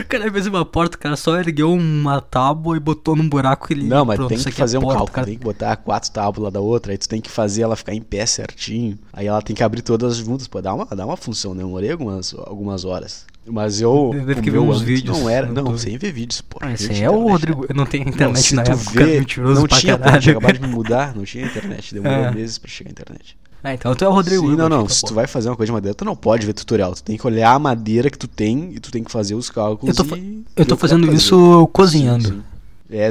O 0.00 0.04
cara 0.08 0.30
fez 0.32 0.46
uma 0.48 0.64
porta, 0.64 0.96
o 0.96 1.00
cara 1.00 1.14
só 1.16 1.38
ergueu 1.38 1.72
uma 1.72 2.20
tábua 2.20 2.76
e 2.76 2.80
botou 2.80 3.14
num 3.14 3.28
buraco 3.28 3.72
e 3.72 3.76
ele. 3.76 3.86
Não, 3.86 4.04
mas 4.04 4.16
pronto, 4.16 4.28
tem 4.30 4.38
que 4.38 4.48
é 4.48 4.52
fazer 4.52 4.78
um 4.78 4.82
porta, 4.82 4.96
cálculo. 4.96 5.14
cara. 5.14 5.26
Tem 5.28 5.38
que 5.38 5.44
botar 5.44 5.76
quatro 5.76 6.10
tábuas 6.10 6.44
lá 6.44 6.50
da 6.50 6.60
outra. 6.60 6.90
Aí 6.90 6.98
tu 6.98 7.08
tem 7.08 7.20
que 7.20 7.30
fazer 7.30 7.62
ela 7.62 7.76
ficar 7.76 7.94
em 7.94 8.02
pé 8.02 8.26
certinho. 8.26 8.98
Aí 9.12 9.28
ela 9.28 9.40
tem 9.40 9.54
que 9.54 9.62
abrir 9.62 9.82
todas 9.82 10.16
juntas. 10.16 10.48
Pô, 10.48 10.60
dá 10.60 10.74
uma, 10.74 10.84
dá 10.84 11.06
uma 11.06 11.16
função, 11.16 11.54
né? 11.54 11.62
Eu 11.62 11.66
demorei 11.66 11.92
algumas, 11.92 12.34
algumas 12.34 12.84
horas. 12.84 13.24
Mas 13.46 13.80
eu. 13.80 14.10
Deve 14.26 14.42
que 14.42 14.50
ver 14.50 14.58
uns 14.58 14.80
vídeos 14.80 15.18
Não 15.18 15.28
era. 15.28 15.46
Não, 15.46 15.76
sem 15.76 15.96
ver 15.98 16.12
vídeos. 16.12 16.42
Ah, 16.60 16.72
esse 16.72 17.02
é 17.02 17.10
o 17.10 17.28
Rodrigo. 17.28 17.64
Eu 17.68 17.74
não 17.74 17.86
tenho 17.86 18.08
internet 18.08 18.42
se 18.42 18.54
na 18.54 18.62
tu 18.62 18.72
época, 18.72 19.04
vê, 19.04 19.18
mentiroso 19.20 19.60
não 19.62 19.66
pra 19.68 19.78
tinha, 19.78 19.98
caralho. 19.98 20.20
tinha 20.22 20.36
acabado 20.36 20.58
de 20.58 20.66
me 20.66 20.68
mudar, 20.74 21.16
não 21.16 21.24
tinha 21.24 21.46
internet, 21.46 21.94
demorou 21.94 22.18
É. 22.26 22.30
meses 22.30 22.58
pra 22.58 22.70
chegar 22.70 22.90
a 22.90 22.92
internet. 22.92 23.36
Ah, 23.62 23.74
então 23.74 23.94
tu 23.94 24.04
é 24.04 24.08
o 24.08 24.12
Rodrigo. 24.12 24.42
Sim, 24.42 24.48
Hugo, 24.52 24.56
não, 24.56 24.68
não, 24.68 24.80
aqui, 24.84 24.94
se 24.94 25.02
tá 25.02 25.08
tu 25.08 25.14
vai 25.14 25.26
fazer 25.26 25.48
uma 25.50 25.56
coisa 25.56 25.68
de 25.68 25.72
madeira, 25.74 25.94
tu 25.94 26.04
não 26.04 26.14
pode 26.16 26.46
ver 26.46 26.52
tutorial, 26.54 26.94
tu 26.94 27.02
tem 27.02 27.16
que 27.16 27.26
olhar 27.26 27.50
a 27.52 27.58
madeira 27.58 28.08
que 28.10 28.18
tu 28.18 28.26
tem 28.28 28.72
e 28.74 28.80
tu 28.80 28.90
tem 28.90 29.02
que 29.04 29.10
fazer 29.10 29.34
os 29.34 29.50
cálculos 29.50 29.98
Eu 29.98 30.04
tô 30.04 30.16
eu 30.56 30.64
tô 30.66 30.76
fazendo 30.76 31.06
pra 31.06 31.14
isso 31.14 31.36
fazer. 31.38 31.66
cozinhando. 31.72 32.28
Sim, 32.28 32.42
sim. 32.90 32.96
É, 32.96 33.08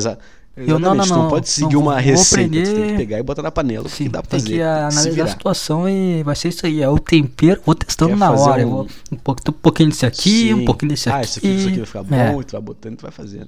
exa 0.58 0.72
Eu- 0.72 0.78
exatamente, 0.78 0.82
não, 0.82 0.96
não, 0.96 1.04
tu 1.06 1.10
não 1.10 1.24
não, 1.24 1.30
pode 1.30 1.50
seguir 1.50 1.74
não, 1.74 1.82
uma 1.82 1.94
vou 1.94 2.02
receita, 2.02 2.50
tu 2.50 2.54
tem 2.54 2.62
aprender- 2.64 2.92
que 2.92 2.98
pegar 2.98 3.20
e 3.20 3.24
botar 3.24 3.42
na 3.42 3.52
panela, 3.52 3.86
o 3.86 3.90
que 3.90 3.96
Sim, 3.96 4.10
dá 4.10 4.22
pra 4.22 4.30
tem 4.32 4.40
fazer, 4.40 4.50
tem 4.52 4.58
que 4.58 4.64
analisar 4.64 5.24
a 5.24 5.28
situação 5.28 5.90
e 5.90 6.24
vai 6.24 6.36
ser 6.36 6.50
isso 6.50 6.66
aí. 6.66 6.82
É 6.82 6.90
o 6.90 7.00
tempero, 7.00 7.62
vou 7.66 7.76
testando 7.76 8.12
Quer 8.12 8.18
na 8.18 8.32
hora. 8.32 8.66
um- 8.68 8.70
vou 8.70 8.88
um, 9.12 9.16
um 9.16 9.52
pouquinho 9.54 9.90
desse 9.90 10.06
aqui, 10.06 10.54
um 10.54 10.60
Sim. 10.60 10.66
pouquinho 10.66 10.90
desse 10.92 11.10
ah, 11.10 11.18
aqui. 11.18 11.38
aqui, 11.40 11.48
isso 11.48 11.68
aqui 11.70 11.78
vai 11.78 11.86
ficar 11.86 12.04
bom, 12.04 12.16
É. 12.16 12.38
e 12.40 12.44
tu 12.44 12.52
vai 12.54 12.62
botando 12.62 12.94
e 12.94 12.98
tu 12.98 13.02
vai 13.04 13.12
fazendo. 13.12 13.48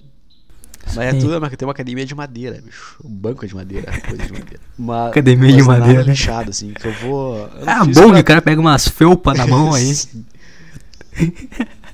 Mas 0.84 0.98
é 0.98 1.12
Sim. 1.12 1.20
tudo, 1.20 1.40
mas 1.40 1.56
tem 1.56 1.66
uma 1.68 1.74
academia 1.74 2.06
de 2.06 2.16
madeira, 2.16 2.60
bicho. 2.60 2.96
Um 3.06 3.10
banco 3.10 3.46
de 3.46 3.54
madeira, 3.54 3.92
coisa 4.02 4.24
de 4.26 4.32
madeira. 4.34 4.60
Uma, 4.80 5.08
Academia 5.10 5.56
de 5.56 5.62
madeira. 5.64 6.02
lixado, 6.02 6.50
assim, 6.50 6.74
que 6.74 6.88
eu 6.88 6.94
vou... 6.94 7.36
eu 7.38 7.50
Ah, 7.68 7.86
bom 7.86 7.92
pra- 7.94 8.14
que 8.16 8.20
o 8.20 8.24
cara 8.24 8.42
pega 8.42 8.60
umas 8.60 8.88
felpas 8.88 9.38
na 9.38 9.46
mão 9.46 9.72
aí. 9.76 9.94
Sim. 9.94 10.26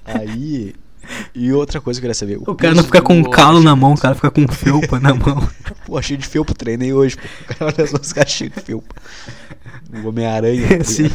Aí. 0.06 0.74
E 1.40 1.54
outra 1.54 1.80
coisa 1.80 2.00
que 2.00 2.06
eu 2.06 2.10
queria 2.10 2.16
saber. 2.16 2.38
O 2.50 2.56
cara 2.56 2.74
não 2.74 2.84
fica 2.84 3.00
com 3.00 3.14
um 3.16 3.24
calo 3.24 3.62
na 3.62 3.76
mão, 3.76 3.94
o 3.94 3.98
cara 3.98 4.16
fica 4.16 4.32
com 4.32 4.48
felpa 4.48 5.00
na 5.00 5.14
mão. 5.14 5.48
Pô, 5.86 6.02
cheio 6.02 6.18
de 6.18 6.26
felpa, 6.26 6.52
treinei 6.56 6.92
hoje, 6.92 7.16
pô. 7.16 7.24
O 7.24 7.56
cara 7.56 7.74
olha 7.78 7.88
só 7.88 7.98
os 7.98 8.12
caras 8.12 8.32
cheios 8.32 8.54
de 8.56 8.62
felpa. 8.62 8.96
O 10.04 10.08
Homem-Aranha. 10.10 10.82
Sim. 10.84 11.12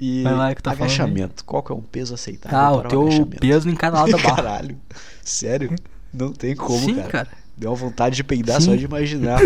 e 0.00 0.22
Vai 0.24 0.34
lá 0.34 0.54
que 0.56 0.62
tá 0.62 0.72
agachamento. 0.72 1.44
Qual 1.44 1.62
que 1.62 1.70
é 1.70 1.74
um 1.76 1.80
peso 1.80 2.14
aceitável 2.14 2.58
Ah, 2.58 2.72
o 2.72 2.82
teu 2.82 3.26
peso 3.40 3.68
em 3.70 3.76
cada 3.76 4.00
lado 4.00 4.10
da 4.10 4.18
barra. 4.18 4.36
Caralho. 4.36 4.76
Sério? 5.22 5.72
Não 6.12 6.32
tem 6.32 6.56
como, 6.56 6.84
Sim, 6.84 6.96
cara. 6.96 7.08
cara. 7.08 7.28
Deu 7.56 7.70
uma 7.70 7.76
vontade 7.76 8.16
de 8.16 8.24
peidar 8.24 8.60
Sim. 8.60 8.66
só 8.70 8.76
de 8.76 8.84
imaginar. 8.84 9.38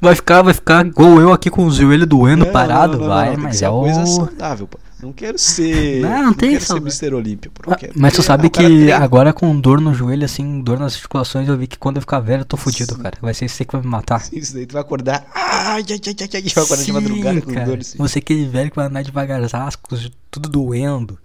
Vai 0.00 0.14
ficar, 0.14 0.42
vai 0.42 0.52
ficar 0.52 0.84
igual 0.84 1.20
eu 1.20 1.32
aqui 1.32 1.48
com 1.48 1.64
o 1.64 1.70
joelho 1.70 2.06
doendo, 2.06 2.44
Não, 2.44 2.52
parado, 2.52 2.94
não, 2.94 3.00
não, 3.00 3.06
vai, 3.06 3.36
mas 3.36 3.62
é 3.62 3.68
uma 3.70 3.78
o. 3.78 3.82
coisa 3.84 4.06
saudável, 4.06 4.66
pô. 4.66 4.78
Não 4.98 5.12
quero 5.12 5.38
ser. 5.38 6.00
Não, 6.02 6.22
não 6.24 6.32
tem 6.34 6.52
quero 6.52 6.64
saudável. 6.64 6.90
ser 6.90 7.06
Mr. 7.12 7.22
Não 7.66 7.74
Ah. 7.74 7.78
Mas 7.94 8.14
tu 8.14 8.16
Porque, 8.16 8.22
sabe 8.22 8.46
ah, 8.46 8.50
cara 8.50 8.68
que 8.68 8.92
agora 8.92 9.32
com 9.32 9.60
dor 9.60 9.80
no 9.80 9.92
joelho, 9.92 10.24
assim, 10.24 10.60
dor 10.62 10.78
nas 10.78 10.94
articulações, 10.94 11.48
eu 11.48 11.56
vi 11.56 11.66
que 11.66 11.78
quando 11.78 11.96
eu 11.96 12.00
ficar 12.00 12.20
velho 12.20 12.40
eu 12.40 12.44
tô 12.46 12.56
fudido, 12.56 12.94
Sim. 12.94 13.02
cara. 13.02 13.18
Vai 13.20 13.34
ser 13.34 13.44
isso 13.44 13.62
que 13.64 13.72
vai 13.72 13.82
me 13.82 13.88
matar. 13.88 14.26
Isso 14.32 14.54
daí 14.54 14.64
tu 14.66 14.72
vai 14.72 14.82
acordar. 14.82 15.26
Ai, 15.34 15.84
ai, 15.90 16.00
ai, 16.06 16.16
ai, 16.20 16.28
ai. 16.34 16.42
Vai 16.54 16.64
acordar 16.64 16.84
de 16.84 16.92
madrugada 16.92 17.40
com 17.42 17.52
cara. 17.52 17.66
dor 17.66 17.78
assim. 17.80 17.98
Você 17.98 18.18
é 18.18 18.20
aquele 18.20 18.48
velho 18.48 18.70
que 18.70 18.76
vai 18.76 18.86
andar 18.86 19.02
devagarasco, 19.02 19.96
tudo 20.30 20.48
doendo. 20.48 21.18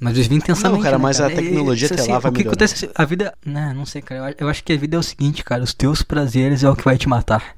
Mas 0.00 0.14
eles 0.14 0.26
vêm 0.26 0.38
intensamente. 0.38 0.76
Não, 0.78 0.82
cara, 0.82 0.98
né, 0.98 1.02
mas 1.02 1.20
a 1.20 1.28
tecnologia 1.30 1.86
Isso, 1.86 1.94
até 1.94 2.02
assim, 2.02 2.12
lá 2.12 2.18
vai 2.18 2.30
O 2.30 2.34
que 2.34 2.38
melhorar. 2.38 2.52
acontece? 2.64 2.90
A 2.94 3.04
vida. 3.04 3.34
Não, 3.44 3.74
não 3.74 3.86
sei, 3.86 4.02
cara. 4.02 4.34
Eu 4.38 4.48
acho 4.48 4.62
que 4.64 4.72
a 4.72 4.76
vida 4.76 4.96
é 4.96 4.98
o 4.98 5.02
seguinte, 5.02 5.42
cara. 5.44 5.62
Os 5.62 5.72
teus 5.72 6.02
prazeres 6.02 6.62
é 6.64 6.68
o 6.68 6.76
que 6.76 6.84
vai 6.84 6.98
te 6.98 7.08
matar. 7.08 7.54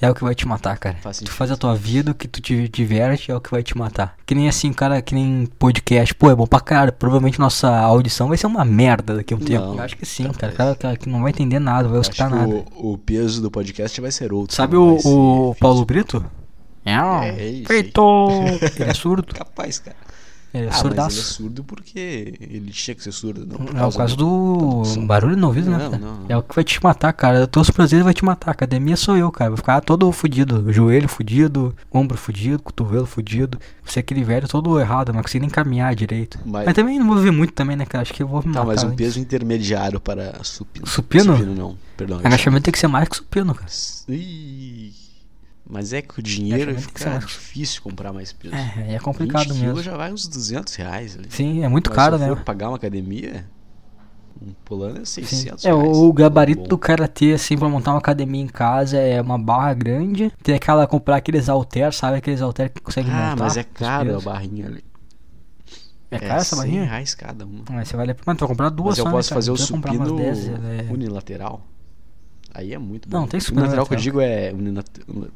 É 0.00 0.08
o 0.08 0.14
que 0.14 0.22
vai 0.22 0.34
te 0.34 0.46
matar, 0.46 0.78
cara. 0.78 0.96
Faz 1.00 1.18
tu 1.18 1.30
faz 1.30 1.50
a 1.50 1.56
tua 1.56 1.74
vida, 1.74 2.12
o 2.12 2.14
que 2.14 2.28
tu 2.28 2.40
te 2.40 2.68
diverte 2.68 3.32
é 3.32 3.36
o 3.36 3.40
que 3.40 3.50
vai 3.50 3.64
te 3.64 3.76
matar. 3.76 4.16
Que 4.24 4.34
nem 4.34 4.48
assim, 4.48 4.72
cara, 4.72 5.02
que 5.02 5.12
nem 5.12 5.46
podcast. 5.58 6.14
Pô, 6.14 6.30
é 6.30 6.36
bom 6.36 6.46
pra 6.46 6.60
caralho. 6.60 6.92
Provavelmente 6.92 7.40
nossa 7.40 7.68
audição 7.68 8.28
vai 8.28 8.36
ser 8.36 8.46
uma 8.46 8.64
merda 8.64 9.16
daqui 9.16 9.34
a 9.34 9.36
um 9.36 9.40
Não, 9.40 9.46
tempo. 9.46 9.74
Eu 9.74 9.80
acho 9.80 9.96
que 9.96 10.06
sim, 10.06 10.30
cara. 10.32 10.52
Cara, 10.52 10.74
cara 10.76 10.96
que 10.96 11.08
não 11.08 11.22
vai 11.22 11.30
entender 11.30 11.58
nada, 11.58 11.88
vai 11.88 12.00
escutar 12.00 12.30
nada. 12.30 12.48
o, 12.48 12.92
o 12.92 12.98
peso 12.98 13.42
do 13.42 13.50
podcast 13.50 14.00
vai 14.00 14.12
ser 14.12 14.32
outro. 14.32 14.54
Sabe 14.54 14.76
o, 14.76 14.98
o. 15.04 15.56
Paulo 15.56 15.84
Brito? 15.84 16.24
É, 16.84 17.48
isso 17.50 17.66
Feito! 17.66 18.00
Ele 18.78 18.90
é 18.90 18.94
surdo. 18.94 19.34
Capaz, 19.34 19.78
cara. 19.78 19.96
Ele 20.54 20.64
é 20.64 20.68
Ah, 20.68 20.70
mas 20.70 20.78
ele 20.80 20.88
é 20.88 20.88
surdaço. 20.96 21.34
surdo 21.34 21.62
porque 21.62 22.34
ele 22.40 22.70
tinha 22.70 22.94
que 22.94 23.02
ser 23.02 23.12
surdo, 23.12 23.46
não 23.46 23.66
por 23.66 23.76
É 23.76 23.84
o 23.84 23.92
caso 23.92 24.16
do... 24.16 24.82
barulho 25.06 25.36
no 25.36 25.46
ouvido, 25.48 25.70
né? 25.70 25.76
Não, 25.78 25.90
cara? 25.90 26.02
não, 26.02 26.14
não. 26.20 26.26
É 26.28 26.36
o 26.36 26.42
que 26.42 26.54
vai 26.54 26.64
te 26.64 26.82
matar, 26.82 27.12
cara. 27.12 27.46
Teus 27.46 27.68
prazeres 27.70 28.02
vai 28.04 28.14
te 28.14 28.24
matar. 28.24 28.50
Academia 28.50 28.96
sou 28.96 29.16
eu, 29.16 29.30
cara. 29.30 29.50
Vou 29.50 29.56
ficar 29.58 29.80
todo 29.82 30.10
fudido. 30.10 30.72
Joelho 30.72 31.08
fudido, 31.08 31.74
ombro 31.92 32.16
fudido, 32.16 32.62
cotovelo 32.62 33.04
fudido. 33.06 33.58
Você 33.84 33.98
é 33.98 34.00
aquele 34.00 34.24
velho 34.24 34.48
todo 34.48 34.78
errado, 34.80 35.12
não 35.12 35.22
consigo 35.22 35.42
nem 35.42 35.50
caminhar 35.50 35.94
direito. 35.94 36.38
Mas- 36.46 36.64
Mas, 36.66 36.74
também 36.74 36.98
não 36.98 37.06
vou 37.06 37.16
viver 37.16 37.30
muito 37.30 37.52
também, 37.52 37.76
né, 37.76 37.84
cara? 37.86 38.02
Acho 38.02 38.14
que 38.14 38.22
eu 38.22 38.28
vou 38.28 38.38
me 38.38 38.52
Tá, 38.52 38.60
matar. 38.60 38.66
mas 38.66 38.82
um 38.84 38.86
antes. 38.86 38.96
peso 38.96 39.20
intermediário 39.20 40.00
para 40.00 40.42
supino. 40.44 40.86
Supino? 40.86 41.36
Supino 41.36 41.54
não, 41.54 41.76
perdão. 41.96 42.20
Agachamento 42.24 42.64
tem 42.64 42.72
que 42.72 42.78
ser 42.78 42.88
mais 42.88 43.08
que 43.08 43.16
supino, 43.16 43.54
cara. 43.54 43.70
Ih, 44.08 44.92
mas 45.68 45.92
é 45.92 46.00
que 46.02 46.18
o 46.18 46.22
dinheiro 46.22 46.72
ser 46.74 46.80
fica 46.80 47.18
difícil 47.18 47.82
comprar 47.82 48.12
mais 48.12 48.32
peso. 48.32 48.54
É, 48.54 48.94
é 48.94 48.98
complicado 48.98 49.52
20 49.52 49.62
mesmo. 49.62 49.82
já 49.82 49.96
vai 49.96 50.12
uns 50.12 50.26
200 50.26 50.74
reais 50.74 51.16
ali. 51.16 51.26
Sim, 51.30 51.62
é 51.64 51.68
muito 51.68 51.90
Mas 51.90 51.96
caro, 51.96 52.16
se 52.16 52.22
né? 52.22 52.28
for 52.28 52.42
pagar 52.42 52.68
uma 52.70 52.76
academia, 52.76 53.44
um 54.40 54.52
pulando 54.64 55.02
é 55.02 55.04
Sim. 55.04 55.24
600 55.24 55.64
É, 55.64 55.72
reais. 55.74 55.96
o 55.96 56.12
gabarito 56.12 56.62
Bom. 56.62 56.68
do 56.68 56.78
karatê, 56.78 57.32
assim, 57.32 57.58
pra 57.58 57.68
montar 57.68 57.90
uma 57.92 57.98
academia 57.98 58.40
em 58.42 58.46
casa 58.46 58.96
é 58.96 59.20
uma 59.20 59.38
barra 59.38 59.74
grande. 59.74 60.32
Tem 60.42 60.54
aquela, 60.54 60.86
comprar 60.86 61.16
aqueles 61.16 61.48
halter, 61.48 61.92
sabe? 61.92 62.16
Aqueles 62.18 62.40
halter 62.40 62.72
que 62.72 62.80
consegue 62.80 63.08
montar. 63.10 63.32
Ah, 63.32 63.36
mas 63.36 63.56
é 63.56 63.64
caro 63.64 64.16
a 64.16 64.20
barrinha 64.20 64.66
ali. 64.66 64.84
É 66.10 66.18
cara 66.18 66.36
essa 66.40 66.56
100 66.56 66.58
barrinha? 66.64 66.84
reais 66.84 67.14
cada 67.14 67.44
uma. 67.44 67.64
Mas 67.70 67.88
você 67.88 67.94
vai, 67.96 68.06
mas 68.06 68.16
tu 68.16 68.24
vai 68.40 68.48
comprar 68.48 68.70
duas 68.70 68.92
Mas 68.96 68.98
eu 68.98 69.04
só, 69.04 69.10
né, 69.10 69.16
posso 69.16 69.28
cara? 69.28 69.38
fazer 69.38 69.50
o 69.50 69.56
supino 69.58 70.16
10, 70.16 70.48
é- 70.48 70.86
unilateral. 70.90 71.66
Aí 72.58 72.74
é 72.74 72.78
muito 72.78 73.08
Não, 73.08 73.20
bom. 73.22 73.26
tem 73.28 73.38
supino 73.38 73.60
Unilateral 73.60 73.86
que 73.86 73.94
eu 73.94 73.98
digo 73.98 74.20
é. 74.20 74.52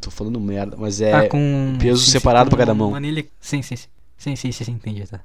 Tô 0.01 0.11
falando 0.11 0.41
merda, 0.41 0.77
mas 0.77 1.01
é. 1.01 1.13
Ah, 1.15 1.29
com 1.29 1.77
peso 1.79 2.03
sim, 2.05 2.11
separado 2.11 2.51
com 2.51 2.57
pra 2.57 2.67
cada 2.67 2.75
mão. 2.75 2.91
Manilha... 2.91 3.25
Sim, 3.41 3.63
sim, 3.63 3.77
sim. 3.77 3.87
Sim, 4.19 4.35
sim, 4.35 4.51
sim, 4.51 4.65
sim, 4.65 4.73
entendi, 4.73 5.07
tá. 5.07 5.21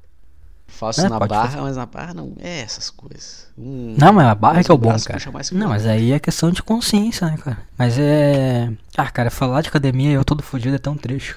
Faço 0.68 1.02
É, 1.02 1.10
na 1.10 1.20
barra, 1.20 1.48
fazer. 1.50 1.62
mas 1.62 1.76
na 1.76 1.86
barra 1.88 2.14
não 2.14 2.34
é 2.40 2.60
essas 2.60 2.92
coisas. 2.92 3.48
Um- 3.58 3.96
Não, 3.98 4.14
mas 4.14 4.28
a 4.28 4.36
barra 4.36 4.54
mas 4.56 4.66
que 4.68 4.72
é 4.72 4.76
o 4.76 4.78
bom, 4.78 4.96
cara. 5.00 5.20
Não, 5.54 5.70
mas 5.70 5.88
aí 5.88 6.12
é 6.12 6.20
questão 6.20 6.52
de 6.52 6.62
consciência, 6.62 7.26
né, 7.26 7.36
cara? 7.38 7.58
Mas 7.76 7.98
é. 7.98 8.72
Ah, 8.96 9.10
cara, 9.10 9.32
falar 9.32 9.62
de 9.62 9.70
academia 9.70 10.12
eu 10.12 10.24
todo 10.24 10.44
fudido 10.44 10.76
é 10.76 10.80
tão 10.80 10.96
triste. 10.96 11.36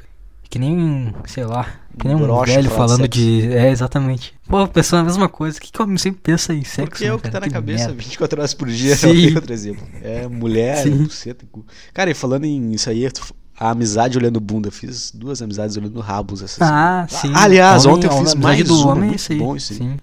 Que 0.51 0.59
nem, 0.59 1.15
sei 1.27 1.45
lá, 1.45 1.65
que 1.97 2.09
nem 2.09 2.17
um 2.17 2.43
velho 2.45 2.63
de 2.65 2.69
falando 2.71 3.03
sexo. 3.03 3.09
de. 3.21 3.53
É, 3.53 3.71
exatamente. 3.71 4.35
Pô, 4.49 4.67
pensando 4.67 5.01
a 5.03 5.05
mesma 5.05 5.29
coisa. 5.29 5.57
O 5.57 5.61
que, 5.61 5.71
que 5.71 5.81
eu 5.81 5.97
sempre 5.99 6.21
penso 6.21 6.53
em 6.53 6.65
sexo? 6.65 6.91
Porque 6.91 7.05
é 7.05 7.09
né, 7.09 7.15
o 7.15 7.19
que 7.19 7.31
cara? 7.31 7.41
tá 7.41 7.47
na 7.47 7.53
cabeça 7.53 7.85
merda. 7.87 8.03
24 8.03 8.41
horas 8.41 8.53
por 8.53 8.69
dia, 8.69 8.97
Sim. 8.97 9.07
não 9.07 9.15
tem 9.15 9.35
outro 9.37 9.53
exemplo. 9.53 9.87
É 10.03 10.27
mulher, 10.27 10.83
Sim. 10.83 11.05
buceta, 11.05 11.47
cu. 11.53 11.65
Cara, 11.95 12.11
e 12.11 12.15
falando 12.15 12.47
em 12.47 12.73
isso 12.73 12.91
aí, 12.91 13.09
a 13.57 13.71
amizade 13.71 14.19
olhando 14.19 14.41
bunda. 14.41 14.73
Fiz 14.73 15.13
duas 15.15 15.41
amizades 15.41 15.77
olhando 15.77 16.01
rabos 16.01 16.43
essa 16.43 16.59
Ah, 16.65 17.07
sim. 17.09 17.31
aliás, 17.37 17.85
Homem- 17.87 17.99
ontem 17.99 18.07
eu 18.09 18.11
fiz 18.11 18.33
amizade 18.33 18.39
mais 18.41 18.65
do 18.67 18.75
uma, 18.81 18.91
homem 18.91 19.05
é 19.05 19.07
muito 19.09 19.33
aí. 19.33 19.39
bom 19.39 19.55
isso 19.57 19.73
aí. 19.73 19.79
Sim. 19.79 19.97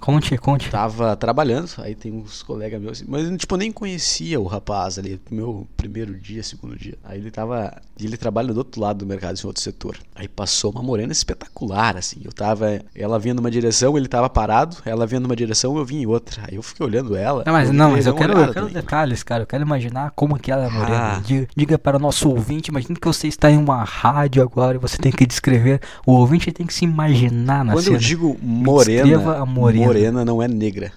Conte, 0.00 0.36
conte. 0.38 0.70
Tava 0.70 1.14
trabalhando, 1.14 1.70
aí 1.78 1.94
tem 1.94 2.12
uns 2.12 2.42
colegas 2.42 2.80
meus, 2.80 3.02
mas 3.02 3.28
tipo, 3.36 3.54
eu 3.54 3.58
nem 3.58 3.70
conhecia 3.70 4.40
o 4.40 4.46
rapaz 4.46 4.98
ali, 4.98 5.20
meu 5.30 5.66
primeiro 5.76 6.18
dia, 6.18 6.42
segundo 6.42 6.76
dia. 6.76 6.98
Aí 7.04 7.18
ele 7.18 7.30
tava. 7.30 7.80
E 7.98 8.06
ele 8.06 8.16
trabalha 8.16 8.52
do 8.52 8.58
outro 8.58 8.80
lado 8.80 8.98
do 8.98 9.06
mercado, 9.06 9.38
em 9.38 9.46
outro 9.46 9.62
setor. 9.62 9.98
Aí 10.14 10.26
passou 10.26 10.70
uma 10.72 10.82
morena 10.82 11.12
espetacular, 11.12 11.96
assim. 11.96 12.20
Eu 12.24 12.32
tava. 12.32 12.80
Ela 12.94 13.18
vinha 13.18 13.34
numa 13.34 13.50
direção, 13.50 13.96
ele 13.96 14.08
tava 14.08 14.28
parado, 14.30 14.76
ela 14.86 15.06
vinha 15.06 15.20
numa 15.20 15.36
direção, 15.36 15.76
eu 15.76 15.84
vinha 15.84 16.02
em 16.02 16.06
outra. 16.06 16.44
Aí 16.48 16.56
eu 16.56 16.62
fiquei 16.62 16.84
olhando 16.84 17.14
ela. 17.14 17.44
Não, 17.44 17.52
mas, 17.52 17.68
eu 17.68 17.74
não, 17.74 17.90
mas 17.90 18.06
eu 18.06 18.14
quero, 18.14 18.32
eu 18.32 18.52
quero 18.52 18.66
também. 18.66 18.72
detalhes, 18.72 19.22
cara. 19.22 19.42
Eu 19.42 19.46
quero 19.46 19.62
imaginar 19.62 20.12
como 20.12 20.38
que 20.38 20.50
ela 20.50 20.64
é 20.64 20.70
morena. 20.70 21.16
Ah. 21.16 21.22
Diga, 21.24 21.48
diga 21.54 21.78
para 21.78 21.96
o 21.98 22.00
nosso 22.00 22.28
ouvinte, 22.30 22.70
imagina 22.70 22.98
que 22.98 23.06
você 23.06 23.28
está 23.28 23.50
em 23.50 23.58
uma 23.58 23.84
rádio 23.84 24.42
agora 24.42 24.76
e 24.76 24.80
você 24.80 24.96
tem 24.96 25.12
que 25.12 25.26
descrever. 25.26 25.80
O 26.06 26.12
ouvinte 26.12 26.50
tem 26.50 26.66
que 26.66 26.72
se 26.72 26.84
imaginar 26.84 27.64
na 27.64 27.72
Quando 27.74 27.84
cena. 27.84 27.96
eu 27.96 28.00
digo 28.00 28.36
morena, 28.42 29.02
descreva 29.02 29.38
a 29.38 29.46
morena. 29.46 29.89
Não 30.24 30.42
é 30.42 30.48
negra. 30.48 30.92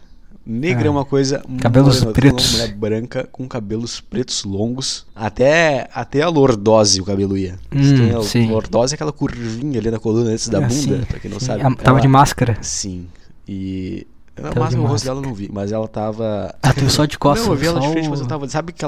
Negra 0.45 0.83
Ah. 0.83 0.87
é 0.87 0.89
uma 0.89 1.05
coisa. 1.05 1.41
Cabelos 1.61 1.99
morena, 2.03 2.13
pretos. 2.13 2.49
Uma 2.53 2.61
mulher 2.63 2.75
branca 2.75 3.29
com 3.31 3.47
cabelos 3.47 4.01
pretos 4.01 4.43
longos. 4.43 5.05
Até, 5.15 5.87
até 5.93 6.21
a 6.21 6.27
lordose 6.27 6.99
o 6.99 7.05
cabelo 7.05 7.37
ia. 7.37 7.57
Hum, 7.73 7.95
tem 7.97 8.11
a 8.13 8.21
sim. 8.21 8.49
lordose 8.51 8.93
é 8.93 8.95
aquela 8.95 9.13
curvinha 9.13 9.79
ali 9.79 9.89
na 9.89 9.99
coluna 9.99 10.31
antes 10.31 10.49
da 10.49 10.57
Ah, 10.57 10.61
bunda, 10.61 10.73
sim, 10.73 11.01
pra 11.07 11.19
quem 11.19 11.31
não 11.31 11.39
sim. 11.39 11.45
sabe. 11.45 11.61
Ah, 11.63 11.71
Tava 11.75 11.91
Ela- 11.97 12.01
de 12.01 12.07
máscara. 12.09 12.57
Sim. 12.61 13.07
E. 13.47 14.05
De 14.35 14.59
máscara 14.59 14.81
o 14.81 14.85
rosto 14.85 15.05
dela 15.05 15.19
eu 15.19 15.23
não 15.23 15.33
vi, 15.33 15.49
mas 15.53 15.71
ela 15.71 15.87
tava. 15.87 16.53
Ah, 16.61 16.73
tu 16.73 16.89
só 16.89 17.05
de 17.05 17.17
costas. 17.17 17.45
Não, 17.47 17.53
eu 17.53 17.59
vi 17.59 17.67
ela 17.67 17.79
de 17.79 17.89
frente, 17.91 18.07
o- 18.07 18.11
mas 18.11 18.19
eu 18.19 18.25
tava. 18.27 18.49
Sabe 18.49 18.73
que 18.73 18.83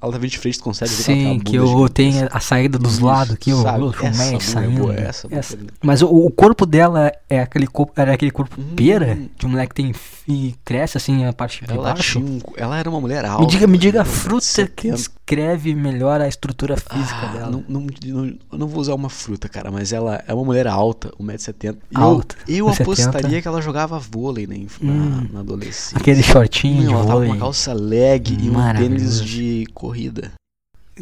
ela. 0.00 0.08
Ela 0.08 0.12
tava 0.12 0.26
de 0.28 0.38
frente, 0.38 0.58
tu 0.58 0.64
consegue 0.64 0.90
ver 0.92 1.10
ela 1.12 1.32
Sim, 1.34 1.38
que 1.40 1.56
eu 1.56 1.88
tenho 1.88 2.28
a 2.30 2.40
saída 2.40 2.78
dos 2.78 2.98
lados 2.98 3.34
aqui, 3.34 3.52
o 3.52 3.62
chumé 3.92 4.34
é 4.34 4.40
saindo. 4.40 4.92
essa 4.92 5.28
Essa-. 5.30 5.58
Mas 5.82 6.02
o, 6.02 6.06
o 6.08 6.30
corpo 6.30 6.64
dela 6.64 7.12
é 7.28 7.40
aquele 7.40 7.66
corpo, 7.66 7.92
era 7.96 8.12
aquele 8.14 8.30
corpo 8.30 8.56
Hum. 8.60 8.74
pera, 8.76 9.18
de 9.38 9.46
um 9.46 9.50
moleque 9.50 9.74
que 9.74 9.82
tem 9.82 9.92
e 10.30 10.54
cresce 10.64 10.96
assim 10.98 11.24
a 11.24 11.32
parte 11.32 11.64
de 11.64 11.72
Ela, 11.72 11.94
baixo. 11.94 12.20
tinha 12.20 12.24
um- 12.24 12.38
ela 12.56 12.78
era 12.78 12.88
uma 12.90 13.00
mulher 13.00 13.24
alta. 13.24 13.42
Me 13.44 13.50
diga, 13.50 13.66
me 13.66 13.78
diga 13.78 14.00
a 14.00 14.04
de 14.04 14.10
fruta 14.10 14.44
que 14.46 14.52
70. 14.52 14.96
descreve 14.96 15.74
melhor 15.74 16.20
a 16.20 16.28
estrutura 16.28 16.76
física 16.76 17.20
Ah, 17.22 17.26
dela. 17.32 17.50
Não, 17.50 17.64
não, 17.68 17.86
não, 18.04 18.26
eu 18.52 18.58
não 18.58 18.66
vou 18.66 18.80
usar 18.80 18.94
uma 18.94 19.08
fruta, 19.08 19.48
cara, 19.48 19.70
mas 19.70 19.92
ela 19.92 20.22
é 20.26 20.34
uma 20.34 20.44
mulher 20.44 20.66
alta, 20.66 21.10
1,70m. 21.18 21.76
E 21.90 21.96
Alta, 21.96 22.36
eu, 22.46 22.56
eu 22.58 22.66
1,70. 22.66 22.82
apostaria 22.82 23.40
que 23.42 23.48
ela 23.48 23.62
jogava 23.62 23.98
vôlei 23.98 24.46
na, 24.46 24.54
inf- 24.56 24.80
na, 24.82 24.92
Hum. 24.92 25.28
na 25.32 25.40
adolescência. 25.40 25.96
Aquele 25.98 26.22
shortinho 26.22 26.84
Não, 26.84 26.92
ela 26.92 27.00
de 27.02 27.06
tava 27.06 27.08
com 27.08 27.12
vôlei. 27.14 27.30
uma 27.30 27.36
calça 27.38 27.72
leg 27.72 28.36
e 28.38 28.50
um 28.50 28.72
tênis 28.74 29.22
de 29.24 29.66
corrida. 29.88 30.32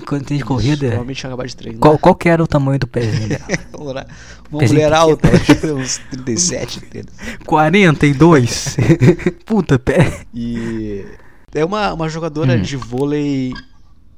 Quando 0.06 0.26
tem 0.26 0.36
de 0.36 0.44
corrida, 0.44 0.78
Provavelmente 0.88 1.16
tinha 1.20 1.30
acabado 1.30 1.46
de 1.48 1.56
treinar. 1.56 1.80
qual, 1.80 1.98
qual 1.98 2.14
que 2.14 2.28
era 2.28 2.42
o 2.42 2.46
tamanho 2.46 2.78
do 2.78 2.86
pezinho 2.86 3.28
dela? 3.30 4.06
Uma 4.52 4.62
mulher 4.62 4.92
alta, 4.92 5.28
uns 5.74 5.98
37 6.10 6.80
tênis. 6.82 7.10
42? 7.46 8.76
Puta, 9.46 9.78
pé. 9.78 10.26
E 10.34 11.04
é 11.54 11.64
uma, 11.64 11.94
uma 11.94 12.08
jogadora 12.10 12.54
Hum. 12.56 12.62
de 12.62 12.76
vôlei 12.76 13.54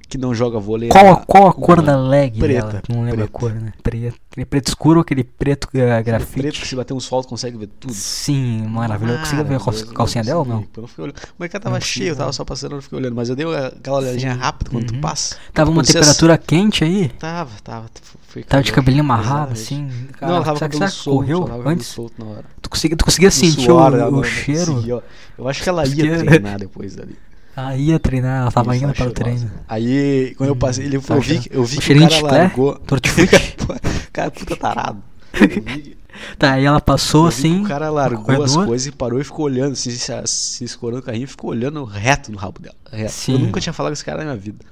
que 0.09 0.17
não 0.17 0.35
joga 0.35 0.59
vôlei. 0.59 0.89
Qual, 0.89 1.05
a- 1.05 1.09
ela- 1.09 1.25
qual 1.27 1.47
a 1.49 1.53
cor 1.53 1.83
da 1.83 1.97
leg 1.97 2.39
preta, 2.39 2.67
dela? 2.67 2.83
Não 2.89 3.01
lembro 3.05 3.25
a 3.25 3.29
preta. 3.29 3.33
cor, 3.33 3.53
né? 3.53 3.73
Preto. 3.83 4.17
Aquele 4.31 4.47
preto 4.47 4.69
escuro 4.69 4.99
ou 4.99 5.03
aquele 5.03 5.25
preto 5.25 5.65
uh, 5.67 6.05
grafite? 6.05 6.41
preto 6.41 6.61
que 6.61 6.69
se 6.69 6.77
bater 6.77 6.95
um 6.95 7.01
sol 7.01 7.25
consegue 7.25 7.59
ver 7.59 7.67
tudo. 7.81 7.93
Sim, 7.93 8.67
maravilhoso. 8.69 9.19
Conseguiu 9.21 9.45
ver 9.45 9.57
a 9.57 9.95
calcinha 9.95 10.23
dela 10.25 10.41
ou 10.41 10.45
não? 10.47 10.61
Eu 10.77 10.81
não 10.83 10.87
fiquei 10.89 11.05
olhando. 11.05 11.17
O 11.17 11.41
mercado 11.41 11.63
tava 11.63 11.75
Não 11.77 11.81
cheio, 11.81 12.09
eu 12.11 12.15
tava 12.17 12.27
não. 12.29 12.33
só 12.33 12.45
passando, 12.45 12.73
eu 12.73 12.77
não 12.77 12.83
fiquei 12.83 12.99
olhando. 12.99 13.15
Mas 13.17 13.29
eu 13.29 13.37
dei 13.37 13.47
aquela 13.55 13.99
olhadinha 13.99 14.35
Sim. 14.35 14.39
rápida 14.41 14.71
quando 14.71 14.91
Uhum. 14.91 14.97
tu 14.97 15.01
passa. 15.01 15.37
Tava 15.53 15.71
uma 15.71 15.83
temperatura 15.83 16.39
quente 16.39 16.85
aí? 16.85 17.09
Tava, 17.19 17.51
tava. 17.63 17.87
Foi 18.29 18.43
Tava 18.45 18.63
de 18.63 18.73
cabelinho 18.73 19.03
amarrado, 19.03 19.53
assim? 19.53 19.89
Não, 20.21 20.29
ela 20.29 20.45
tava 20.45 20.69
com 20.69 20.89
solto. 20.89 21.19
correu 21.21 21.45
cabelo 21.45 21.69
antes? 21.69 21.87
solto 21.87 22.15
na 22.25 22.31
hora. 22.31 22.45
Tu 22.63 22.71
conseguia, 22.71 22.97
tu 22.97 23.05
conseguia 23.05 23.31
sentir 23.31 23.71
o, 23.71 23.91
não 24.11 24.23
cheiro? 24.23 25.03
Eu 25.37 25.49
acho 25.49 25.63
que 25.63 25.69
ela 25.69 25.87
ia 25.87 26.19
treinar 26.25 26.59
depois 26.59 26.95
dali. 26.95 27.17
Ah, 27.61 27.77
ia 27.77 27.99
treinar, 27.99 28.43
ela 28.43 28.53
tava 28.53 28.77
Isso, 28.77 28.85
indo 28.85 28.95
para 28.95 29.09
o 29.09 29.11
treino. 29.11 29.51
Aí, 29.67 30.33
quando 30.39 30.51
eu 30.51 30.57
passei, 30.57 30.87
ele, 30.87 30.97
eu 30.97 31.01
vi, 31.21 31.41
eu 31.51 31.65
vi 31.65 31.77
Um 31.79 31.81
que 31.81 31.93
o 31.93 32.09
cara 32.09 32.23
largou. 32.23 32.81
Cara, 34.13 34.31
puta 34.31 34.57
tarado. 34.57 35.03
Tá, 36.37 36.55
aí 36.55 36.65
ela 36.65 36.81
passou 36.81 37.25
eu 37.25 37.29
assim. 37.29 37.63
O 37.63 37.69
cara 37.69 37.91
largou 37.91 38.43
as 38.43 38.57
coisas 38.57 38.89
e 38.89 38.91
parou 38.91 39.21
e 39.21 39.25
ficou 39.25 39.45
olhando, 39.45 39.75
assim, 39.75 39.91
se, 39.91 40.13
se 40.27 40.65
escorando 40.65 41.01
o 41.01 41.03
carrinho 41.05 41.25
e 41.25 41.29
ficou 41.29 41.51
olhando 41.51 41.85
reto 41.85 42.33
no 42.33 42.39
rabo 42.39 42.61
dela. 42.61 42.75
reto. 42.91 43.13
Sim. 43.13 43.35
Eu 43.35 43.39
nunca 43.39 43.61
tinha 43.61 43.73
falado 43.73 43.93
com 43.93 43.95
esse 43.95 44.05
cara 44.05 44.19
na 44.19 44.25
minha 44.25 44.37
vida. 44.37 44.65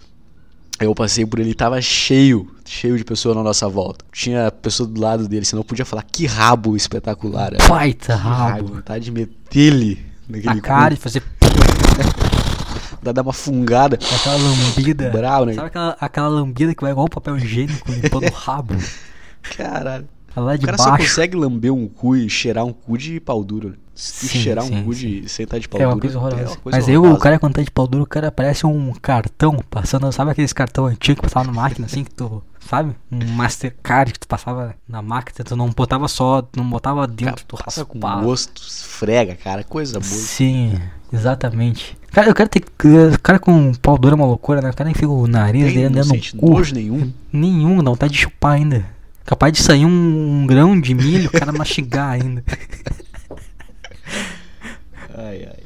Aí 0.80 0.88
eu 0.88 0.94
passei 0.94 1.24
por 1.24 1.38
ele, 1.38 1.54
tava 1.54 1.80
cheio, 1.80 2.50
cheio 2.64 2.98
de 2.98 3.04
pessoas 3.04 3.36
na 3.36 3.44
nossa 3.44 3.68
volta. 3.68 4.04
Tinha 4.10 4.50
pessoa 4.50 4.88
do 4.88 5.00
lado 5.00 5.28
dele, 5.28 5.44
senão 5.44 5.60
eu 5.60 5.64
podia 5.64 5.84
falar 5.84 6.02
que 6.02 6.26
rabo 6.26 6.76
espetacular. 6.76 7.54
era. 7.54 7.68
Baita 7.68 8.16
rabo. 8.16 8.74
vontade 8.74 9.04
de 9.04 9.12
meter-lhe 9.12 10.04
naquele 10.28 10.54
Na 10.54 10.60
cara 10.60 10.94
e 10.94 10.96
fazer 10.96 11.22
dar 13.06 13.12
dar 13.12 13.22
uma 13.22 13.32
fungada. 13.32 13.96
aquela 13.96 14.36
lambida. 14.36 15.10
Bravo, 15.10 15.46
né? 15.46 15.54
Sabe 15.54 15.66
aquela, 15.68 15.96
aquela 16.00 16.28
lambida 16.28 16.74
que 16.74 16.82
vai 16.82 16.92
igual 16.92 17.06
um 17.06 17.10
papel 17.10 17.36
higiênico 17.36 17.90
limpando 17.90 18.26
o 18.28 18.32
rabo? 18.34 18.74
Caralho. 19.56 20.08
Lá 20.34 20.52
O 20.52 20.58
de 20.58 20.66
cara 20.66 20.76
só 20.76 20.90
baixo. 20.90 21.04
consegue 21.08 21.34
lamber 21.36 21.72
um 21.72 21.88
cu 21.88 22.14
e 22.14 22.28
cheirar 22.28 22.64
um 22.66 22.72
cu 22.72 22.98
de 22.98 23.18
pau 23.20 23.42
duro. 23.42 23.74
Se 23.94 24.28
Sim, 24.28 24.38
cheirar 24.40 24.62
sim, 24.64 24.76
um 24.76 24.84
cu 24.84 24.92
sim. 24.92 25.22
de 25.22 25.28
sem 25.30 25.44
estar 25.44 25.58
de 25.58 25.66
pau 25.66 25.80
É 25.80 25.86
uma 25.86 25.98
coisa 25.98 26.18
horrorosa. 26.18 26.42
é 26.42 26.46
uma 26.48 26.56
coisa 26.56 26.76
Mas 26.78 26.86
aí 26.88 26.96
o 26.98 27.00
horrorosa. 27.00 27.22
cara 27.22 27.38
quando 27.38 27.54
tá 27.54 27.62
de 27.62 27.70
pau 27.70 27.86
duro, 27.86 28.04
o 28.04 28.06
cara 28.06 28.30
parece 28.30 28.66
um 28.66 28.92
cartão 29.00 29.58
passando, 29.70 30.12
sabe 30.12 30.32
aqueles 30.32 30.52
cartão 30.52 30.84
antigo 30.84 31.16
que 31.16 31.22
passava 31.22 31.46
na 31.46 31.52
máquina 31.54 31.86
assim 31.86 32.04
que 32.04 32.10
tu, 32.10 32.42
sabe? 32.60 32.94
Um 33.10 33.24
Mastercard 33.32 34.12
que 34.12 34.20
tu 34.20 34.28
passava 34.28 34.74
na 34.86 35.00
máquina, 35.00 35.42
tu 35.42 35.56
não 35.56 35.70
botava 35.70 36.06
só, 36.08 36.42
tu 36.42 36.58
não 36.58 36.68
botava 36.68 37.06
dentro, 37.06 37.42
tu 37.46 37.56
passa 37.56 37.86
com 37.86 37.98
gosto, 37.98 38.60
esfrega, 38.60 39.34
cara, 39.34 39.64
coisa 39.64 39.94
boa. 39.98 40.04
Sim, 40.04 40.78
exatamente. 41.10 41.96
Cara, 42.16 42.30
eu 42.30 42.34
quero 42.34 42.48
ter. 42.48 42.64
Cara 43.22 43.38
com 43.38 43.74
pau 43.74 43.98
duro 43.98 44.14
é 44.14 44.16
uma 44.16 44.24
loucura, 44.24 44.62
né? 44.62 44.70
O 44.70 44.74
cara 44.74 44.88
enfia 44.88 45.06
o 45.06 45.26
nariz 45.26 45.66
dele 45.66 45.90
não 45.90 45.96
dentro 45.96 46.08
sente 46.08 46.34
do 46.34 46.40
cu. 46.40 46.62
nenhum. 46.72 47.12
Nenhum, 47.30 47.84
dá 47.84 47.90
vontade 47.90 48.14
de 48.14 48.20
chupar 48.20 48.52
ainda. 48.52 48.86
Capaz 49.26 49.52
de 49.52 49.62
sair 49.62 49.84
um, 49.84 50.40
um 50.40 50.46
grão 50.46 50.80
de 50.80 50.94
milho, 50.94 51.28
o 51.28 51.30
cara 51.30 51.52
mastigar 51.52 52.12
ainda. 52.12 52.42
Ai, 55.14 55.46
ai. 55.46 55.62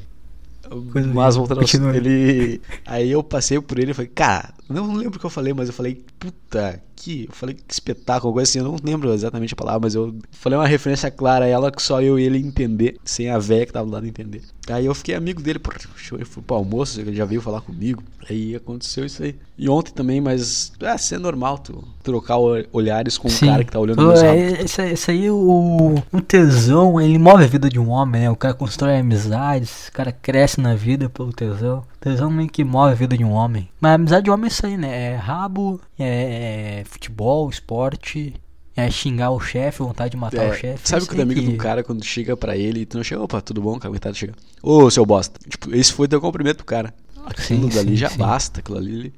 Mas 1.13 1.37
voltando 1.37 1.61
ao 1.61 1.95
ele. 1.95 2.61
Aí 2.85 3.09
eu 3.09 3.23
passei 3.23 3.61
por 3.61 3.79
ele 3.79 3.91
e 3.91 3.93
falei, 3.93 4.11
cara, 4.13 4.49
não, 4.71 4.87
não 4.87 4.95
lembro 4.95 5.17
o 5.17 5.19
que 5.19 5.25
eu 5.25 5.29
falei, 5.29 5.53
mas 5.53 5.67
eu 5.67 5.73
falei, 5.73 6.03
puta, 6.19 6.81
que. 6.95 7.25
Eu 7.29 7.35
falei 7.35 7.55
que 7.55 7.63
espetáculo, 7.73 8.33
coisa 8.33 8.49
assim, 8.49 8.59
eu 8.59 8.65
não 8.65 8.75
lembro 8.83 9.11
exatamente 9.13 9.53
a 9.53 9.57
palavra, 9.57 9.81
mas 9.81 9.95
eu 9.95 10.15
falei 10.31 10.57
uma 10.57 10.67
referência 10.67 11.09
clara 11.11 11.45
a 11.45 11.47
ela 11.47 11.71
que 11.71 11.81
só 11.81 12.01
eu 12.01 12.17
e 12.19 12.23
ele 12.23 12.37
entender, 12.37 12.97
sem 13.03 13.29
a 13.29 13.37
véia 13.39 13.65
que 13.65 13.73
tava 13.73 13.85
do 13.85 13.91
lado 13.91 14.07
entender. 14.07 14.41
Aí 14.69 14.85
eu 14.85 14.93
fiquei 14.93 15.15
amigo 15.15 15.41
dele, 15.41 15.57
por 15.59 15.75
eu 16.11 16.25
fui 16.25 16.43
pro 16.43 16.55
almoço, 16.55 16.99
ele 17.01 17.15
já 17.15 17.25
veio 17.25 17.41
falar 17.41 17.61
comigo. 17.61 18.03
Aí 18.29 18.55
aconteceu 18.55 19.05
isso 19.05 19.23
aí. 19.23 19.35
E 19.57 19.67
ontem 19.67 19.91
também, 19.91 20.21
mas 20.21 20.71
é 20.81 20.97
ser 20.97 21.19
normal 21.19 21.57
tu 21.57 21.83
trocar 22.03 22.37
o- 22.37 22.63
olhares 22.71 23.17
com 23.17 23.27
um 23.27 23.31
cara 23.47 23.63
que 23.63 23.71
tá 23.71 23.79
olhando 23.79 23.97
Pô, 23.97 24.03
meus 24.07 24.21
é, 24.21 24.63
isso 24.63 25.09
aí, 25.11 25.29
o, 25.29 25.95
o 26.11 26.21
tesão, 26.21 26.99
ele 27.01 27.17
move 27.17 27.43
a 27.43 27.47
vida 27.47 27.69
de 27.69 27.79
um 27.79 27.89
homem, 27.89 28.21
né? 28.21 28.29
O 28.29 28.35
cara 28.35 28.53
constrói 28.53 28.97
amizades, 28.99 29.87
o 29.87 29.91
cara 29.91 30.11
cresce 30.11 30.61
na 30.61 30.75
vida 30.75 31.09
pelo 31.09 31.33
tesão. 31.33 31.83
O 32.01 32.03
tesão 32.03 32.31
meio 32.31 32.49
que 32.49 32.63
move 32.63 32.91
a 32.91 32.95
vida 32.95 33.15
de 33.15 33.23
um 33.23 33.31
homem. 33.31 33.69
Mas 33.79 33.91
a 33.91 33.95
amizade 33.95 34.23
de 34.25 34.31
homem 34.31 34.45
é 34.45 34.47
isso 34.47 34.65
aí, 34.65 34.75
né? 34.75 35.11
É 35.13 35.15
rabo, 35.15 35.79
é, 35.99 36.79
é 36.79 36.83
futebol, 36.85 37.47
esporte, 37.49 38.33
é 38.75 38.89
xingar 38.89 39.29
o 39.29 39.39
chefe, 39.39 39.79
vontade 39.83 40.11
de 40.11 40.17
matar 40.17 40.41
o 40.49 40.53
É, 40.53 40.57
chefe. 40.57 40.87
sabe 40.89 41.01
isso 41.03 41.11
quando 41.11 41.19
é 41.19 41.21
aí 41.23 41.25
amigo 41.31 41.41
que- 41.41 41.51
do 41.51 41.57
cara, 41.57 41.83
quando 41.83 42.03
chega 42.03 42.35
pra 42.35 42.57
ele 42.57 42.81
e 42.81 42.85
tu 42.87 42.97
não 42.97 43.03
chega, 43.03 43.21
opa, 43.21 43.39
tudo 43.39 43.61
bom? 43.61 43.77
Cara, 43.77 43.97
tá 43.99 44.11
chega. 44.13 44.33
Ô, 44.63 44.89
seu 44.89 45.05
bosta. 45.05 45.39
Tipo, 45.47 45.75
esse 45.75 45.93
foi 45.93 46.07
teu 46.07 46.19
cumprimento 46.19 46.57
pro 46.57 46.65
cara. 46.65 46.93
Aquilo 47.23 47.69
Sim, 47.71 47.75
dali 47.75 47.89
sim, 47.91 47.95
já 47.97 48.09
sim. 48.09 48.17
basta, 48.17 48.61
aquilo 48.61 48.79
ali. 48.79 49.13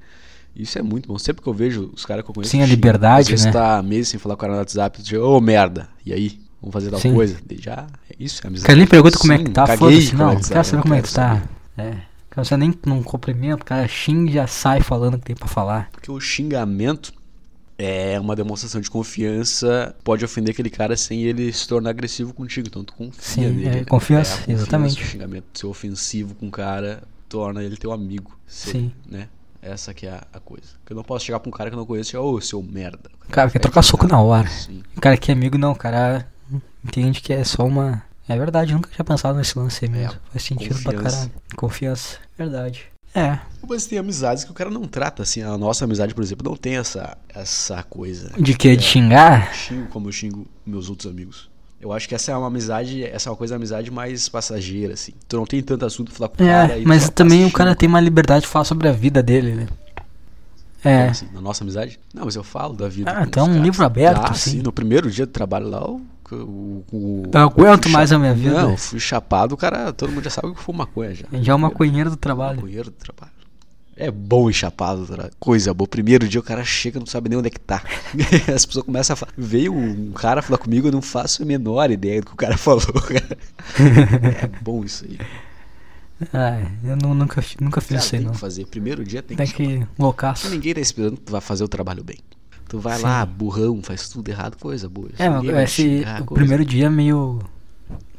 Isso 0.54 0.78
é 0.78 0.82
muito 0.82 1.08
bom. 1.08 1.18
Sempre 1.18 1.42
que 1.42 1.48
eu 1.48 1.54
vejo 1.54 1.90
os 1.96 2.06
caras 2.06 2.24
que 2.26 2.30
eu 2.30 2.36
conheço. 2.36 2.52
Sim, 2.52 2.62
a 2.62 2.66
liberdade, 2.66 3.22
Às 3.22 3.30
vezes 3.30 3.46
né? 3.46 3.52
tá 3.54 3.82
meses 3.82 4.10
sem 4.10 4.20
falar 4.20 4.36
com 4.36 4.40
o 4.40 4.42
cara 4.42 4.54
no 4.54 4.60
WhatsApp, 4.60 5.02
tu 5.02 5.08
chega, 5.08 5.24
ô 5.26 5.40
merda, 5.40 5.88
e 6.06 6.12
aí? 6.12 6.38
Vamos 6.62 6.74
fazer 6.74 6.92
tal 6.92 7.00
coisa? 7.00 7.38
Daí 7.46 7.60
já, 7.62 7.88
é 8.10 8.16
isso, 8.20 8.42
é 8.42 8.46
O 8.46 8.48
amizade. 8.50 8.68
cara 8.68 8.78
nem 8.78 8.88
pergunta 8.88 9.18
como 9.18 9.32
é 9.34 9.38
que 9.38 9.50
tá, 9.52 9.66
foda-se, 9.78 10.16
não. 10.16 10.32
é 10.32 10.36
Quero 10.36 10.44
que 10.44 10.50
tá, 10.54 10.64
saber 10.66 10.82
como 10.82 10.94
é 10.96 11.02
que 11.02 11.14
tá. 11.14 11.42
É. 11.78 11.96
Cara, 12.34 12.44
Você 12.44 12.58
nem 12.58 12.74
não 12.84 13.04
cumprimenta, 13.04 13.62
o 13.62 13.66
cara 13.66 13.88
xinga 13.88 14.32
e 14.32 14.34
já 14.34 14.48
sai 14.48 14.82
falando 14.82 15.14
o 15.14 15.20
que 15.20 15.26
tem 15.26 15.36
pra 15.36 15.48
falar. 15.48 15.90
Porque 15.92 16.10
o 16.12 16.20
xingamento 16.20 17.14
é 17.78 18.20
uma 18.20 18.36
demonstração 18.36 18.82
de 18.82 18.90
confiança, 18.90 19.96
pode 20.04 20.26
ofender 20.26 20.52
aquele 20.52 20.72
cara 20.72 20.98
sem 20.98 21.22
ele 21.22 21.54
se 21.54 21.68
tornar 21.68 21.92
agressivo 21.92 22.34
contigo. 22.34 22.68
Então 22.68 22.84
tu 22.84 22.94
confia 22.94 23.22
Sim, 23.22 23.50
nele. 23.52 23.80
é, 23.80 23.86
confiança, 23.86 24.34
a 24.34 24.38
confiança, 24.40 24.62
exatamente. 24.64 25.04
O 25.04 25.06
xingamento 25.06 25.46
ser 25.60 25.68
ofensivo 25.68 26.34
com 26.34 26.48
o 26.48 26.52
cara 26.52 27.04
torna 27.30 27.64
ele 27.64 27.78
teu 27.78 27.92
amigo. 27.92 28.36
ser, 28.48 28.72
Sim. 28.72 28.92
Né? 29.08 29.28
Essa 29.62 29.94
que 29.94 30.08
é 30.08 30.20
a, 30.34 30.40
coisa. 30.40 30.70
Que 30.86 30.92
eu 30.92 30.98
não 30.98 31.04
posso 31.04 31.26
chegar 31.26 31.40
pra 31.40 31.50
um 31.50 31.54
cara 31.54 31.70
que 31.70 31.76
eu 31.76 31.80
não 31.80 31.86
conheço 31.86 32.10
e 32.10 32.12
chegar, 32.12 32.24
ô, 32.24 32.42
seu 32.42 32.62
merda. 32.64 33.12
Cara, 33.30 33.50
quer 33.50 33.60
É 33.60 33.62
trocar 33.62 33.84
soco 33.84 34.08
na 34.08 34.20
hora. 34.20 34.48
Sim. 34.50 34.82
O 34.98 35.00
cara 35.00 35.16
que 35.18 35.32
é 35.32 35.36
amigo, 35.36 35.58
não, 35.58 35.72
o 35.72 35.76
cara 35.76 36.28
entende 36.84 37.22
que 37.22 37.32
é 37.32 37.44
só 37.44 37.64
uma. 37.66 38.04
É 38.28 38.38
verdade, 38.38 38.74
nunca 38.74 38.90
tinha 38.90 39.04
pensado 39.04 39.38
nesse 39.38 39.58
lance 39.58 39.84
aí 39.84 39.92
mesmo. 39.92 40.18
Faz 40.32 40.44
sentido 40.44 40.82
pra 40.82 40.94
confiança. 40.94 41.16
caralho. 41.18 41.32
Confiança. 41.56 42.18
Verdade. 42.38 42.86
É. 43.14 43.38
Mas 43.68 43.86
tem 43.86 44.00
amizades 44.00 44.44
que 44.44 44.52
o 44.52 44.54
cara 44.54 44.70
não 44.70 44.88
trata 44.88 45.24
assim. 45.24 45.42
A 45.42 45.58
nossa 45.58 45.86
amizade, 45.86 46.14
por 46.16 46.24
exemplo, 46.24 46.50
não 46.50 46.58
tem 46.58 46.78
essa, 46.78 47.18
essa 47.30 47.84
coisa. 47.84 48.32
De 48.40 48.56
que? 48.56 48.76
De 48.76 48.84
xingar? 48.84 49.54
xingo 49.54 49.88
como 49.88 50.08
eu 50.08 50.12
xingo 50.12 50.48
meus 50.66 50.90
outros 50.90 51.12
amigos. 51.12 51.50
Eu 51.80 51.92
acho 51.92 52.08
que 52.08 52.16
essa 52.16 52.32
é 52.32 52.38
uma 52.38 52.48
amizade, 52.48 53.04
essa 53.04 53.30
é 53.30 53.32
uma 53.32 53.36
coisa 53.36 53.58
amizade 53.58 53.92
mais 53.92 54.30
passageira, 54.30 54.94
assim. 54.94 55.12
Tu 55.28 55.36
não 55.36 55.46
tem 55.46 55.62
tanto 55.62 55.86
assunto 55.86 56.08
pra 56.12 56.18
falar 56.18 56.30
com 56.30 56.36
o 56.36 56.48
cara. 56.48 56.74
É, 56.74 56.82
e 56.82 56.86
mas 56.86 57.04
só 57.04 57.12
também 57.12 57.46
o 57.46 57.52
cara 57.52 57.76
tem 57.76 57.90
uma 57.90 58.00
liberdade 58.00 58.44
de 58.44 58.48
falar 58.48 58.64
sobre 58.64 58.88
a 58.88 58.94
vida 58.94 59.22
dele, 59.22 59.54
né? 59.54 59.68
É. 60.84 61.08
Assim, 61.10 61.28
na 61.34 61.40
nossa 61.42 61.64
amizade? 61.64 62.00
Não, 62.14 62.26
mas 62.26 62.36
eu 62.36 62.44
falo 62.44 62.74
da 62.76 62.90
vida. 62.90 63.12
Ah, 63.16 63.24
então 63.24 63.44
é 63.44 63.46
um 63.46 63.50
caras. 63.52 63.64
livro 63.64 63.86
aberto, 63.86 64.22
Ah, 64.26 64.32
assim. 64.32 64.52
sim. 64.52 64.62
No 64.62 64.72
primeiro 64.72 65.10
dia 65.10 65.26
de 65.26 65.32
trabalho 65.32 65.68
lá, 65.70 65.88
o. 65.90 66.02
o, 66.32 66.84
o 66.92 67.24
Eu 67.34 67.40
aguento 67.42 67.90
mais 67.90 68.12
a 68.12 68.20
minha 68.20 68.34
vida. 68.34 68.62
Não, 68.64 68.78
fui 68.78 69.00
chapado, 69.00 69.54
o 69.54 69.58
cara, 69.58 69.94
todo 69.94 70.12
mundo 70.12 70.24
já 70.24 70.30
sabe 70.30 70.48
que 70.54 70.60
eu 70.60 70.64
fui 70.64 70.76
maconha 70.76 71.14
já. 71.16 71.26
Já 71.32 71.54
é 71.54 71.56
o 71.56 71.60
maconheiro 71.60 72.10
do 72.10 72.18
trabalho. 72.18 72.56
Maconheiro 72.58 72.90
do 72.92 72.96
trabalho. 72.98 73.32
É 73.96 74.10
bom 74.10 74.50
ir 74.50 74.54
chapado, 74.54 75.06
tra- 75.06 75.30
coisa 75.40 75.72
boa. 75.72 75.88
Primeiro 75.88 76.28
dia 76.28 76.40
o 76.40 76.44
cara 76.44 76.64
chega, 76.66 77.00
não 77.00 77.06
sabe 77.06 77.30
nem 77.30 77.38
onde 77.38 77.48
é 77.48 77.52
que 77.52 77.60
tá. 77.60 77.84
As 78.54 78.66
pessoas 78.66 78.84
começam 78.86 79.14
a 79.14 79.16
falar. 79.16 79.32
Veio 79.38 79.72
um 79.72 80.12
cara 80.14 80.42
falar 80.42 80.58
comigo, 80.58 80.88
eu 80.88 80.92
não 80.92 81.02
faço 81.02 81.44
a 81.44 81.46
menor 81.46 81.92
ideia 81.92 82.20
do 82.20 82.26
que 82.26 82.34
o 82.34 82.36
cara 82.38 82.58
falou. 82.58 82.82
cara. 82.82 83.38
é 84.42 84.48
bom 84.62 84.84
isso 84.84 85.06
aí. 85.06 85.20
Ah, 86.34 86.62
eu 86.84 86.96
nu- 86.96 87.14
nunca, 87.14 87.44
nunca 87.60 87.82
fiz 87.82 87.90
Cara, 87.90 88.00
isso 88.06 88.16
aí, 88.16 88.20
tem 88.20 88.26
não. 88.28 88.34
que 88.34 88.40
fazer. 88.40 88.66
Primeiro 88.68 89.04
dia 89.04 89.22
tem 89.22 89.36
Tem 89.36 89.46
que 89.48 89.52
chapar. 89.52 89.88
que 89.88 90.02
loucaço. 90.02 90.50
Ninguém 90.50 90.74
tá 90.74 90.80
esperando 90.82 91.16
que 91.18 91.22
tu 91.24 91.32
vai 91.32 91.42
fazer 91.42 91.64
o 91.64 91.68
trabalho 91.68 92.04
bem. 92.04 92.18
Tu 92.70 92.80
vai 92.80 92.98
Sim. 92.98 93.04
lá, 93.04 93.26
burrão, 93.26 93.82
faz 93.84 94.08
tudo 94.10 94.30
errado, 94.30 94.56
coisa 94.58 94.88
boa. 94.88 95.10
É, 95.18 95.30
mas 95.30 95.46
esse, 95.46 95.98
xingar, 96.00 96.22
o 96.22 96.26
coisa. 96.26 96.40
primeiro 96.40 96.66
dia 96.66 96.86
é 96.86 96.90
meio. 96.90 97.40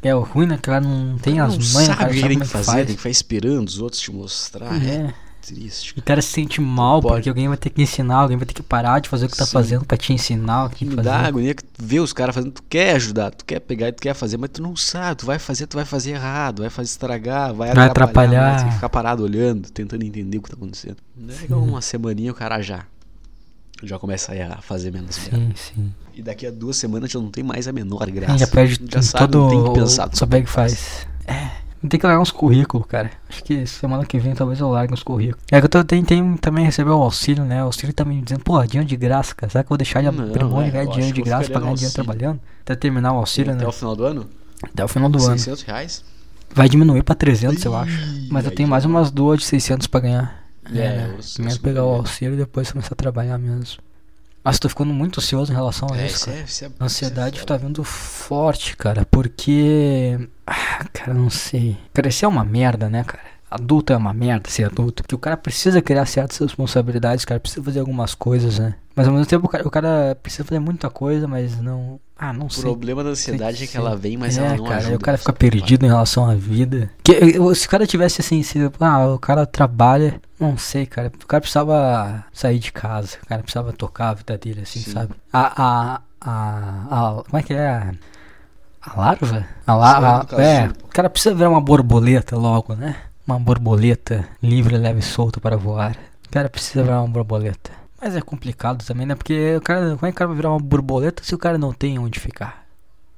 É 0.03 0.15
o 0.15 0.21
ruim, 0.21 0.47
né? 0.47 0.57
Que 0.57 0.63
cara 0.63 0.81
não 0.83 1.17
tem 1.19 1.37
não 1.37 1.47
as 1.47 1.57
manhas, 1.73 1.87
sabe 1.87 1.99
cara, 1.99 2.11
o 2.11 2.15
que 2.15 2.21
sabe 2.21 2.29
tem 2.29 2.37
que 2.39 2.43
é 2.43 2.47
que 2.47 2.53
fazer, 2.53 2.65
faz. 2.73 2.87
tem 2.87 2.95
que 2.95 3.01
ficar 3.03 3.11
esperando 3.11 3.69
os 3.69 3.79
outros 3.79 4.01
te 4.03 4.13
mostrar. 4.13 4.85
É, 4.85 4.87
É. 4.97 5.15
triste. 5.47 5.95
E 5.97 6.01
o 6.01 6.03
cara 6.03 6.21
se 6.23 6.29
sente 6.29 6.61
mal 6.61 7.01
porque 7.01 7.29
alguém 7.29 7.49
vai 7.49 7.57
ter 7.57 7.71
que 7.71 7.83
ensinar, 7.83 8.17
alguém 8.17 8.37
vai 8.37 8.47
ter 8.47 8.55
que 8.55 8.63
parar 8.63 9.01
de 9.01 9.09
fazer 9.09 9.27
o 9.27 9.29
que 9.29 9.37
tá 9.37 9.45
Sim. 9.47 9.53
fazendo 9.53 9.85
pra 9.85 9.97
te 9.97 10.13
ensinar 10.13 10.67
o 10.67 10.71
que 10.71 10.85
me 10.85 10.95
fazer. 10.97 11.09
dá 11.09 11.19
agonia 11.19 11.55
que 11.55 11.63
tu 11.65 11.85
vê 11.85 12.01
os 12.01 12.13
caras 12.13 12.35
fazendo, 12.35 12.53
tu 12.53 12.63
quer 12.69 12.97
ajudar, 12.97 13.31
tu 13.31 13.45
quer 13.45 13.61
pegar 13.61 13.89
e 13.89 13.93
tu 13.93 14.01
quer 14.03 14.15
fazer, 14.15 14.37
mas 14.37 14.51
tu 14.51 14.63
não 14.63 14.75
sabe, 14.77 15.17
tu 15.17 15.27
vai 15.27 15.39
fazer, 15.39 15.67
tu 15.67 15.77
vai 15.77 15.85
fazer 15.85 16.13
errado, 16.13 16.61
vai 16.61 16.71
fazer 16.71 16.91
estragar, 16.91 17.55
vai, 17.55 17.75
Vai 17.75 17.87
atrapalhar, 17.87 18.41
atrapalhar. 18.41 18.69
que 18.69 18.75
ficar 18.75 18.89
parado 18.89 19.23
olhando, 19.23 19.71
tentando 19.71 20.05
entender 20.05 20.39
o 20.39 20.43
que 20.43 20.51
tá 20.51 20.57
acontecendo. 20.57 20.97
Daí 21.17 21.47
uma 21.51 21.81
semaninha 21.81 22.33
o 22.33 22.35
cara 22.35 22.61
já 22.63 22.85
já 23.83 23.99
começa 23.99 24.33
a 24.33 24.63
fazer 24.63 24.91
menos 24.93 25.19
merda. 25.19 25.37
Sim, 25.37 25.53
sim. 25.55 25.95
E 26.15 26.23
daqui 26.23 26.47
a 26.47 26.51
duas 26.51 26.77
semanas 26.77 27.11
já 27.11 27.19
não 27.19 27.31
tem 27.31 27.43
mais 27.45 27.67
a 27.69 27.73
menor 27.73 28.09
graça. 28.11 28.39
já 28.39 28.47
perde 28.47 28.81
já 28.91 29.03
sabe, 29.03 29.33
todo 29.33 29.41
não 29.43 29.49
tem 29.51 29.65
que 29.75 29.81
pensar. 29.81 30.09
o 30.09 30.17
saber 30.17 30.43
que 30.43 30.51
faz. 30.51 31.07
É, 31.27 31.51
tem 31.89 31.99
que 32.01 32.07
largar 32.07 32.21
uns 32.21 32.31
currículos, 32.31 32.87
cara. 32.87 33.11
Acho 33.29 33.43
que 33.45 33.67
semana 33.67 34.05
que 34.05 34.19
vem 34.19 34.35
talvez 34.35 34.61
eu 34.61 34.69
largue 34.71 34.93
uns 34.95 35.03
currículos. 35.03 35.43
É 35.51 35.59
que 35.61 35.65
eu 35.67 35.69
tô, 35.69 35.85
tem, 35.85 36.05
tem 36.05 36.37
também 36.37 36.65
receber 36.65 36.91
o 36.91 37.03
auxílio, 37.03 37.45
né? 37.45 37.63
O 37.63 37.67
auxílio 37.67 37.95
tá 37.95 38.05
me 38.05 38.21
dizendo, 38.23 38.43
pô, 38.43 38.63
dinheiro 38.65 38.89
de 38.89 38.97
graça, 38.97 39.35
cara. 39.35 39.51
Será 39.51 39.63
que 39.65 39.67
eu 39.67 39.71
vou 39.71 39.79
deixar 39.79 40.01
de 40.01 40.09
abrir 40.09 40.45
mão 40.45 40.63
é, 40.63 40.65
de 40.67 40.71
ganhar 40.71 40.85
eu 40.85 40.91
dinheiro 40.91 41.15
de 41.15 41.23
graça 41.23 41.51
pra 41.51 41.61
ganhar 41.61 41.75
dinheiro 41.75 41.95
trabalhando? 41.95 42.41
Até 42.63 42.75
terminar 42.77 43.13
o 43.13 43.17
auxílio, 43.17 43.53
Até 43.53 43.63
né? 43.63 43.69
o 43.69 43.73
final 43.73 43.95
do 43.97 44.05
ano? 44.05 44.27
Até 44.63 44.85
o 44.85 44.89
final 44.89 45.09
do 45.11 45.19
ano. 45.19 45.39
600 45.39 45.63
reais? 45.63 46.05
Vai 46.55 46.69
diminuir 46.69 47.03
pra 47.03 47.15
300, 47.15 47.65
eu 47.65 47.75
acho. 47.77 47.99
Mas 48.31 48.45
eu 48.45 48.51
tenho 48.51 48.69
mais 48.69 48.85
já- 48.85 48.89
umas 48.89 49.11
duas 49.11 49.41
de 49.41 49.45
600 49.47 49.87
pra 49.87 50.01
ganhar. 50.01 50.45
É, 50.73 50.79
É, 50.79 50.97
né? 51.41 51.53
eu 51.53 51.59
pegar 51.61 51.85
o 51.85 51.89
auxílio 51.97 52.35
e 52.35 52.39
depois 52.39 52.71
começar 52.73 52.95
a 52.95 52.97
trabalhar 52.97 53.37
mesmo. 53.39 53.83
Mas 54.45 54.59
tô 54.59 54.69
ficando 54.69 54.93
muito 54.93 55.21
ansioso 55.21 55.51
em 55.51 55.55
relação 55.55 55.89
a 55.91 55.97
É, 55.99 56.07
isso, 56.07 56.17
isso 56.17 56.27
cara. 56.27 56.39
é, 56.39 56.43
isso 56.45 56.65
é, 56.67 56.71
A 56.79 56.85
ansiedade 56.85 57.37
isso 57.37 57.45
é 57.45 57.47
tá 57.47 57.57
vindo 57.57 57.83
forte, 57.83 58.77
cara, 58.77 59.07
porque. 59.11 60.29
Ah, 60.47 60.85
cara, 60.93 61.15
não 61.15 61.31
sei. 61.31 61.79
Crescer 61.95 62.27
é 62.27 62.29
uma 62.29 62.45
merda, 62.45 62.91
né, 62.91 63.03
cara? 63.05 63.25
Adulto 63.55 63.93
é 63.93 63.97
uma 63.97 64.13
merda 64.13 64.51
ser 64.51 64.65
adulto. 64.65 65.03
Porque 65.03 65.15
o 65.15 65.19
cara 65.19 65.37
precisa 65.37 65.81
criar 65.81 66.05
certas 66.07 66.39
responsabilidades, 66.39 67.25
cara. 67.25 67.39
Precisa 67.41 67.63
fazer 67.63 67.81
algumas 67.81 68.15
coisas, 68.15 68.59
né? 68.59 68.75
Mas 68.97 69.07
ao 69.07 69.13
mesmo 69.15 69.27
tempo 69.27 69.47
o 69.47 69.49
cara, 69.49 69.67
o 69.67 69.71
cara 69.71 70.17
precisa 70.23 70.45
fazer 70.45 70.59
muita 70.61 70.89
coisa, 70.91 71.27
mas 71.29 71.61
não. 71.61 71.99
Ah, 72.19 72.33
não 72.33 72.47
O 72.47 72.51
sei. 72.51 72.63
problema 72.63 73.03
da 73.03 73.11
ansiedade 73.11 73.65
é 73.65 73.67
que 73.67 73.77
ela 73.77 73.97
vem, 73.97 74.17
mas 74.17 74.39
é, 74.39 74.41
ela 74.47 74.57
não 74.57 74.65
cara, 74.65 74.77
ajuda. 74.79 74.97
O 74.97 75.01
cara 75.01 75.19
fica 75.19 75.33
perdido 75.33 75.85
em 75.85 75.89
relação 75.89 76.29
à 76.29 76.35
vida. 76.35 76.91
Que, 77.03 77.15
se 77.55 77.67
o 77.67 77.71
cara 77.71 77.87
tivesse 77.87 78.21
assim, 78.21 78.43
se, 78.43 78.59
ah, 78.81 79.07
o 79.09 79.19
cara 79.19 79.45
trabalha, 79.47 80.21
não 80.39 80.57
sei, 80.57 80.87
cara. 80.87 81.13
O 81.23 81.27
cara 81.27 81.41
precisava 81.41 82.25
sair 82.33 82.59
de 82.61 82.71
casa. 82.73 83.19
O 83.23 83.27
cara 83.27 83.43
precisava 83.43 83.73
tocar 83.73 84.11
a 84.11 84.15
vida 84.15 84.39
dele, 84.39 84.61
assim, 84.63 84.81
Sim. 84.81 84.93
sabe? 84.93 85.15
A, 85.33 85.63
a, 85.63 86.01
a, 86.21 87.11
a- 87.19 87.23
Como 87.25 87.37
é 87.39 87.43
que 87.43 87.53
é? 87.53 87.93
A 88.83 89.01
larva? 89.01 89.45
A 89.67 89.75
larva. 89.75 90.43
É, 90.43 90.67
o 90.85 90.89
cara 90.89 91.09
precisa 91.11 91.35
virar 91.35 91.51
uma 91.51 91.61
borboleta 91.61 92.37
logo, 92.37 92.75
né? 92.75 92.97
Uma 93.27 93.39
borboleta 93.39 94.29
livre, 94.43 94.77
leve 94.77 95.01
e 95.01 95.03
solta 95.03 95.41
para 95.41 95.57
voar. 95.57 95.97
O 96.27 96.31
cara 96.31 96.49
precisa 96.49 96.83
virar 96.83 97.01
uma 97.01 97.09
borboleta. 97.09 97.71
Mas 98.01 98.15
é 98.15 98.21
complicado 98.21 98.85
também, 98.85 99.07
né? 99.07 99.15
Porque 99.15 99.57
o 99.57 99.61
cara, 99.63 99.95
como 99.97 100.07
é 100.07 100.11
que 100.11 100.17
o 100.17 100.19
cara 100.19 100.29
vai 100.29 100.37
virar 100.37 100.51
uma 100.51 100.61
borboleta 100.61 101.23
se 101.25 101.35
o 101.35 101.39
cara 101.39 101.57
não 101.57 101.73
tem 101.73 101.99
onde 101.99 102.21
ficar? 102.21 102.67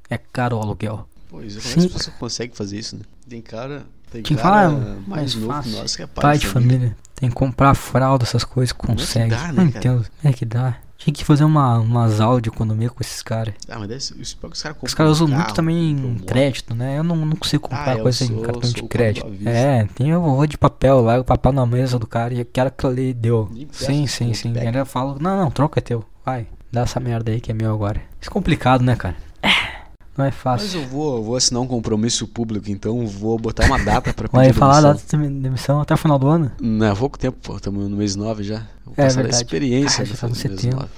É 0.09 0.17
caro 0.17 0.57
o 0.59 0.61
aluguel. 0.61 1.09
Pois 1.29 1.57
é, 1.57 1.61
como 1.61 1.73
é 1.73 1.81
Sim. 1.81 1.89
que 1.89 1.95
pessoas 1.95 2.17
conseguem 2.17 2.55
fazer 2.55 2.79
isso, 2.79 2.97
né? 2.97 3.03
Tem 3.29 3.43
cara, 3.43 3.85
tem 4.11 4.23
Quem 4.23 4.37
cara 4.37 4.71
fala, 4.71 4.71
mais 4.71 5.09
mais 5.09 5.35
novo 5.35 5.53
fácil. 5.53 5.73
que 5.73 5.79
nós 5.79 5.97
que 5.97 6.03
é 6.03 6.07
pai, 6.07 6.23
Pai 6.23 6.39
de 6.39 6.47
família. 6.47 6.97
Tem 7.17 7.29
que 7.29 7.35
comprar 7.35 7.75
fralda, 7.75 8.25
essas 8.25 8.45
coisas, 8.45 8.73
é 8.73 8.87
consegue. 8.87 9.31
dá, 9.31 9.43
né, 9.45 9.49
não 9.49 9.55
cara? 9.55 9.79
entendo. 9.79 10.07
É 10.23 10.33
que 10.33 10.45
dá. 10.45 10.77
Tinha 10.99 11.13
que 11.13 11.25
fazer 11.25 11.45
uma, 11.45 11.79
umas 11.79 12.21
aulas 12.21 12.43
de 12.43 12.49
economia 12.49 12.89
com 12.91 13.03
esses 13.03 13.23
caras. 13.23 13.55
Ah, 13.69 13.79
mas 13.79 13.89
deve 13.89 14.15
que 14.15 14.23
os 14.23 14.35
caras 14.35 14.77
Os 14.83 14.95
caras 14.95 15.13
usam 15.13 15.27
um 15.27 15.31
muito 15.31 15.43
carro, 15.45 15.55
também 15.55 15.95
um 15.95 16.19
crédito, 16.19 16.75
né? 16.75 16.99
Eu 16.99 17.05
não, 17.05 17.15
não 17.17 17.37
consigo 17.37 17.69
comprar 17.69 17.93
Ah, 17.97 18.01
coisa 18.01 18.25
em 18.25 18.29
sou- 18.29 18.41
cartão 18.43 18.63
sou 18.63 18.73
de 18.73 18.83
crédito. 18.85 19.27
É, 19.45 19.85
tem 19.95 20.15
o 20.15 20.21
rolo 20.21 20.47
de 20.47 20.57
papel 20.59 21.01
lá, 21.01 21.21
o 21.21 21.25
papel 21.25 21.53
na 21.53 21.67
mesa 21.67 21.99
do 21.99 22.07
cara 22.07 22.33
e 22.35 22.41
aquela 22.41 22.71
que 22.71 22.87
ali 22.87 23.13
deu. 23.13 23.51
Sim, 23.73 24.07
sim, 24.07 24.33
sim. 24.35 24.53
eu 24.75 24.87
falo, 24.87 25.19
não, 25.21 25.37
não, 25.37 25.51
troca 25.51 25.81
é 25.81 25.83
teu. 25.83 26.05
Vai, 26.25 26.47
dá 26.73 26.81
essa 26.83 26.99
merda 26.99 27.31
aí 27.31 27.41
que 27.41 27.51
é 27.51 27.55
meu 27.55 27.73
agora. 27.73 28.01
Isso 28.21 28.31
é 28.31 28.33
complicado, 28.33 28.83
né, 28.83 28.97
cara? 28.97 29.17
É, 29.43 29.76
Não 30.17 30.25
é 30.25 30.29
Mas 30.29 30.35
fácil. 30.35 30.81
eu 30.81 30.89
vou, 30.89 31.17
eu 31.19 31.23
vou 31.23 31.37
assinar 31.37 31.63
um 31.63 31.67
compromisso 31.67 32.27
público, 32.27 32.71
então 32.71 33.07
vou 33.07 33.39
botar 33.39 33.67
uma 33.67 33.79
data 33.79 34.15
pra 34.15 34.29
Vai 34.33 34.47
pedir 34.49 34.59
falar 34.59 34.81
da 34.81 34.93
demissão. 34.93 35.19
data 35.21 35.29
de 35.35 35.41
demissão 35.41 35.81
até 35.81 35.95
o 35.95 35.97
final 35.97 36.19
do 36.19 36.27
ano? 36.29 36.53
Não, 36.61 36.93
há 36.93 36.97
pouco 36.97 37.19
tempo, 37.19 37.37
pô. 37.43 37.57
Estamos 37.57 37.89
no 37.89 37.97
mês 37.97 38.17
9 38.17 38.43
já. 38.43 38.67
Vou 38.85 38.95
É 38.97 39.05
passar 39.05 39.21
a 39.21 39.23
verdade. 39.23 39.37
experiência 39.45 40.03
Ah, 40.03 40.05
já 40.07 40.15
tá 40.17 40.27
no 40.27 40.33
mês 40.35 40.43
setembro. 40.43 40.77
9. 40.79 40.89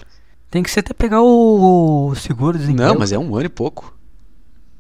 Tem 0.51 0.63
que 0.63 0.71
ser 0.71 0.81
até 0.81 0.95
pegar 0.95 1.21
o, 1.21 2.07
o 2.11 2.15
seguro 2.15 2.59
de 2.59 2.73
Não, 2.73 2.97
mas 2.99 3.13
é 3.13 3.19
um 3.19 3.35
ano 3.37 3.47
e 3.47 3.51
pouco. 3.51 3.95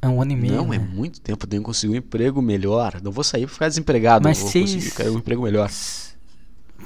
É 0.01 0.07
um 0.09 0.23
ano 0.23 0.31
e 0.33 0.37
meio. 0.37 0.55
não, 0.55 0.73
é 0.73 0.79
né? 0.79 0.89
muito 0.95 1.21
tempo. 1.21 1.45
Eu 1.45 1.49
tenho 1.51 1.61
que 1.63 1.67
conseguir 1.67 1.93
um 1.93 1.97
emprego 1.97 2.41
melhor. 2.41 3.01
Não 3.03 3.11
vou 3.11 3.25
sair 3.25 3.45
pra 3.47 3.53
ficar 3.53 3.69
desempregado. 3.69 4.23
Mas 4.29 4.39
vou 4.39 4.49
se- 4.51 4.61
conseguir 4.61 5.11
um 5.11 5.19
emprego 5.19 5.43
melhor. 5.43 5.69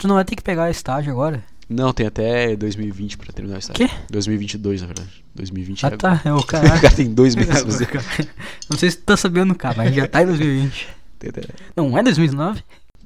Tu 0.01 0.09
não 0.09 0.15
vai 0.15 0.25
ter 0.25 0.35
que 0.35 0.43
pegar 0.43 0.71
estágio 0.71 1.13
agora? 1.13 1.45
Não, 1.69 1.93
tem 1.93 2.07
até 2.07 2.55
2020 2.57 3.17
pra 3.19 3.33
terminar 3.33 3.57
o 3.57 3.59
estágio. 3.59 3.89
Quê? 3.89 3.95
2022, 4.11 4.81
na 4.83 4.87
verdade. 4.89 5.25
2020 5.35 5.87
Ah 5.87 5.89
é 5.89 5.97
tá, 5.97 6.23
é 6.25 6.33
o 6.33 6.37
O 6.39 6.45
cara. 6.45 6.69
cara 6.81 6.95
tem 6.95 7.13
dois 7.13 7.35
meses. 7.35 7.63
Não 8.71 8.79
sei 8.79 8.91
se 8.91 8.99
tu 8.99 9.05
tá 9.05 9.17
sabendo, 9.17 9.55
cara, 9.55 9.75
mas 9.77 9.95
já 9.95 10.07
tá 10.07 10.23
em 10.23 10.27
2020. 10.27 10.89
Não 11.77 11.97
é 11.97 12.03
2019? 12.03 12.63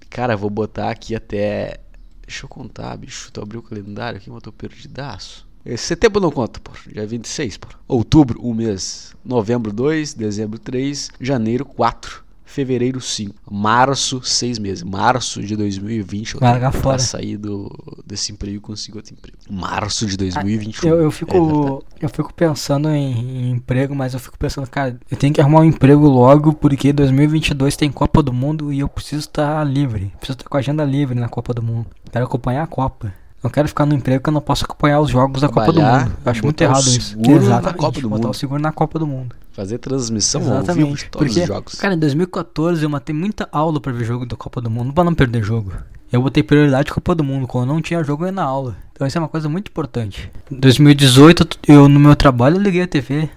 Cara, 0.08 0.36
vou 0.36 0.50
botar 0.50 0.90
aqui 0.90 1.14
até. 1.14 1.78
Deixa 2.26 2.44
eu 2.44 2.48
contar, 2.48 2.96
bicho. 2.96 3.30
Tu 3.30 3.40
abriu 3.40 3.60
o 3.60 3.62
calendário 3.62 4.16
aqui, 4.18 4.28
mas 4.30 4.36
eu 4.36 4.40
tô 4.40 4.52
perdidaço. 4.52 5.46
Setembro 5.76 6.20
não 6.20 6.30
conta, 6.30 6.60
pô. 6.60 6.72
Dia 6.90 7.06
26, 7.06 7.56
pô. 7.58 7.68
Outubro, 7.88 8.40
um 8.42 8.54
mês. 8.54 9.14
Novembro, 9.24 9.72
2. 9.72 10.14
Dezembro, 10.14 10.58
3. 10.58 11.10
Janeiro, 11.20 11.64
4. 11.64 12.24
Fevereiro, 12.56 13.02
5. 13.02 13.34
Março, 13.50 14.22
6 14.22 14.58
meses. 14.58 14.82
Março 14.82 15.42
de 15.42 15.54
2020. 15.54 16.36
Eu 16.36 16.40
tenho 16.40 16.72
fora. 16.72 16.98
sair 16.98 17.36
do, 17.36 17.70
desse 18.06 18.32
emprego 18.32 18.56
e 18.56 18.60
conseguir 18.60 18.96
outro 18.96 19.12
emprego. 19.12 19.36
Março 19.50 20.06
de 20.06 20.16
2021. 20.16 20.88
Eu, 20.88 20.94
eu 20.94 21.00
É 21.00 21.02
verdade. 21.02 21.16
fico. 21.18 21.84
eu 22.00 22.08
fico 22.08 22.32
pensando 22.32 22.88
em, 22.88 23.12
em 23.12 23.50
emprego, 23.50 23.94
mas 23.94 24.14
eu 24.14 24.20
fico 24.20 24.38
pensando, 24.38 24.66
cara, 24.70 24.98
eu 25.10 25.18
tenho 25.18 25.34
que 25.34 25.40
arrumar 25.42 25.60
um 25.60 25.64
emprego 25.64 26.08
logo, 26.08 26.54
porque 26.54 26.94
2022 26.94 27.76
tem 27.76 27.92
Copa 27.92 28.22
do 28.22 28.32
Mundo 28.32 28.72
e 28.72 28.78
eu 28.78 28.88
preciso 28.88 29.20
estar 29.28 29.62
livre. 29.62 30.10
Preciso 30.18 30.38
estar 30.38 30.48
com 30.48 30.56
a 30.56 30.60
agenda 30.60 30.82
livre 30.82 31.14
na 31.14 31.28
Copa 31.28 31.52
do 31.52 31.62
Mundo. 31.62 31.88
Quero 32.10 32.24
acompanhar 32.24 32.62
a 32.62 32.66
Copa. 32.66 33.12
Não 33.42 33.50
quero 33.50 33.68
ficar 33.68 33.86
no 33.86 33.94
emprego 33.94 34.22
que 34.22 34.28
eu 34.28 34.32
não 34.32 34.40
posso 34.40 34.64
acompanhar 34.64 35.00
os 35.00 35.10
jogos 35.10 35.40
da 35.40 35.48
Copa 35.48 35.72
do 35.72 35.80
Mundo. 35.80 36.12
Eu 36.24 36.32
acho 36.32 36.42
muito 36.42 36.60
errado 36.60 36.80
isso. 36.86 37.10
seguro 37.10 37.30
na 37.30 37.36
Exatamente. 37.36 37.78
Copa 37.78 38.00
do 38.00 38.08
botar 38.08 38.22
Mundo. 38.24 38.34
o 38.34 38.38
seguro 38.38 38.62
na 38.62 38.72
Copa 38.72 38.98
do 38.98 39.06
Mundo. 39.06 39.36
Fazer 39.52 39.78
transmissão 39.78 40.40
ao 40.40 40.46
vivo 40.46 40.58
Exatamente. 40.64 41.04
de 41.04 41.10
todos 41.10 41.28
Porque, 41.28 41.40
os 41.42 41.46
jogos. 41.46 41.74
cara, 41.76 41.94
em 41.94 41.98
2014 41.98 42.82
eu 42.82 42.90
matei 42.90 43.14
muita 43.14 43.48
aula 43.52 43.80
pra 43.80 43.92
ver 43.92 44.04
jogo 44.04 44.26
da 44.26 44.36
Copa 44.36 44.60
do 44.60 44.70
Mundo, 44.70 44.92
pra 44.92 45.04
não 45.04 45.14
perder 45.14 45.42
jogo. 45.42 45.72
Eu 46.12 46.22
botei 46.22 46.42
prioridade 46.42 46.90
Copa 46.90 47.14
do 47.14 47.22
Mundo, 47.24 47.46
quando 47.46 47.68
não 47.68 47.80
tinha 47.80 48.02
jogo 48.02 48.24
eu 48.24 48.26
ia 48.26 48.32
na 48.32 48.42
aula. 48.42 48.76
Então 48.92 49.06
isso 49.06 49.16
é 49.16 49.20
uma 49.20 49.28
coisa 49.28 49.48
muito 49.48 49.68
importante. 49.68 50.30
Em 50.50 50.58
2018 50.58 51.46
eu 51.68 51.88
no 51.88 52.00
meu 52.00 52.16
trabalho 52.16 52.56
eu 52.56 52.60
liguei 52.62 52.82
a 52.82 52.86
TV. 52.88 53.28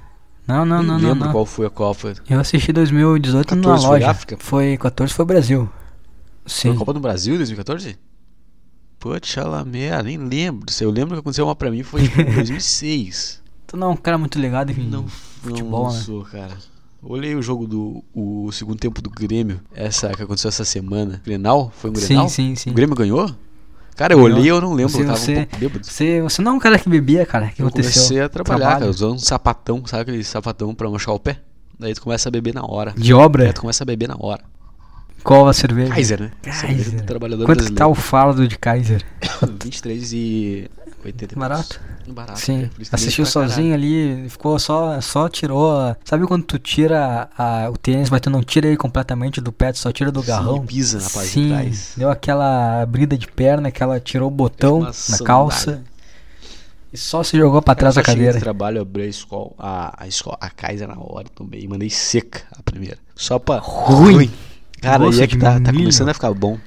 Não, 0.48 0.66
não, 0.66 0.82
não, 0.82 0.98
não, 0.98 1.10
lembro 1.10 1.26
não. 1.26 1.32
qual 1.32 1.46
foi 1.46 1.68
a 1.68 1.70
Copa. 1.70 2.14
Eu 2.28 2.40
assisti 2.40 2.72
2018 2.74 3.56
na 3.56 3.62
14 3.62 3.86
foi 3.86 4.00
loja. 4.00 4.10
África? 4.12 4.38
Foi 4.40 4.78
14 4.78 5.14
foi 5.14 5.26
Brasil. 5.26 5.70
Foi 6.46 6.52
Sim. 6.72 6.72
a 6.72 6.76
Copa 6.76 6.94
do 6.94 7.00
Brasil 7.00 7.36
em 7.36 7.38
2014? 7.38 7.98
Pô, 9.00 9.12
Chalamet, 9.22 9.92
nem 10.04 10.18
lembro. 10.18 10.66
Eu 10.82 10.92
lembro 10.92 11.14
que 11.16 11.20
aconteceu 11.22 11.46
uma 11.46 11.56
pra 11.56 11.72
mim, 11.72 11.84
foi 11.84 12.04
tipo, 12.04 12.22
em 12.22 12.26
2006. 12.36 13.42
Tu 13.68 13.78
não 13.78 13.88
é 13.88 13.92
um 13.92 13.96
cara 13.98 14.18
muito 14.18 14.38
ligado 14.40 14.72
em 14.72 14.76
Não, 14.90 15.08
futebol, 15.08 15.86
não 15.88 15.94
né? 15.94 16.00
sou, 16.00 16.24
cara. 16.24 16.58
Olhei 17.02 17.34
o 17.34 17.42
jogo 17.42 17.66
do 17.66 18.04
o 18.14 18.52
segundo 18.52 18.78
tempo 18.78 19.02
do 19.02 19.10
Grêmio, 19.10 19.62
essa 19.74 20.10
que 20.10 20.22
aconteceu 20.22 20.50
essa 20.50 20.66
semana. 20.66 21.22
Grenal? 21.24 21.72
Foi 21.78 21.90
um 21.90 21.94
Grenal? 21.94 22.28
Sim, 22.28 22.50
sim, 22.50 22.56
sim. 22.56 22.70
O 22.72 22.74
Grêmio 22.74 22.96
ganhou? 22.96 23.34
Cara, 23.96 24.14
eu 24.14 24.20
olhei 24.20 24.50
eu 24.52 24.60
não 24.60 24.74
lembro, 24.74 24.92
Você- 24.92 25.02
eu 25.04 25.06
tava 25.08 25.18
você- 25.18 25.32
um 25.34 25.36
pouco 25.46 25.58
bêbado. 25.58 25.86
Você, 25.86 26.22
você 26.22 26.42
não 26.42 26.54
é 26.54 26.56
um 26.56 26.60
cara 26.60 26.78
que 26.80 26.90
bebia, 26.90 27.26
cara. 27.26 27.46
O 27.48 27.50
que 27.54 27.62
Eu 27.62 27.68
aconteceu? 27.68 27.94
comecei 27.94 28.22
a 28.22 28.28
trabalhar, 28.30 28.58
Trabalho. 28.60 28.80
cara, 28.82 28.92
usando 28.92 29.14
um 29.14 29.20
sapatão, 29.20 29.86
sabe 29.86 30.02
aquele 30.04 30.24
sapatão 30.26 30.74
pra 30.76 30.90
machucar 30.90 31.16
o 31.16 31.20
pé? 31.20 31.40
Daí 31.80 31.94
tu 31.94 32.02
começa 32.02 32.28
a 32.28 32.32
beber 32.32 32.54
na 32.54 32.66
hora. 32.66 32.92
De 32.92 33.00
Daí 33.02 33.14
obra? 33.14 33.54
tu 33.54 33.62
começa 33.62 33.84
a 33.84 33.86
beber 33.86 34.08
na 34.10 34.16
hora. 34.20 34.44
Qual 35.24 35.48
a 35.48 35.54
cerveja? 35.54 35.94
Kaiser, 35.94 36.22
né? 36.22 36.32
Kaiser. 36.42 37.06
Quanto 37.46 37.64
que 37.66 37.72
tá 37.72 37.88
o 37.88 37.94
brasileiro. 37.94 37.96
fardo 37.96 38.48
de 38.48 38.58
Kaiser? 38.58 39.04
23 39.62 40.14
e 40.14 40.72
80 41.04 41.34
e 41.34 41.38
Barato? 41.38 41.82
Barato. 42.08 42.40
Sim. 42.40 42.64
é, 42.64 42.70
Assistiu 42.92 43.26
sozinho 43.26 43.74
ali, 43.74 44.26
ficou 44.30 44.58
só, 44.58 45.00
só 45.00 45.30
tirou. 45.30 45.72
a- 45.80 45.96
Sabe 46.04 46.26
quando 46.26 46.44
tu 46.44 46.58
tira 46.58 47.30
a- 47.38 47.70
o 47.72 47.78
tênis, 47.78 48.10
mas 48.10 48.20
tu 48.22 48.30
não 48.32 48.42
tira 48.42 48.68
ele 48.68 48.78
completamente 48.78 49.40
do 49.40 49.52
pé, 49.52 49.72
tu 49.72 49.78
só 49.80 49.92
tira 49.92 50.12
do 50.12 50.22
Sim, 50.22 50.28
garrão? 50.28 50.66
pisa 50.66 50.98
na 51.00 51.10
parte 51.10 51.28
de 51.28 51.34
Sim, 51.34 51.50
trás. 51.50 51.92
deu 51.96 52.10
aquela 52.10 52.82
abrida 52.82 53.16
de 53.18 53.28
perna 53.28 53.70
que 53.70 53.84
ela 53.84 54.00
tirou 54.00 54.28
o 54.28 54.32
botão 54.32 54.80
na 54.82 54.94
sandália. 54.94 55.26
calça 55.28 55.84
e 56.92 56.98
só 56.98 57.22
se 57.24 57.38
jogou 57.38 57.62
pra 57.62 57.76
trás 57.76 57.94
da 57.94 58.02
Eu 58.02 58.06
cadeira. 58.06 58.34
de 58.34 58.40
trabalho, 58.40 58.82
abri 58.82 59.04
a 59.04 59.08
escola, 59.08 59.52
a, 59.60 60.04
a, 60.04 60.08
escola, 60.08 60.38
a 60.42 60.50
Kaiser 60.50 60.88
na 60.88 60.96
hora 60.98 61.28
também. 61.36 61.68
Mandei 61.68 61.90
seca 61.92 62.42
a 62.58 62.64
primeira. 62.64 62.98
Só 63.16 63.38
pra. 63.38 63.60
Ruim. 63.60 64.32
Cara, 64.82 65.04
Gosto 65.06 65.18
aí 65.20 65.24
é 65.24 65.28
que 65.28 65.38
tá, 65.38 65.60
tá 65.60 65.72
começando 65.74 66.10
a 66.10 66.14
ficar 66.14 66.34
bom. 66.34 66.58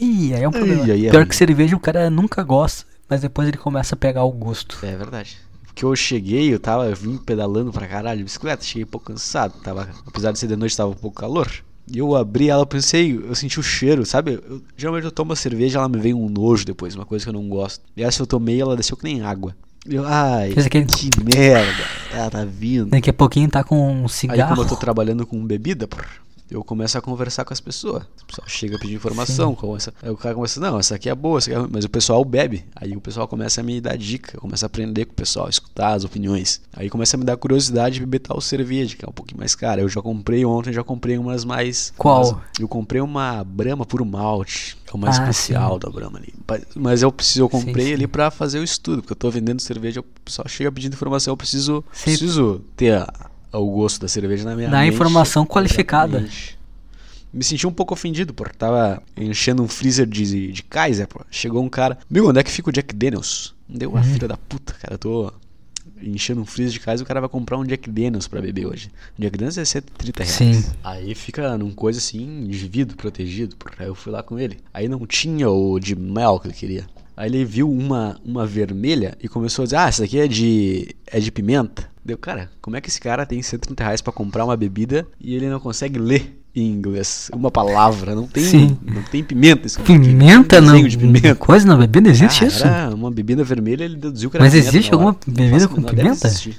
Ih, 0.00 0.34
aí 0.34 0.42
é 0.42 0.48
um 0.48 0.52
problema. 0.52 0.84
aí 0.84 1.06
é 1.06 1.10
Pior 1.10 1.20
ruim. 1.20 1.28
que 1.28 1.36
cerveja 1.36 1.76
o 1.76 1.80
cara 1.80 2.08
nunca 2.10 2.42
gosta, 2.42 2.84
mas 3.08 3.20
depois 3.20 3.46
ele 3.48 3.56
começa 3.56 3.94
a 3.94 3.98
pegar 3.98 4.24
o 4.24 4.32
gosto. 4.32 4.78
É 4.82 4.96
verdade. 4.96 5.36
Porque 5.66 5.84
eu 5.84 5.94
cheguei, 5.96 6.52
eu 6.52 6.58
tava, 6.58 6.86
eu 6.86 6.94
vim 6.96 7.16
pedalando 7.16 7.72
pra 7.72 7.86
caralho 7.86 8.18
de 8.18 8.24
bicicleta, 8.24 8.62
cheguei 8.64 8.84
um 8.84 8.88
pouco 8.88 9.06
cansado. 9.06 9.54
Tava, 9.62 9.88
apesar 10.06 10.32
de 10.32 10.38
ser 10.38 10.46
de 10.46 10.56
noite, 10.56 10.76
tava 10.76 10.90
um 10.90 10.94
pouco 10.94 11.18
calor. 11.20 11.50
E 11.90 11.98
eu 11.98 12.14
abri 12.14 12.48
ela, 12.48 12.62
eu 12.62 12.66
pensei, 12.66 13.16
eu 13.16 13.34
senti 13.34 13.58
o 13.58 13.62
cheiro, 13.62 14.04
sabe? 14.06 14.40
Eu- 14.48 14.62
geralmente 14.76 15.04
eu 15.04 15.10
tomo 15.10 15.34
cerveja, 15.34 15.78
ela 15.78 15.88
me 15.88 15.98
vem 15.98 16.14
um 16.14 16.28
nojo 16.28 16.64
depois, 16.64 16.94
uma 16.94 17.06
coisa 17.06 17.24
que 17.24 17.28
eu 17.28 17.32
não 17.32 17.48
gosto. 17.48 17.82
E 17.96 18.02
essa 18.02 18.22
eu 18.22 18.26
tomei, 18.26 18.60
ela 18.60 18.76
desceu 18.76 18.96
que 18.96 19.04
nem 19.04 19.22
água. 19.22 19.54
Eu, 19.86 20.06
ai, 20.06 20.52
aquele- 20.56 20.84
que 20.86 21.10
merda, 21.24 21.84
ela 22.12 22.30
tá 22.30 22.44
vindo. 22.44 22.86
Daqui 22.90 23.10
a 23.10 23.12
pouquinho 23.12 23.48
tá 23.48 23.64
com 23.64 23.76
um 23.92 24.02
Aí 24.02 24.08
cigarro. 24.08 24.50
como 24.50 24.62
eu 24.62 24.68
tô 24.68 24.76
trabalhando 24.76 25.26
com 25.26 25.44
bebida, 25.44 25.88
pô, 25.88 25.96
eu 26.52 26.62
começo 26.64 26.96
a 26.96 27.00
conversar 27.00 27.44
com 27.44 27.52
as 27.52 27.60
pessoas. 27.60 28.04
O 28.22 28.26
pessoal 28.26 28.48
chega 28.48 28.76
a 28.76 28.78
pedir 28.78 28.94
informação, 28.94 29.54
começa, 29.54 29.92
aí 30.02 30.10
o 30.10 30.16
cara 30.16 30.34
começa, 30.34 30.60
não, 30.60 30.78
essa 30.78 30.94
aqui 30.94 31.08
é 31.08 31.14
boa, 31.14 31.38
essa 31.38 31.50
aqui 31.50 31.56
é 31.56 31.60
ruim, 31.60 31.70
mas 31.72 31.84
o 31.84 31.88
pessoal 31.90 32.24
bebe. 32.24 32.64
Aí 32.76 32.96
o 32.96 33.00
pessoal 33.00 33.26
começa 33.28 33.60
a 33.60 33.64
me 33.64 33.80
dar 33.80 33.96
dica, 33.96 34.38
começa 34.38 34.64
a 34.64 34.68
aprender 34.68 35.04
com 35.06 35.12
o 35.12 35.16
pessoal, 35.16 35.48
escutar 35.48 35.94
as 35.94 36.04
opiniões. 36.04 36.60
Aí 36.72 36.88
começa 36.90 37.16
a 37.16 37.18
me 37.18 37.24
dar 37.24 37.36
curiosidade 37.36 37.94
de 37.96 38.00
beber 38.00 38.20
tal 38.20 38.40
cerveja, 38.40 38.96
que 38.96 39.04
é 39.04 39.08
um 39.08 39.12
pouquinho 39.12 39.38
mais 39.40 39.54
cara. 39.54 39.80
Eu 39.80 39.88
já 39.88 40.00
comprei 40.02 40.44
ontem, 40.44 40.72
já 40.72 40.82
comprei 40.84 41.18
umas 41.18 41.44
mais... 41.44 41.92
Qual? 41.96 42.22
umas- 42.30 42.42
eu 42.60 42.68
comprei 42.68 43.00
uma 43.00 43.42
Brahma 43.44 43.84
puro 43.86 44.04
malte, 44.04 44.76
é 44.86 44.94
o 44.94 44.98
mais 44.98 45.18
Ah, 45.18 45.22
especial 45.22 45.74
sim. 45.74 45.78
da 45.80 45.90
Brahma 45.90 46.18
ali. 46.18 46.32
Mas 46.74 47.02
eu 47.02 47.10
preciso, 47.12 47.42
eu 47.44 47.48
comprei 47.48 47.86
sim. 47.86 47.92
ali 47.94 48.06
pra 48.06 48.30
fazer 48.30 48.58
o 48.58 48.64
estudo, 48.64 49.02
porque 49.02 49.12
eu 49.12 49.16
tô 49.16 49.30
vendendo 49.30 49.60
cerveja, 49.60 50.00
o 50.00 50.04
pessoal 50.24 50.46
chega 50.48 50.70
pedindo 50.70 50.92
informação, 50.94 51.32
eu 51.32 51.36
preciso, 51.36 51.84
Sim. 51.92 52.04
preciso 52.04 52.62
ter 52.76 52.94
a- 52.94 53.12
o 53.58 53.70
gosto 53.70 54.00
da 54.00 54.08
cerveja 54.08 54.44
na 54.44 54.54
minha 54.56 54.68
Dá 54.68 54.80
mente. 54.80 54.94
informação 54.94 55.44
qualificada. 55.46 56.18
Exatamente. 56.18 56.58
Me 57.32 57.42
senti 57.42 57.66
um 57.66 57.72
pouco 57.72 57.94
ofendido, 57.94 58.34
pô. 58.34 58.44
Tava 58.58 59.02
enchendo 59.16 59.62
um 59.62 59.68
freezer 59.68 60.06
de, 60.06 60.52
de 60.52 60.62
Kaiser, 60.62 61.08
pô. 61.08 61.20
Chegou 61.30 61.62
um 61.62 61.68
cara. 61.68 61.98
Meu, 62.10 62.28
onde 62.28 62.38
é 62.38 62.42
que 62.42 62.50
fica 62.50 62.68
o 62.68 62.72
Jack 62.72 62.94
Daniels? 62.94 63.54
Deu 63.68 63.90
uma 63.90 64.00
Uhum. 64.00 64.04
filha 64.12 64.28
da 64.28 64.36
puta, 64.36 64.74
cara. 64.74 64.94
Eu 64.94 64.98
tô 64.98 65.32
enchendo 66.02 66.40
um 66.42 66.44
freezer 66.44 66.72
de 66.74 66.80
Kaiser 66.80 67.04
o 67.04 67.08
cara 67.08 67.20
vai 67.20 67.28
comprar 67.30 67.56
um 67.56 67.64
Jack 67.64 67.88
Daniels 67.88 68.28
pra 68.28 68.40
beber 68.42 68.66
hoje. 68.66 68.90
Um 69.18 69.22
Jack 69.22 69.38
Daniels 69.38 69.56
é 69.56 69.64
130 69.64 70.24
reais. 70.24 70.34
Sim. 70.36 70.64
Aí 70.84 71.14
fica 71.14 71.56
num 71.56 71.70
coisa 71.70 71.98
assim, 71.98 72.48
vidro 72.50 72.96
protegido. 72.98 73.56
Aí 73.78 73.86
eu 73.86 73.94
fui 73.94 74.12
lá 74.12 74.22
com 74.22 74.38
ele. 74.38 74.58
Aí 74.74 74.86
não 74.86 75.06
tinha 75.06 75.48
o 75.48 75.78
de 75.80 75.96
mel 75.96 76.38
que 76.38 76.48
ele 76.48 76.54
queria. 76.54 76.84
Aí 77.22 77.28
ele 77.30 77.44
viu 77.44 77.70
uma, 77.70 78.16
uma 78.24 78.44
vermelha 78.44 79.16
e 79.22 79.28
começou 79.28 79.62
a 79.62 79.66
dizer: 79.66 79.76
Ah, 79.76 79.86
essa 79.86 80.02
aqui 80.02 80.18
é 80.18 80.26
de, 80.26 80.88
é 81.06 81.20
de 81.20 81.30
pimenta. 81.30 81.88
Deu, 82.04 82.18
cara, 82.18 82.50
como 82.60 82.76
é 82.76 82.80
que 82.80 82.88
esse 82.88 83.00
cara 83.00 83.24
tem 83.24 83.40
130 83.40 83.84
reais 83.84 84.00
pra 84.00 84.12
comprar 84.12 84.44
uma 84.44 84.56
bebida 84.56 85.06
e 85.20 85.32
ele 85.36 85.48
não 85.48 85.60
consegue 85.60 86.00
ler 86.00 86.36
em 86.52 86.68
inglês 86.68 87.30
uma 87.32 87.48
palavra? 87.48 88.12
Não 88.16 88.26
tem, 88.26 88.42
Sim. 88.42 88.76
não 88.82 89.04
tem 89.04 89.22
pimenta. 89.22 89.68
aqui, 89.68 89.84
Pimenta 89.84 90.60
não 90.60 90.82
de 90.82 90.98
pimenta. 90.98 91.36
Coisa 91.36 91.64
na 91.64 91.76
bebida 91.76 92.10
existe 92.10 92.44
Ah, 92.44 92.48
isso? 92.48 92.66
Uma 92.96 93.08
bebida 93.08 93.44
vermelha, 93.44 93.84
ele 93.84 93.94
deduziu 93.94 94.28
que 94.28 94.36
era 94.36 94.44
Mas 94.44 94.52
pimenta 94.54 94.68
existe 94.70 94.92
alguma 94.92 95.16
bebida 95.24 95.68
com 95.68 95.80
deve 95.80 95.94
pimenta? 95.94 96.26
existir. 96.26 96.58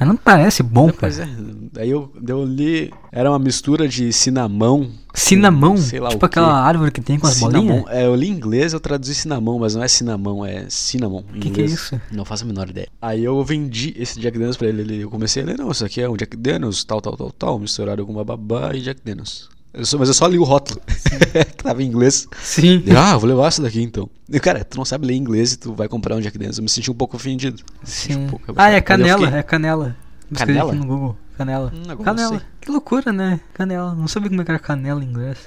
Mas 0.00 0.08
não 0.08 0.16
parece 0.16 0.62
bom, 0.62 0.86
Não, 0.86 0.94
Pois 0.98 1.18
cara. 1.18 1.28
é. 1.30 1.34
Daí 1.72 1.90
eu, 1.90 2.10
eu 2.26 2.42
li. 2.44 2.90
Era 3.12 3.30
uma 3.30 3.38
mistura 3.38 3.86
de 3.86 4.12
cinamão. 4.12 4.90
Cinamão? 5.14 5.72
com 5.72 5.76
sei 5.76 6.00
lá 6.00 6.08
tipo 6.08 6.24
o 6.24 6.26
aquela 6.26 6.52
árvore 6.60 6.90
que 6.90 7.00
tem 7.00 7.18
com 7.18 7.26
as 7.26 7.34
Cinnamon. 7.34 7.66
bolinhas? 7.66 7.84
É, 7.88 8.06
eu 8.06 8.14
li 8.14 8.28
em 8.28 8.32
inglês, 8.32 8.72
eu 8.72 8.80
traduzi 8.80 9.14
cinamão, 9.14 9.58
mas 9.58 9.74
não 9.74 9.82
é 9.82 9.88
cinamão, 9.88 10.44
é 10.46 10.66
cinnamon. 10.70 11.22
em 11.34 11.40
Que 11.40 11.50
que 11.50 11.60
é 11.60 11.64
isso? 11.64 12.00
Não 12.10 12.24
faço 12.24 12.44
a 12.44 12.46
menor 12.46 12.70
ideia. 12.70 12.88
Aí 13.02 13.22
eu 13.24 13.42
vendi 13.44 13.92
esse 13.98 14.18
Jack 14.18 14.38
Daniels 14.38 14.56
pra 14.56 14.68
ele. 14.68 14.80
ele- 14.82 15.00
Eu 15.02 15.10
comecei 15.10 15.42
a 15.42 15.46
ler, 15.46 15.58
não, 15.58 15.70
isso 15.70 15.84
aqui 15.84 16.00
é 16.00 16.08
um 16.08 16.16
Jack 16.16 16.36
Daniels, 16.36 16.82
tal, 16.84 17.00
tal, 17.00 17.16
tal, 17.16 17.30
tal, 17.32 17.58
misturado 17.58 18.06
com 18.06 18.14
bababá 18.14 18.72
e 18.74 18.80
Jack 18.80 19.00
Daniels. 19.04 19.48
Eu 19.72 19.84
só- 19.86 19.98
mas 19.98 20.08
eu 20.08 20.14
só 20.14 20.26
li 20.26 20.38
o 20.38 20.42
rótulo, 20.44 20.80
que 21.56 21.62
tava 21.62 21.82
em 21.82 21.86
inglês. 21.86 22.26
Sim. 22.42 22.82
Eu, 22.86 22.98
ah, 22.98 23.12
eu 23.12 23.20
vou 23.20 23.28
levar 23.28 23.46
essa 23.46 23.62
daqui 23.62 23.80
então. 23.82 24.08
E, 24.28 24.40
cara, 24.40 24.64
tu 24.64 24.76
não 24.76 24.84
sabe 24.84 25.06
ler 25.06 25.14
inglês 25.14 25.52
e 25.52 25.56
tu 25.58 25.72
vai 25.74 25.88
comprar 25.88 26.16
um 26.16 26.20
Jack 26.20 26.36
Daniels. 26.36 26.58
Eu 26.58 26.62
me 26.64 26.68
senti 26.68 26.90
um 26.90 26.94
pouco 26.94 27.16
ofendido. 27.16 27.62
Sim. 27.84 28.16
um 28.24 28.26
pouco 28.28 28.52
Ah, 28.56 28.70
é 28.72 28.78
eu 28.78 28.82
canela, 28.82 29.24
fiquei- 29.26 29.38
é 29.38 29.42
canela. 29.42 29.96
Canela? 30.34 30.70
aqui 30.72 30.80
no 30.80 30.86
Google. 30.86 31.16
Canela. 31.36 31.72
Hum, 31.74 31.96
canela. 32.04 32.42
Que 32.60 32.70
loucura, 32.70 33.12
né? 33.12 33.40
Canela. 33.54 33.94
Não 33.94 34.06
sabia 34.08 34.28
como 34.28 34.42
é 34.42 34.44
que 34.44 34.50
era 34.50 34.58
canela 34.60 35.02
em 35.02 35.06
inglês. 35.08 35.38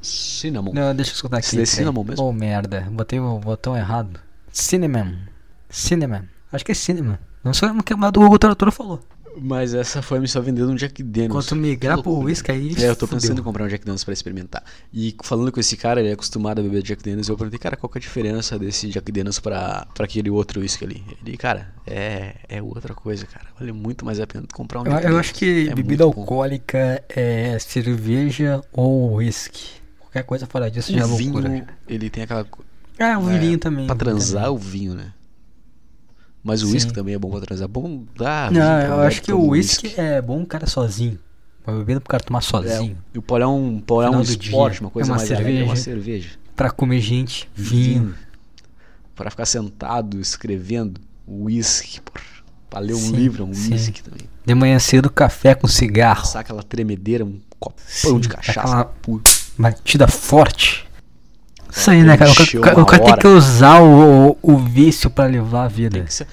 Cinnamon. 0.00 0.72
Não, 0.72 0.94
deixa 0.94 1.10
eu 1.12 1.14
escutar 1.14 1.38
aqui. 1.38 1.50
Peraí. 1.50 1.66
cinnamon 1.66 2.04
mesmo? 2.04 2.24
Oh, 2.24 2.32
merda. 2.32 2.88
Botei 2.90 3.18
o 3.20 3.38
botão 3.38 3.76
errado. 3.76 4.18
Cinnamon. 4.52 5.14
Cinnamon. 5.68 6.22
Acho 6.52 6.64
que 6.64 6.72
é 6.72 6.74
cinnamon. 6.74 7.16
Não 7.44 7.52
sei 7.54 7.68
o 7.68 7.82
que 7.82 7.94
o 7.94 8.10
do 8.10 8.20
Google 8.20 8.38
Tradutor 8.38 8.70
falou. 8.72 9.00
Mas 9.40 9.74
essa 9.74 10.02
foi 10.02 10.18
me 10.20 10.26
só 10.28 10.40
vendendo 10.40 10.70
um 10.70 10.74
Jack 10.74 11.02
Daniels. 11.02 11.30
Enquanto 11.46 11.56
migrar 11.56 12.02
pro 12.02 12.12
whisky 12.18 12.50
aí. 12.50 12.74
É, 12.78 12.88
eu 12.88 12.96
tô 12.96 13.06
fudeu. 13.06 13.20
pensando 13.20 13.40
em 13.40 13.44
comprar 13.44 13.64
um 13.64 13.68
Jack 13.68 13.84
Daniels 13.84 14.02
pra 14.04 14.12
experimentar. 14.12 14.62
E 14.92 15.14
falando 15.22 15.52
com 15.52 15.60
esse 15.60 15.76
cara, 15.76 16.00
ele 16.00 16.08
é 16.10 16.12
acostumado 16.12 16.60
a 16.60 16.62
beber 16.62 16.82
Jack 16.82 17.02
Daniels, 17.02 17.28
eu 17.28 17.36
perguntei, 17.36 17.58
cara, 17.58 17.76
qual 17.76 17.88
que 17.90 17.98
é 17.98 18.00
a 18.00 18.02
diferença 18.02 18.58
desse 18.58 18.88
Jack 18.88 19.10
Daniels 19.12 19.38
pra, 19.38 19.86
pra 19.94 20.04
aquele 20.06 20.30
outro 20.30 20.60
whisky 20.60 20.84
ali? 20.84 21.04
Ele, 21.24 21.36
cara, 21.36 21.72
é, 21.86 22.34
é 22.48 22.62
outra 22.62 22.94
coisa, 22.94 23.26
cara. 23.26 23.46
Vale 23.58 23.72
muito 23.72 24.04
mais 24.04 24.18
a 24.20 24.26
pena 24.26 24.44
comprar 24.52 24.80
um 24.80 24.84
Eu, 24.86 24.90
Jack 24.92 24.96
eu 24.96 25.08
Daniels. 25.10 25.20
acho 25.26 25.34
que 25.34 25.68
É 25.68 25.74
bebida 25.74 26.04
muito 26.04 26.16
bom. 26.16 26.22
alcoólica 26.22 27.04
é 27.08 27.56
cerveja 27.58 28.60
ou 28.72 29.14
whisky. 29.14 29.78
Qualquer 30.00 30.22
coisa 30.24 30.46
fora 30.46 30.70
disso 30.70 30.92
já 30.92 31.00
é 31.00 31.04
O 31.04 31.08
loucura. 31.08 31.48
vinho, 31.48 31.66
ele 31.88 32.10
tem 32.10 32.24
aquela... 32.24 32.46
Ah, 32.98 33.18
o 33.18 33.30
é, 33.30 33.38
vinho 33.38 33.58
também. 33.58 33.86
Pra 33.86 33.94
vinho 33.94 34.04
transar, 34.06 34.44
também. 34.44 34.56
o 34.56 34.58
vinho, 34.58 34.94
né? 34.94 35.12
Mas 36.42 36.62
o 36.62 36.70
whisky 36.70 36.92
também 36.92 37.14
é 37.14 37.18
bom 37.18 37.30
pra 37.30 37.40
transar. 37.40 37.68
Bom, 37.68 38.04
dá. 38.16 38.50
Não, 38.50 38.80
eu 38.80 39.00
acho 39.02 39.20
que 39.22 39.32
o 39.32 39.48
whisky 39.48 39.94
é 39.96 40.22
bom 40.22 40.42
o 40.42 40.46
cara 40.46 40.66
sozinho. 40.66 41.18
Uma 41.66 41.78
bebida 41.78 42.00
pro 42.00 42.08
cara 42.08 42.22
tomar 42.24 42.40
sozinho. 42.40 42.96
É, 43.14 43.18
o 43.18 43.22
pó 43.22 43.38
é 43.38 43.46
um, 43.46 43.80
pó 43.80 44.02
é 44.02 44.08
um 44.08 44.22
esporte, 44.22 44.80
uma 44.80 44.88
coisa 44.90 45.10
É 45.10 45.12
uma 45.12 45.18
mais 45.18 45.30
alegre, 45.30 45.60
é 45.60 45.64
uma 45.64 45.76
cerveja. 45.76 46.22
cerveja. 46.22 46.38
Pra 46.56 46.70
comer 46.70 47.00
gente, 47.00 47.48
vinho. 47.54 48.14
Para 49.14 49.30
ficar 49.30 49.44
sentado 49.46 50.18
escrevendo 50.20 51.00
porra. 51.26 52.26
Pra 52.70 52.80
ler 52.80 52.94
um 52.94 52.98
Sim, 52.98 53.12
livro, 53.16 53.44
um 53.44 53.52
sim. 53.54 53.72
whisky 53.72 54.02
também. 54.02 54.28
De 54.46 54.54
manhã 54.54 54.78
cedo, 54.78 55.10
café 55.10 55.54
com 55.54 55.66
cigarro. 55.66 56.20
Passar 56.22 56.40
aquela 56.40 56.62
tremedeira, 56.62 57.24
um 57.24 57.40
copão 57.58 57.76
Sim, 57.86 58.20
de 58.20 58.28
cachaça. 58.28 58.60
aquela- 58.60 58.94
Batida 59.58 60.06
forte. 60.06 60.86
Isso 61.70 61.90
aí, 61.90 62.02
né, 62.02 62.16
cara? 62.16 62.30
O 62.30 62.34
ca- 62.34 62.42
encher 62.42 62.60
ca- 62.60 62.72
uma 62.74 62.82
O 62.82 62.86
cara 62.86 63.04
tem 63.04 63.16
que 63.16 63.26
usar 63.26 63.80
o, 63.80 64.30
o, 64.30 64.38
o 64.42 64.56
vício 64.58 65.10
pra 65.10 65.26
levar 65.26 65.64
a 65.64 65.68
vida. 65.68 65.98
Tem 65.98 66.04
que, 66.04 66.26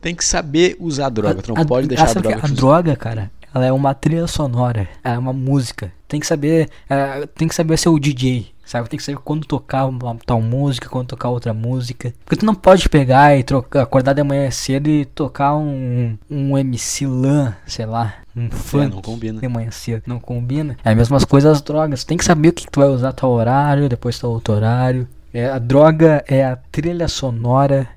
tem 0.00 0.14
que 0.14 0.24
saber 0.24 0.76
usar 0.80 1.06
a 1.06 1.10
droga. 1.10 1.42
Tu 1.42 1.54
não 1.54 1.64
pode 1.64 1.86
deixar 1.88 2.10
a, 2.10 2.14
droga. 2.14 2.40
a 2.42 2.48
droga, 2.48 2.96
cara, 2.96 3.30
ela 3.54 3.66
é 3.66 3.72
uma 3.72 3.94
trilha 3.94 4.26
sonora, 4.26 4.88
é 5.04 5.16
uma 5.16 5.32
música. 5.32 5.92
Tem 6.08 6.18
que 6.20 6.26
saber, 6.26 6.68
é, 6.90 7.26
tem 7.36 7.46
que 7.48 7.54
saber 7.54 7.78
ser 7.78 7.88
o 7.88 7.98
DJ, 7.98 8.46
sabe? 8.72 8.88
Tem 8.88 8.96
que 8.96 9.04
saber 9.04 9.18
quando 9.18 9.46
tocar 9.46 9.84
uma 9.86 10.16
tal 10.24 10.40
música, 10.40 10.88
quando 10.88 11.08
tocar 11.08 11.28
outra 11.28 11.52
música. 11.52 12.12
Porque 12.24 12.36
tu 12.36 12.46
não 12.46 12.54
pode 12.54 12.88
pegar 12.88 13.36
e 13.36 13.42
trocar, 13.42 13.82
acordar 13.82 14.14
de 14.14 14.22
manhã 14.22 14.50
cedo 14.50 14.88
e 14.88 15.04
tocar 15.04 15.54
um, 15.54 16.16
um 16.30 16.56
MC 16.56 17.06
Lan, 17.06 17.54
sei 17.66 17.84
lá, 17.86 18.14
um 18.34 18.50
funk 18.50 18.84
É, 18.86 18.88
não 18.88 19.02
combina. 19.02 19.40
de 19.40 19.48
manhã 19.48 19.70
cedo. 19.70 20.02
Não 20.06 20.18
combina. 20.18 20.76
É 20.84 20.90
a 20.90 20.94
mesma 20.94 21.20
coisa 21.26 21.50
as 21.50 21.60
drogas. 21.60 22.02
Tem 22.04 22.16
que 22.16 22.24
saber 22.24 22.48
o 22.48 22.52
que, 22.52 22.64
que 22.64 22.70
tu 22.70 22.80
vai 22.80 22.88
usar 22.88 23.12
tal 23.12 23.30
horário, 23.30 23.88
depois 23.88 24.18
tal 24.18 24.30
outro 24.30 24.54
horário. 24.54 25.06
É, 25.34 25.48
a 25.50 25.58
droga 25.58 26.24
é 26.26 26.44
a 26.44 26.56
trilha 26.56 27.08
sonora 27.08 27.88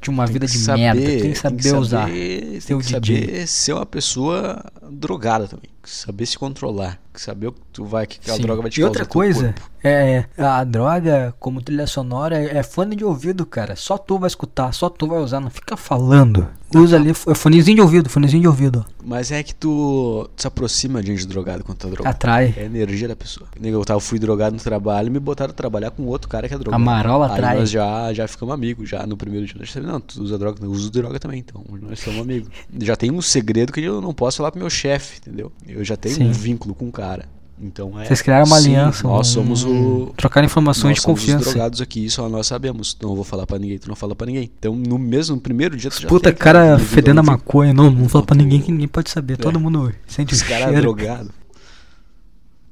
de 0.00 0.10
uma 0.10 0.24
Tem 0.24 0.34
vida 0.34 0.46
que 0.46 0.52
de 0.52 0.58
saber- 0.58 0.80
merda. 0.80 1.00
Tem 1.00 1.32
que 1.32 1.34
saber 1.34 1.74
usar. 1.76 2.06
Tem 2.06 2.60
Ser 2.60 2.74
o 2.74 2.78
que 2.78 2.86
DJ. 3.00 3.20
saber 3.20 3.46
ser 3.46 3.72
uma 3.72 3.86
pessoa 3.86 4.64
drogada 4.90 5.48
também. 5.48 5.70
Saber 5.86 6.26
se 6.26 6.38
controlar. 6.38 6.98
Saber 7.14 7.46
o 7.46 7.52
que 7.52 7.60
tu 7.72 7.84
vai, 7.86 8.06
que 8.06 8.30
a 8.30 8.34
Sim. 8.34 8.42
droga 8.42 8.60
vai 8.60 8.70
te 8.70 8.78
E 8.78 8.84
outra 8.84 9.06
coisa, 9.06 9.54
corpo. 9.54 9.70
é 9.82 10.26
a 10.36 10.62
droga 10.64 11.34
como 11.40 11.62
trilha 11.62 11.86
sonora 11.86 12.36
é 12.38 12.58
é 12.58 12.62
fone 12.62 12.94
de 12.94 13.04
ouvido, 13.04 13.46
cara. 13.46 13.74
Só 13.74 13.96
tu 13.96 14.18
vai 14.18 14.26
escutar, 14.26 14.70
só 14.72 14.90
tu 14.90 15.06
vai 15.06 15.18
usar, 15.20 15.40
não 15.40 15.48
fica 15.48 15.78
falando. 15.78 16.46
Usa 16.74 16.96
ali, 16.96 17.10
é 17.10 17.34
fonezinho 17.34 17.76
de 17.76 17.80
ouvido, 17.80 18.10
fonezinho 18.10 18.42
de 18.42 18.48
ouvido. 18.48 18.84
Mas 19.02 19.30
é 19.30 19.42
que 19.42 19.54
tu 19.54 20.28
se 20.36 20.46
aproxima 20.46 21.00
de 21.00 21.06
gente 21.12 21.26
drogada 21.26 21.62
quando 21.62 21.78
tá 21.78 21.88
drogado. 21.88 22.14
Atrai. 22.14 22.52
É 22.56 22.62
a 22.62 22.66
energia 22.66 23.08
da 23.08 23.16
pessoa. 23.16 23.48
Eu 23.62 23.84
tava, 23.84 24.00
fui 24.00 24.18
drogado 24.18 24.56
no 24.56 24.60
trabalho 24.60 25.06
e 25.06 25.10
me 25.10 25.20
botaram 25.20 25.54
pra 25.54 25.56
trabalhar 25.56 25.92
com 25.92 26.02
outro 26.04 26.28
cara 26.28 26.48
que 26.48 26.54
é 26.54 26.58
drogado. 26.58 26.82
A 26.82 26.84
marola 26.84 27.26
Aí 27.28 27.32
atrai. 27.32 27.58
nós 27.60 27.70
já, 27.70 28.12
já 28.12 28.26
ficamos 28.28 28.52
amigos, 28.52 28.88
já 28.90 29.06
no 29.06 29.16
primeiro 29.16 29.46
dia. 29.46 29.54
Nós 29.58 29.74
não, 29.76 30.00
tu 30.00 30.20
usa 30.22 30.36
droga, 30.36 30.58
eu 30.62 30.70
uso 30.70 30.90
droga 30.90 31.18
também, 31.18 31.38
então 31.38 31.64
nós 31.80 32.00
somos 32.00 32.20
amigos. 32.20 32.50
já 32.82 32.96
tem 32.96 33.10
um 33.12 33.22
segredo 33.22 33.72
que 33.72 33.80
eu 33.80 34.00
não 34.00 34.12
posso 34.12 34.38
falar 34.38 34.50
pro 34.50 34.60
meu 34.60 34.68
chefe, 34.68 35.18
entendeu? 35.18 35.52
Eu 35.66 35.75
já 35.84 35.96
tenho 35.96 36.14
Sim. 36.16 36.28
um 36.28 36.32
vínculo 36.32 36.74
com 36.74 36.88
o 36.88 36.92
cara. 36.92 37.26
Então 37.58 37.98
é. 37.98 38.04
Vocês 38.04 38.20
criaram 38.20 38.44
uma 38.44 38.60
Sim, 38.60 38.76
aliança. 38.76 39.02
Nós 39.08 39.28
um- 39.28 39.32
somos 39.32 39.64
o. 39.64 40.12
Trocar 40.16 40.44
informações 40.44 40.90
Nós 40.90 40.94
de 40.96 41.00
somos 41.02 41.20
os 41.20 41.24
confiança. 41.26 41.50
drogados 41.50 41.80
aqui, 41.80 42.10
só 42.10 42.28
nós 42.28 42.46
sabemos. 42.46 42.94
Eu 43.00 43.14
vou 43.14 43.24
falar 43.24 43.46
pra 43.46 43.58
ninguém, 43.58 43.78
tu 43.78 43.88
não 43.88 43.96
fala 43.96 44.14
pra 44.14 44.26
ninguém. 44.26 44.50
Então 44.58 44.74
no 44.76 44.98
mesmo, 44.98 45.36
no 45.36 45.40
primeiro 45.40 45.74
dia 45.74 45.88
tu 45.90 46.02
já 46.02 46.06
Puta, 46.06 46.30
tem 46.30 46.38
cara 46.38 46.78
fedendo 46.78 47.20
a 47.20 47.22
maconha. 47.22 47.72
Não, 47.72 47.90
não 47.90 48.08
fala 48.10 48.24
pra 48.26 48.36
ninguém 48.36 48.60
que 48.60 48.70
ninguém 48.70 48.88
pode 48.88 49.08
saber. 49.08 49.38
Todo 49.38 49.58
É. 49.58 49.62
mundo 49.62 49.90
sente 50.06 50.34
o 50.34 50.36
Os 50.36 50.42
caras 50.42 50.66
cheiro. 50.66 50.80
drogados. 50.82 51.30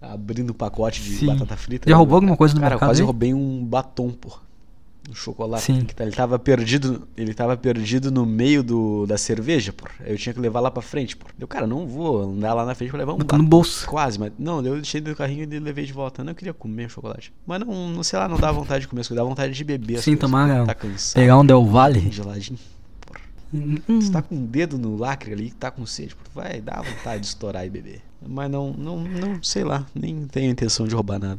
Abrindo 0.03 0.51
um 0.51 0.55
pacote 0.55 1.01
de 1.03 1.15
Sim. 1.17 1.27
batata 1.29 1.57
frita. 1.57 1.89
Já 1.89 1.97
roubou 1.97 2.17
alguma 2.17 2.37
coisa 2.37 2.55
no 2.55 2.61
Cara, 2.61 2.75
mercado 2.75 2.89
quase 2.91 3.01
aí? 3.01 3.07
roubei 3.07 3.33
um 3.33 3.65
batom, 3.65 4.11
pô. 4.11 4.37
Um 5.11 5.15
chocolate. 5.15 5.63
Sim. 5.65 5.81
Que 5.85 5.95
tá- 5.95 6.03
Ele 6.05 6.13
tava 6.13 6.39
perdido. 6.39 7.07
Ele 7.17 7.35
tava 7.35 7.57
perdido 7.57 8.11
no 8.11 8.25
meio 8.25 8.63
do, 8.63 9.07
da 9.07 9.19
cerveja. 9.19 9.75
Aí 10.01 10.13
Eu 10.13 10.17
tinha 10.17 10.33
que 10.33 10.41
levar 10.41 10.61
lá 10.61 10.71
pra 10.71 10.83
frente, 10.83 11.15
pô. 11.17 11.27
Eu, 11.39 11.47
cara, 11.47 11.67
não 11.67 11.87
vou 11.87 12.23
andar 12.23 12.55
lá 12.55 12.65
na 12.65 12.75
frente 12.75 12.89
pra 12.91 12.99
levar 12.99 13.13
um 13.13 13.19
Botou 13.19 13.39
no 13.39 13.45
bolso. 13.45 13.87
Quase, 13.87 14.19
mas 14.19 14.33
não, 14.39 14.65
eu 14.65 14.77
deixei 14.77 15.01
do 15.03 15.15
carrinho 15.15 15.43
e 15.45 15.59
levei 15.59 15.85
de 15.85 15.93
volta. 15.93 16.23
Eu 16.23 16.25
não 16.25 16.33
queria 16.35 16.55
comer 16.55 16.89
chocolate. 16.89 17.33
Mas 17.47 17.61
não, 17.61 17.89
não 17.91 18.03
sei 18.03 18.19
lá, 18.19 18.29
não 18.29 18.39
dá 18.39 18.51
vontade 18.51 18.83
de 18.83 18.89
comer 18.89 19.03
as 19.03 19.09
coisas, 19.09 19.23
dá 19.23 19.29
vontade 19.29 19.53
de 19.53 19.63
beber. 19.65 20.01
Sim, 20.01 20.17
tomar, 20.17 20.65
Tá 20.67 20.75
cansado. 20.75 21.21
Pegar 21.21 21.39
um 21.39 21.45
Del 21.45 21.65
Valle. 21.67 22.11
geladinho. 22.11 22.59
Hum, 23.53 23.77
Você 24.01 24.11
tá 24.11 24.21
com 24.21 24.35
um 24.35 24.45
dedo 24.47 24.77
no 24.79 24.97
lacre 24.97 25.33
ali, 25.33 25.51
tá 25.53 25.71
com 25.71 25.87
sede, 25.87 26.15
pô. 26.17 26.23
vai 26.35 26.61
dar 26.61 26.83
vontade 26.83 27.21
de 27.21 27.27
estourar 27.29 27.65
e 27.65 27.71
beber. 27.71 28.01
Mas 28.27 28.51
não, 28.51 28.73
não, 28.73 28.99
não, 29.03 29.43
sei 29.43 29.65
lá, 29.65 29.87
nem 29.95 30.27
tenho 30.27 30.51
intenção 30.51 30.87
de 30.87 30.95
roubar 30.95 31.19
nada. 31.19 31.39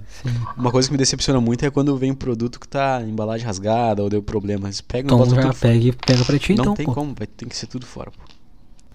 Uma 0.57 0.71
coisa 0.71 0.87
que 0.87 0.91
me 0.91 0.97
decepciona 0.97 1.41
muito 1.41 1.65
é 1.65 1.69
quando 1.71 1.95
vem 1.97 2.11
um 2.11 2.15
produto 2.15 2.59
que 2.59 2.67
tá 2.67 3.01
embalagem 3.01 3.45
rasgada 3.45 4.03
ou 4.03 4.09
deu 4.09 4.21
problema. 4.21 4.67
Eles 4.67 4.81
pegam 4.81 5.17
e 5.19 5.21
Então 5.23 5.35
já 5.41 5.53
pega, 5.53 5.93
pega 6.05 6.23
pra 6.25 6.37
ti 6.39 6.53
Não 6.55 6.63
então, 6.63 6.73
tem 6.75 6.85
pô. 6.85 6.93
como, 6.93 7.13
vai, 7.15 7.27
tem 7.27 7.47
que 7.49 7.55
ser 7.55 7.67
tudo 7.67 7.85
fora, 7.85 8.11
pô. 8.11 8.23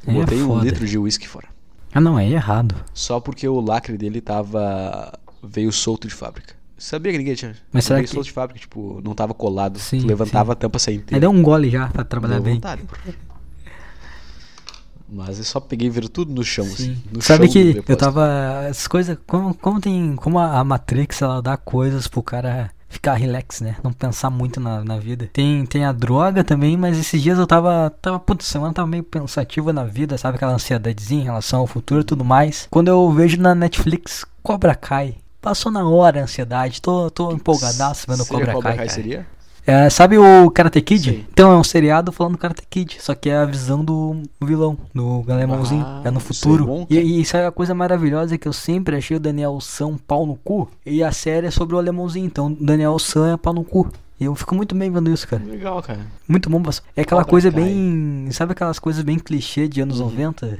Aí 0.07 0.17
é 0.17 0.21
Botei 0.21 0.43
um 0.43 0.59
litro 0.61 0.87
de 0.87 0.97
uísque 0.99 1.29
fora. 1.29 1.49
Ah 1.93 2.01
não, 2.01 2.17
aí 2.17 2.33
é 2.33 2.37
errado. 2.37 2.75
Só 2.95 3.19
porque 3.21 3.47
o 3.49 3.61
lacre 3.61 3.99
dele 3.99 4.21
tava. 4.21 5.13
veio 5.43 5.73
solto 5.73 6.07
de 6.07 6.15
fábrica. 6.15 6.55
Sabia 6.79 7.13
que 7.13 7.19
ninguém 7.19 7.35
tinha. 7.35 7.55
Mas 7.73 7.85
será 7.85 7.97
veio 7.97 8.09
que- 8.09 8.15
solto 8.15 8.27
de 8.27 8.33
fábrica, 8.33 8.59
tipo, 8.61 9.01
não 9.05 9.15
tava 9.15 9.35
colado. 9.35 9.79
Sim, 9.79 10.01
levantava 10.01 10.47
sim. 10.47 10.53
a 10.53 10.55
tampa 10.55 10.79
sem 10.79 10.95
Aí 10.95 11.01
inteira. 11.01 11.21
deu 11.21 11.31
um 11.31 11.43
gole 11.43 11.69
já 11.69 11.89
pra 11.89 12.05
trabalhar 12.05 12.37
Deu 12.37 12.45
bem. 12.45 12.55
vontade, 12.55 12.83
pô. 12.85 12.97
Mas 15.13 15.39
eu 15.39 15.45
só 15.45 15.59
peguei 15.59 15.89
e 15.89 16.09
tudo 16.09 16.33
no 16.33 16.45
chão, 16.45 16.65
assim. 16.65 16.95
Sim. 16.95 17.03
No 17.13 17.21
Sabe 17.21 17.51
chão 17.51 17.83
que 17.83 17.93
eu 17.93 17.97
tava. 17.97 18.69
As 18.69 18.87
coisas. 18.87 19.19
Como, 19.27 19.55
como 19.55 19.81
tem. 19.81 20.15
Como 20.17 20.39
a 20.39 20.63
Matrix 20.63 21.21
ela 21.23 21.43
dá 21.43 21.57
coisas 21.57 22.07
pro 22.07 22.23
cara 22.23 22.71
ficar 22.91 23.15
relax, 23.15 23.61
né? 23.61 23.77
Não 23.83 23.93
pensar 23.93 24.29
muito 24.29 24.61
na, 24.61 24.85
na 24.85 24.99
vida. 24.99 25.31
Tem, 25.33 25.65
tem 25.65 25.85
a 25.85 25.93
droga 25.93 26.45
também, 26.45 26.77
mas 26.77 26.99
esses 26.99 27.23
dias 27.23 27.39
eu 27.39 27.47
tava. 27.47 27.91
Tava, 28.03 28.19
putz, 28.19 28.47
semana 28.47 28.75
tava 28.75 28.89
meio 28.89 29.05
pensativa 29.05 29.73
na 29.73 29.85
vida, 29.85 30.19
sabe? 30.19 30.37
Aquela 30.37 30.53
ansiedadezinha 30.53 31.23
em 31.23 31.25
relação 31.25 31.61
ao 31.61 31.67
futuro 31.67 32.03
e 32.03 32.05
tudo 32.05 32.25
mais. 32.25 32.67
Quando 32.71 32.89
eu 32.89 33.11
vejo 33.11 33.41
na 33.41 33.55
Netflix 33.55 34.25
Cobra 34.43 34.75
Kai. 34.75 35.17
Passou 35.41 35.73
na 35.73 35.89
hora 35.89 36.21
a 36.21 36.25
ansiedade, 36.25 36.83
tô, 36.83 37.11
tô 37.11 37.33
empolgadaço 37.33 38.05
vendo 38.07 38.25
Seria 38.25 38.53
Cobra, 38.53 38.63
Kai. 38.63 38.77
cara. 38.77 38.89
seria? 38.91 39.27
É, 39.67 39.89
sabe 39.91 40.19
o 40.19 40.51
Karate 40.51 40.81
Kid? 40.81 41.11
Sim. 41.11 41.25
Então 41.33 41.53
é 41.53 41.57
um 41.57 41.63
seriado 41.65 42.11
falando 42.11 42.33
do 42.33 42.39
Karate 42.39 42.63
Kid, 42.69 42.97
só 43.01 43.15
que 43.15 43.29
é 43.31 43.37
a 43.37 43.45
visão 43.45 43.85
do 43.85 44.23
vilão, 44.43 44.77
do 44.95 45.25
alemãozinho, 45.29 45.85
Ah, 45.87 46.03
é 46.05 46.11
no 46.11 46.19
é 46.19 46.21
futuro. 46.21 46.67
bom, 46.67 46.87
e, 46.91 46.99
e 46.99 47.23
é 47.35 47.47
a 47.47 47.53
coisa 47.53 47.75
maravilhosa 47.75 48.37
que 48.39 48.49
eu 48.49 48.53
sempre 48.53 48.97
achei 48.97 49.17
o 49.17 49.21
Daniel 49.21 49.61
San 49.61 49.97
pau 49.97 50.27
no 50.27 50.35
cu, 50.37 50.69
e 50.85 51.03
a 51.05 51.13
série 51.13 51.47
é 51.47 51.51
sobre 51.51 51.77
o 51.77 51.79
alemãozinho, 51.79 52.27
então 52.27 52.47
o 52.49 52.57
Daniel 52.65 52.99
San 52.99 53.33
é 53.35 53.37
pau 53.37 53.53
no 53.53 53.63
cu. 53.65 53.89
E 54.19 54.25
eu 54.25 54.35
fico 54.35 54.55
muito 54.55 54.75
bem 54.75 54.91
vendo 54.91 55.11
isso, 55.11 55.27
cara. 55.27 55.43
Legal, 55.43 55.83
cara. 55.83 56.01
Muito 56.29 56.51
bom. 56.51 56.61
É 56.95 57.01
aquela 57.01 57.23
Cobra 57.23 57.31
coisa 57.31 57.51
bem. 57.51 58.29
Sabe 58.33 58.53
aquelas 58.53 58.79
coisas 58.79 59.03
bem 59.03 59.19
clichê 59.19 59.67
de 59.67 59.81
anos 59.81 59.99
Uhum. 59.99 60.11
90? 60.11 60.59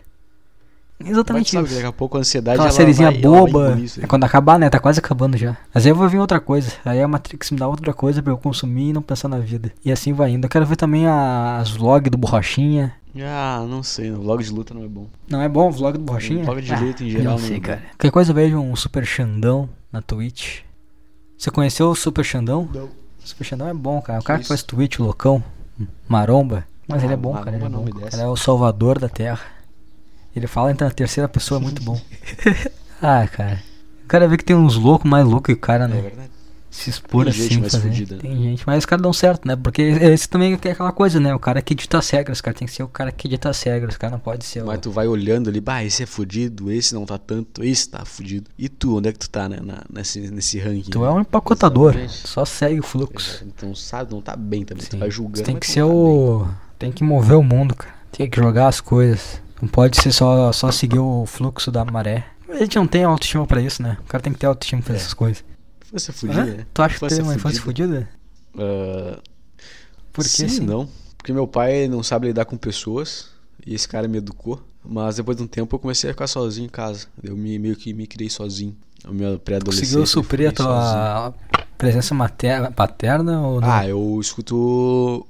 Mas 1.01 1.11
Exatamente 1.13 1.51
sabe 1.51 1.65
isso. 1.65 1.75
que 1.77 1.81
daqui 1.83 1.89
a 1.89 1.93
pouco 1.97 2.17
a 2.19 2.21
ansiedade 2.21 2.57
Aquela 2.57 2.69
ela 2.69 2.77
sériezinha 2.77 3.11
boba. 3.11 3.79
É 4.03 4.07
quando 4.07 4.25
acabar, 4.25 4.59
né? 4.59 4.69
Tá 4.69 4.79
quase 4.79 4.99
acabando 5.01 5.37
já. 5.37 5.57
Mas 5.73 5.87
aí 5.87 5.91
eu 5.93 5.97
vou 5.97 6.09
vir 6.09 6.19
outra 6.19 6.39
coisa. 6.39 6.73
Aí 6.85 7.01
a 7.01 7.09
Matrix 7.09 7.51
me 7.51 7.59
dá 7.59 7.67
outra 7.67 7.95
coisa 7.95 8.23
pra 8.23 8.33
eu 8.33 8.37
consumir 8.37 8.91
e 8.91 8.93
não 8.93 9.01
pensar 9.01 9.27
na 9.29 9.39
vida. 9.39 9.73
E 9.85 9.91
assim 9.91 10.13
vai 10.13 10.31
indo. 10.33 10.45
Eu 10.45 10.51
quero 10.51 10.67
ver 10.67 10.77
também 10.77 11.07
a- 11.07 11.57
as 11.59 11.71
vlogs 11.71 12.11
do 12.11 12.19
Borrachinha. 12.19 12.93
Ah, 13.19 13.65
não 13.69 13.83
sei. 13.83 14.11
O 14.13 14.21
vlog 14.21 14.45
de 14.45 14.51
luta 14.53 14.73
não 14.75 14.85
é 14.85 14.89
bom. 14.89 15.07
Não 15.29 15.41
é 15.41 15.49
bom 15.49 15.69
o 15.69 15.73
vlog 15.73 15.97
do 15.99 16.05
Borrachinha? 16.05 16.45
Vlog 16.45 16.61
de 16.63 16.73
Ah, 16.73 16.79
luta 16.81 17.03
em 17.03 17.09
geral 17.11 17.25
não 17.25 17.31
não 17.33 17.39
sei, 17.39 17.57
é 17.57 17.61
bom. 17.61 17.67
cara. 17.67 17.83
Qualquer 17.93 18.11
coisa 18.11 18.31
eu 18.31 18.35
vejo 18.35 18.59
um 18.59 18.77
Super 18.77 19.05
Xandão 19.07 19.69
na 19.91 20.01
Twitch. 20.03 20.61
Você 21.39 21.51
conheceu 21.51 21.89
o 21.91 21.95
Super 21.97 22.25
Xandão? 22.25 22.69
Não. 22.73 22.85
O 22.85 22.91
Super 23.25 23.45
Xandão 23.45 23.67
é 23.69 23.75
bom, 23.75 24.01
cara. 24.03 24.21
O 24.21 24.23
cara 24.23 24.39
que 24.39 24.45
Isso. 24.45 24.49
faz 24.49 24.63
Twitch, 24.63 24.99
loucão, 24.99 25.43
maromba. 26.09 26.65
Mas 26.87 27.03
Ah, 27.03 27.07
ele 27.07 27.15
é 27.15 27.17
bom, 27.17 27.33
cara. 27.33 27.57
Ele 27.57 27.65
é 27.65 27.69
não 27.69 27.83
bom. 27.85 28.01
cara 28.01 28.23
é 28.23 28.27
o 28.27 28.37
salvador 28.37 28.99
da 28.99 29.09
terra. 29.09 29.41
Ele 30.35 30.47
fala 30.47 30.71
então 30.71 30.87
a 30.87 30.91
terceira 30.91 31.29
pessoa 31.29 31.61
é 31.61 31.63
muito 31.63 31.83
bom. 31.83 32.01
ah, 33.03 33.27
cara. 33.27 33.63
O 34.05 34.07
cara 34.09 34.29
vê 34.29 34.37
que 34.37 34.45
tem 34.45 34.57
uns 34.57 34.77
loucos 34.77 35.09
mais 35.09 35.25
loucos 35.27 35.47
que 35.47 35.53
o 35.53 35.57
cara, 35.61 35.85
É 35.85 35.89
né? 35.89 36.01
verdade. 36.01 36.31
Se 36.73 36.89
expor 36.89 37.25
Tem 37.25 37.33
assim, 37.33 37.43
gente 37.49 37.61
mais 37.63 37.73
fazer. 37.73 37.89
fudida, 37.89 38.15
né? 38.15 38.21
Tem 38.23 38.43
gente, 38.45 38.63
mas 38.65 38.79
os 38.79 38.87
caras 38.87 39.03
dão 39.03 39.13
certo, 39.13 39.45
né? 39.47 39.57
Porque 39.57 39.83
esse 39.83 40.29
também 40.29 40.53
é 40.53 40.55
aquela 40.71 40.93
coisa, 40.93 41.19
né? 41.19 41.35
O 41.35 41.39
cara 41.41 41.61
que 41.61 41.75
dita 41.75 41.99
as 41.99 42.09
regras, 42.11 42.41
cara 42.41 42.57
tem 42.57 42.69
que 42.69 42.73
ser 42.73 42.85
o 42.85 42.89
cara 42.89 43.11
que 43.11 43.27
dita 43.27 43.49
as 43.51 43.61
regras, 43.61 43.97
o 43.97 43.99
cara 43.99 44.13
não 44.13 44.21
pode 44.21 44.45
ser 44.45 44.63
o... 44.63 44.67
Mas 44.67 44.79
tu 44.79 44.89
vai 44.89 45.09
olhando 45.09 45.51
ali, 45.51 45.61
bah, 45.61 45.83
esse 45.83 46.05
é 46.05 46.07
fudido, 46.07 46.71
esse 46.71 46.95
não 46.95 47.05
tá 47.05 47.19
tanto, 47.19 47.65
esse 47.65 47.89
tá 47.89 48.05
fudido. 48.05 48.49
E 48.57 48.69
tu, 48.69 48.99
onde 48.99 49.09
é 49.09 49.13
que 49.13 49.19
tu 49.19 49.29
tá 49.29 49.49
né, 49.49 49.59
na- 49.61 49.83
nesse, 49.93 50.21
nesse 50.31 50.61
ranking? 50.61 50.93
Tu 50.93 51.05
é 51.05 51.11
um 51.11 51.19
empacotador, 51.19 51.91
Exatamente. 51.97 52.29
só 52.29 52.45
segue 52.45 52.79
o 52.79 52.85
fluxo. 52.85 53.45
Então 53.45 53.75
sabe, 53.75 54.13
não 54.13 54.23
tá 54.23 54.37
bem 54.37 54.65
também. 54.65 54.85
Sim. 54.85 54.91
Tu 54.91 54.99
vai 54.99 55.11
julgando. 55.11 55.39
Você 55.39 55.43
tem 55.45 55.57
que 55.59 55.67
tu 55.67 55.73
ser 55.73 55.81
tá 55.81 55.87
o. 55.87 56.47
Tem 56.79 56.93
que 56.93 57.03
mover 57.03 57.37
o 57.37 57.43
mundo, 57.43 57.75
cara. 57.75 57.95
Tem 58.13 58.31
que 58.31 58.41
jogar 58.41 58.69
as 58.69 58.81
coisas. 58.81 59.43
Não 59.61 59.69
pode 59.69 60.01
ser 60.01 60.13
só, 60.13 60.51
só 60.53 60.71
seguir 60.73 60.99
o 60.99 61.25
fluxo 61.27 61.71
da 61.71 61.85
maré. 61.85 62.25
A 62.49 62.57
gente 62.57 62.77
não 62.77 62.87
tem 62.87 63.05
autoestima 63.05 63.47
pra 63.47 63.61
isso, 63.61 63.83
né? 63.83 63.97
O 64.01 64.05
cara 64.05 64.23
tem 64.23 64.33
que 64.33 64.39
ter 64.39 64.47
autoestima 64.47 64.83
pra 64.83 64.95
É. 64.95 64.97
essas 64.97 65.15
coisas. 65.15 65.45
Infância 65.87 66.13
fudida, 66.13 66.45
né? 66.45 66.67
Tu 66.73 66.83
acha 66.83 66.99
que 66.99 67.09
teve 67.09 67.23
uma 67.23 67.35
infância 67.35 67.61
fudida. 67.61 68.09
fudida? 68.53 69.17
Ah, 69.17 69.19
Por 70.13 70.25
que 70.25 70.31
sim, 70.31 70.49
sim? 70.49 70.61
não. 70.67 70.89
Porque 71.17 71.33
meu 71.33 71.47
pai 71.47 71.87
não 71.89 72.03
sabe 72.03 72.29
lidar 72.29 72.45
com 72.47 72.57
pessoas. 72.57 73.29
E 73.67 73.75
esse 73.75 73.87
cara 73.87 74.09
me 74.09 74.19
educou. 74.19 74.61
Mas 74.85 75.17
depois 75.17 75.37
de 75.37 75.43
um 75.43 75.47
tempo 75.47 75.75
eu 75.77 75.79
comecei 75.79 76.09
a 76.11 76.13
ficar 76.15 76.27
sozinho 76.27 76.67
em 76.67 76.71
casa. 76.71 77.07
Eu 77.23 77.37
me, 77.37 77.59
meio 77.59 77.77
que 77.77 77.93
me 77.93 78.07
criei 78.07 78.31
sozinho. 78.31 78.75
A 79.05 79.11
minha 79.13 79.39
pré-adolescência. 79.39 79.99
Conseguiu 79.99 80.07
suprir 80.07 80.47
a 80.49 80.51
fiquei 80.51 80.65
sozinho. 80.65 80.93
tua 80.95 81.35
presença 81.77 82.15
materna, 82.15 82.71
paterna 82.71 83.41
ou 83.43 83.61
não? 83.61 83.71
Ah, 83.71 83.87
eu 83.87 84.19
escuto 84.21 85.27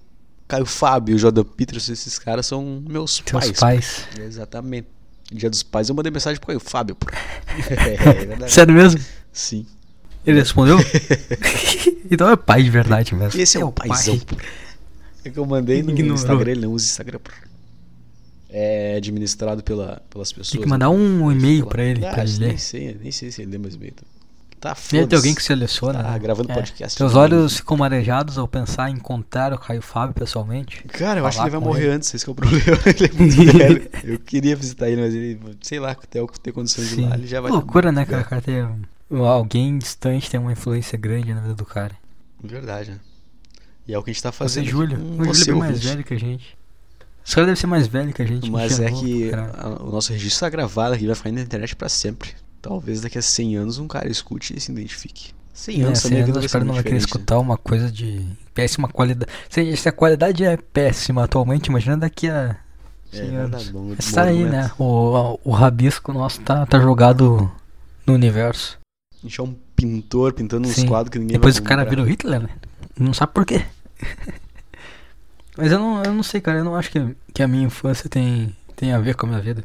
Caio 0.50 0.66
Fábio, 0.66 1.16
Jordan 1.16 1.44
Peterson, 1.44 1.92
esses 1.92 2.18
caras 2.18 2.44
são 2.44 2.82
meus 2.88 3.20
Teus 3.20 3.44
pais. 3.44 3.60
pais. 3.60 4.04
Exatamente. 4.18 4.88
Dia 5.32 5.48
dos 5.48 5.62
pais 5.62 5.88
eu 5.88 5.94
mandei 5.94 6.10
mensagem 6.10 6.40
pro 6.40 6.48
Caio 6.48 6.58
Fábio. 6.58 6.96
é 7.70 8.24
verdade. 8.26 8.52
Sério 8.52 8.74
mesmo? 8.74 9.00
Sim. 9.32 9.64
Ele 10.26 10.40
respondeu? 10.40 10.76
então 12.10 12.28
é 12.28 12.34
pai 12.36 12.64
de 12.64 12.70
verdade 12.70 13.14
mesmo. 13.14 13.40
Esse 13.40 13.58
é, 13.58 13.64
o 13.64 13.70
paizão. 13.70 14.18
pô. 14.18 14.36
É 15.24 15.30
que 15.30 15.38
eu 15.38 15.46
mandei 15.46 15.84
no 15.84 15.90
Ignorou. 15.90 16.14
Instagram, 16.14 16.50
ele 16.50 16.60
não 16.62 16.72
usa 16.72 16.86
Instagram. 16.86 17.20
É 18.48 18.96
administrado 18.96 19.62
pela, 19.62 20.02
pelas 20.10 20.32
pessoas. 20.32 20.50
Tem 20.50 20.60
que 20.62 20.66
mandar 20.68 20.90
um 20.90 21.30
e-mail 21.30 21.66
pra 21.66 21.84
ele, 21.84 22.04
Ah, 22.04 22.10
pra 22.12 22.24
ele 22.24 22.38
nem 22.38 22.58
sei, 22.58 22.98
nem 23.00 23.12
sei 23.12 23.30
se 23.30 23.42
ele 23.42 23.52
lê 23.52 23.58
mais 23.58 23.76
e-mail. 23.76 23.94
Tá 24.60 24.74
Deve 24.74 24.80
foda 24.82 25.06
ter 25.06 25.16
alguém 25.16 25.34
que 25.34 25.42
seleciona. 25.42 26.02
Tá 26.02 26.10
né? 26.10 26.18
gravando 26.18 26.52
É. 26.52 26.54
podcast. 26.54 26.98
Teus 26.98 27.12
também. 27.12 27.24
olhos 27.38 27.56
ficam 27.56 27.78
marejados 27.78 28.36
ao 28.36 28.46
pensar 28.46 28.90
em 28.90 28.94
encontrar 28.94 29.54
o 29.54 29.58
Caio 29.58 29.80
Fábio 29.80 30.14
pessoalmente. 30.14 30.82
Cara, 30.88 31.20
eu 31.20 31.26
acho 31.26 31.38
que 31.38 31.44
ele 31.44 31.50
vai 31.50 31.60
morrer 31.60 31.84
ele. 31.84 31.92
antes, 31.94 32.12
esse 32.14 32.24
que 32.24 32.30
é 32.30 32.32
o 32.32 32.34
problema. 32.34 32.60
ele 32.86 33.06
é 33.06 33.12
muito 33.18 33.52
velho. 33.58 33.90
Eu 34.04 34.18
queria 34.18 34.54
visitar 34.54 34.90
ele, 34.90 35.00
mas 35.00 35.14
ele, 35.14 35.40
sei 35.62 35.80
lá, 35.80 35.92
até 35.92 36.20
eu 36.20 36.26
ter 36.26 36.52
condições 36.52 36.90
de 36.90 37.00
ir 37.00 37.08
lá, 37.08 37.14
ele 37.16 37.26
já 37.26 37.40
vai. 37.40 37.50
Loucura, 37.50 37.90
né, 37.90 38.04
cara? 38.04 38.20
O 38.22 38.24
cara 38.26 38.42
alguém 39.26 39.78
distante 39.78 40.30
tem 40.30 40.38
uma 40.38 40.52
influência 40.52 40.98
grande 40.98 41.32
na 41.32 41.40
vida 41.40 41.54
do 41.54 41.64
cara. 41.64 41.94
Verdade, 42.44 42.90
né? 42.90 42.98
E 43.88 43.94
é 43.94 43.98
o 43.98 44.02
que 44.02 44.10
a 44.10 44.12
gente 44.12 44.22
tá 44.22 44.30
Você, 44.30 44.36
fazendo. 44.38 44.66
Júlio. 44.66 44.96
aqui 44.98 45.04
com 45.04 45.10
O 45.10 45.16
Júlio 45.16 45.30
é 45.30 45.34
você, 45.34 45.52
mais 45.52 45.82
velho 45.82 46.04
que 46.04 46.14
a 46.14 46.18
gente. 46.18 46.56
Esse 47.24 47.34
cara 47.34 47.46
deve 47.46 47.58
ser 47.58 47.66
mais 47.66 47.86
velho 47.86 48.12
que 48.12 48.20
a 48.22 48.26
gente. 48.26 48.50
Mas 48.50 48.78
é 48.78 48.90
que 48.90 49.30
a- 49.32 49.82
o 49.82 49.90
nosso 49.90 50.12
registro 50.12 50.40
tá 50.40 50.50
gravado 50.50 50.94
aqui, 50.94 51.06
vai 51.06 51.14
ficar 51.14 51.32
na 51.32 51.40
internet 51.40 51.74
pra 51.74 51.88
sempre. 51.88 52.34
Talvez 52.62 53.00
daqui 53.00 53.18
a 53.18 53.22
100 53.22 53.56
anos 53.56 53.78
um 53.78 53.88
cara 53.88 54.08
escute 54.10 54.56
e 54.56 54.60
se 54.60 54.70
identifique. 54.70 55.32
100 55.54 55.80
É, 55.80 55.84
anos 55.84 55.98
cem 55.98 56.10
também 56.10 56.22
a 56.22 56.24
anos 56.24 56.36
vida 56.36 56.46
o 56.46 56.50
cara 56.50 56.64
não 56.64 56.74
vai 56.74 56.82
querer 56.82 56.94
né? 56.94 57.00
escutar 57.00 57.38
uma 57.38 57.56
coisa 57.56 57.90
de 57.90 58.26
péssima 58.54 58.88
qualidade. 58.88 59.30
Se, 59.48 59.76
se 59.76 59.88
a 59.88 59.92
qualidade 59.92 60.44
é 60.44 60.56
péssima 60.56 61.24
atualmente, 61.24 61.66
imagina 61.66 61.96
daqui 61.96 62.28
a 62.28 62.56
É 63.12 63.16
Sim, 63.16 63.30
verdade, 63.30 63.70
bom, 63.70 63.82
Mas 63.96 64.06
bom 64.06 64.14
tá 64.14 64.22
aí, 64.24 64.44
né? 64.44 64.70
O, 64.78 65.38
o 65.44 65.50
rabisco 65.50 66.12
nosso 66.12 66.40
tá, 66.42 66.64
tá 66.66 66.78
jogado 66.80 67.50
no 68.06 68.14
universo. 68.14 68.78
A 69.12 69.26
gente 69.26 69.40
é 69.40 69.42
um 69.44 69.54
pintor 69.74 70.32
pintando 70.32 70.68
uns 70.68 70.74
Sim. 70.76 70.86
quadros 70.86 71.10
que 71.10 71.18
ninguém 71.18 71.36
Depois 71.36 71.56
vai 71.56 71.62
o 71.64 71.68
cara 71.68 71.84
vira 71.84 72.02
o 72.02 72.04
Hitler, 72.06 72.40
né? 72.40 72.48
Não 72.98 73.12
sabe 73.12 73.32
por 73.32 73.44
quê. 73.44 73.64
Mas 75.56 75.72
eu 75.72 75.78
não, 75.78 76.02
eu 76.02 76.14
não 76.14 76.22
sei, 76.22 76.40
cara. 76.40 76.58
Eu 76.58 76.64
não 76.64 76.74
acho 76.74 76.90
que, 76.90 77.16
que 77.34 77.42
a 77.42 77.48
minha 77.48 77.64
infância 77.64 78.08
tem, 78.08 78.54
tem 78.76 78.92
a 78.92 78.98
ver 78.98 79.14
com 79.14 79.26
a 79.26 79.28
minha 79.28 79.42
vida. 79.42 79.64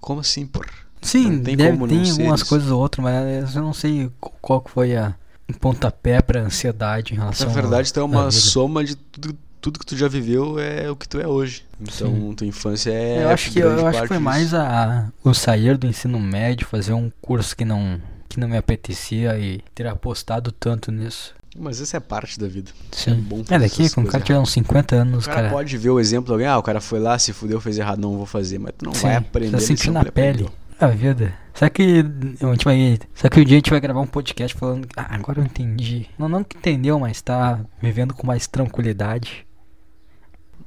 Como 0.00 0.20
assim, 0.20 0.46
porra? 0.46 0.66
Sim, 1.00 1.30
Não 1.32 1.42
tem 1.44 1.56
deve 1.56 1.72
como 1.78 1.86
não 1.86 2.10
algumas 2.10 2.40
isso. 2.40 2.48
coisas 2.48 2.70
ou 2.70 2.80
outras, 2.80 3.02
mas 3.04 3.54
eu 3.54 3.62
não 3.62 3.72
sei 3.72 4.10
qual- 4.40 4.64
foi 4.68 4.96
a 4.96 5.14
um 5.48 5.52
pontapé 5.54 6.20
pra 6.20 6.40
ansiedade 6.42 7.14
em 7.14 7.16
Na 7.16 7.24
relação 7.24 7.50
verdade, 7.50 7.92
tu 7.92 8.00
é 8.00 8.02
uma 8.02 8.30
soma 8.30 8.84
de 8.84 8.96
tudo, 8.96 9.36
tudo 9.60 9.78
que 9.78 9.86
tu 9.86 9.96
já 9.96 10.06
viveu 10.08 10.58
é 10.58 10.90
o 10.90 10.96
que 10.96 11.08
tu 11.08 11.18
é 11.18 11.26
hoje. 11.26 11.64
Então, 11.80 12.08
Sim. 12.14 12.34
tua 12.34 12.46
infância 12.46 12.90
é. 12.90 13.24
eu 13.24 13.28
acho 13.30 13.50
que, 13.50 13.58
eu 13.60 13.86
acho 13.86 14.02
que 14.02 14.08
foi 14.08 14.16
disso. 14.16 14.24
mais 14.24 14.52
a, 14.54 15.08
o 15.24 15.32
sair 15.32 15.76
do 15.78 15.86
ensino 15.86 16.18
médio, 16.20 16.66
fazer 16.66 16.92
um 16.92 17.10
curso 17.22 17.56
que 17.56 17.64
não, 17.64 18.00
que 18.28 18.38
não 18.38 18.48
me 18.48 18.56
apetecia 18.56 19.38
e 19.38 19.60
ter 19.74 19.86
apostado 19.86 20.52
tanto 20.52 20.90
nisso. 20.92 21.34
Mas 21.58 21.80
essa 21.80 21.96
é 21.96 22.00
parte 22.00 22.38
da 22.38 22.46
vida. 22.46 22.70
Sim. 22.92 23.14
bom 23.14 23.42
É, 23.48 23.58
daqui, 23.58 23.88
quando 23.90 24.06
o 24.06 24.10
cara 24.10 24.22
tiver 24.22 24.38
uns 24.38 24.52
50 24.52 24.94
anos, 24.96 25.24
O 25.24 25.28
cara, 25.28 25.42
cara. 25.42 25.50
pode 25.52 25.76
ver 25.78 25.90
o 25.90 25.98
exemplo 25.98 26.26
de 26.26 26.32
alguém, 26.32 26.46
ah, 26.46 26.58
o 26.58 26.62
cara 26.62 26.80
foi 26.80 27.00
lá, 27.00 27.18
se 27.18 27.32
fudeu, 27.32 27.60
fez 27.60 27.78
errado, 27.78 27.98
não 28.00 28.16
vou 28.16 28.26
fazer. 28.26 28.58
Mas 28.58 28.72
tu 28.78 28.84
não 28.84 28.94
sim, 28.94 29.02
vai 29.06 29.16
aprender. 29.16 29.50
já 29.52 29.56
a 29.56 29.60
lição 29.60 29.76
sentir 29.76 29.84
que 29.88 29.90
na 29.90 30.00
ele 30.02 30.10
pele 30.12 30.28
aprendeu. 30.44 30.52
A 30.80 30.86
vida. 30.88 31.34
Será 31.54 31.70
que 31.70 32.04
a 32.42 32.46
gente 32.52 32.64
vai. 32.64 32.98
Será 33.14 33.30
que 33.30 33.40
um 33.40 33.44
dia 33.44 33.56
a 33.56 33.58
gente 33.58 33.70
vai 33.70 33.80
gravar 33.80 34.00
um 34.00 34.06
podcast 34.06 34.56
falando. 34.56 34.86
Ah, 34.96 35.14
agora 35.16 35.40
eu 35.40 35.44
entendi. 35.44 36.06
Não, 36.18 36.28
não 36.28 36.44
que 36.44 36.56
entendeu, 36.56 36.98
mas 37.00 37.20
tá 37.20 37.60
vivendo 37.82 38.14
com 38.14 38.26
mais 38.26 38.46
tranquilidade. 38.46 39.44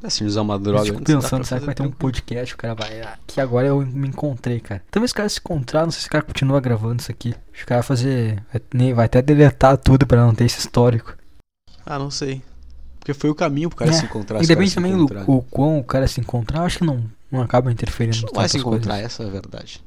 Assim, 0.03 0.25
usar 0.25 0.41
uma 0.41 0.55
Eu 0.55 0.59
droga. 0.59 0.85
fico 0.85 0.97
antes 0.97 1.13
dá 1.13 1.21
pensando, 1.21 1.45
será 1.45 1.59
que 1.59 1.65
vai 1.67 1.75
ter 1.75 1.83
um 1.83 1.91
podcast? 1.91 2.55
O 2.55 2.57
cara 2.57 2.73
vai. 2.73 3.01
Ah, 3.01 3.17
que 3.27 3.39
agora 3.39 3.67
eu 3.67 3.85
me 3.85 4.07
encontrei, 4.07 4.59
cara. 4.59 4.83
Também 4.89 5.05
os 5.05 5.13
caras 5.13 5.33
se 5.33 5.39
encontraram, 5.39 5.85
não 5.87 5.91
sei 5.91 6.01
se 6.01 6.07
o 6.07 6.11
cara 6.11 6.23
continua 6.23 6.59
gravando 6.59 7.01
isso 7.01 7.11
aqui. 7.11 7.29
Acho 7.29 7.57
que 7.59 7.63
o 7.63 7.67
cara 7.67 7.81
vai 7.81 7.87
fazer. 7.87 8.43
Vai, 8.95 9.05
até 9.05 9.21
deletar 9.21 9.77
tudo 9.77 10.05
pra 10.07 10.25
não 10.25 10.33
ter 10.33 10.45
esse 10.45 10.59
histórico. 10.59 11.15
Ah, 11.85 11.99
não 11.99 12.09
sei. 12.09 12.41
Porque 12.99 13.13
foi 13.13 13.29
o 13.29 13.35
caminho 13.35 13.69
pro 13.69 13.77
cara 13.77 13.91
É, 13.91 13.93
se 13.93 14.05
encontrar. 14.05 14.43
E 14.43 14.47
depende 14.47 14.73
também 14.75 14.91
do 14.91 15.03
encontrar. 15.03 15.23
o 15.27 15.41
quão 15.43 15.79
o 15.79 15.83
cara 15.83 16.07
se 16.07 16.19
encontrar, 16.19 16.59
eu 16.59 16.65
acho 16.65 16.79
que 16.79 16.85
não, 16.85 17.03
não 17.31 17.41
acaba 17.41 17.69
A 17.69 17.73
interferindo 17.73 18.15
gente 18.15 18.23
em 18.25 18.27
não 18.27 18.33
vai 18.41 18.49
se 18.49 18.57
encontrar, 18.57 18.93
coisas. 18.95 19.05
essa 19.05 19.23
é 19.23 19.27
a 19.27 19.29
verdade. 19.29 19.83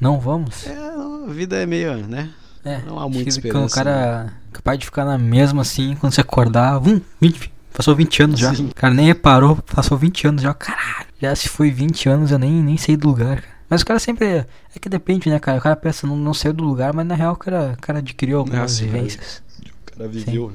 Não 0.00 0.20
vamos? 0.20 0.66
É, 0.66 0.76
a 0.76 1.32
vida 1.32 1.56
é 1.56 1.66
meio, 1.66 1.96
né? 2.06 2.30
É, 2.64 2.80
Não 2.86 2.98
há 2.98 3.08
muita 3.08 3.24
Quando 3.24 3.26
o 3.26 3.28
esperança, 3.28 3.74
cara 3.74 4.32
é 4.34 4.52
capaz 4.52 4.78
de 4.78 4.84
ficar 4.84 5.04
na 5.04 5.16
mesma 5.16 5.62
assim, 5.62 5.96
quando 5.96 6.12
você 6.12 6.20
acordar, 6.20 6.78
vum, 6.78 7.00
20, 7.20 7.52
passou 7.72 7.94
20 7.94 8.22
anos 8.22 8.40
já. 8.40 8.54
Sim. 8.54 8.66
O 8.66 8.74
cara 8.74 8.92
nem 8.92 9.06
reparou, 9.06 9.56
passou 9.56 9.96
20 9.96 10.26
anos 10.26 10.42
já. 10.42 10.52
Caralho, 10.54 11.06
já 11.20 11.34
se 11.34 11.48
foi 11.48 11.70
20 11.70 12.08
anos, 12.08 12.30
eu 12.30 12.38
nem, 12.38 12.52
nem 12.62 12.76
saí 12.76 12.96
do 12.96 13.08
lugar, 13.08 13.40
cara. 13.40 13.58
Mas 13.70 13.82
o 13.82 13.86
cara 13.86 13.98
sempre. 13.98 14.26
É 14.26 14.46
é 14.74 14.78
que 14.78 14.88
depende, 14.88 15.28
né, 15.28 15.40
cara? 15.40 15.58
O 15.58 15.60
cara 15.60 15.74
pensa, 15.74 16.06
não, 16.06 16.16
não 16.16 16.32
saiu 16.32 16.52
do 16.52 16.62
lugar, 16.62 16.94
mas 16.94 17.04
na 17.04 17.16
real 17.16 17.32
o 17.32 17.36
cara, 17.36 17.74
o 17.76 17.80
cara 17.80 17.98
adquiriu 17.98 18.38
algumas 18.38 18.72
sim, 18.72 18.84
vivências. 18.84 19.42
O 19.66 19.92
cara 19.92 20.08
viveu. 20.08 20.52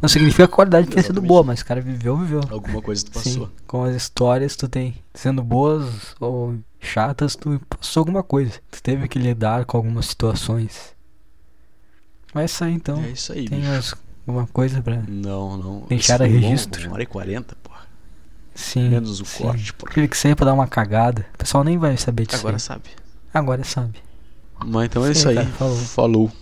Não 0.00 0.08
significa 0.08 0.46
que 0.46 0.52
a 0.52 0.56
qualidade 0.56 0.88
tenha 0.88 1.02
sido 1.02 1.20
boa, 1.20 1.42
mas 1.42 1.60
o 1.60 1.64
cara 1.66 1.80
viveu, 1.80 2.16
viveu. 2.16 2.40
Alguma 2.50 2.80
coisa 2.80 3.04
tu 3.04 3.18
Sim, 3.18 3.30
passou. 3.40 3.50
com 3.66 3.84
as 3.84 3.94
histórias 3.94 4.56
tu 4.56 4.66
tem. 4.68 4.94
Sendo 5.14 5.42
boas 5.42 6.14
ou 6.18 6.54
chatas, 6.80 7.36
tu 7.36 7.60
passou 7.68 8.00
alguma 8.00 8.22
coisa. 8.22 8.52
Tu 8.70 8.82
teve 8.82 9.06
que 9.08 9.18
lidar 9.18 9.64
com 9.66 9.76
algumas 9.76 10.06
situações. 10.06 10.94
Mas 12.32 12.52
isso 12.52 12.64
aí 12.64 12.72
então. 12.72 13.02
é 13.02 13.08
isso 13.10 13.32
aí, 13.32 13.48
Tem 13.48 13.60
bicho. 13.60 13.96
alguma 14.26 14.46
coisa 14.46 14.80
pra. 14.80 15.02
Não, 15.06 15.56
não. 15.56 15.80
Deixar 15.88 16.22
a 16.22 16.26
bom, 16.26 16.32
registro. 16.32 16.82
Uma 16.86 16.94
hora 16.94 17.02
e 17.02 17.06
quarenta, 17.06 17.56
porra. 17.62 17.80
Sim. 18.54 18.88
Menos 18.88 19.20
o 19.20 19.24
sim. 19.24 19.42
corte, 19.42 19.72
porra. 19.74 19.90
Aquele 19.92 20.08
que 20.08 20.16
saia 20.16 20.34
pra 20.36 20.46
dar 20.46 20.54
uma 20.54 20.66
cagada. 20.66 21.26
O 21.34 21.38
pessoal 21.38 21.62
nem 21.64 21.76
vai 21.76 21.96
saber 21.96 22.26
disso. 22.26 22.38
Agora 22.40 22.56
aí. 22.56 22.60
sabe. 22.60 22.84
Agora 23.34 23.64
sabe. 23.64 23.98
Mas 24.64 24.84
então 24.86 25.04
é 25.04 25.06
Sim, 25.06 25.12
isso 25.12 25.28
aí. 25.28 25.34
cara, 25.36 25.46
falou. 25.48 25.76
Falou. 25.76 26.32